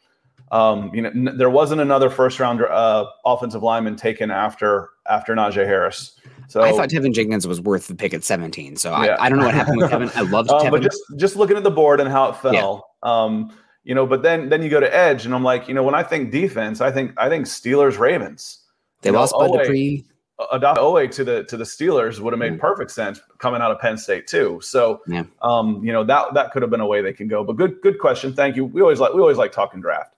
Um, 0.51 0.93
you 0.93 1.01
know, 1.01 1.09
n- 1.09 1.37
there 1.37 1.49
wasn't 1.49 1.79
another 1.79 2.09
first 2.09 2.39
round 2.39 2.61
uh, 2.61 3.05
offensive 3.25 3.63
lineman 3.63 3.95
taken 3.95 4.31
after 4.31 4.89
after 5.09 5.33
Najee 5.33 5.65
Harris. 5.65 6.19
So 6.49 6.61
I 6.61 6.73
thought 6.73 6.89
Teven 6.89 7.13
Jenkins 7.13 7.47
was 7.47 7.61
worth 7.61 7.87
the 7.87 7.95
pick 7.95 8.13
at 8.13 8.25
17. 8.25 8.75
So 8.75 8.91
yeah. 8.91 9.15
I, 9.15 9.25
I, 9.25 9.29
don't 9.29 9.39
know 9.39 9.45
what 9.45 9.55
happened 9.55 9.77
with 9.77 9.89
Teven. 9.89 10.13
I 10.15 10.21
loved 10.21 10.49
um, 10.51 10.61
Teven. 10.61 10.71
But 10.71 10.81
just 10.81 11.01
just 11.15 11.35
looking 11.37 11.55
at 11.55 11.63
the 11.63 11.71
board 11.71 12.01
and 12.01 12.09
how 12.09 12.29
it 12.29 12.35
fell. 12.35 12.89
Yeah. 13.03 13.09
Um, 13.09 13.55
you 13.83 13.95
know, 13.95 14.05
but 14.05 14.21
then 14.21 14.49
then 14.49 14.61
you 14.61 14.69
go 14.69 14.79
to 14.79 14.93
edge, 14.93 15.25
and 15.25 15.33
I'm 15.33 15.43
like, 15.43 15.67
you 15.67 15.73
know, 15.73 15.83
when 15.83 15.95
I 15.95 16.03
think 16.03 16.31
defense, 16.31 16.81
I 16.81 16.91
think 16.91 17.13
I 17.17 17.29
think 17.29 17.45
Steelers 17.45 17.97
Ravens. 17.97 18.59
They 19.01 19.09
you 19.09 19.15
lost 19.15 19.33
Bud 19.37 19.57
Dupree. 19.57 20.05
Odafe 20.51 20.77
Oweh 20.77 21.11
to 21.11 21.23
the 21.23 21.43
to 21.45 21.57
the 21.57 21.63
Steelers 21.63 22.19
would 22.19 22.33
have 22.33 22.39
made 22.39 22.53
mm. 22.53 22.59
perfect 22.59 22.91
sense 22.91 23.21
coming 23.37 23.61
out 23.61 23.71
of 23.71 23.79
Penn 23.79 23.97
State 23.97 24.27
too. 24.27 24.59
So, 24.61 25.01
yeah. 25.07 25.23
um, 25.41 25.83
you 25.83 25.91
know 25.91 26.03
that 26.03 26.33
that 26.33 26.51
could 26.51 26.61
have 26.61 26.71
been 26.71 26.81
a 26.81 26.85
way 26.85 27.01
they 27.01 27.13
can 27.13 27.27
go. 27.27 27.43
But 27.43 27.57
good 27.57 27.81
good 27.81 27.99
question. 27.99 28.33
Thank 28.33 28.55
you. 28.55 28.65
We 28.65 28.81
always 28.81 28.99
like 28.99 29.13
we 29.13 29.21
always 29.21 29.37
like 29.37 29.51
talking 29.51 29.81
draft. 29.81 30.10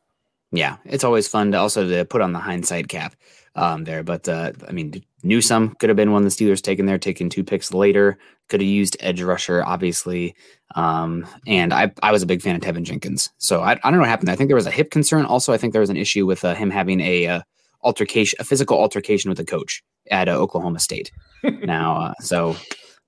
Yeah, 0.53 0.77
it's 0.85 1.03
always 1.03 1.27
fun 1.27 1.51
to 1.51 1.57
also 1.57 1.87
to 1.87 2.05
put 2.05 2.21
on 2.21 2.31
the 2.31 2.39
hindsight 2.39 2.87
cap 2.87 3.15
um, 3.55 3.85
there. 3.85 4.03
But 4.03 4.29
uh, 4.29 4.51
I 4.67 4.71
mean, 4.71 5.03
Newsome 5.23 5.75
could 5.79 5.89
have 5.89 5.97
been 5.97 6.11
one 6.11 6.23
of 6.23 6.31
the 6.31 6.45
Steelers 6.45 6.61
taken 6.61 6.85
there, 6.85 6.99
taking 6.99 7.27
two 7.27 7.43
picks 7.43 7.73
later. 7.73 8.19
Could 8.49 8.61
have 8.61 8.69
used 8.69 8.95
edge 8.99 9.21
rusher, 9.21 9.63
obviously. 9.65 10.35
Um, 10.75 11.25
and 11.47 11.73
I, 11.73 11.91
I 12.03 12.11
was 12.11 12.21
a 12.21 12.27
big 12.27 12.41
fan 12.41 12.55
of 12.55 12.61
Teven 12.61 12.83
Jenkins. 12.83 13.31
So 13.39 13.61
I, 13.61 13.71
I 13.71 13.79
don't 13.83 13.93
know 13.93 13.99
what 13.99 14.09
happened. 14.09 14.29
I 14.29 14.35
think 14.35 14.49
there 14.49 14.55
was 14.55 14.67
a 14.67 14.71
hip 14.71 14.91
concern. 14.91 15.25
Also, 15.25 15.53
I 15.53 15.57
think 15.57 15.73
there 15.73 15.81
was 15.81 15.89
an 15.89 15.97
issue 15.97 16.27
with 16.27 16.45
uh, 16.45 16.53
him 16.53 16.69
having 16.69 16.99
a 16.99 17.25
uh, 17.25 17.41
altercation, 17.83 18.37
a 18.39 18.43
physical 18.43 18.77
altercation 18.77 19.29
with 19.29 19.39
a 19.39 19.45
coach 19.45 19.83
at 20.11 20.29
uh, 20.29 20.33
Oklahoma 20.33 20.79
State. 20.79 21.11
now, 21.43 21.97
uh, 21.97 22.13
so 22.19 22.55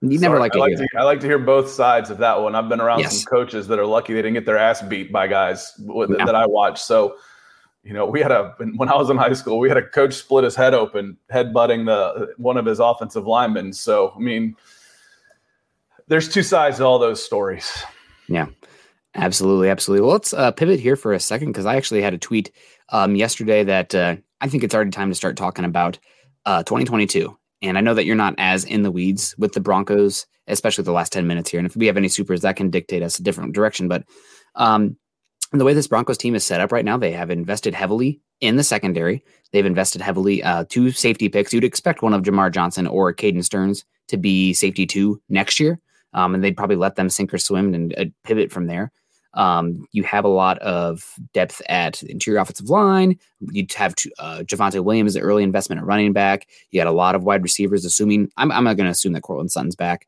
you 0.02 0.20
never 0.20 0.40
like 0.40 0.56
I 0.56 0.60
like 0.60 0.76
to 0.78 0.88
I 0.98 1.04
like 1.04 1.20
to 1.22 1.28
hear 1.28 1.40
both 1.40 1.70
sides 1.70 2.10
of 2.10 2.18
that 2.20 2.42
one. 2.42 2.56
I've 2.56 2.70
been 2.70 2.82
around 2.82 3.00
yes. 3.00 3.22
some 3.22 3.26
coaches 3.26 3.68
that 3.68 3.80
are 3.80 3.86
lucky 3.86 4.14
they 4.14 4.22
didn't 4.22 4.34
get 4.34 4.46
their 4.46 4.58
ass 4.58 4.82
beat 4.82 5.12
by 5.12 5.28
guys 5.28 5.72
w- 5.86 6.16
yeah. 6.18 6.26
that 6.26 6.36
I 6.36 6.46
watch. 6.46 6.82
So 6.82 7.16
you 7.86 7.94
know, 7.94 8.08
we 8.08 8.20
had 8.20 8.32
a 8.32 8.56
when 8.58 8.90
I 8.90 8.96
was 8.96 9.12
in 9.12 9.18
high 9.18 9.34
school, 9.34 9.60
we 9.60 9.70
had 9.70 9.78
a 9.78 9.88
coach 9.88 10.16
split 10.16 10.44
his 10.44 10.56
head 10.56 10.74
open, 10.74 11.18
head 11.30 11.54
butting 11.54 11.86
the 11.86 12.34
one 12.38 12.58
of 12.58 12.66
his 12.66 12.80
offensive 12.80 13.28
linemen. 13.28 13.72
So 13.74 14.12
I 14.16 14.20
mean, 14.20 14.56
there's 16.08 16.28
two 16.28 16.42
sides 16.42 16.78
to 16.78 16.84
all 16.84 16.98
those 16.98 17.24
stories. 17.24 17.72
Yeah, 18.28 18.48
absolutely, 19.14 19.70
absolutely. 19.70 20.02
Well, 20.02 20.14
let's 20.14 20.34
uh, 20.34 20.52
pivot 20.52 20.80
here 20.80 20.96
for 20.96 21.14
a 21.14 21.20
second 21.20 21.50
because 21.50 21.68
I 21.68 21.76
actually 21.76 22.02
had 22.02 22.16
a 22.16 22.18
tweet 22.18 22.52
um, 22.90 23.16
yesterday 23.16 23.64
that 23.64 23.94
uh, 23.94 24.16
I 24.42 24.50
think 24.50 24.64
it's 24.64 24.74
already 24.74 24.90
time 24.90 25.10
to 25.10 25.16
start 25.16 25.38
talking 25.38 25.64
about 25.64 26.00
uh, 26.48 26.64
2022. 26.64 27.38
And 27.62 27.78
I 27.78 27.82
know 27.82 27.94
that 27.94 28.06
you're 28.06 28.16
not 28.16 28.34
as 28.40 28.64
in 28.66 28.82
the 28.82 28.92
weeds 28.92 29.36
with 29.38 29.54
the 29.54 29.60
Broncos, 29.60 30.26
especially 30.48 30.84
the 30.84 30.92
last 30.92 31.14
10 31.14 31.28
minutes 31.28 31.52
here. 31.52 31.60
And 31.60 31.68
if 31.68 31.76
we 31.76 31.86
have 31.86 31.98
any 31.98 32.10
supers, 32.10 32.42
that 32.42 32.56
can 32.56 32.72
dictate 32.72 33.04
us 33.04 33.20
a 33.20 33.24
different 33.24 33.54
direction. 33.54 33.88
But 33.88 34.06
um, 34.56 34.98
and 35.52 35.62
the 35.62 35.66
way 35.66 35.74
this 35.74 35.88
Broncos 35.88 36.18
team 36.18 36.36
is 36.36 36.44
set 36.44 36.62
up 36.62 36.72
right 36.72 36.86
now, 36.86 36.98
they 36.98 37.12
have 37.12 37.30
invested 37.30 37.74
heavily 37.74 38.20
in 38.42 38.56
the 38.56 38.64
secondary. 38.64 39.24
They've 39.52 39.66
invested 39.66 40.02
heavily 40.02 40.44
uh, 40.44 40.66
two 40.68 40.92
safety 40.92 41.30
picks. 41.30 41.54
You'd 41.54 41.64
expect 41.64 42.02
one 42.02 42.14
of 42.14 42.24
Jamar 42.24 42.52
Johnson 42.52 42.88
or 42.88 43.14
Caden 43.14 43.44
Sterns 43.44 43.86
to 44.08 44.18
be 44.18 44.54
safety 44.54 44.86
two 44.86 45.22
next 45.30 45.60
year, 45.60 45.80
um, 46.14 46.36
and 46.36 46.44
they'd 46.44 46.58
probably 46.58 46.76
let 46.76 46.96
them 46.96 47.10
sink 47.10 47.34
or 47.34 47.38
swim 47.38 47.74
and 47.74 47.94
uh, 47.98 48.06
pivot 48.24 48.52
from 48.52 48.68
there. 48.68 48.92
Um, 49.36 49.86
you 49.92 50.04
have 50.04 50.24
a 50.24 50.30
lot 50.30 50.60
of 50.60 51.16
depth 51.34 51.62
at 51.68 51.96
the 51.96 52.12
interior 52.12 52.40
offensive 52.40 52.70
line. 52.70 53.20
You'd 53.52 53.74
have 53.74 53.94
uh, 54.18 54.44
Javonte 54.46 54.84
Williams, 54.84 55.14
the 55.14 55.20
early 55.20 55.44
investment 55.44 55.82
at 55.82 55.86
running 55.86 56.14
back. 56.14 56.48
You 56.72 56.80
had 56.80 56.88
a 56.88 56.94
lot 56.94 57.16
of 57.16 57.24
wide 57.24 57.44
receivers, 57.44 57.84
assuming 57.84 58.32
I'm, 58.38 58.52
I'm 58.52 58.64
not 58.64 58.78
going 58.78 58.86
to 58.86 58.92
assume 58.92 59.14
that 59.14 59.24
Courtland 59.24 59.52
Sutton's 59.52 59.76
back 59.76 60.08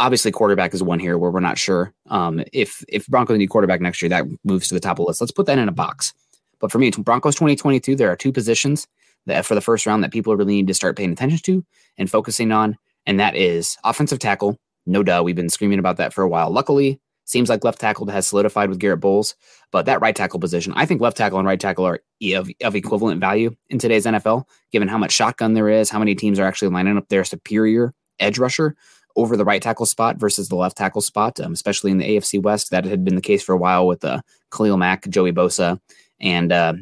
obviously 0.00 0.32
quarterback 0.32 0.74
is 0.74 0.82
one 0.82 0.98
here 0.98 1.18
where 1.18 1.30
we're 1.30 1.40
not 1.40 1.58
sure 1.58 1.92
um, 2.08 2.42
if 2.52 2.82
if 2.88 3.06
Broncos 3.06 3.38
need 3.38 3.48
quarterback 3.48 3.80
next 3.80 4.02
year. 4.02 4.08
That 4.08 4.24
moves 4.42 4.66
to 4.68 4.74
the 4.74 4.80
top 4.80 4.98
of 4.98 5.04
the 5.04 5.08
list. 5.08 5.20
Let's 5.20 5.30
put 5.30 5.46
that 5.46 5.58
in 5.58 5.68
a 5.68 5.72
box. 5.72 6.12
But 6.58 6.72
for 6.72 6.78
me, 6.78 6.90
Broncos 6.90 7.36
2022, 7.36 7.94
there 7.94 8.10
are 8.10 8.16
two 8.16 8.32
positions 8.32 8.88
that 9.26 9.46
for 9.46 9.54
the 9.54 9.60
first 9.60 9.86
round 9.86 10.02
that 10.02 10.12
people 10.12 10.36
really 10.36 10.54
need 10.54 10.66
to 10.66 10.74
start 10.74 10.96
paying 10.96 11.12
attention 11.12 11.38
to 11.44 11.64
and 11.98 12.10
focusing 12.10 12.50
on, 12.50 12.76
and 13.06 13.20
that 13.20 13.36
is 13.36 13.76
offensive 13.84 14.18
tackle. 14.18 14.58
No 14.86 15.02
doubt, 15.02 15.24
we've 15.24 15.36
been 15.36 15.50
screaming 15.50 15.78
about 15.78 15.98
that 15.98 16.12
for 16.12 16.22
a 16.22 16.28
while. 16.28 16.50
Luckily, 16.50 16.98
seems 17.26 17.48
like 17.48 17.62
left 17.62 17.80
tackle 17.80 18.06
has 18.08 18.26
solidified 18.26 18.70
with 18.70 18.78
Garrett 18.80 19.00
Bolles, 19.00 19.34
but 19.70 19.86
that 19.86 20.00
right 20.00 20.16
tackle 20.16 20.40
position, 20.40 20.72
I 20.74 20.86
think 20.86 21.00
left 21.00 21.18
tackle 21.18 21.38
and 21.38 21.46
right 21.46 21.60
tackle 21.60 21.86
are 21.86 22.00
of, 22.34 22.50
of 22.62 22.74
equivalent 22.74 23.20
value 23.20 23.54
in 23.68 23.78
today's 23.78 24.06
NFL, 24.06 24.44
given 24.72 24.88
how 24.88 24.98
much 24.98 25.12
shotgun 25.12 25.52
there 25.52 25.68
is, 25.68 25.90
how 25.90 25.98
many 25.98 26.14
teams 26.14 26.38
are 26.38 26.46
actually 26.46 26.68
lining 26.68 26.96
up 26.96 27.08
their 27.08 27.24
superior 27.24 27.94
edge 28.18 28.38
rusher 28.38 28.76
over 29.16 29.36
the 29.36 29.44
right 29.44 29.62
tackle 29.62 29.86
spot 29.86 30.16
versus 30.16 30.48
the 30.48 30.56
left 30.56 30.76
tackle 30.76 31.00
spot, 31.00 31.40
um, 31.40 31.52
especially 31.52 31.90
in 31.90 31.98
the 31.98 32.16
AFC 32.16 32.42
West. 32.42 32.70
That 32.70 32.84
had 32.84 33.04
been 33.04 33.16
the 33.16 33.20
case 33.20 33.42
for 33.42 33.52
a 33.52 33.58
while 33.58 33.86
with 33.86 34.04
uh, 34.04 34.20
Khalil 34.50 34.76
Mack, 34.76 35.08
Joey 35.08 35.32
Bosa, 35.32 35.80
and 36.20 36.52
uh, 36.52 36.74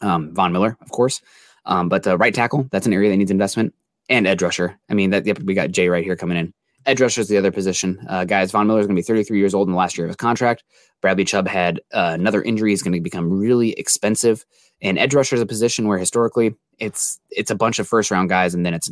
um, 0.00 0.34
Von 0.34 0.52
Miller, 0.52 0.76
of 0.80 0.90
course. 0.90 1.20
Um, 1.64 1.88
but 1.88 2.06
uh, 2.06 2.18
right 2.18 2.34
tackle, 2.34 2.68
that's 2.70 2.86
an 2.86 2.92
area 2.92 3.10
that 3.10 3.16
needs 3.16 3.30
investment, 3.30 3.74
and 4.08 4.26
edge 4.26 4.42
rusher. 4.42 4.78
I 4.88 4.94
mean, 4.94 5.10
that 5.10 5.26
yep, 5.26 5.38
we 5.40 5.54
got 5.54 5.70
Jay 5.70 5.88
right 5.88 6.04
here 6.04 6.16
coming 6.16 6.36
in. 6.36 6.52
Edge 6.84 7.00
rusher 7.00 7.20
is 7.20 7.28
the 7.28 7.38
other 7.38 7.52
position. 7.52 8.04
Uh, 8.08 8.24
guys, 8.24 8.50
Von 8.50 8.66
Miller 8.66 8.80
is 8.80 8.86
going 8.86 8.96
to 8.96 9.00
be 9.00 9.06
33 9.06 9.38
years 9.38 9.54
old 9.54 9.68
in 9.68 9.72
the 9.72 9.78
last 9.78 9.96
year 9.96 10.04
of 10.04 10.10
his 10.10 10.16
contract. 10.16 10.64
Bradley 11.00 11.24
Chubb 11.24 11.46
had 11.46 11.80
uh, 11.92 12.10
another 12.14 12.42
injury. 12.42 12.70
He's 12.70 12.82
going 12.82 12.94
to 12.94 13.00
become 13.00 13.30
really 13.30 13.72
expensive. 13.72 14.44
And 14.80 14.98
edge 14.98 15.14
rusher 15.14 15.36
is 15.36 15.42
a 15.42 15.46
position 15.46 15.86
where 15.86 15.98
historically 15.98 16.56
it's 16.78 17.20
it's 17.30 17.52
a 17.52 17.54
bunch 17.54 17.78
of 17.78 17.86
first 17.86 18.10
round 18.10 18.28
guys, 18.28 18.54
and 18.54 18.66
then 18.66 18.74
it's 18.74 18.90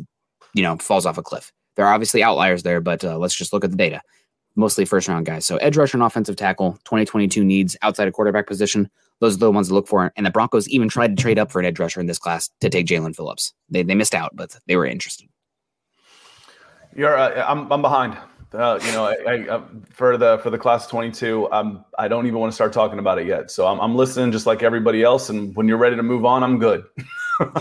you 0.55 0.62
know 0.62 0.77
falls 0.77 1.05
off 1.05 1.18
a 1.18 1.23
cliff. 1.23 1.53
There 1.77 1.87
are 1.87 1.93
obviously 1.93 2.23
outliers 2.23 2.62
there, 2.62 2.81
but 2.81 3.05
uh, 3.05 3.18
let's 3.18 3.35
just 3.35 3.53
look 3.53 3.64
at 3.64 3.71
the 3.71 3.77
data. 3.77 4.03
Mostly 4.57 4.85
first 4.85 5.09
round 5.09 5.27
guys. 5.27 5.47
So 5.47 5.57
edge 5.59 5.77
rusher 5.77 5.97
and 5.97 6.03
offensive 6.03 6.37
tackle, 6.37 6.73
2022 6.85 7.45
needs 7.45 7.77
outside 7.83 8.09
of 8.09 8.14
quarterback 8.14 8.47
position. 8.47 8.91
Those 9.21 9.37
are 9.37 9.39
the 9.39 9.51
ones 9.51 9.68
to 9.68 9.75
look 9.75 9.87
for. 9.87 10.12
And 10.16 10.27
the 10.27 10.31
Broncos 10.31 10.68
even 10.68 10.89
tried 10.89 11.16
to 11.16 11.23
trade 11.23 11.39
up 11.39 11.53
for 11.53 11.61
an 11.61 11.66
edge 11.66 11.79
rusher 11.79 12.01
in 12.01 12.07
this 12.07 12.18
class 12.18 12.51
to 12.61 12.68
take 12.68 12.87
Jaelan 12.87 13.14
Phillips. 13.14 13.53
They, 13.68 13.83
they 13.83 13.95
missed 13.95 14.14
out, 14.14 14.35
but 14.35 14.57
they 14.66 14.77
were 14.77 14.87
interested. 14.87 15.29
You're, 16.97 17.16
uh, 17.16 17.45
I'm, 17.47 17.71
I'm 17.71 17.83
behind. 17.83 18.16
Uh, 18.53 18.81
you 18.85 18.93
know, 18.93 19.05
I, 19.05 19.14
I, 19.27 19.49
uh, 19.49 19.62
for 19.91 20.16
the 20.16 20.39
for 20.39 20.51
the 20.51 20.59
class 20.59 20.89
22, 20.89 21.53
um, 21.53 21.85
I 21.97 22.09
don't 22.09 22.27
even 22.27 22.41
want 22.41 22.51
to 22.51 22.55
start 22.55 22.73
talking 22.73 22.99
about 22.99 23.21
it 23.21 23.29
yet. 23.29 23.49
So 23.51 23.66
I'm, 23.66 23.79
I'm 23.79 23.95
listening 23.95 24.33
just 24.33 24.45
like 24.45 24.64
everybody 24.64 25.05
else. 25.05 25.31
And 25.31 25.55
when 25.55 25.68
you're 25.68 25.79
ready 25.79 25.95
to 25.95 26.03
move 26.03 26.25
on, 26.25 26.43
I'm 26.43 26.59
good. 26.59 26.83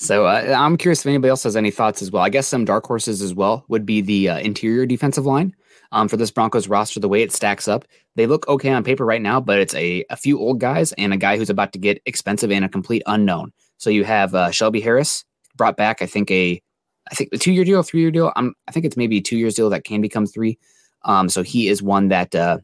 So 0.00 0.24
uh, 0.24 0.54
I'm 0.56 0.78
curious 0.78 1.00
if 1.00 1.06
anybody 1.06 1.28
else 1.28 1.42
has 1.42 1.56
any 1.56 1.70
thoughts 1.70 2.00
as 2.00 2.10
well. 2.10 2.22
I 2.22 2.30
guess 2.30 2.46
some 2.46 2.64
dark 2.64 2.86
horses 2.86 3.20
as 3.20 3.34
well 3.34 3.66
would 3.68 3.84
be 3.84 4.00
the 4.00 4.30
uh, 4.30 4.38
interior 4.38 4.86
defensive 4.86 5.26
line 5.26 5.54
um, 5.92 6.08
for 6.08 6.16
this 6.16 6.30
Broncos 6.30 6.68
roster. 6.68 7.00
The 7.00 7.08
way 7.08 7.20
it 7.20 7.32
stacks 7.32 7.68
up, 7.68 7.84
they 8.16 8.26
look 8.26 8.48
okay 8.48 8.70
on 8.70 8.82
paper 8.82 9.04
right 9.04 9.20
now, 9.20 9.42
but 9.42 9.58
it's 9.58 9.74
a, 9.74 10.02
a 10.08 10.16
few 10.16 10.38
old 10.38 10.58
guys 10.58 10.92
and 10.92 11.12
a 11.12 11.18
guy 11.18 11.36
who's 11.36 11.50
about 11.50 11.74
to 11.74 11.78
get 11.78 12.00
expensive 12.06 12.50
and 12.50 12.64
a 12.64 12.68
complete 12.68 13.02
unknown. 13.06 13.52
So 13.76 13.90
you 13.90 14.04
have 14.04 14.34
uh, 14.34 14.50
Shelby 14.50 14.80
Harris 14.80 15.26
brought 15.56 15.76
back, 15.76 16.00
I 16.00 16.06
think 16.06 16.30
a, 16.30 16.62
I 17.10 17.14
think 17.14 17.28
a 17.34 17.38
two 17.38 17.52
year 17.52 17.64
deal, 17.64 17.82
three 17.82 18.00
year 18.00 18.10
deal. 18.10 18.32
I'm, 18.36 18.54
I 18.68 18.72
think 18.72 18.86
it's 18.86 18.96
maybe 18.96 19.18
a 19.18 19.22
two 19.22 19.36
years 19.36 19.54
deal 19.54 19.68
that 19.68 19.84
can 19.84 20.00
become 20.00 20.24
three. 20.24 20.58
Um, 21.02 21.28
so 21.28 21.42
he 21.42 21.68
is 21.68 21.82
one 21.82 22.08
that 22.08 22.34
uh, 22.34 22.58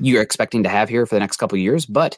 you're 0.00 0.22
expecting 0.22 0.62
to 0.62 0.70
have 0.70 0.88
here 0.88 1.04
for 1.04 1.14
the 1.14 1.20
next 1.20 1.36
couple 1.36 1.58
years, 1.58 1.84
but 1.84 2.16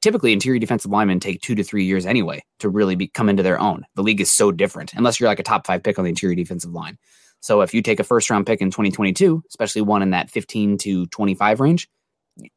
typically 0.00 0.32
interior 0.32 0.58
defensive 0.58 0.90
linemen 0.90 1.20
take 1.20 1.40
two 1.40 1.54
to 1.54 1.62
three 1.62 1.84
years 1.84 2.06
anyway 2.06 2.42
to 2.58 2.68
really 2.68 2.96
be, 2.96 3.08
come 3.08 3.28
into 3.28 3.42
their 3.42 3.60
own. 3.60 3.84
The 3.94 4.02
league 4.02 4.20
is 4.20 4.32
so 4.32 4.50
different 4.50 4.94
unless 4.94 5.20
you're 5.20 5.28
like 5.28 5.38
a 5.38 5.44
top 5.44 5.66
five 5.66 5.82
pick 5.82 5.98
on 5.98 6.04
the 6.04 6.10
interior 6.10 6.34
defensive 6.34 6.72
line. 6.72 6.98
So 7.40 7.60
if 7.60 7.72
you 7.72 7.82
take 7.82 8.00
a 8.00 8.04
first 8.04 8.28
round 8.30 8.46
pick 8.46 8.60
in 8.60 8.70
2022, 8.70 9.42
especially 9.48 9.82
one 9.82 10.02
in 10.02 10.10
that 10.10 10.30
15 10.30 10.78
to 10.78 11.06
25 11.06 11.60
range, 11.60 11.88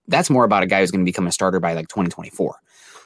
that's 0.08 0.30
more 0.30 0.44
about 0.44 0.64
a 0.64 0.68
guy 0.68 0.80
who's 0.80 0.92
going 0.92 1.06
to 1.06 1.10
become 1.10 1.28
a 1.28 1.32
starter 1.32 1.60
by 1.60 1.74
like 1.74 1.88
2024. 1.88 2.56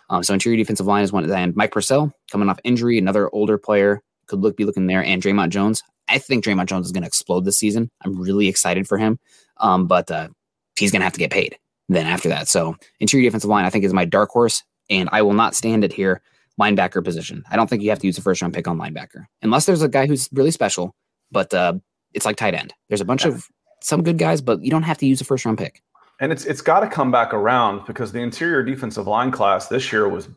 Um, 0.09 0.23
so 0.23 0.33
interior 0.33 0.57
defensive 0.57 0.85
line 0.85 1.03
is 1.03 1.11
one. 1.11 1.29
And 1.29 1.55
Mike 1.55 1.71
Purcell 1.71 2.13
coming 2.31 2.49
off 2.49 2.59
injury, 2.63 2.97
another 2.97 3.29
older 3.33 3.57
player 3.57 4.01
could 4.27 4.39
look 4.39 4.55
be 4.55 4.65
looking 4.65 4.87
there. 4.87 5.03
And 5.03 5.21
Dre'Mont 5.21 5.49
Jones, 5.49 5.83
I 6.07 6.17
think 6.19 6.43
Dre'Mont 6.43 6.67
Jones 6.67 6.85
is 6.85 6.91
going 6.91 7.03
to 7.03 7.07
explode 7.07 7.45
this 7.45 7.57
season. 7.57 7.89
I'm 8.03 8.19
really 8.19 8.47
excited 8.47 8.87
for 8.87 8.97
him, 8.97 9.19
um, 9.57 9.87
but 9.87 10.09
uh, 10.11 10.29
he's 10.77 10.91
going 10.91 11.01
to 11.01 11.05
have 11.05 11.13
to 11.13 11.19
get 11.19 11.31
paid 11.31 11.57
then 11.89 12.07
after 12.07 12.29
that. 12.29 12.47
So 12.47 12.75
interior 12.99 13.27
defensive 13.27 13.49
line, 13.49 13.65
I 13.65 13.69
think, 13.69 13.85
is 13.85 13.93
my 13.93 14.05
dark 14.05 14.29
horse, 14.29 14.63
and 14.89 15.09
I 15.11 15.21
will 15.21 15.33
not 15.33 15.55
stand 15.55 15.83
it 15.83 15.93
here. 15.93 16.21
Linebacker 16.59 17.03
position. 17.03 17.43
I 17.51 17.57
don't 17.57 17.69
think 17.69 17.83
you 17.83 17.89
have 17.89 17.99
to 17.99 18.07
use 18.07 18.17
a 18.17 18.21
first 18.21 18.41
round 18.41 18.53
pick 18.53 18.65
on 18.65 18.77
linebacker 18.77 19.25
unless 19.41 19.65
there's 19.65 19.81
a 19.81 19.89
guy 19.89 20.07
who's 20.07 20.29
really 20.31 20.51
special. 20.51 20.95
But 21.29 21.53
uh, 21.53 21.73
it's 22.13 22.25
like 22.25 22.37
tight 22.37 22.53
end. 22.53 22.73
There's 22.87 23.01
a 23.01 23.05
bunch 23.05 23.25
of 23.25 23.49
some 23.81 24.03
good 24.03 24.17
guys, 24.17 24.41
but 24.41 24.63
you 24.63 24.71
don't 24.71 24.83
have 24.83 24.97
to 24.99 25.05
use 25.05 25.19
a 25.21 25.25
first 25.25 25.45
round 25.45 25.57
pick. 25.57 25.83
And 26.19 26.31
it's 26.31 26.45
it's 26.45 26.61
got 26.61 26.79
to 26.79 26.87
come 26.87 27.11
back 27.11 27.33
around 27.33 27.85
because 27.85 28.13
the 28.13 28.19
interior 28.19 28.63
defensive 28.63 29.05
line 29.05 29.31
class 29.31 29.67
this 29.67 29.91
year 29.91 30.07
was 30.07 30.29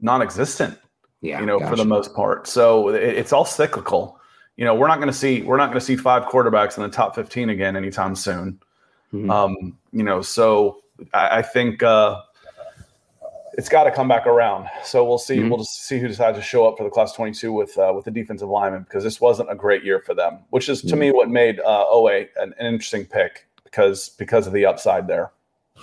non-existent. 0.00 0.78
Yeah, 1.20 1.38
you 1.38 1.46
know, 1.46 1.60
for 1.60 1.76
the 1.76 1.84
most 1.84 2.14
part. 2.14 2.48
So 2.48 2.88
it, 2.88 3.02
it's 3.02 3.32
all 3.32 3.44
cyclical. 3.44 4.18
You 4.56 4.64
know, 4.64 4.74
we're 4.74 4.88
not 4.88 4.96
going 4.96 5.08
to 5.08 5.14
see 5.14 5.42
we're 5.42 5.58
not 5.58 5.66
going 5.66 5.78
to 5.78 5.84
see 5.84 5.96
five 5.96 6.24
quarterbacks 6.24 6.76
in 6.76 6.82
the 6.82 6.88
top 6.88 7.14
15 7.14 7.50
again 7.50 7.76
anytime 7.76 8.16
soon. 8.16 8.58
Mm-hmm. 9.12 9.30
Um, 9.30 9.78
you 9.92 10.02
know, 10.02 10.22
so 10.22 10.82
I, 11.12 11.38
I 11.38 11.42
think 11.42 11.82
uh, 11.82 12.20
it's 13.54 13.68
got 13.68 13.84
to 13.84 13.90
come 13.90 14.08
back 14.08 14.26
around. 14.26 14.68
So 14.84 15.04
we'll 15.04 15.18
see. 15.18 15.36
Mm-hmm. 15.36 15.48
We'll 15.50 15.58
just 15.58 15.84
see 15.84 15.98
who 15.98 16.08
decides 16.08 16.38
to 16.38 16.42
show 16.42 16.66
up 16.66 16.78
for 16.78 16.84
the 16.84 16.90
class 16.90 17.12
22 17.12 17.52
with 17.52 17.76
uh, 17.78 17.92
with 17.94 18.04
the 18.04 18.10
defensive 18.10 18.48
lineman 18.48 18.82
because 18.82 19.04
this 19.04 19.20
wasn't 19.20 19.50
a 19.50 19.54
great 19.54 19.84
year 19.84 20.00
for 20.00 20.14
them, 20.14 20.38
which 20.50 20.68
is 20.68 20.80
to 20.80 20.88
mm-hmm. 20.88 20.98
me 20.98 21.12
what 21.12 21.28
made 21.28 21.60
uh, 21.60 21.84
Oweh 21.86 22.28
an, 22.36 22.54
an 22.58 22.66
interesting 22.66 23.04
pick 23.04 23.46
because 23.64 24.10
because 24.10 24.46
of 24.46 24.52
the 24.52 24.66
upside 24.66 25.06
there. 25.06 25.32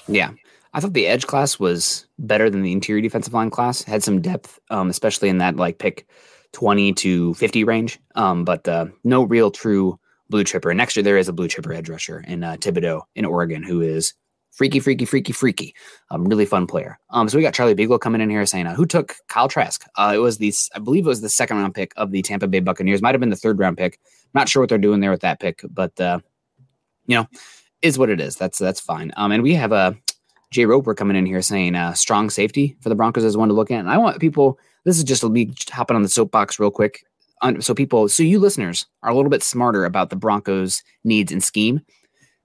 Yeah. 0.08 0.32
I 0.74 0.80
thought 0.80 0.94
the 0.94 1.08
edge 1.08 1.26
class 1.26 1.58
was 1.58 2.06
better 2.20 2.48
than 2.48 2.62
the 2.62 2.72
interior 2.72 3.02
defensive 3.02 3.34
line 3.34 3.50
class. 3.50 3.82
Had 3.82 4.04
some 4.04 4.22
depth, 4.22 4.60
um, 4.70 4.90
especially 4.90 5.28
in 5.30 5.40
that 5.40 5.56
like 5.56 5.80
pick 5.80 6.08
twenty 6.52 6.94
to 6.94 7.34
fifty 7.36 7.64
range. 7.64 8.00
Um, 8.16 8.46
but 8.46 8.68
uh, 8.68 8.88
no 9.04 9.24
real 9.24 9.50
true 9.52 10.00
blue 10.30 10.44
chipper. 10.44 10.70
And 10.70 10.78
next 10.78 10.96
year 10.96 11.04
there 11.04 11.18
is 11.18 11.28
a 11.28 11.34
blue 11.34 11.48
chipper 11.48 11.74
edge 11.74 11.90
rusher 11.90 12.24
in 12.28 12.44
uh, 12.44 12.58
Thibodeaux 12.58 13.02
in 13.16 13.26
Oregon 13.26 13.64
who 13.64 13.82
is 13.82 14.14
freaky, 14.52 14.80
freaky, 14.80 15.06
freaky, 15.06 15.32
freaky. 15.32 15.76
Um, 16.12 16.26
really 16.26 16.46
fun 16.46 16.68
player. 16.68 17.00
Um, 17.12 17.30
so 17.30 17.38
we 17.38 17.44
got 17.44 17.54
Charlie 17.54 17.74
Beagle 17.74 18.00
coming 18.00 18.22
in 18.22 18.30
here 18.30 18.46
saying, 18.46 18.68
uh, 18.68 18.76
who 18.76 18.86
took 18.86 19.16
Kyle 19.28 19.48
Trask? 19.48 19.86
Uh, 19.96 20.12
it 20.14 20.20
was 20.20 20.38
the, 20.38 20.54
I 20.76 20.80
believe 20.80 21.06
it 21.06 21.10
was 21.10 21.22
the 21.22 21.30
second 21.30 21.58
round 21.58 21.76
pick 21.76 21.94
of 21.98 22.12
the 22.12 22.22
Tampa 22.22 22.48
Bay 22.48 22.60
Buccaneers. 22.60 23.02
Might 23.02 23.14
have 23.14 23.20
been 23.20 23.30
the 23.30 23.36
third 23.36 23.60
round 23.60 23.78
pick. 23.78 24.00
Not 24.34 24.50
sure 24.50 24.62
what 24.62 24.70
they're 24.70 24.78
doing 24.78 25.00
there 25.00 25.12
with 25.12 25.22
that 25.22 25.40
pick, 25.40 25.62
but 25.70 26.00
uh, 26.00 26.20
you 27.08 27.16
know, 27.16 27.28
is 27.82 27.98
what 27.98 28.10
it 28.10 28.20
is. 28.20 28.36
That's 28.36 28.58
that's 28.58 28.80
fine. 28.80 29.12
Um, 29.18 29.32
and 29.32 29.42
we 29.42 29.56
have 29.56 29.72
a 29.72 29.76
uh, 29.76 29.94
Jay 30.52 30.66
Roper 30.66 30.94
coming 30.94 31.16
in 31.16 31.26
here 31.26 31.42
saying 31.42 31.76
uh, 31.76 31.94
strong 31.94 32.30
safety 32.30 32.76
for 32.82 32.90
the 32.90 32.96
Broncos 32.96 33.24
is 33.24 33.38
one 33.38 33.50
to 33.50 33.54
look 33.54 33.72
at. 33.72 33.80
And 33.80 33.90
I 33.90 33.98
want 33.98 34.20
people. 34.20 34.60
This 34.86 34.98
is 34.98 35.04
just 35.04 35.24
me 35.24 35.54
hopping 35.70 35.96
on 35.96 36.04
the 36.04 36.10
soapbox 36.10 36.60
real 36.60 36.72
quick, 36.72 37.04
so 37.60 37.74
people, 37.74 38.10
so 38.10 38.24
you 38.24 38.40
listeners 38.40 38.86
are 39.04 39.12
a 39.12 39.16
little 39.16 39.30
bit 39.30 39.44
smarter 39.44 39.86
about 39.86 40.10
the 40.10 40.16
Broncos' 40.16 40.84
needs 41.04 41.32
and 41.32 41.44
scheme 41.44 41.82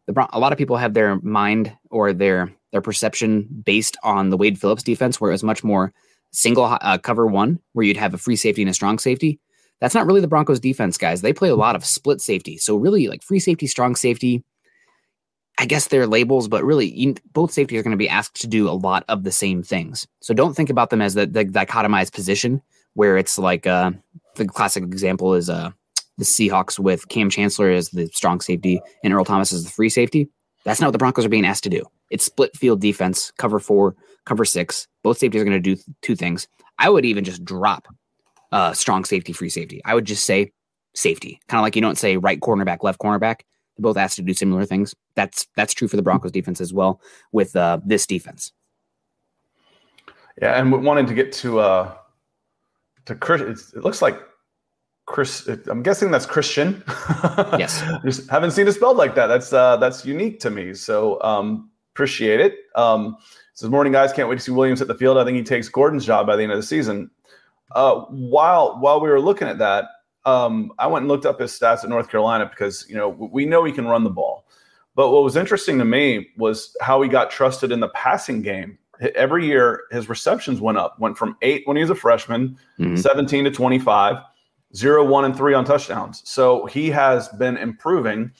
the 0.07 0.29
a 0.33 0.39
lot 0.39 0.53
of 0.53 0.59
people 0.59 0.77
have 0.77 0.95
their 0.95 1.21
mind 1.21 1.77
or 1.91 2.13
their 2.13 2.53
their 2.73 2.81
perception 2.81 3.49
based 3.65 3.97
on 4.03 4.31
the 4.31 4.37
Wade 4.37 4.59
Phillips 4.59 4.83
defense, 4.83 5.21
where 5.21 5.31
it 5.31 5.35
was 5.35 5.45
much 5.45 5.63
more 5.63 5.93
single 6.33 6.65
uh, 6.65 6.99
cover 6.99 7.27
one, 7.27 7.61
where 7.73 7.87
you'd 7.87 7.97
have 7.97 8.15
a 8.15 8.19
free 8.19 8.37
safety 8.37 8.63
and 8.63 8.71
a 8.71 8.75
strong 8.75 8.99
safety. 8.99 9.41
That's 9.81 9.95
not 9.95 10.07
really 10.07 10.21
the 10.21 10.29
Broncos 10.29 10.61
defense, 10.61 10.99
guys. 10.99 11.21
They 11.21 11.33
play 11.33 11.49
a 11.49 11.57
lot 11.57 11.77
of 11.77 11.85
split 11.85 12.21
safety. 12.21 12.59
So 12.59 12.77
really, 12.77 13.09
like 13.09 13.23
free 13.23 13.39
safety, 13.39 13.67
strong 13.67 13.97
safety. 13.97 14.45
I 15.57 15.67
guess 15.67 15.87
they're 15.87 16.09
labels, 16.09 16.49
but 16.49 16.65
really, 16.65 16.93
you, 16.93 17.15
both 17.33 17.53
safeties 17.53 17.79
are 17.79 17.85
going 17.85 17.93
to 17.93 17.97
be 17.97 18.09
asked 18.09 18.41
to 18.41 18.49
do 18.49 18.69
a 18.69 18.73
lot 18.73 19.05
of 19.09 19.23
the 19.23 19.31
same 19.31 19.63
things. 19.63 20.07
So 20.21 20.35
don't 20.35 20.55
think 20.55 20.69
about 20.69 20.91
them 20.91 21.01
as 21.01 21.15
the, 21.15 21.27
the 21.27 21.45
dichotomized 21.45 22.13
position, 22.13 22.61
where 22.95 23.17
it's 23.17 23.39
like 23.39 23.65
uh, 23.65 23.93
the 24.35 24.47
classic 24.47 24.85
example 24.85 25.35
is 25.35 25.49
uh, 25.49 25.71
the 26.19 26.25
Seahawks 26.25 26.79
with 26.79 27.09
Kam 27.09 27.31
Chancellor 27.31 27.71
as 27.71 27.91
the 27.91 28.09
strong 28.09 28.41
safety 28.41 28.81
and 29.03 29.13
Earl 29.13 29.25
Thomas 29.25 29.53
as 29.53 29.65
the 29.65 29.71
free 29.71 29.89
safety. 29.89 30.29
That's 30.65 30.81
not 30.81 30.89
what 30.89 30.93
the 30.93 30.99
Broncos 30.99 31.25
are 31.25 31.31
being 31.31 31.45
asked 31.45 31.65
to 31.65 31.71
do. 31.71 31.85
It's 32.11 32.25
split 32.25 32.57
field 32.57 32.81
defense, 32.81 33.33
cover 33.39 33.59
four, 33.59 33.97
cover 34.25 34.45
six. 34.45 34.87
Both 35.03 35.19
safeties 35.19 35.43
are 35.43 35.45
going 35.45 35.63
to 35.63 35.75
do 35.75 35.81
two 36.03 36.17
things. 36.17 36.49
I 36.79 36.89
would 36.91 37.05
even 37.05 37.25
just 37.25 37.45
drop 37.45 37.87
uh, 38.53 38.73
strong 38.73 39.05
safety, 39.05 39.33
free 39.33 39.51
safety. 39.51 39.81
I 39.85 39.95
would 39.95 40.05
just 40.05 40.25
say 40.25 40.53
safety, 40.95 41.41
kind 41.49 41.59
of 41.59 41.63
like 41.63 41.77
you 41.77 41.83
don't 41.83 41.99
say 41.99 42.17
right 42.17 42.41
cornerback, 42.41 42.83
left 42.83 43.01
cornerback. 43.01 43.41
They're 43.77 43.83
both 43.83 43.97
asked 43.97 44.17
to 44.17 44.23
do 44.23 44.33
similar 44.33 44.65
things. 44.65 44.95
That's 45.17 45.47
that's 45.57 45.75
true 45.75 45.89
for 45.89 45.97
the 45.97 46.03
Broncos 46.03 46.33
defense 46.33 46.61
as 46.61 46.73
well 46.73 47.01
with 47.33 47.57
uh, 47.57 47.81
this 47.85 48.07
defense. 48.07 48.53
Yeah, 50.41 50.59
and 50.59 50.85
wanted 50.85 51.07
to 51.09 51.15
get 51.15 51.33
to 51.33 51.61
uh, 51.61 51.95
to 53.07 53.15
Chris. 53.15 53.73
it 53.73 53.83
looks 53.85 54.03
like 54.03 54.21
Chris, 55.07 55.47
I'm 55.69 55.83
guessing 55.83 56.11
that's 56.11 56.27
Christian. 56.27 56.83
Yes. 57.59 57.83
Just 58.05 58.29
haven't 58.31 58.53
seen 58.53 58.67
it 58.67 58.73
spelled 58.73 58.97
like 58.97 59.15
that. 59.15 59.27
That's 59.27 59.53
uh, 59.53 59.77
that's 59.77 60.05
unique 60.05 60.41
to 60.41 60.51
me. 60.51 60.75
So 60.75 61.21
um, 61.23 61.71
appreciate 61.95 62.41
it. 62.41 62.57
Um, 62.75 63.17
says 63.55 63.71
morning 63.71 63.93
guys, 63.93 64.13
can't 64.13 64.29
wait 64.29 64.37
to 64.37 64.41
see 64.41 64.51
Williams 64.53 64.83
at 64.83 64.89
the 64.89 64.95
field. 64.95 65.19
I 65.19 65.25
think 65.25 65.37
he 65.37 65.43
takes 65.43 65.69
Gordon's 65.69 66.05
job 66.05 66.27
by 66.27 66.37
the 66.37 66.43
end 66.43 66.53
of 66.53 66.59
the 66.59 66.63
season. 66.63 67.11
Uh, 67.75 68.01
while 68.11 68.79
while 68.81 69.01
we 69.01 69.09
were 69.09 69.21
looking 69.21 69.49
at 69.49 69.59
that, 69.59 69.87
um, 70.25 70.73
I 70.79 70.87
went 70.87 71.03
and 71.03 71.09
looked 71.09 71.27
up 71.27 71.41
his 71.41 71.53
stats 71.53 71.85
at 71.85 71.91
North 71.91 72.09
Carolina 72.09 72.47
because 72.47 72.87
you 72.89 72.95
know 72.95 73.09
we 73.09 73.47
know 73.47 73.65
he 73.65 73.73
can 73.73 73.87
run 73.87 74.05
the 74.05 74.11
ball. 74.11 74.47
But 74.95 75.11
what 75.11 75.25
was 75.25 75.37
interesting 75.37 75.79
to 75.79 75.85
me 75.85 76.29
was 76.37 76.77
how 76.81 77.03
he 77.03 77.09
got 77.09 77.31
trusted 77.31 77.73
in 77.73 77.81
the 77.81 77.89
passing 77.89 78.43
game. 78.43 78.79
Every 79.15 79.47
year, 79.47 79.83
his 79.91 80.09
receptions 80.09 80.61
went 80.61 80.79
up, 80.79 80.99
went 80.99 81.17
from 81.19 81.37
eight 81.43 81.63
when 81.67 81.77
he 81.77 81.83
was 81.83 81.91
a 81.91 81.95
freshman, 81.95 82.59
mm-hmm. 82.79 82.97
17 82.97 83.45
to 83.45 83.51
25 83.51 84.19
zero, 84.75 85.05
one, 85.05 85.25
and 85.25 85.37
three 85.37 85.55
on 85.55 85.65
touchdowns. 85.65 86.23
So 86.25 86.67
he 86.67 86.91
has 86.91 87.29
been 87.29 87.57
improving. 87.57 88.33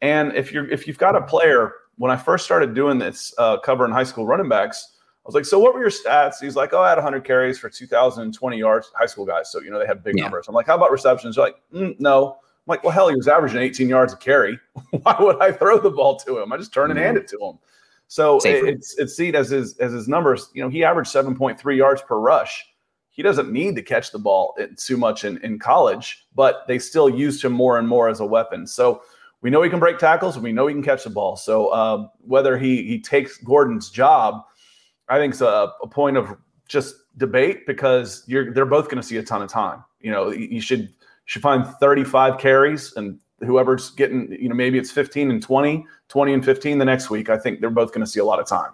And 0.00 0.34
if 0.34 0.52
you're 0.52 0.70
if 0.70 0.86
you've 0.86 0.98
got 0.98 1.16
a 1.16 1.22
player, 1.22 1.72
when 1.96 2.10
I 2.10 2.16
first 2.16 2.44
started 2.44 2.74
doing 2.74 2.98
this 2.98 3.34
uh, 3.38 3.58
covering 3.58 3.92
high 3.92 4.04
school 4.04 4.26
running 4.26 4.48
backs, 4.48 4.96
I 5.24 5.26
was 5.26 5.34
like, 5.34 5.44
"So 5.44 5.58
what 5.58 5.74
were 5.74 5.80
your 5.80 5.90
stats?" 5.90 6.40
He's 6.40 6.56
like, 6.56 6.72
"Oh, 6.72 6.80
I 6.80 6.88
had 6.88 6.98
100 6.98 7.24
carries 7.24 7.58
for 7.58 7.70
2,020 7.70 8.58
yards." 8.58 8.90
High 8.94 9.06
school 9.06 9.24
guys, 9.24 9.50
so 9.50 9.60
you 9.60 9.70
know 9.70 9.78
they 9.78 9.86
have 9.86 10.02
big 10.02 10.16
yeah. 10.16 10.24
numbers. 10.24 10.46
I'm 10.48 10.54
like, 10.54 10.66
"How 10.66 10.76
about 10.76 10.90
receptions?" 10.90 11.36
They're 11.36 11.46
like, 11.46 11.56
mm, 11.72 11.98
"No." 12.00 12.32
I'm 12.32 12.70
like, 12.70 12.84
"Well, 12.84 12.92
hell, 12.92 13.08
he 13.08 13.16
was 13.16 13.28
averaging 13.28 13.60
18 13.60 13.88
yards 13.88 14.12
a 14.12 14.16
carry. 14.16 14.58
Why 14.90 15.16
would 15.18 15.40
I 15.40 15.52
throw 15.52 15.78
the 15.78 15.90
ball 15.90 16.18
to 16.20 16.38
him? 16.40 16.52
I 16.52 16.56
just 16.56 16.74
turn 16.74 16.90
and 16.90 16.98
hand 16.98 17.16
it 17.16 17.28
to 17.28 17.38
him." 17.38 17.58
So 18.12 18.38
it, 18.38 18.64
it's 18.68 18.98
it's 18.98 19.16
seen 19.16 19.34
as 19.34 19.50
his 19.50 19.78
as 19.78 19.92
his 19.92 20.08
numbers. 20.08 20.50
You 20.54 20.62
know, 20.62 20.68
he 20.68 20.84
averaged 20.84 21.10
7.3 21.12 21.76
yards 21.76 22.02
per 22.02 22.18
rush 22.18 22.64
he 23.12 23.22
doesn't 23.22 23.52
need 23.52 23.76
to 23.76 23.82
catch 23.82 24.10
the 24.10 24.18
ball 24.18 24.56
too 24.76 24.96
much 24.96 25.24
in, 25.24 25.36
in 25.44 25.58
college, 25.58 26.26
but 26.34 26.64
they 26.66 26.78
still 26.78 27.10
used 27.10 27.44
him 27.44 27.52
more 27.52 27.78
and 27.78 27.86
more 27.86 28.08
as 28.08 28.20
a 28.20 28.24
weapon. 28.24 28.66
So 28.66 29.02
we 29.42 29.50
know 29.50 29.62
he 29.62 29.68
can 29.68 29.78
break 29.78 29.98
tackles 29.98 30.34
and 30.34 30.42
we 30.42 30.50
know 30.50 30.66
he 30.66 30.72
can 30.72 30.82
catch 30.82 31.04
the 31.04 31.10
ball. 31.10 31.36
So 31.36 31.68
uh, 31.68 32.08
whether 32.22 32.56
he 32.56 32.84
he 32.84 32.98
takes 32.98 33.36
Gordon's 33.36 33.90
job, 33.90 34.42
I 35.08 35.18
think 35.18 35.34
is 35.34 35.42
a, 35.42 35.72
a 35.82 35.86
point 35.86 36.16
of 36.16 36.34
just 36.68 36.96
debate 37.18 37.66
because 37.66 38.24
you're 38.26 38.54
they're 38.54 38.64
both 38.64 38.86
going 38.86 38.96
to 38.96 39.06
see 39.06 39.18
a 39.18 39.22
ton 39.22 39.42
of 39.42 39.50
time. 39.50 39.84
You 40.00 40.10
know, 40.10 40.30
you 40.30 40.62
should 40.62 40.88
should 41.26 41.42
find 41.42 41.66
35 41.66 42.38
carries 42.38 42.94
and 42.96 43.18
whoever's 43.44 43.90
getting, 43.90 44.30
you 44.32 44.48
know, 44.48 44.54
maybe 44.54 44.78
it's 44.78 44.90
15 44.90 45.30
and 45.30 45.42
20, 45.42 45.86
20 46.08 46.32
and 46.32 46.44
15 46.44 46.78
the 46.78 46.84
next 46.84 47.10
week. 47.10 47.28
I 47.28 47.38
think 47.38 47.60
they're 47.60 47.70
both 47.70 47.92
going 47.92 48.04
to 48.04 48.10
see 48.10 48.20
a 48.20 48.24
lot 48.24 48.40
of 48.40 48.46
time. 48.46 48.72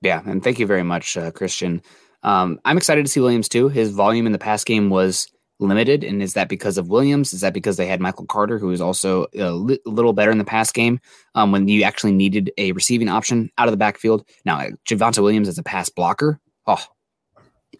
Yeah, 0.00 0.22
and 0.26 0.42
thank 0.42 0.58
you 0.58 0.66
very 0.66 0.82
much, 0.82 1.16
uh, 1.16 1.30
Christian. 1.32 1.82
Um, 2.22 2.60
I'm 2.64 2.76
excited 2.76 3.04
to 3.04 3.10
see 3.10 3.20
Williams 3.20 3.48
too. 3.48 3.68
His 3.68 3.90
volume 3.90 4.26
in 4.26 4.32
the 4.32 4.38
pass 4.38 4.64
game 4.64 4.90
was 4.90 5.28
limited, 5.60 6.04
and 6.04 6.22
is 6.22 6.34
that 6.34 6.48
because 6.48 6.78
of 6.78 6.88
Williams? 6.88 7.32
Is 7.32 7.40
that 7.40 7.54
because 7.54 7.76
they 7.76 7.86
had 7.86 8.00
Michael 8.00 8.26
Carter, 8.26 8.58
who 8.58 8.68
was 8.68 8.80
also 8.80 9.26
a 9.36 9.50
li- 9.50 9.80
little 9.84 10.12
better 10.12 10.30
in 10.30 10.38
the 10.38 10.44
pass 10.44 10.70
game 10.70 11.00
um, 11.34 11.52
when 11.52 11.66
you 11.68 11.82
actually 11.82 12.12
needed 12.12 12.52
a 12.58 12.72
receiving 12.72 13.08
option 13.08 13.50
out 13.58 13.68
of 13.68 13.72
the 13.72 13.78
backfield? 13.78 14.24
Now, 14.44 14.66
Javonte 14.88 15.22
Williams 15.22 15.48
as 15.48 15.58
a 15.58 15.62
pass 15.62 15.88
blocker, 15.88 16.40
oh, 16.66 16.84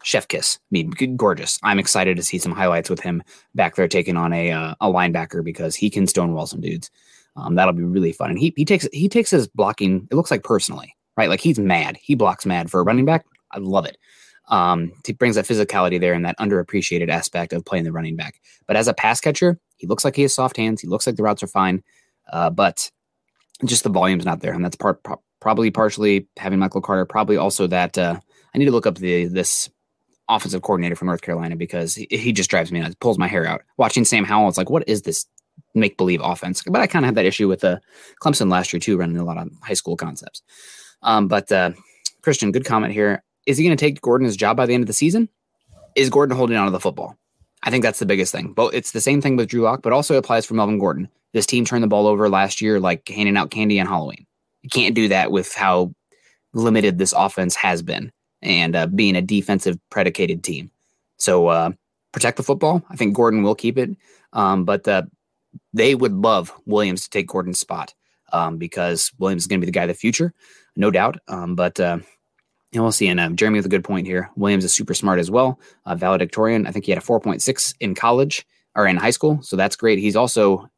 chef 0.02 0.28
kiss. 0.28 0.58
I 0.60 0.68
mean, 0.70 0.90
gorgeous. 1.16 1.58
I'm 1.62 1.78
excited 1.78 2.16
to 2.16 2.22
see 2.22 2.38
some 2.38 2.52
highlights 2.52 2.90
with 2.90 3.00
him 3.00 3.22
back 3.54 3.76
there 3.76 3.88
taking 3.88 4.16
on 4.16 4.32
a 4.32 4.52
uh, 4.52 4.74
a 4.80 4.88
linebacker 4.88 5.42
because 5.42 5.74
he 5.74 5.90
can 5.90 6.06
stonewall 6.06 6.46
some 6.46 6.60
dudes. 6.60 6.90
Um, 7.36 7.54
that'll 7.54 7.72
be 7.72 7.84
really 7.84 8.12
fun. 8.12 8.30
And 8.30 8.38
he 8.38 8.52
he 8.56 8.64
takes 8.64 8.88
he 8.92 9.08
takes 9.08 9.30
his 9.30 9.46
blocking. 9.48 10.08
It 10.10 10.14
looks 10.14 10.30
like 10.30 10.42
personally, 10.42 10.94
right? 11.16 11.28
Like 11.28 11.40
he's 11.40 11.58
mad. 11.58 11.96
He 12.00 12.14
blocks 12.14 12.46
mad 12.46 12.70
for 12.70 12.80
a 12.80 12.84
running 12.84 13.04
back. 13.04 13.24
I 13.52 13.58
love 13.58 13.86
it. 13.86 13.96
Um, 14.48 14.92
he 15.06 15.12
brings 15.12 15.36
that 15.36 15.44
physicality 15.44 16.00
there 16.00 16.14
and 16.14 16.24
that 16.24 16.38
underappreciated 16.38 17.10
aspect 17.10 17.52
of 17.52 17.64
playing 17.64 17.84
the 17.84 17.92
running 17.92 18.16
back. 18.16 18.40
But 18.66 18.76
as 18.76 18.88
a 18.88 18.94
pass 18.94 19.20
catcher, 19.20 19.58
he 19.76 19.86
looks 19.86 20.04
like 20.04 20.16
he 20.16 20.22
has 20.22 20.34
soft 20.34 20.56
hands. 20.56 20.80
He 20.80 20.88
looks 20.88 21.06
like 21.06 21.16
the 21.16 21.22
routes 21.22 21.42
are 21.42 21.48
fine, 21.48 21.82
uh, 22.32 22.50
but 22.50 22.90
just 23.64 23.84
the 23.84 23.90
volume's 23.90 24.24
not 24.24 24.40
there, 24.40 24.52
and 24.52 24.64
that's 24.64 24.76
part 24.76 25.02
pro- 25.02 25.20
probably 25.40 25.70
partially 25.70 26.26
having 26.36 26.58
Michael 26.58 26.80
Carter. 26.80 27.04
Probably 27.04 27.36
also 27.36 27.66
that 27.66 27.98
uh, 27.98 28.18
I 28.54 28.58
need 28.58 28.66
to 28.66 28.70
look 28.70 28.86
up 28.86 28.96
the 28.96 29.26
this 29.26 29.68
offensive 30.28 30.62
coordinator 30.62 30.96
from 30.96 31.06
North 31.06 31.22
Carolina 31.22 31.56
because 31.56 31.94
he, 31.94 32.06
he 32.10 32.32
just 32.32 32.50
drives 32.50 32.70
me 32.70 32.80
nuts, 32.80 32.96
pulls 33.00 33.18
my 33.18 33.26
hair 33.26 33.46
out. 33.46 33.62
Watching 33.76 34.04
Sam 34.04 34.24
Howell, 34.24 34.48
it's 34.48 34.58
like, 34.58 34.70
what 34.70 34.88
is 34.88 35.02
this 35.02 35.26
make 35.74 35.96
believe 35.96 36.20
offense? 36.22 36.62
But 36.62 36.80
I 36.80 36.86
kind 36.86 37.04
of 37.04 37.08
had 37.08 37.14
that 37.16 37.24
issue 37.24 37.48
with 37.48 37.64
uh, 37.64 37.78
Clemson 38.22 38.50
last 38.50 38.72
year 38.72 38.80
too, 38.80 38.96
running 38.96 39.16
a 39.16 39.24
lot 39.24 39.38
of 39.38 39.48
high 39.62 39.74
school 39.74 39.96
concepts. 39.96 40.42
Um, 41.02 41.28
but 41.28 41.50
uh, 41.50 41.72
Christian, 42.22 42.52
good 42.52 42.64
comment 42.64 42.92
here. 42.92 43.22
Is 43.46 43.56
he 43.56 43.64
going 43.64 43.76
to 43.76 43.80
take 43.80 44.00
Gordon's 44.00 44.36
job 44.36 44.56
by 44.56 44.66
the 44.66 44.74
end 44.74 44.82
of 44.82 44.88
the 44.88 44.92
season? 44.92 45.28
Is 45.94 46.10
Gordon 46.10 46.36
holding 46.36 46.56
on 46.56 46.66
to 46.66 46.70
the 46.70 46.80
football? 46.80 47.16
I 47.62 47.70
think 47.70 47.82
that's 47.82 47.98
the 47.98 48.06
biggest 48.06 48.32
thing. 48.32 48.52
But 48.52 48.74
it's 48.74 48.92
the 48.92 49.00
same 49.00 49.20
thing 49.20 49.36
with 49.36 49.48
Drew 49.48 49.62
Lock, 49.62 49.82
but 49.82 49.92
also 49.92 50.16
applies 50.16 50.46
for 50.46 50.54
Melvin 50.54 50.78
Gordon. 50.78 51.08
This 51.32 51.46
team 51.46 51.64
turned 51.64 51.82
the 51.82 51.88
ball 51.88 52.06
over 52.06 52.28
last 52.28 52.60
year 52.60 52.78
like 52.80 53.08
handing 53.08 53.36
out 53.36 53.50
candy 53.50 53.80
on 53.80 53.86
Halloween. 53.86 54.26
You 54.62 54.70
can't 54.70 54.94
do 54.94 55.08
that 55.08 55.30
with 55.30 55.54
how 55.54 55.92
limited 56.52 56.98
this 56.98 57.12
offense 57.12 57.54
has 57.56 57.82
been 57.82 58.12
and 58.42 58.76
uh, 58.76 58.86
being 58.86 59.16
a 59.16 59.22
defensive 59.22 59.78
predicated 59.90 60.42
team. 60.42 60.70
So 61.18 61.48
uh, 61.48 61.70
protect 62.12 62.36
the 62.36 62.42
football. 62.42 62.82
I 62.90 62.96
think 62.96 63.14
Gordon 63.14 63.42
will 63.42 63.54
keep 63.54 63.78
it, 63.78 63.90
um, 64.32 64.64
but 64.64 64.86
uh, 64.86 65.02
they 65.72 65.94
would 65.94 66.12
love 66.12 66.52
Williams 66.66 67.04
to 67.04 67.10
take 67.10 67.26
Gordon's 67.26 67.60
spot 67.60 67.94
um, 68.32 68.58
because 68.58 69.12
Williams 69.18 69.42
is 69.42 69.46
going 69.46 69.60
to 69.60 69.64
be 69.66 69.70
the 69.70 69.76
guy 69.76 69.84
of 69.84 69.88
the 69.88 69.94
future, 69.94 70.32
no 70.76 70.90
doubt. 70.90 71.18
Um, 71.28 71.54
but 71.54 71.80
uh, 71.80 71.98
and 72.72 72.82
we'll 72.82 72.92
see. 72.92 73.08
And 73.08 73.18
um, 73.18 73.36
Jeremy 73.36 73.58
with 73.58 73.66
a 73.66 73.70
good 73.70 73.84
point 73.84 74.06
here. 74.06 74.30
Williams 74.36 74.64
is 74.64 74.74
super 74.74 74.94
smart 74.94 75.18
as 75.18 75.30
well. 75.30 75.58
Uh, 75.86 75.94
valedictorian. 75.94 76.66
I 76.66 76.70
think 76.70 76.84
he 76.84 76.92
had 76.92 77.02
a 77.02 77.04
4.6 77.06 77.74
in 77.80 77.94
college 77.94 78.46
or 78.76 78.86
in 78.86 78.96
high 78.96 79.10
school. 79.10 79.40
So 79.42 79.56
that's 79.56 79.76
great. 79.76 79.98
He's 79.98 80.16
also 80.16 80.68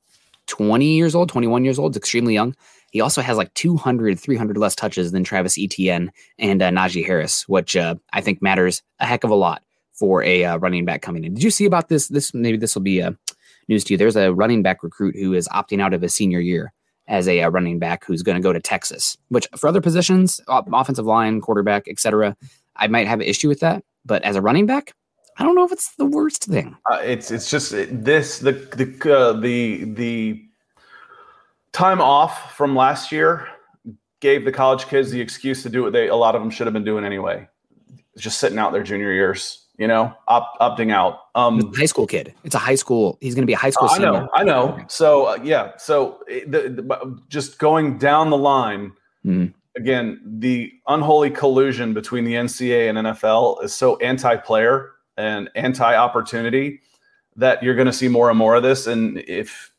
20 0.47 0.85
years 0.85 1.15
old, 1.15 1.29
21 1.29 1.65
years 1.65 1.79
old, 1.79 1.97
extremely 1.97 2.35
young. 2.35 2.55
He 2.91 3.01
also 3.01 3.23
has 3.23 3.37
like 3.37 3.55
200, 3.55 4.19
300 4.19 4.57
less 4.57 4.75
touches 4.75 5.13
than 5.13 5.25
Travis 5.25 5.59
Etienne 5.59 6.13
and 6.39 6.61
uh, 6.61 6.71
Najee 6.71 7.07
Harris, 7.07 7.49
which 7.49 7.77
uh, 7.77 7.95
I 8.13 8.21
think 8.21 8.43
matters 8.43 8.83
a 8.99 9.07
heck 9.07 9.25
of 9.25 9.31
a 9.31 9.35
lot 9.35 9.63
for 9.93 10.23
a 10.23 10.45
uh, 10.45 10.57
running 10.59 10.85
back 10.85 11.03
coming 11.03 11.25
in. 11.25 11.35
Did 11.35 11.45
you 11.45 11.51
see 11.51 11.65
about 11.65 11.89
this? 11.89 12.09
This 12.09 12.35
maybe 12.35 12.57
this 12.57 12.75
will 12.75 12.83
be 12.83 13.03
uh, 13.03 13.13
news 13.69 13.85
to 13.85 13.95
you. 13.95 13.99
There's 13.99 14.17
a 14.17 14.33
running 14.33 14.63
back 14.63 14.83
recruit 14.83 15.15
who 15.17 15.35
is 15.35 15.49
opting 15.49 15.81
out 15.81 15.95
of 15.95 16.03
his 16.03 16.15
senior 16.15 16.41
year 16.41 16.73
as 17.07 17.27
a, 17.27 17.43
uh, 17.43 17.49
running 17.49 17.79
back 17.79 18.05
who's 18.05 18.23
going 18.23 18.37
to 18.37 18.43
go 18.43 18.53
to 18.53 18.61
Texas. 18.61 19.17
Which 19.29 19.49
for 19.57 19.69
other 19.69 19.81
positions, 19.81 20.41
offensive 20.49 21.07
line, 21.07 21.41
quarterback, 21.41 21.89
etc., 21.89 22.37
I 22.77 22.87
might 22.89 23.09
have 23.09 23.21
an 23.21 23.27
issue 23.27 23.49
with 23.49 23.61
that. 23.61 23.85
But 24.05 24.23
as 24.23 24.37
a 24.37 24.41
running 24.41 24.67
back, 24.67 24.95
I 25.37 25.45
don't 25.45 25.55
know 25.55 25.65
if 25.65 25.73
it's 25.73 25.95
the 25.97 26.07
worst 26.07 26.45
thing. 26.45 26.77
Uh, 26.91 27.01
it's 27.03 27.31
it's 27.31 27.51
just 27.51 27.73
this 27.73 28.39
the 28.41 28.53
the 28.53 29.17
uh, 29.17 29.33
the 29.33 29.85
the 29.85 30.43
time 31.73 32.01
off 32.01 32.57
from 32.57 32.75
last 32.75 33.13
year 33.13 33.49
gave 34.21 34.45
the 34.45 34.53
college 34.53 34.87
kids 34.87 35.11
the 35.11 35.21
excuse 35.21 35.63
to 35.63 35.71
do 35.71 35.83
what 35.83 35.93
they 35.93 36.09
a 36.09 36.17
lot 36.17 36.35
of 36.35 36.43
them 36.43 36.51
should 36.51 36.67
have 36.67 36.75
been 36.75 36.85
doing 36.85 37.05
anyway, 37.05 37.49
just 38.19 38.39
sitting 38.39 38.59
out 38.59 38.73
their 38.73 38.83
junior 38.83 39.13
years. 39.13 39.67
You 39.79 39.89
know, 39.89 40.15
opt, 40.29 40.61
opting 40.61 40.93
out. 40.93 41.21
Um, 41.35 41.73
high 41.73 41.87
school 41.87 42.07
kid. 42.07 42.35
It's 42.45 42.55
a 42.55 42.59
high 42.59 42.75
school. 42.75 43.17
He's 43.23 43.35
going 43.35 43.45
to 43.45 43.47
be 43.47 43.55
a 43.55 43.57
high 43.57 43.71
school. 43.71 43.89
I 43.91 43.97
know. 43.97 44.29
I 44.35 44.45
know. 44.45 44.79
So 44.89 45.25
uh, 45.25 45.39
yeah. 45.43 45.73
So 45.79 46.21
the, 46.29 46.69
the, 46.69 47.19
just 47.29 47.59
going 47.59 47.97
down 47.97 48.29
the 48.29 48.37
line. 48.37 48.93
Mm-hmm 49.25 49.57
again, 49.77 50.21
the 50.25 50.73
unholy 50.89 51.31
collusion 51.31 51.95
between 51.95 52.25
the 52.25 52.35
NCAA 52.35 52.89
and 52.89 52.99
NFL 52.99 53.63
is 53.65 53.75
so 53.75 53.97
anti-player 53.99 54.93
and 55.17 55.51
anti-opportunity 55.55 56.81
that 57.37 57.63
you're 57.63 57.75
going 57.75 57.87
to 57.87 57.93
see 57.93 58.09
more 58.09 58.29
and 58.29 58.39
more 58.39 58.57
of 58.57 58.63
this. 58.63 58.87
And 58.87 59.19
if 59.19 59.70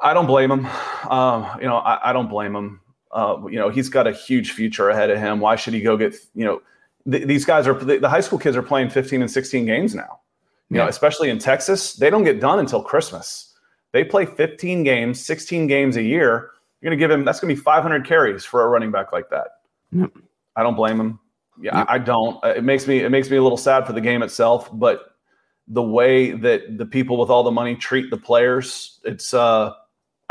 I 0.00 0.12
don't 0.12 0.26
blame 0.26 0.50
him, 0.50 0.66
um, 1.08 1.48
you 1.60 1.66
know, 1.66 1.76
I, 1.76 2.10
I, 2.10 2.12
don't 2.12 2.28
blame 2.28 2.54
him. 2.54 2.80
Uh, 3.12 3.38
you 3.48 3.58
know, 3.58 3.68
he's 3.68 3.88
got 3.88 4.06
a 4.06 4.12
huge 4.12 4.52
future 4.52 4.90
ahead 4.90 5.08
of 5.08 5.18
him. 5.18 5.40
Why 5.40 5.56
should 5.56 5.72
he 5.72 5.80
go 5.80 5.96
get? 5.96 6.16
You 6.34 6.44
know, 6.44 6.62
th- 7.10 7.26
these 7.26 7.44
guys 7.44 7.66
are 7.66 7.74
the, 7.74 7.98
the 7.98 8.08
high 8.08 8.20
school 8.20 8.38
kids 8.38 8.56
are 8.56 8.62
playing 8.62 8.90
15 8.90 9.22
and 9.22 9.30
16 9.30 9.66
games 9.66 9.94
now. 9.94 10.20
You 10.68 10.78
yeah. 10.78 10.82
know, 10.82 10.88
especially 10.88 11.30
in 11.30 11.38
Texas, 11.38 11.94
they 11.94 12.10
don't 12.10 12.24
get 12.24 12.40
done 12.40 12.58
until 12.58 12.82
Christmas. 12.82 13.54
They 13.92 14.02
play 14.02 14.26
15 14.26 14.82
games, 14.82 15.24
16 15.24 15.68
games 15.68 15.96
a 15.96 16.02
year 16.02 16.50
you're 16.84 16.90
going 16.90 16.98
to 16.98 17.02
give 17.02 17.10
him 17.10 17.24
that's 17.24 17.40
going 17.40 17.48
to 17.48 17.58
be 17.58 17.64
500 17.64 18.06
carries 18.06 18.44
for 18.44 18.62
a 18.62 18.68
running 18.68 18.90
back 18.90 19.10
like 19.10 19.30
that. 19.30 19.46
Yep. 19.92 20.10
I 20.54 20.62
don't 20.62 20.74
blame 20.74 21.00
him. 21.00 21.18
Yeah, 21.58 21.78
yep. 21.78 21.86
I, 21.88 21.94
I 21.94 21.98
don't. 21.98 22.44
Uh, 22.44 22.48
it 22.48 22.62
makes 22.62 22.86
me 22.86 22.98
it 22.98 23.08
makes 23.08 23.30
me 23.30 23.38
a 23.38 23.42
little 23.42 23.56
sad 23.56 23.86
for 23.86 23.94
the 23.94 24.02
game 24.02 24.22
itself, 24.22 24.68
but 24.70 25.16
the 25.66 25.82
way 25.82 26.32
that 26.32 26.76
the 26.76 26.84
people 26.84 27.16
with 27.16 27.30
all 27.30 27.42
the 27.42 27.50
money 27.50 27.74
treat 27.74 28.10
the 28.10 28.18
players, 28.18 29.00
it's 29.02 29.32
uh 29.32 29.72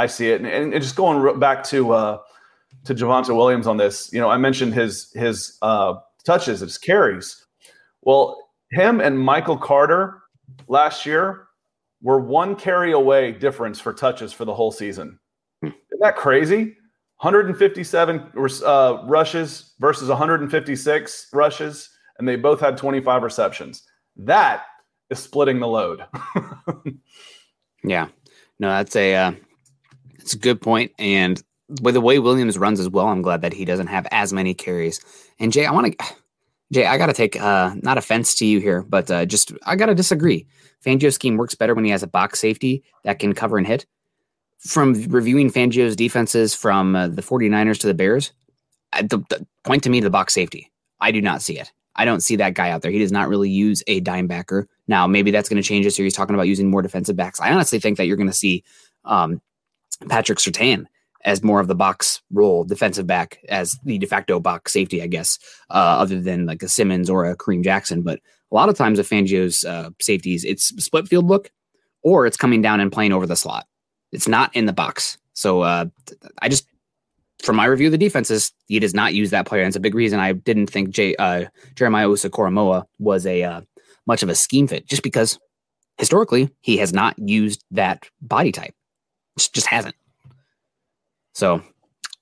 I 0.03 0.07
see 0.07 0.29
it. 0.29 0.41
And, 0.41 0.73
and 0.73 0.83
just 0.83 0.95
going 0.95 1.39
back 1.39 1.63
to 1.65 1.93
uh 1.93 2.17
to 2.85 2.93
Javonte 2.93 3.33
Williams 3.35 3.67
on 3.67 3.77
this, 3.77 4.11
you 4.11 4.19
know, 4.19 4.29
I 4.29 4.37
mentioned 4.37 4.73
his 4.73 5.11
his 5.13 5.57
uh 5.61 5.95
touches, 6.25 6.59
his 6.59 6.77
carries. 6.77 7.45
Well, 8.01 8.49
him 8.71 8.99
and 8.99 9.17
Michael 9.17 9.57
Carter 9.57 10.21
last 10.67 11.05
year 11.05 11.47
were 12.01 12.19
one 12.19 12.55
carry 12.55 12.91
away 12.91 13.31
difference 13.31 13.79
for 13.79 13.93
touches 13.93 14.33
for 14.33 14.43
the 14.45 14.53
whole 14.53 14.71
season. 14.71 15.19
Isn't 15.63 16.01
that 16.01 16.17
crazy? 16.17 16.75
157 17.17 18.31
uh, 18.65 19.03
rushes 19.05 19.73
versus 19.79 20.09
156 20.09 21.27
rushes, 21.31 21.89
and 22.19 22.27
they 22.27 22.35
both 22.35 22.59
had 22.59 22.75
25 22.75 23.23
receptions. 23.23 23.83
That 24.17 24.63
is 25.09 25.19
splitting 25.19 25.61
the 25.61 25.67
load. 25.67 26.03
yeah, 27.85 28.07
no, 28.59 28.67
that's 28.69 28.95
a 28.97 29.15
uh, 29.15 29.31
it's 30.23 30.33
a 30.33 30.39
good 30.39 30.61
point. 30.61 30.91
And 30.97 31.41
with 31.81 31.93
the 31.93 32.01
way 32.01 32.19
Williams 32.19 32.57
runs 32.57 32.79
as 32.79 32.89
well, 32.89 33.07
I'm 33.07 33.21
glad 33.21 33.41
that 33.41 33.53
he 33.53 33.65
doesn't 33.65 33.87
have 33.87 34.07
as 34.11 34.31
many 34.33 34.53
carries. 34.53 34.99
And 35.39 35.51
Jay, 35.51 35.65
I 35.65 35.71
want 35.71 35.97
to. 35.97 36.05
Jay, 36.71 36.87
I 36.87 36.97
got 36.97 37.05
to 37.05 37.13
take 37.13 37.39
uh, 37.39 37.75
not 37.83 37.99
offense 37.99 38.33
to 38.35 38.47
you 38.47 38.59
here, 38.59 38.81
but 38.81 39.11
uh, 39.11 39.25
just 39.25 39.51
I 39.63 39.75
got 39.75 39.87
to 39.87 39.95
disagree. 39.95 40.47
Fangio's 40.83 41.13
scheme 41.13 41.37
works 41.37 41.53
better 41.53 41.75
when 41.75 41.85
he 41.85 41.91
has 41.91 42.01
a 42.01 42.07
box 42.07 42.39
safety 42.39 42.83
that 43.03 43.19
can 43.19 43.33
cover 43.33 43.59
and 43.59 43.67
hit 43.67 43.85
from 44.57 44.93
reviewing 45.09 45.51
Fangio's 45.51 45.95
defenses 45.95 46.55
from 46.55 46.95
uh, 46.95 47.09
the 47.09 47.21
49ers 47.21 47.79
to 47.81 47.87
the 47.87 47.93
Bears, 47.93 48.31
the, 48.93 49.19
the, 49.29 49.45
point 49.63 49.83
to 49.83 49.89
me 49.89 49.99
the 49.99 50.09
box 50.09 50.33
safety. 50.33 50.71
I 50.99 51.11
do 51.11 51.21
not 51.21 51.43
see 51.43 51.59
it. 51.59 51.71
I 51.95 52.05
don't 52.05 52.21
see 52.21 52.37
that 52.37 52.55
guy 52.55 52.71
out 52.71 52.81
there. 52.81 52.91
He 52.91 52.97
does 52.97 53.11
not 53.11 53.29
really 53.29 53.49
use 53.49 53.83
a 53.85 53.99
dime 53.99 54.25
backer. 54.25 54.67
Now, 54.87 55.05
maybe 55.05 55.29
that's 55.29 55.49
going 55.49 55.61
to 55.61 55.67
change 55.67 55.85
this 55.85 55.99
year. 55.99 56.05
He's 56.05 56.15
talking 56.15 56.33
about 56.33 56.47
using 56.47 56.71
more 56.71 56.81
defensive 56.81 57.15
backs. 57.15 57.39
I 57.39 57.51
honestly 57.51 57.79
think 57.79 57.97
that 57.97 58.07
you're 58.07 58.17
going 58.17 58.29
to 58.29 58.33
see 58.33 58.63
um, 59.05 59.41
Patrick 60.09 60.39
Surtain 60.39 60.85
as 61.25 61.43
more 61.43 61.59
of 61.59 61.67
the 61.67 61.75
box 61.75 62.21
role, 62.31 62.63
defensive 62.63 63.07
back, 63.07 63.39
as 63.47 63.77
the 63.85 63.97
de 63.97 64.05
facto 64.05 64.39
box 64.39 64.73
safety, 64.73 65.01
I 65.01 65.07
guess, 65.07 65.39
uh, 65.69 65.73
other 65.73 66.19
than 66.19 66.45
like 66.45 66.61
a 66.63 66.67
Simmons 66.67 67.09
or 67.09 67.25
a 67.25 67.37
Kareem 67.37 67.63
Jackson. 67.63 68.01
But 68.01 68.19
a 68.51 68.55
lot 68.55 68.69
of 68.69 68.75
times 68.75 68.97
with 68.97 69.09
Fangio's 69.09 69.63
uh, 69.63 69.89
safeties, 70.01 70.43
it's 70.43 70.67
split 70.83 71.07
field 71.07 71.25
look 71.25 71.49
or 72.01 72.25
it's 72.25 72.37
coming 72.37 72.61
down 72.61 72.79
and 72.81 72.91
playing 72.91 73.13
over 73.13 73.25
the 73.25 73.35
slot. 73.35 73.65
It's 74.11 74.27
not 74.27 74.55
in 74.55 74.65
the 74.65 74.73
box. 74.73 75.17
So 75.33 75.61
uh, 75.61 75.85
I 76.41 76.49
just, 76.49 76.67
from 77.41 77.55
my 77.55 77.65
review 77.65 77.87
of 77.87 77.91
the 77.91 77.97
defenses, 77.97 78.51
he 78.67 78.79
does 78.79 78.93
not 78.93 79.13
use 79.13 79.31
that 79.31 79.45
player. 79.45 79.61
And 79.61 79.67
it's 79.69 79.77
a 79.77 79.81
big 79.81 79.95
reason 79.95 80.19
I 80.19 80.33
didn't 80.33 80.67
think 80.67 80.89
J, 80.89 81.15
uh, 81.15 81.45
Jeremiah 81.75 82.07
Owusu-Koramoah 82.07 82.83
was 82.99 83.25
a 83.25 83.43
uh, 83.43 83.61
much 84.05 84.23
of 84.23 84.29
a 84.29 84.35
scheme 84.35 84.67
fit, 84.67 84.87
just 84.87 85.03
because 85.03 85.39
historically 85.97 86.49
he 86.61 86.77
has 86.77 86.93
not 86.93 87.17
used 87.17 87.63
that 87.71 88.07
body 88.21 88.51
type. 88.51 88.75
Just, 89.37 89.65
hasn't. 89.65 89.95
So 91.33 91.61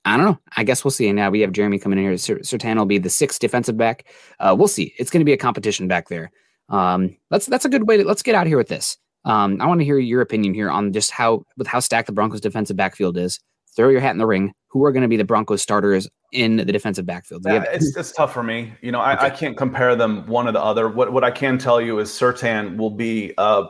I 0.04 0.16
don't 0.16 0.26
know. 0.26 0.38
I 0.56 0.64
guess 0.64 0.84
we'll 0.84 0.90
see. 0.90 1.08
And 1.08 1.16
now 1.16 1.30
we 1.30 1.40
have 1.40 1.52
Jeremy 1.52 1.78
coming 1.78 1.98
in 1.98 2.04
here. 2.04 2.14
Surtain 2.14 2.76
will 2.76 2.86
be 2.86 2.98
the 2.98 3.10
sixth 3.10 3.40
defensive 3.40 3.76
back. 3.76 4.06
Uh, 4.40 4.54
we'll 4.58 4.68
see. 4.68 4.94
It's 4.98 5.10
going 5.10 5.20
to 5.20 5.24
be 5.24 5.32
a 5.32 5.38
competition 5.38 5.88
back 5.88 6.08
there. 6.08 6.30
Um, 6.68 7.16
let's 7.30 7.46
that's 7.46 7.64
a 7.64 7.68
good 7.68 7.86
way 7.86 7.98
to 7.98 8.04
let's 8.04 8.22
get 8.22 8.34
out 8.34 8.46
here 8.46 8.56
with 8.56 8.68
this. 8.68 8.96
Um, 9.24 9.60
I 9.60 9.66
want 9.66 9.80
to 9.80 9.84
hear 9.84 9.98
your 9.98 10.20
opinion 10.20 10.54
here 10.54 10.70
on 10.70 10.92
just 10.92 11.10
how 11.10 11.44
with 11.56 11.66
how 11.66 11.80
stacked 11.80 12.06
the 12.06 12.12
Broncos 12.12 12.40
defensive 12.40 12.76
backfield 12.76 13.16
is. 13.16 13.38
Throw 13.76 13.88
your 13.88 14.00
hat 14.00 14.10
in 14.10 14.18
the 14.18 14.26
ring. 14.26 14.52
Who 14.68 14.84
are 14.84 14.92
going 14.92 15.02
to 15.02 15.08
be 15.08 15.16
the 15.16 15.24
Broncos 15.24 15.62
starters 15.62 16.08
in 16.32 16.56
the 16.56 16.64
defensive 16.64 17.06
backfield? 17.06 17.44
Yeah, 17.46 17.54
have- 17.54 17.68
it's, 17.72 17.96
it's 17.96 18.12
tough 18.12 18.32
for 18.32 18.42
me. 18.42 18.72
You 18.80 18.92
know, 18.92 19.00
I, 19.00 19.14
okay. 19.14 19.26
I, 19.26 19.30
can't 19.30 19.56
compare 19.56 19.96
them 19.96 20.26
one 20.26 20.48
or 20.48 20.52
the 20.52 20.62
other. 20.62 20.88
What 20.88 21.12
what 21.12 21.24
I 21.24 21.30
can 21.30 21.58
tell 21.58 21.80
you 21.80 21.98
is 21.98 22.08
Surtain 22.10 22.76
will 22.76 22.90
be 22.90 23.34
uh, 23.38 23.64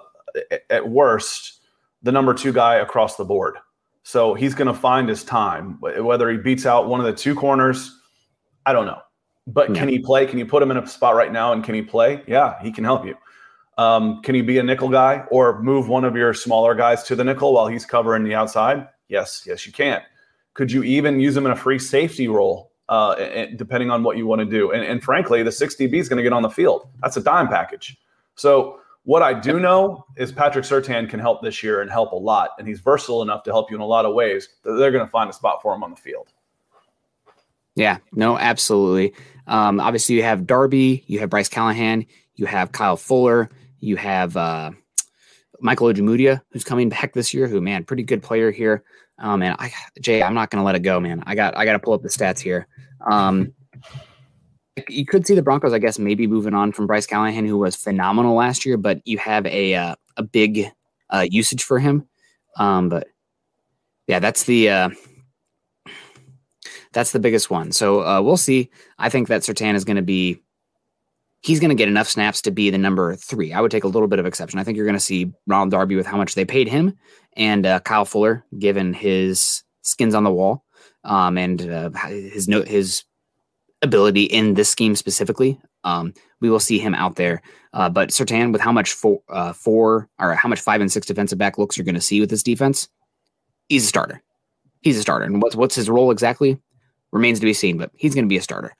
at 0.70 0.88
worst 0.88 1.61
the 2.02 2.12
number 2.12 2.34
two 2.34 2.52
guy 2.52 2.76
across 2.76 3.16
the 3.16 3.24
board. 3.24 3.56
So 4.04 4.34
he's 4.34 4.54
going 4.54 4.66
to 4.66 4.74
find 4.74 5.08
his 5.08 5.24
time. 5.24 5.78
Whether 5.80 6.30
he 6.30 6.36
beats 6.36 6.66
out 6.66 6.88
one 6.88 7.00
of 7.00 7.06
the 7.06 7.12
two 7.12 7.34
corners, 7.34 7.98
I 8.66 8.72
don't 8.72 8.86
know. 8.86 9.00
But 9.46 9.70
yeah. 9.70 9.76
can 9.76 9.88
he 9.88 9.98
play? 9.98 10.26
Can 10.26 10.38
you 10.38 10.46
put 10.46 10.62
him 10.62 10.70
in 10.70 10.76
a 10.76 10.86
spot 10.86 11.14
right 11.14 11.32
now 11.32 11.52
and 11.52 11.64
can 11.64 11.74
he 11.74 11.82
play? 11.82 12.22
Yeah, 12.26 12.60
he 12.62 12.72
can 12.72 12.84
help 12.84 13.04
you. 13.04 13.14
Um, 13.78 14.20
can 14.22 14.34
he 14.34 14.42
be 14.42 14.58
a 14.58 14.62
nickel 14.62 14.88
guy 14.88 15.24
or 15.30 15.62
move 15.62 15.88
one 15.88 16.04
of 16.04 16.14
your 16.14 16.34
smaller 16.34 16.74
guys 16.74 17.02
to 17.04 17.16
the 17.16 17.24
nickel 17.24 17.52
while 17.52 17.66
he's 17.66 17.86
covering 17.86 18.22
the 18.24 18.34
outside? 18.34 18.88
Yes, 19.08 19.44
yes, 19.46 19.66
you 19.66 19.72
can. 19.72 20.02
Could 20.54 20.70
you 20.70 20.82
even 20.82 21.18
use 21.20 21.36
him 21.36 21.46
in 21.46 21.52
a 21.52 21.56
free 21.56 21.78
safety 21.78 22.28
role, 22.28 22.72
uh, 22.88 23.46
depending 23.56 23.90
on 23.90 24.02
what 24.02 24.16
you 24.16 24.26
want 24.26 24.40
to 24.40 24.44
do? 24.44 24.72
And, 24.72 24.84
and 24.84 25.02
frankly, 25.02 25.42
the 25.42 25.50
6DB 25.50 25.94
is 25.94 26.08
going 26.08 26.18
to 26.18 26.22
get 26.22 26.32
on 26.32 26.42
the 26.42 26.50
field. 26.50 26.88
That's 27.00 27.16
a 27.16 27.22
dime 27.22 27.48
package. 27.48 27.96
So, 28.34 28.80
what 29.04 29.22
I 29.22 29.32
do 29.32 29.58
know 29.58 30.04
is 30.16 30.30
Patrick 30.30 30.64
Surtain 30.64 31.08
can 31.08 31.18
help 31.18 31.42
this 31.42 31.62
year 31.62 31.80
and 31.80 31.90
help 31.90 32.12
a 32.12 32.16
lot. 32.16 32.50
And 32.58 32.68
he's 32.68 32.80
versatile 32.80 33.22
enough 33.22 33.42
to 33.44 33.50
help 33.50 33.70
you 33.70 33.76
in 33.76 33.80
a 33.80 33.86
lot 33.86 34.04
of 34.04 34.14
ways 34.14 34.48
that 34.62 34.72
they're 34.74 34.92
going 34.92 35.04
to 35.04 35.10
find 35.10 35.28
a 35.28 35.32
spot 35.32 35.60
for 35.60 35.74
him 35.74 35.82
on 35.82 35.90
the 35.90 35.96
field. 35.96 36.28
Yeah, 37.74 37.98
no, 38.12 38.38
absolutely. 38.38 39.14
Um, 39.46 39.80
obviously, 39.80 40.14
you 40.14 40.22
have 40.22 40.46
Darby, 40.46 41.04
you 41.06 41.18
have 41.18 41.30
Bryce 41.30 41.48
Callahan, 41.48 42.06
you 42.36 42.46
have 42.46 42.72
Kyle 42.72 42.96
Fuller, 42.96 43.50
you 43.80 43.96
have 43.96 44.36
uh, 44.36 44.70
Michael 45.60 45.88
Ojemudia, 45.88 46.42
who's 46.50 46.64
coming 46.64 46.88
back 46.88 47.12
this 47.12 47.32
year. 47.32 47.48
Who 47.48 47.60
man, 47.60 47.84
pretty 47.84 48.02
good 48.02 48.22
player 48.22 48.50
here. 48.50 48.84
Um, 49.18 49.42
and 49.42 49.56
I, 49.58 49.72
Jay, 50.00 50.22
I'm 50.22 50.34
not 50.34 50.50
going 50.50 50.60
to 50.60 50.64
let 50.64 50.74
it 50.74 50.80
go, 50.80 51.00
man. 51.00 51.22
I 51.26 51.34
got 51.34 51.56
I 51.56 51.64
got 51.64 51.72
to 51.72 51.78
pull 51.78 51.94
up 51.94 52.02
the 52.02 52.08
stats 52.08 52.38
here. 52.38 52.66
Um, 53.00 53.52
you 54.88 55.04
could 55.04 55.26
see 55.26 55.34
the 55.34 55.42
Broncos, 55.42 55.72
I 55.72 55.78
guess, 55.78 55.98
maybe 55.98 56.26
moving 56.26 56.54
on 56.54 56.72
from 56.72 56.86
Bryce 56.86 57.06
Callahan, 57.06 57.46
who 57.46 57.58
was 57.58 57.76
phenomenal 57.76 58.34
last 58.34 58.64
year, 58.64 58.76
but 58.76 59.00
you 59.04 59.18
have 59.18 59.46
a 59.46 59.74
uh, 59.74 59.94
a 60.16 60.22
big 60.22 60.70
uh, 61.10 61.26
usage 61.28 61.62
for 61.62 61.78
him. 61.78 62.06
Um, 62.56 62.88
but 62.88 63.08
yeah, 64.06 64.18
that's 64.18 64.44
the 64.44 64.70
uh, 64.70 64.90
that's 66.92 67.12
the 67.12 67.18
biggest 67.18 67.50
one. 67.50 67.72
So 67.72 68.02
uh, 68.02 68.22
we'll 68.22 68.36
see. 68.36 68.70
I 68.98 69.08
think 69.08 69.28
that 69.28 69.42
Surtain 69.42 69.74
is 69.74 69.84
going 69.84 69.96
to 69.96 70.02
be 70.02 70.40
he's 71.42 71.60
going 71.60 71.70
to 71.70 71.74
get 71.74 71.88
enough 71.88 72.08
snaps 72.08 72.40
to 72.42 72.50
be 72.50 72.70
the 72.70 72.78
number 72.78 73.16
three. 73.16 73.52
I 73.52 73.60
would 73.60 73.70
take 73.70 73.84
a 73.84 73.88
little 73.88 74.08
bit 74.08 74.20
of 74.20 74.26
exception. 74.26 74.58
I 74.58 74.64
think 74.64 74.76
you're 74.76 74.86
going 74.86 74.96
to 74.96 75.00
see 75.00 75.32
Ronald 75.46 75.70
Darby 75.70 75.96
with 75.96 76.06
how 76.06 76.16
much 76.16 76.34
they 76.34 76.44
paid 76.44 76.68
him, 76.68 76.96
and 77.36 77.66
uh, 77.66 77.80
Kyle 77.80 78.04
Fuller, 78.04 78.44
given 78.58 78.94
his 78.94 79.64
skins 79.82 80.14
on 80.14 80.24
the 80.24 80.32
wall 80.32 80.64
um, 81.04 81.36
and 81.36 81.68
uh, 81.68 81.90
his 82.08 82.48
no, 82.48 82.62
his 82.62 83.04
ability 83.82 84.24
in 84.24 84.54
this 84.54 84.70
scheme 84.70 84.96
specifically. 84.96 85.60
Um, 85.84 86.14
we 86.40 86.48
will 86.50 86.60
see 86.60 86.78
him 86.78 86.94
out 86.94 87.16
there. 87.16 87.42
Uh, 87.72 87.88
but 87.88 88.10
Surtain, 88.10 88.52
with 88.52 88.60
how 88.60 88.72
much 88.72 88.92
four, 88.92 89.20
uh, 89.28 89.52
four 89.52 90.08
or 90.18 90.34
how 90.34 90.48
much 90.48 90.60
five 90.60 90.80
and 90.80 90.90
six 90.90 91.06
defensive 91.06 91.38
back 91.38 91.58
looks 91.58 91.76
you're 91.76 91.84
going 91.84 91.94
to 91.94 92.00
see 92.00 92.20
with 92.20 92.30
this 92.30 92.42
defense, 92.42 92.88
he's 93.68 93.84
a 93.84 93.88
starter. 93.88 94.22
He's 94.82 94.98
a 94.98 95.02
starter. 95.02 95.24
And 95.24 95.42
what's 95.42 95.56
what's 95.56 95.74
his 95.74 95.88
role 95.90 96.10
exactly 96.10 96.58
remains 97.12 97.40
to 97.40 97.46
be 97.46 97.54
seen, 97.54 97.78
but 97.78 97.90
he's 97.94 98.14
going 98.14 98.24
to 98.24 98.28
be 98.28 98.36
a 98.36 98.42
starter. 98.42 98.74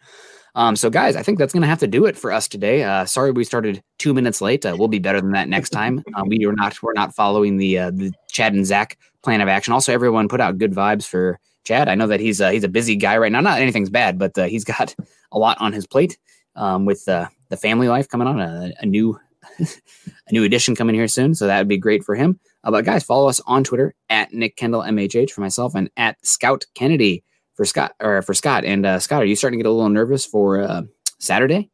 Um, 0.54 0.76
so, 0.76 0.90
guys, 0.90 1.16
I 1.16 1.22
think 1.22 1.38
that's 1.38 1.52
going 1.52 1.62
to 1.62 1.68
have 1.68 1.78
to 1.78 1.86
do 1.86 2.04
it 2.04 2.16
for 2.16 2.30
us 2.30 2.46
today. 2.46 2.82
Uh, 2.82 3.06
sorry 3.06 3.30
we 3.30 3.44
started 3.44 3.82
two 3.98 4.12
minutes 4.12 4.42
late. 4.42 4.66
Uh, 4.66 4.76
we'll 4.78 4.88
be 4.88 4.98
better 4.98 5.20
than 5.20 5.32
that 5.32 5.48
next 5.48 5.70
time. 5.70 6.04
Uh, 6.14 6.24
we 6.26 6.44
are 6.44 6.52
not 6.52 6.82
we're 6.82 6.92
not 6.92 7.14
following 7.14 7.56
the 7.56 7.78
uh, 7.78 7.90
the 7.90 8.12
Chad 8.30 8.52
and 8.52 8.66
Zach 8.66 8.98
plan 9.22 9.40
of 9.40 9.48
action. 9.48 9.72
Also, 9.72 9.92
everyone 9.92 10.28
put 10.28 10.42
out 10.42 10.58
good 10.58 10.72
vibes 10.72 11.06
for 11.06 11.38
Chad. 11.64 11.88
I 11.88 11.94
know 11.94 12.06
that 12.06 12.20
he's 12.20 12.40
uh, 12.40 12.50
he's 12.50 12.64
a 12.64 12.68
busy 12.68 12.96
guy 12.96 13.16
right 13.18 13.32
now. 13.32 13.40
Not 13.40 13.60
anything's 13.60 13.90
bad, 13.90 14.18
but 14.18 14.36
uh, 14.36 14.44
he's 14.44 14.64
got 14.64 14.94
a 15.32 15.38
lot 15.38 15.58
on 15.60 15.72
his 15.72 15.86
plate 15.86 16.18
um, 16.56 16.84
with 16.84 17.08
uh, 17.08 17.28
the 17.48 17.56
family 17.56 17.88
life 17.88 18.08
coming 18.08 18.26
on 18.26 18.40
a, 18.40 18.72
a 18.80 18.86
new 18.86 19.18
a 19.60 20.32
new 20.32 20.44
edition 20.44 20.74
coming 20.74 20.94
here 20.94 21.08
soon. 21.08 21.34
So 21.34 21.46
that 21.46 21.58
would 21.58 21.68
be 21.68 21.78
great 21.78 22.04
for 22.04 22.14
him. 22.14 22.38
Uh, 22.64 22.70
but 22.70 22.84
guys, 22.84 23.02
follow 23.02 23.28
us 23.28 23.40
on 23.46 23.64
Twitter 23.64 23.94
at 24.08 24.32
Nick 24.32 24.56
Kendell 24.56 24.86
MHH 24.86 25.30
for 25.30 25.40
myself 25.40 25.74
and 25.74 25.90
at 25.96 26.24
Scout 26.24 26.64
Kennedy 26.74 27.24
for 27.54 27.64
Scott 27.64 27.94
or 28.00 28.22
for 28.22 28.34
Scott. 28.34 28.64
And 28.64 28.86
uh, 28.86 28.98
Scott, 28.98 29.22
are 29.22 29.26
you 29.26 29.36
starting 29.36 29.58
to 29.58 29.64
get 29.64 29.68
a 29.68 29.72
little 29.72 29.88
nervous 29.88 30.24
for 30.24 30.62
uh, 30.62 30.82
Saturday? 31.18 31.70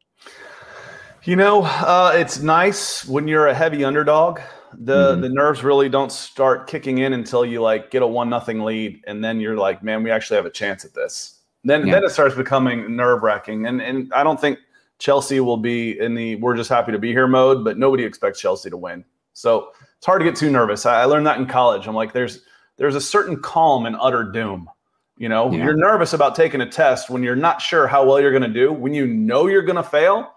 You 1.23 1.35
know, 1.35 1.69
it's 2.15 2.41
nice 2.41 3.05
when 3.05 3.27
you're 3.27 3.47
a 3.47 3.53
heavy 3.53 3.83
underdog. 3.83 4.39
The 4.77 5.13
mm-hmm. 5.13 5.21
the 5.21 5.29
nerves 5.29 5.63
really 5.63 5.89
don't 5.89 6.11
start 6.11 6.67
kicking 6.67 6.99
in 6.99 7.13
until 7.13 7.45
you 7.45 7.61
like 7.61 7.91
get 7.91 8.01
a 8.01 8.07
one 8.07 8.29
nothing 8.29 8.61
lead, 8.61 9.01
and 9.07 9.23
then 9.23 9.39
you're 9.39 9.57
like, 9.57 9.83
man, 9.83 10.03
we 10.03 10.11
actually 10.11 10.37
have 10.37 10.45
a 10.45 10.51
chance 10.51 10.85
at 10.85 10.93
this. 10.93 11.39
Then 11.63 11.87
yeah. 11.87 11.95
then 11.95 12.03
it 12.03 12.11
starts 12.11 12.35
becoming 12.35 12.95
nerve 12.95 13.23
wracking, 13.23 13.65
and 13.65 13.81
and 13.81 14.13
I 14.13 14.23
don't 14.23 14.39
think 14.39 14.59
Chelsea 14.99 15.39
will 15.39 15.57
be 15.57 15.99
in 15.99 16.13
the 16.13 16.35
we're 16.35 16.55
just 16.55 16.69
happy 16.69 16.91
to 16.91 16.99
be 16.99 17.11
here 17.11 17.27
mode, 17.27 17.63
but 17.63 17.77
nobody 17.77 18.03
expects 18.03 18.39
Chelsea 18.39 18.69
to 18.69 18.77
win. 18.77 19.03
So 19.33 19.71
it's 19.97 20.05
hard 20.05 20.21
to 20.21 20.25
get 20.25 20.35
too 20.35 20.49
nervous. 20.49 20.85
I, 20.85 21.01
I 21.01 21.05
learned 21.05 21.25
that 21.27 21.37
in 21.37 21.45
college. 21.45 21.87
I'm 21.87 21.95
like, 21.95 22.13
there's 22.13 22.41
there's 22.77 22.95
a 22.95 23.01
certain 23.01 23.41
calm 23.41 23.85
and 23.85 23.95
utter 23.99 24.23
doom. 24.23 24.69
You 25.17 25.27
know, 25.27 25.51
yeah. 25.51 25.65
you're 25.65 25.75
nervous 25.75 26.13
about 26.13 26.33
taking 26.35 26.61
a 26.61 26.69
test 26.69 27.09
when 27.09 27.23
you're 27.23 27.35
not 27.35 27.61
sure 27.61 27.87
how 27.87 28.05
well 28.05 28.21
you're 28.21 28.31
going 28.31 28.41
to 28.41 28.47
do. 28.47 28.71
When 28.71 28.93
you 28.93 29.05
know 29.05 29.47
you're 29.47 29.63
going 29.63 29.75
to 29.75 29.83
fail, 29.83 30.31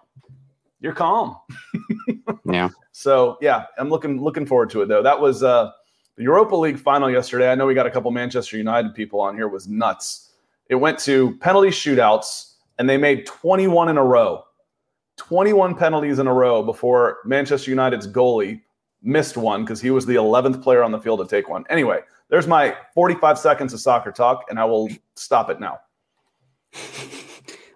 you're 0.80 0.92
calm. 0.92 1.36
yeah. 2.44 2.68
So 3.02 3.36
yeah, 3.40 3.66
I'm 3.78 3.90
looking 3.90 4.22
looking 4.22 4.46
forward 4.46 4.70
to 4.70 4.82
it 4.82 4.86
though. 4.86 5.02
That 5.02 5.20
was 5.20 5.42
uh, 5.42 5.72
the 6.16 6.22
Europa 6.22 6.54
League 6.54 6.78
final 6.78 7.10
yesterday. 7.10 7.50
I 7.50 7.56
know 7.56 7.66
we 7.66 7.74
got 7.74 7.86
a 7.86 7.90
couple 7.90 8.12
Manchester 8.12 8.56
United 8.56 8.94
people 8.94 9.20
on 9.20 9.34
here. 9.34 9.48
Was 9.48 9.66
nuts. 9.66 10.30
It 10.68 10.76
went 10.76 11.00
to 11.00 11.36
penalty 11.38 11.70
shootouts, 11.70 12.54
and 12.78 12.88
they 12.88 12.96
made 12.96 13.26
21 13.26 13.88
in 13.88 13.98
a 13.98 14.04
row. 14.04 14.44
21 15.16 15.74
penalties 15.74 16.20
in 16.20 16.28
a 16.28 16.32
row 16.32 16.62
before 16.62 17.18
Manchester 17.24 17.70
United's 17.70 18.06
goalie 18.06 18.62
missed 19.02 19.36
one 19.36 19.64
because 19.64 19.80
he 19.80 19.90
was 19.90 20.06
the 20.06 20.14
11th 20.14 20.62
player 20.62 20.82
on 20.82 20.92
the 20.92 20.98
field 20.98 21.18
to 21.20 21.26
take 21.26 21.48
one. 21.48 21.64
Anyway, 21.68 22.00
there's 22.28 22.46
my 22.46 22.74
45 22.94 23.36
seconds 23.36 23.74
of 23.74 23.80
soccer 23.80 24.12
talk, 24.12 24.44
and 24.48 24.58
I 24.60 24.64
will 24.64 24.88
stop 25.16 25.50
it 25.50 25.58
now. 25.60 25.80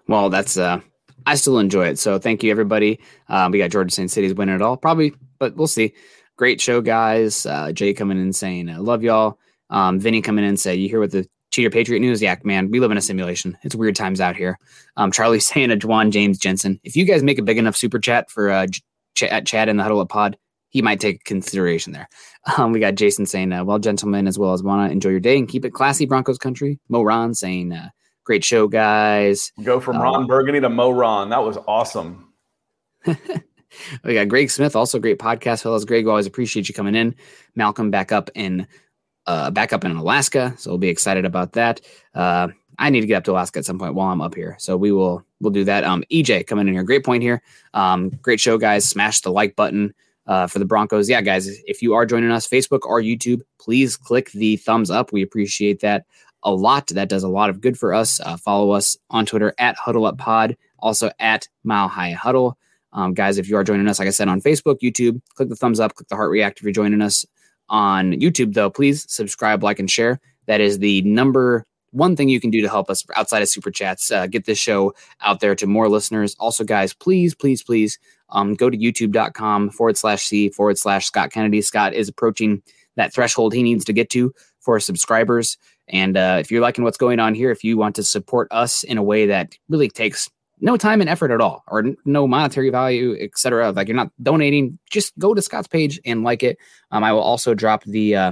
Well, 0.09 0.29
that's 0.29 0.55
uh, 0.55 0.79
I 1.27 1.35
still 1.35 1.59
enjoy 1.59 1.87
it. 1.87 1.99
So 1.99 2.19
thank 2.19 2.41
you, 2.41 2.51
everybody. 2.51 3.01
Um, 3.27 3.51
we 3.51 3.57
got 3.57 3.69
Georgia 3.69 3.93
St. 3.93 4.09
City's 4.09 4.33
winning 4.33 4.55
it 4.55 4.61
all, 4.61 4.77
probably, 4.77 5.13
but 5.39 5.57
we'll 5.57 5.67
see. 5.67 5.93
Great 6.37 6.61
show, 6.61 6.79
guys. 6.79 7.45
Uh, 7.45 7.73
Jay 7.73 7.93
coming 7.93 8.17
in 8.17 8.31
saying, 8.31 8.69
I 8.69 8.77
love 8.77 9.03
y'all. 9.03 9.37
Um, 9.69 9.99
Vinny 9.99 10.21
coming 10.21 10.45
in 10.45 10.49
and 10.51 10.59
say, 10.59 10.75
you 10.75 10.87
hear 10.87 11.01
what 11.01 11.11
the 11.11 11.27
Cheater 11.51 11.69
Patriot 11.69 11.99
News? 11.99 12.21
Yeah, 12.21 12.37
man, 12.45 12.71
we 12.71 12.79
live 12.79 12.91
in 12.91 12.97
a 12.97 13.01
simulation. 13.01 13.57
It's 13.63 13.75
weird 13.75 13.97
times 13.97 14.21
out 14.21 14.37
here. 14.37 14.57
Um, 14.95 15.11
Charlie 15.11 15.39
saying 15.41 15.77
to 15.77 15.85
Juan 15.85 16.11
James 16.11 16.37
Jensen, 16.37 16.79
if 16.85 16.95
you 16.95 17.03
guys 17.03 17.23
make 17.23 17.39
a 17.39 17.43
big 17.43 17.57
enough 17.57 17.75
super 17.75 17.99
chat 17.99 18.31
for 18.31 18.49
uh, 18.49 18.67
ch- 18.67 19.23
at 19.23 19.45
Chad 19.45 19.67
in 19.67 19.75
the 19.75 19.83
Huddle 19.83 19.99
Up 19.99 20.07
Pod, 20.07 20.37
he 20.69 20.81
might 20.81 21.01
take 21.01 21.25
consideration 21.25 21.91
there. 21.91 22.07
Um, 22.57 22.71
we 22.71 22.79
got 22.79 22.95
Jason 22.95 23.25
saying, 23.25 23.51
uh, 23.51 23.65
well, 23.65 23.77
gentlemen, 23.77 24.25
as 24.25 24.39
well 24.39 24.53
as 24.53 24.63
wanna 24.63 24.89
enjoy 24.89 25.09
your 25.09 25.19
day 25.19 25.37
and 25.37 25.49
keep 25.49 25.65
it 25.65 25.73
classy, 25.73 26.05
Broncos 26.05 26.37
country. 26.37 26.79
Mo 26.87 27.01
Ron 27.01 27.33
saying, 27.33 27.73
uh, 27.73 27.89
great 28.27 28.43
show, 28.43 28.67
guys. 28.67 29.53
Go 29.63 29.79
from 29.79 29.97
Ron 29.97 30.23
uh, 30.23 30.27
Burgundy 30.27 30.59
to 30.59 30.69
Mo 30.69 30.91
Ron. 30.91 31.29
That 31.29 31.43
was 31.43 31.57
awesome. 31.65 32.33
we 33.05 34.13
got 34.13 34.27
Greg 34.27 34.51
Smith, 34.51 34.75
also 34.75 34.99
great 34.99 35.17
podcast 35.17 35.63
fellows. 35.63 35.85
Greg, 35.85 36.03
we 36.03 36.09
always 36.09 36.27
appreciate 36.27 36.67
you 36.67 36.75
coming 36.75 36.93
in. 36.93 37.15
Malcolm 37.55 37.89
back 37.89 38.11
up 38.11 38.29
in 38.35 38.67
uh, 39.27 39.49
back 39.49 39.71
up 39.71 39.85
in 39.85 39.95
Alaska, 39.95 40.53
so 40.57 40.69
we'll 40.71 40.77
be 40.77 40.89
excited 40.89 41.23
about 41.23 41.53
that. 41.53 41.79
Uh, 42.13 42.49
I 42.77 42.89
need 42.89 43.01
to 43.01 43.07
get 43.07 43.15
up 43.15 43.23
to 43.23 43.31
Alaska 43.31 43.59
at 43.59 43.65
some 43.65 43.79
point 43.79 43.95
while 43.95 44.09
I'm 44.09 44.21
up 44.21 44.35
here, 44.35 44.57
so 44.59 44.75
we 44.75 44.91
will 44.91 45.25
we'll 45.39 45.53
do 45.53 45.63
that. 45.63 45.85
Um, 45.85 46.03
EJ 46.11 46.47
coming 46.47 46.67
in 46.67 46.73
here, 46.73 46.83
great 46.83 47.05
point 47.05 47.23
here. 47.23 47.41
Um, 47.73 48.09
great 48.21 48.41
show, 48.41 48.57
guys. 48.57 48.85
Smash 48.85 49.21
the 49.21 49.31
like 49.31 49.55
button 49.55 49.93
uh, 50.27 50.47
for 50.47 50.59
the 50.59 50.65
Broncos. 50.65 51.09
Yeah, 51.09 51.21
guys, 51.21 51.47
if 51.65 51.81
you 51.81 51.93
are 51.93 52.05
joining 52.05 52.31
us, 52.31 52.45
Facebook 52.45 52.81
or 52.83 53.01
YouTube, 53.01 53.41
please 53.57 53.95
click 53.95 54.31
the 54.31 54.57
thumbs 54.57 54.91
up. 54.91 55.13
We 55.13 55.21
appreciate 55.21 55.79
that 55.79 56.05
a 56.43 56.51
lot. 56.51 56.87
That 56.87 57.09
does 57.09 57.23
a 57.23 57.27
lot 57.27 57.49
of 57.49 57.61
good 57.61 57.77
for 57.77 57.93
us. 57.93 58.19
Uh, 58.19 58.37
follow 58.37 58.71
us 58.71 58.97
on 59.09 59.25
Twitter 59.25 59.53
at 59.57 59.75
Huddle 59.75 60.05
Up 60.05 60.17
Pod, 60.17 60.57
also 60.79 61.11
at 61.19 61.47
Mile 61.63 61.87
High 61.87 62.11
Huddle. 62.11 62.57
Um, 62.93 63.13
guys, 63.13 63.37
if 63.37 63.49
you 63.49 63.57
are 63.57 63.63
joining 63.63 63.87
us, 63.87 63.99
like 63.99 64.07
I 64.07 64.11
said, 64.11 64.27
on 64.27 64.41
Facebook, 64.41 64.79
YouTube, 64.81 65.21
click 65.35 65.49
the 65.49 65.55
thumbs 65.55 65.79
up, 65.79 65.95
click 65.95 66.07
the 66.07 66.15
heart 66.15 66.31
react 66.31 66.59
if 66.59 66.63
you're 66.63 66.71
joining 66.71 67.01
us 67.01 67.25
on 67.69 68.13
YouTube, 68.13 68.53
though. 68.53 68.69
Please 68.69 69.05
subscribe, 69.11 69.63
like, 69.63 69.79
and 69.79 69.91
share. 69.91 70.19
That 70.45 70.61
is 70.61 70.79
the 70.79 71.01
number 71.01 71.65
one 71.91 72.15
thing 72.15 72.29
you 72.29 72.39
can 72.39 72.49
do 72.49 72.61
to 72.61 72.69
help 72.69 72.89
us 72.89 73.05
outside 73.15 73.41
of 73.41 73.49
super 73.49 73.71
chats, 73.71 74.11
uh, 74.11 74.27
get 74.27 74.45
this 74.45 74.57
show 74.57 74.93
out 75.21 75.39
there 75.39 75.55
to 75.55 75.67
more 75.67 75.89
listeners. 75.89 76.35
Also, 76.39 76.63
guys, 76.63 76.93
please, 76.93 77.33
please, 77.33 77.63
please 77.63 77.99
um, 78.29 78.55
go 78.55 78.69
to 78.69 78.77
youtube.com 78.77 79.69
forward 79.69 79.97
slash 79.97 80.23
C 80.23 80.49
forward 80.49 80.77
slash 80.77 81.07
Scott 81.07 81.31
Kennedy. 81.31 81.61
Scott 81.61 81.93
is 81.93 82.09
approaching 82.09 82.61
that 82.95 83.13
threshold 83.13 83.53
he 83.53 83.63
needs 83.63 83.85
to 83.85 83.93
get 83.93 84.09
to 84.11 84.33
for 84.59 84.79
subscribers. 84.79 85.57
And 85.89 86.17
uh, 86.17 86.37
if 86.39 86.51
you're 86.51 86.61
liking 86.61 86.83
what's 86.83 86.97
going 86.97 87.19
on 87.19 87.33
here, 87.33 87.51
if 87.51 87.63
you 87.63 87.77
want 87.77 87.95
to 87.95 88.03
support 88.03 88.47
us 88.51 88.83
in 88.83 88.97
a 88.97 89.03
way 89.03 89.25
that 89.27 89.55
really 89.69 89.89
takes 89.89 90.29
no 90.59 90.75
time 90.75 91.01
and 91.01 91.09
effort 91.09 91.31
at 91.31 91.39
all, 91.39 91.63
or 91.67 91.83
no 92.05 92.27
monetary 92.27 92.69
value, 92.69 93.15
etc., 93.19 93.71
like 93.71 93.87
you're 93.87 93.95
not 93.95 94.11
donating, 94.21 94.79
just 94.89 95.17
go 95.19 95.33
to 95.33 95.41
Scott's 95.41 95.67
page 95.67 95.99
and 96.05 96.23
like 96.23 96.43
it. 96.43 96.57
Um, 96.91 97.03
I 97.03 97.13
will 97.13 97.21
also 97.21 97.53
drop 97.53 97.83
the 97.83 98.15
uh, 98.15 98.31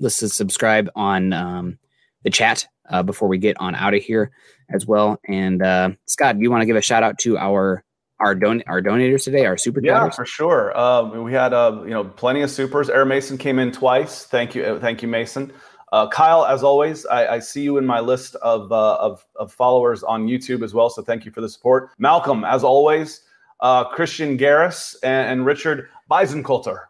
list 0.00 0.20
to 0.20 0.28
subscribe 0.28 0.90
on 0.96 1.32
um, 1.32 1.78
the 2.24 2.30
chat 2.30 2.66
uh, 2.90 3.02
before 3.02 3.28
we 3.28 3.38
get 3.38 3.56
on 3.60 3.74
out 3.74 3.94
of 3.94 4.02
here 4.02 4.32
as 4.70 4.86
well. 4.86 5.20
And 5.28 5.62
uh, 5.62 5.90
Scott, 6.06 6.36
do 6.36 6.42
you 6.42 6.50
want 6.50 6.62
to 6.62 6.66
give 6.66 6.76
a 6.76 6.82
shout 6.82 7.02
out 7.02 7.18
to 7.20 7.38
our 7.38 7.84
our 8.20 8.34
don 8.34 8.62
our 8.66 8.80
donators 8.80 9.24
today, 9.24 9.44
our 9.46 9.56
super 9.56 9.80
yeah 9.82 10.08
for 10.10 10.24
sure. 10.24 10.76
Uh, 10.76 11.02
we 11.20 11.32
had 11.32 11.52
uh, 11.52 11.82
you 11.84 11.90
know 11.90 12.04
plenty 12.04 12.42
of 12.42 12.50
supers. 12.50 12.88
Air 12.88 13.04
Mason 13.04 13.36
came 13.36 13.58
in 13.58 13.72
twice. 13.72 14.24
Thank 14.24 14.54
you, 14.54 14.64
uh, 14.64 14.80
thank 14.80 15.02
you, 15.02 15.08
Mason. 15.08 15.52
Uh, 15.92 16.08
Kyle, 16.08 16.44
as 16.44 16.62
always, 16.62 17.06
I, 17.06 17.34
I, 17.34 17.38
see 17.38 17.62
you 17.62 17.78
in 17.78 17.86
my 17.86 18.00
list 18.00 18.34
of, 18.36 18.72
uh, 18.72 18.96
of, 18.96 19.24
of 19.36 19.52
followers 19.52 20.02
on 20.02 20.26
YouTube 20.26 20.64
as 20.64 20.74
well. 20.74 20.90
So 20.90 21.00
thank 21.00 21.24
you 21.24 21.30
for 21.30 21.40
the 21.40 21.48
support. 21.48 21.90
Malcolm, 21.98 22.44
as 22.44 22.64
always, 22.64 23.22
uh, 23.60 23.84
Christian 23.84 24.36
Garris 24.36 24.96
and, 25.04 25.30
and 25.30 25.46
Richard 25.46 25.88
Beisenkulter. 26.10 26.86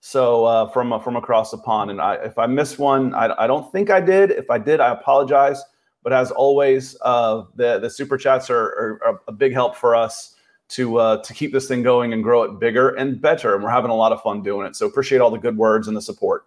So 0.00 0.44
uh, 0.44 0.68
from 0.70 0.92
uh, 0.92 0.98
from 1.00 1.16
across 1.16 1.50
the 1.50 1.58
pond, 1.58 1.90
and 1.90 2.00
I, 2.00 2.14
if 2.14 2.38
I 2.38 2.46
missed 2.46 2.78
one, 2.78 3.14
I, 3.14 3.34
I 3.36 3.46
don't 3.46 3.70
think 3.72 3.90
I 3.90 4.00
did. 4.00 4.30
If 4.30 4.48
I 4.48 4.58
did, 4.58 4.80
I 4.80 4.92
apologize. 4.92 5.62
But 6.04 6.12
as 6.12 6.30
always, 6.30 6.96
uh, 7.02 7.44
the 7.56 7.80
the 7.80 7.90
super 7.90 8.16
chats 8.16 8.48
are, 8.48 8.62
are, 8.62 9.00
are, 9.04 9.20
a 9.26 9.32
big 9.32 9.52
help 9.52 9.76
for 9.76 9.96
us 9.96 10.36
to 10.68 10.98
uh, 10.98 11.22
to 11.22 11.34
keep 11.34 11.52
this 11.52 11.66
thing 11.66 11.82
going 11.82 12.12
and 12.12 12.22
grow 12.22 12.44
it 12.44 12.60
bigger 12.60 12.90
and 12.90 13.20
better. 13.20 13.54
And 13.54 13.64
we're 13.64 13.70
having 13.70 13.90
a 13.90 13.96
lot 13.96 14.12
of 14.12 14.22
fun 14.22 14.42
doing 14.42 14.66
it. 14.66 14.76
So 14.76 14.86
appreciate 14.86 15.20
all 15.20 15.30
the 15.30 15.38
good 15.38 15.56
words 15.56 15.88
and 15.88 15.96
the 15.96 16.02
support. 16.02 16.44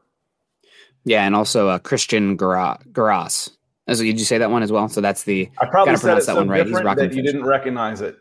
Yeah, 1.04 1.26
and 1.26 1.36
also 1.36 1.70
uh, 1.70 1.80
Christian 1.80 2.38
Garas. 2.38 3.49
As 3.88 3.99
did 3.99 4.20
you 4.20 4.26
say 4.26 4.38
that 4.38 4.52
one 4.52 4.64
as 4.64 4.72
well? 4.72 4.88
So 4.88 5.02
that's 5.02 5.24
the 5.24 5.49
I 5.60 5.66
probably 5.66 5.95
said 5.97 6.12
it 6.12 6.16
that 6.16 6.24
so 6.24 6.36
one 6.36 6.49
right. 6.49 6.66
He's 6.66 6.82
rocking 6.82 7.10
that 7.10 7.16
you 7.16 7.24
didn't 7.24 7.45
recognize 7.45 8.02
it. 8.02 8.18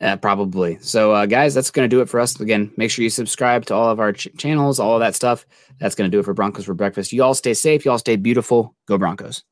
Uh, 0.00 0.16
probably. 0.16 0.78
So, 0.80 1.12
uh, 1.12 1.26
guys, 1.26 1.54
that's 1.54 1.70
going 1.70 1.88
to 1.88 1.96
do 1.96 2.00
it 2.00 2.08
for 2.08 2.18
us. 2.18 2.38
Again, 2.40 2.72
make 2.76 2.90
sure 2.90 3.04
you 3.04 3.10
subscribe 3.10 3.64
to 3.66 3.74
all 3.74 3.88
of 3.88 4.00
our 4.00 4.12
ch- 4.12 4.28
channels, 4.36 4.80
all 4.80 4.94
of 4.94 5.00
that 5.00 5.14
stuff. 5.14 5.46
That's 5.78 5.94
going 5.94 6.10
to 6.10 6.14
do 6.14 6.18
it 6.18 6.24
for 6.24 6.34
Broncos 6.34 6.64
for 6.64 6.74
breakfast. 6.74 7.12
You 7.12 7.22
all 7.22 7.34
stay 7.34 7.54
safe. 7.54 7.84
You 7.84 7.92
all 7.92 7.98
stay 7.98 8.16
beautiful. 8.16 8.74
Go 8.88 8.98
Broncos. 8.98 9.44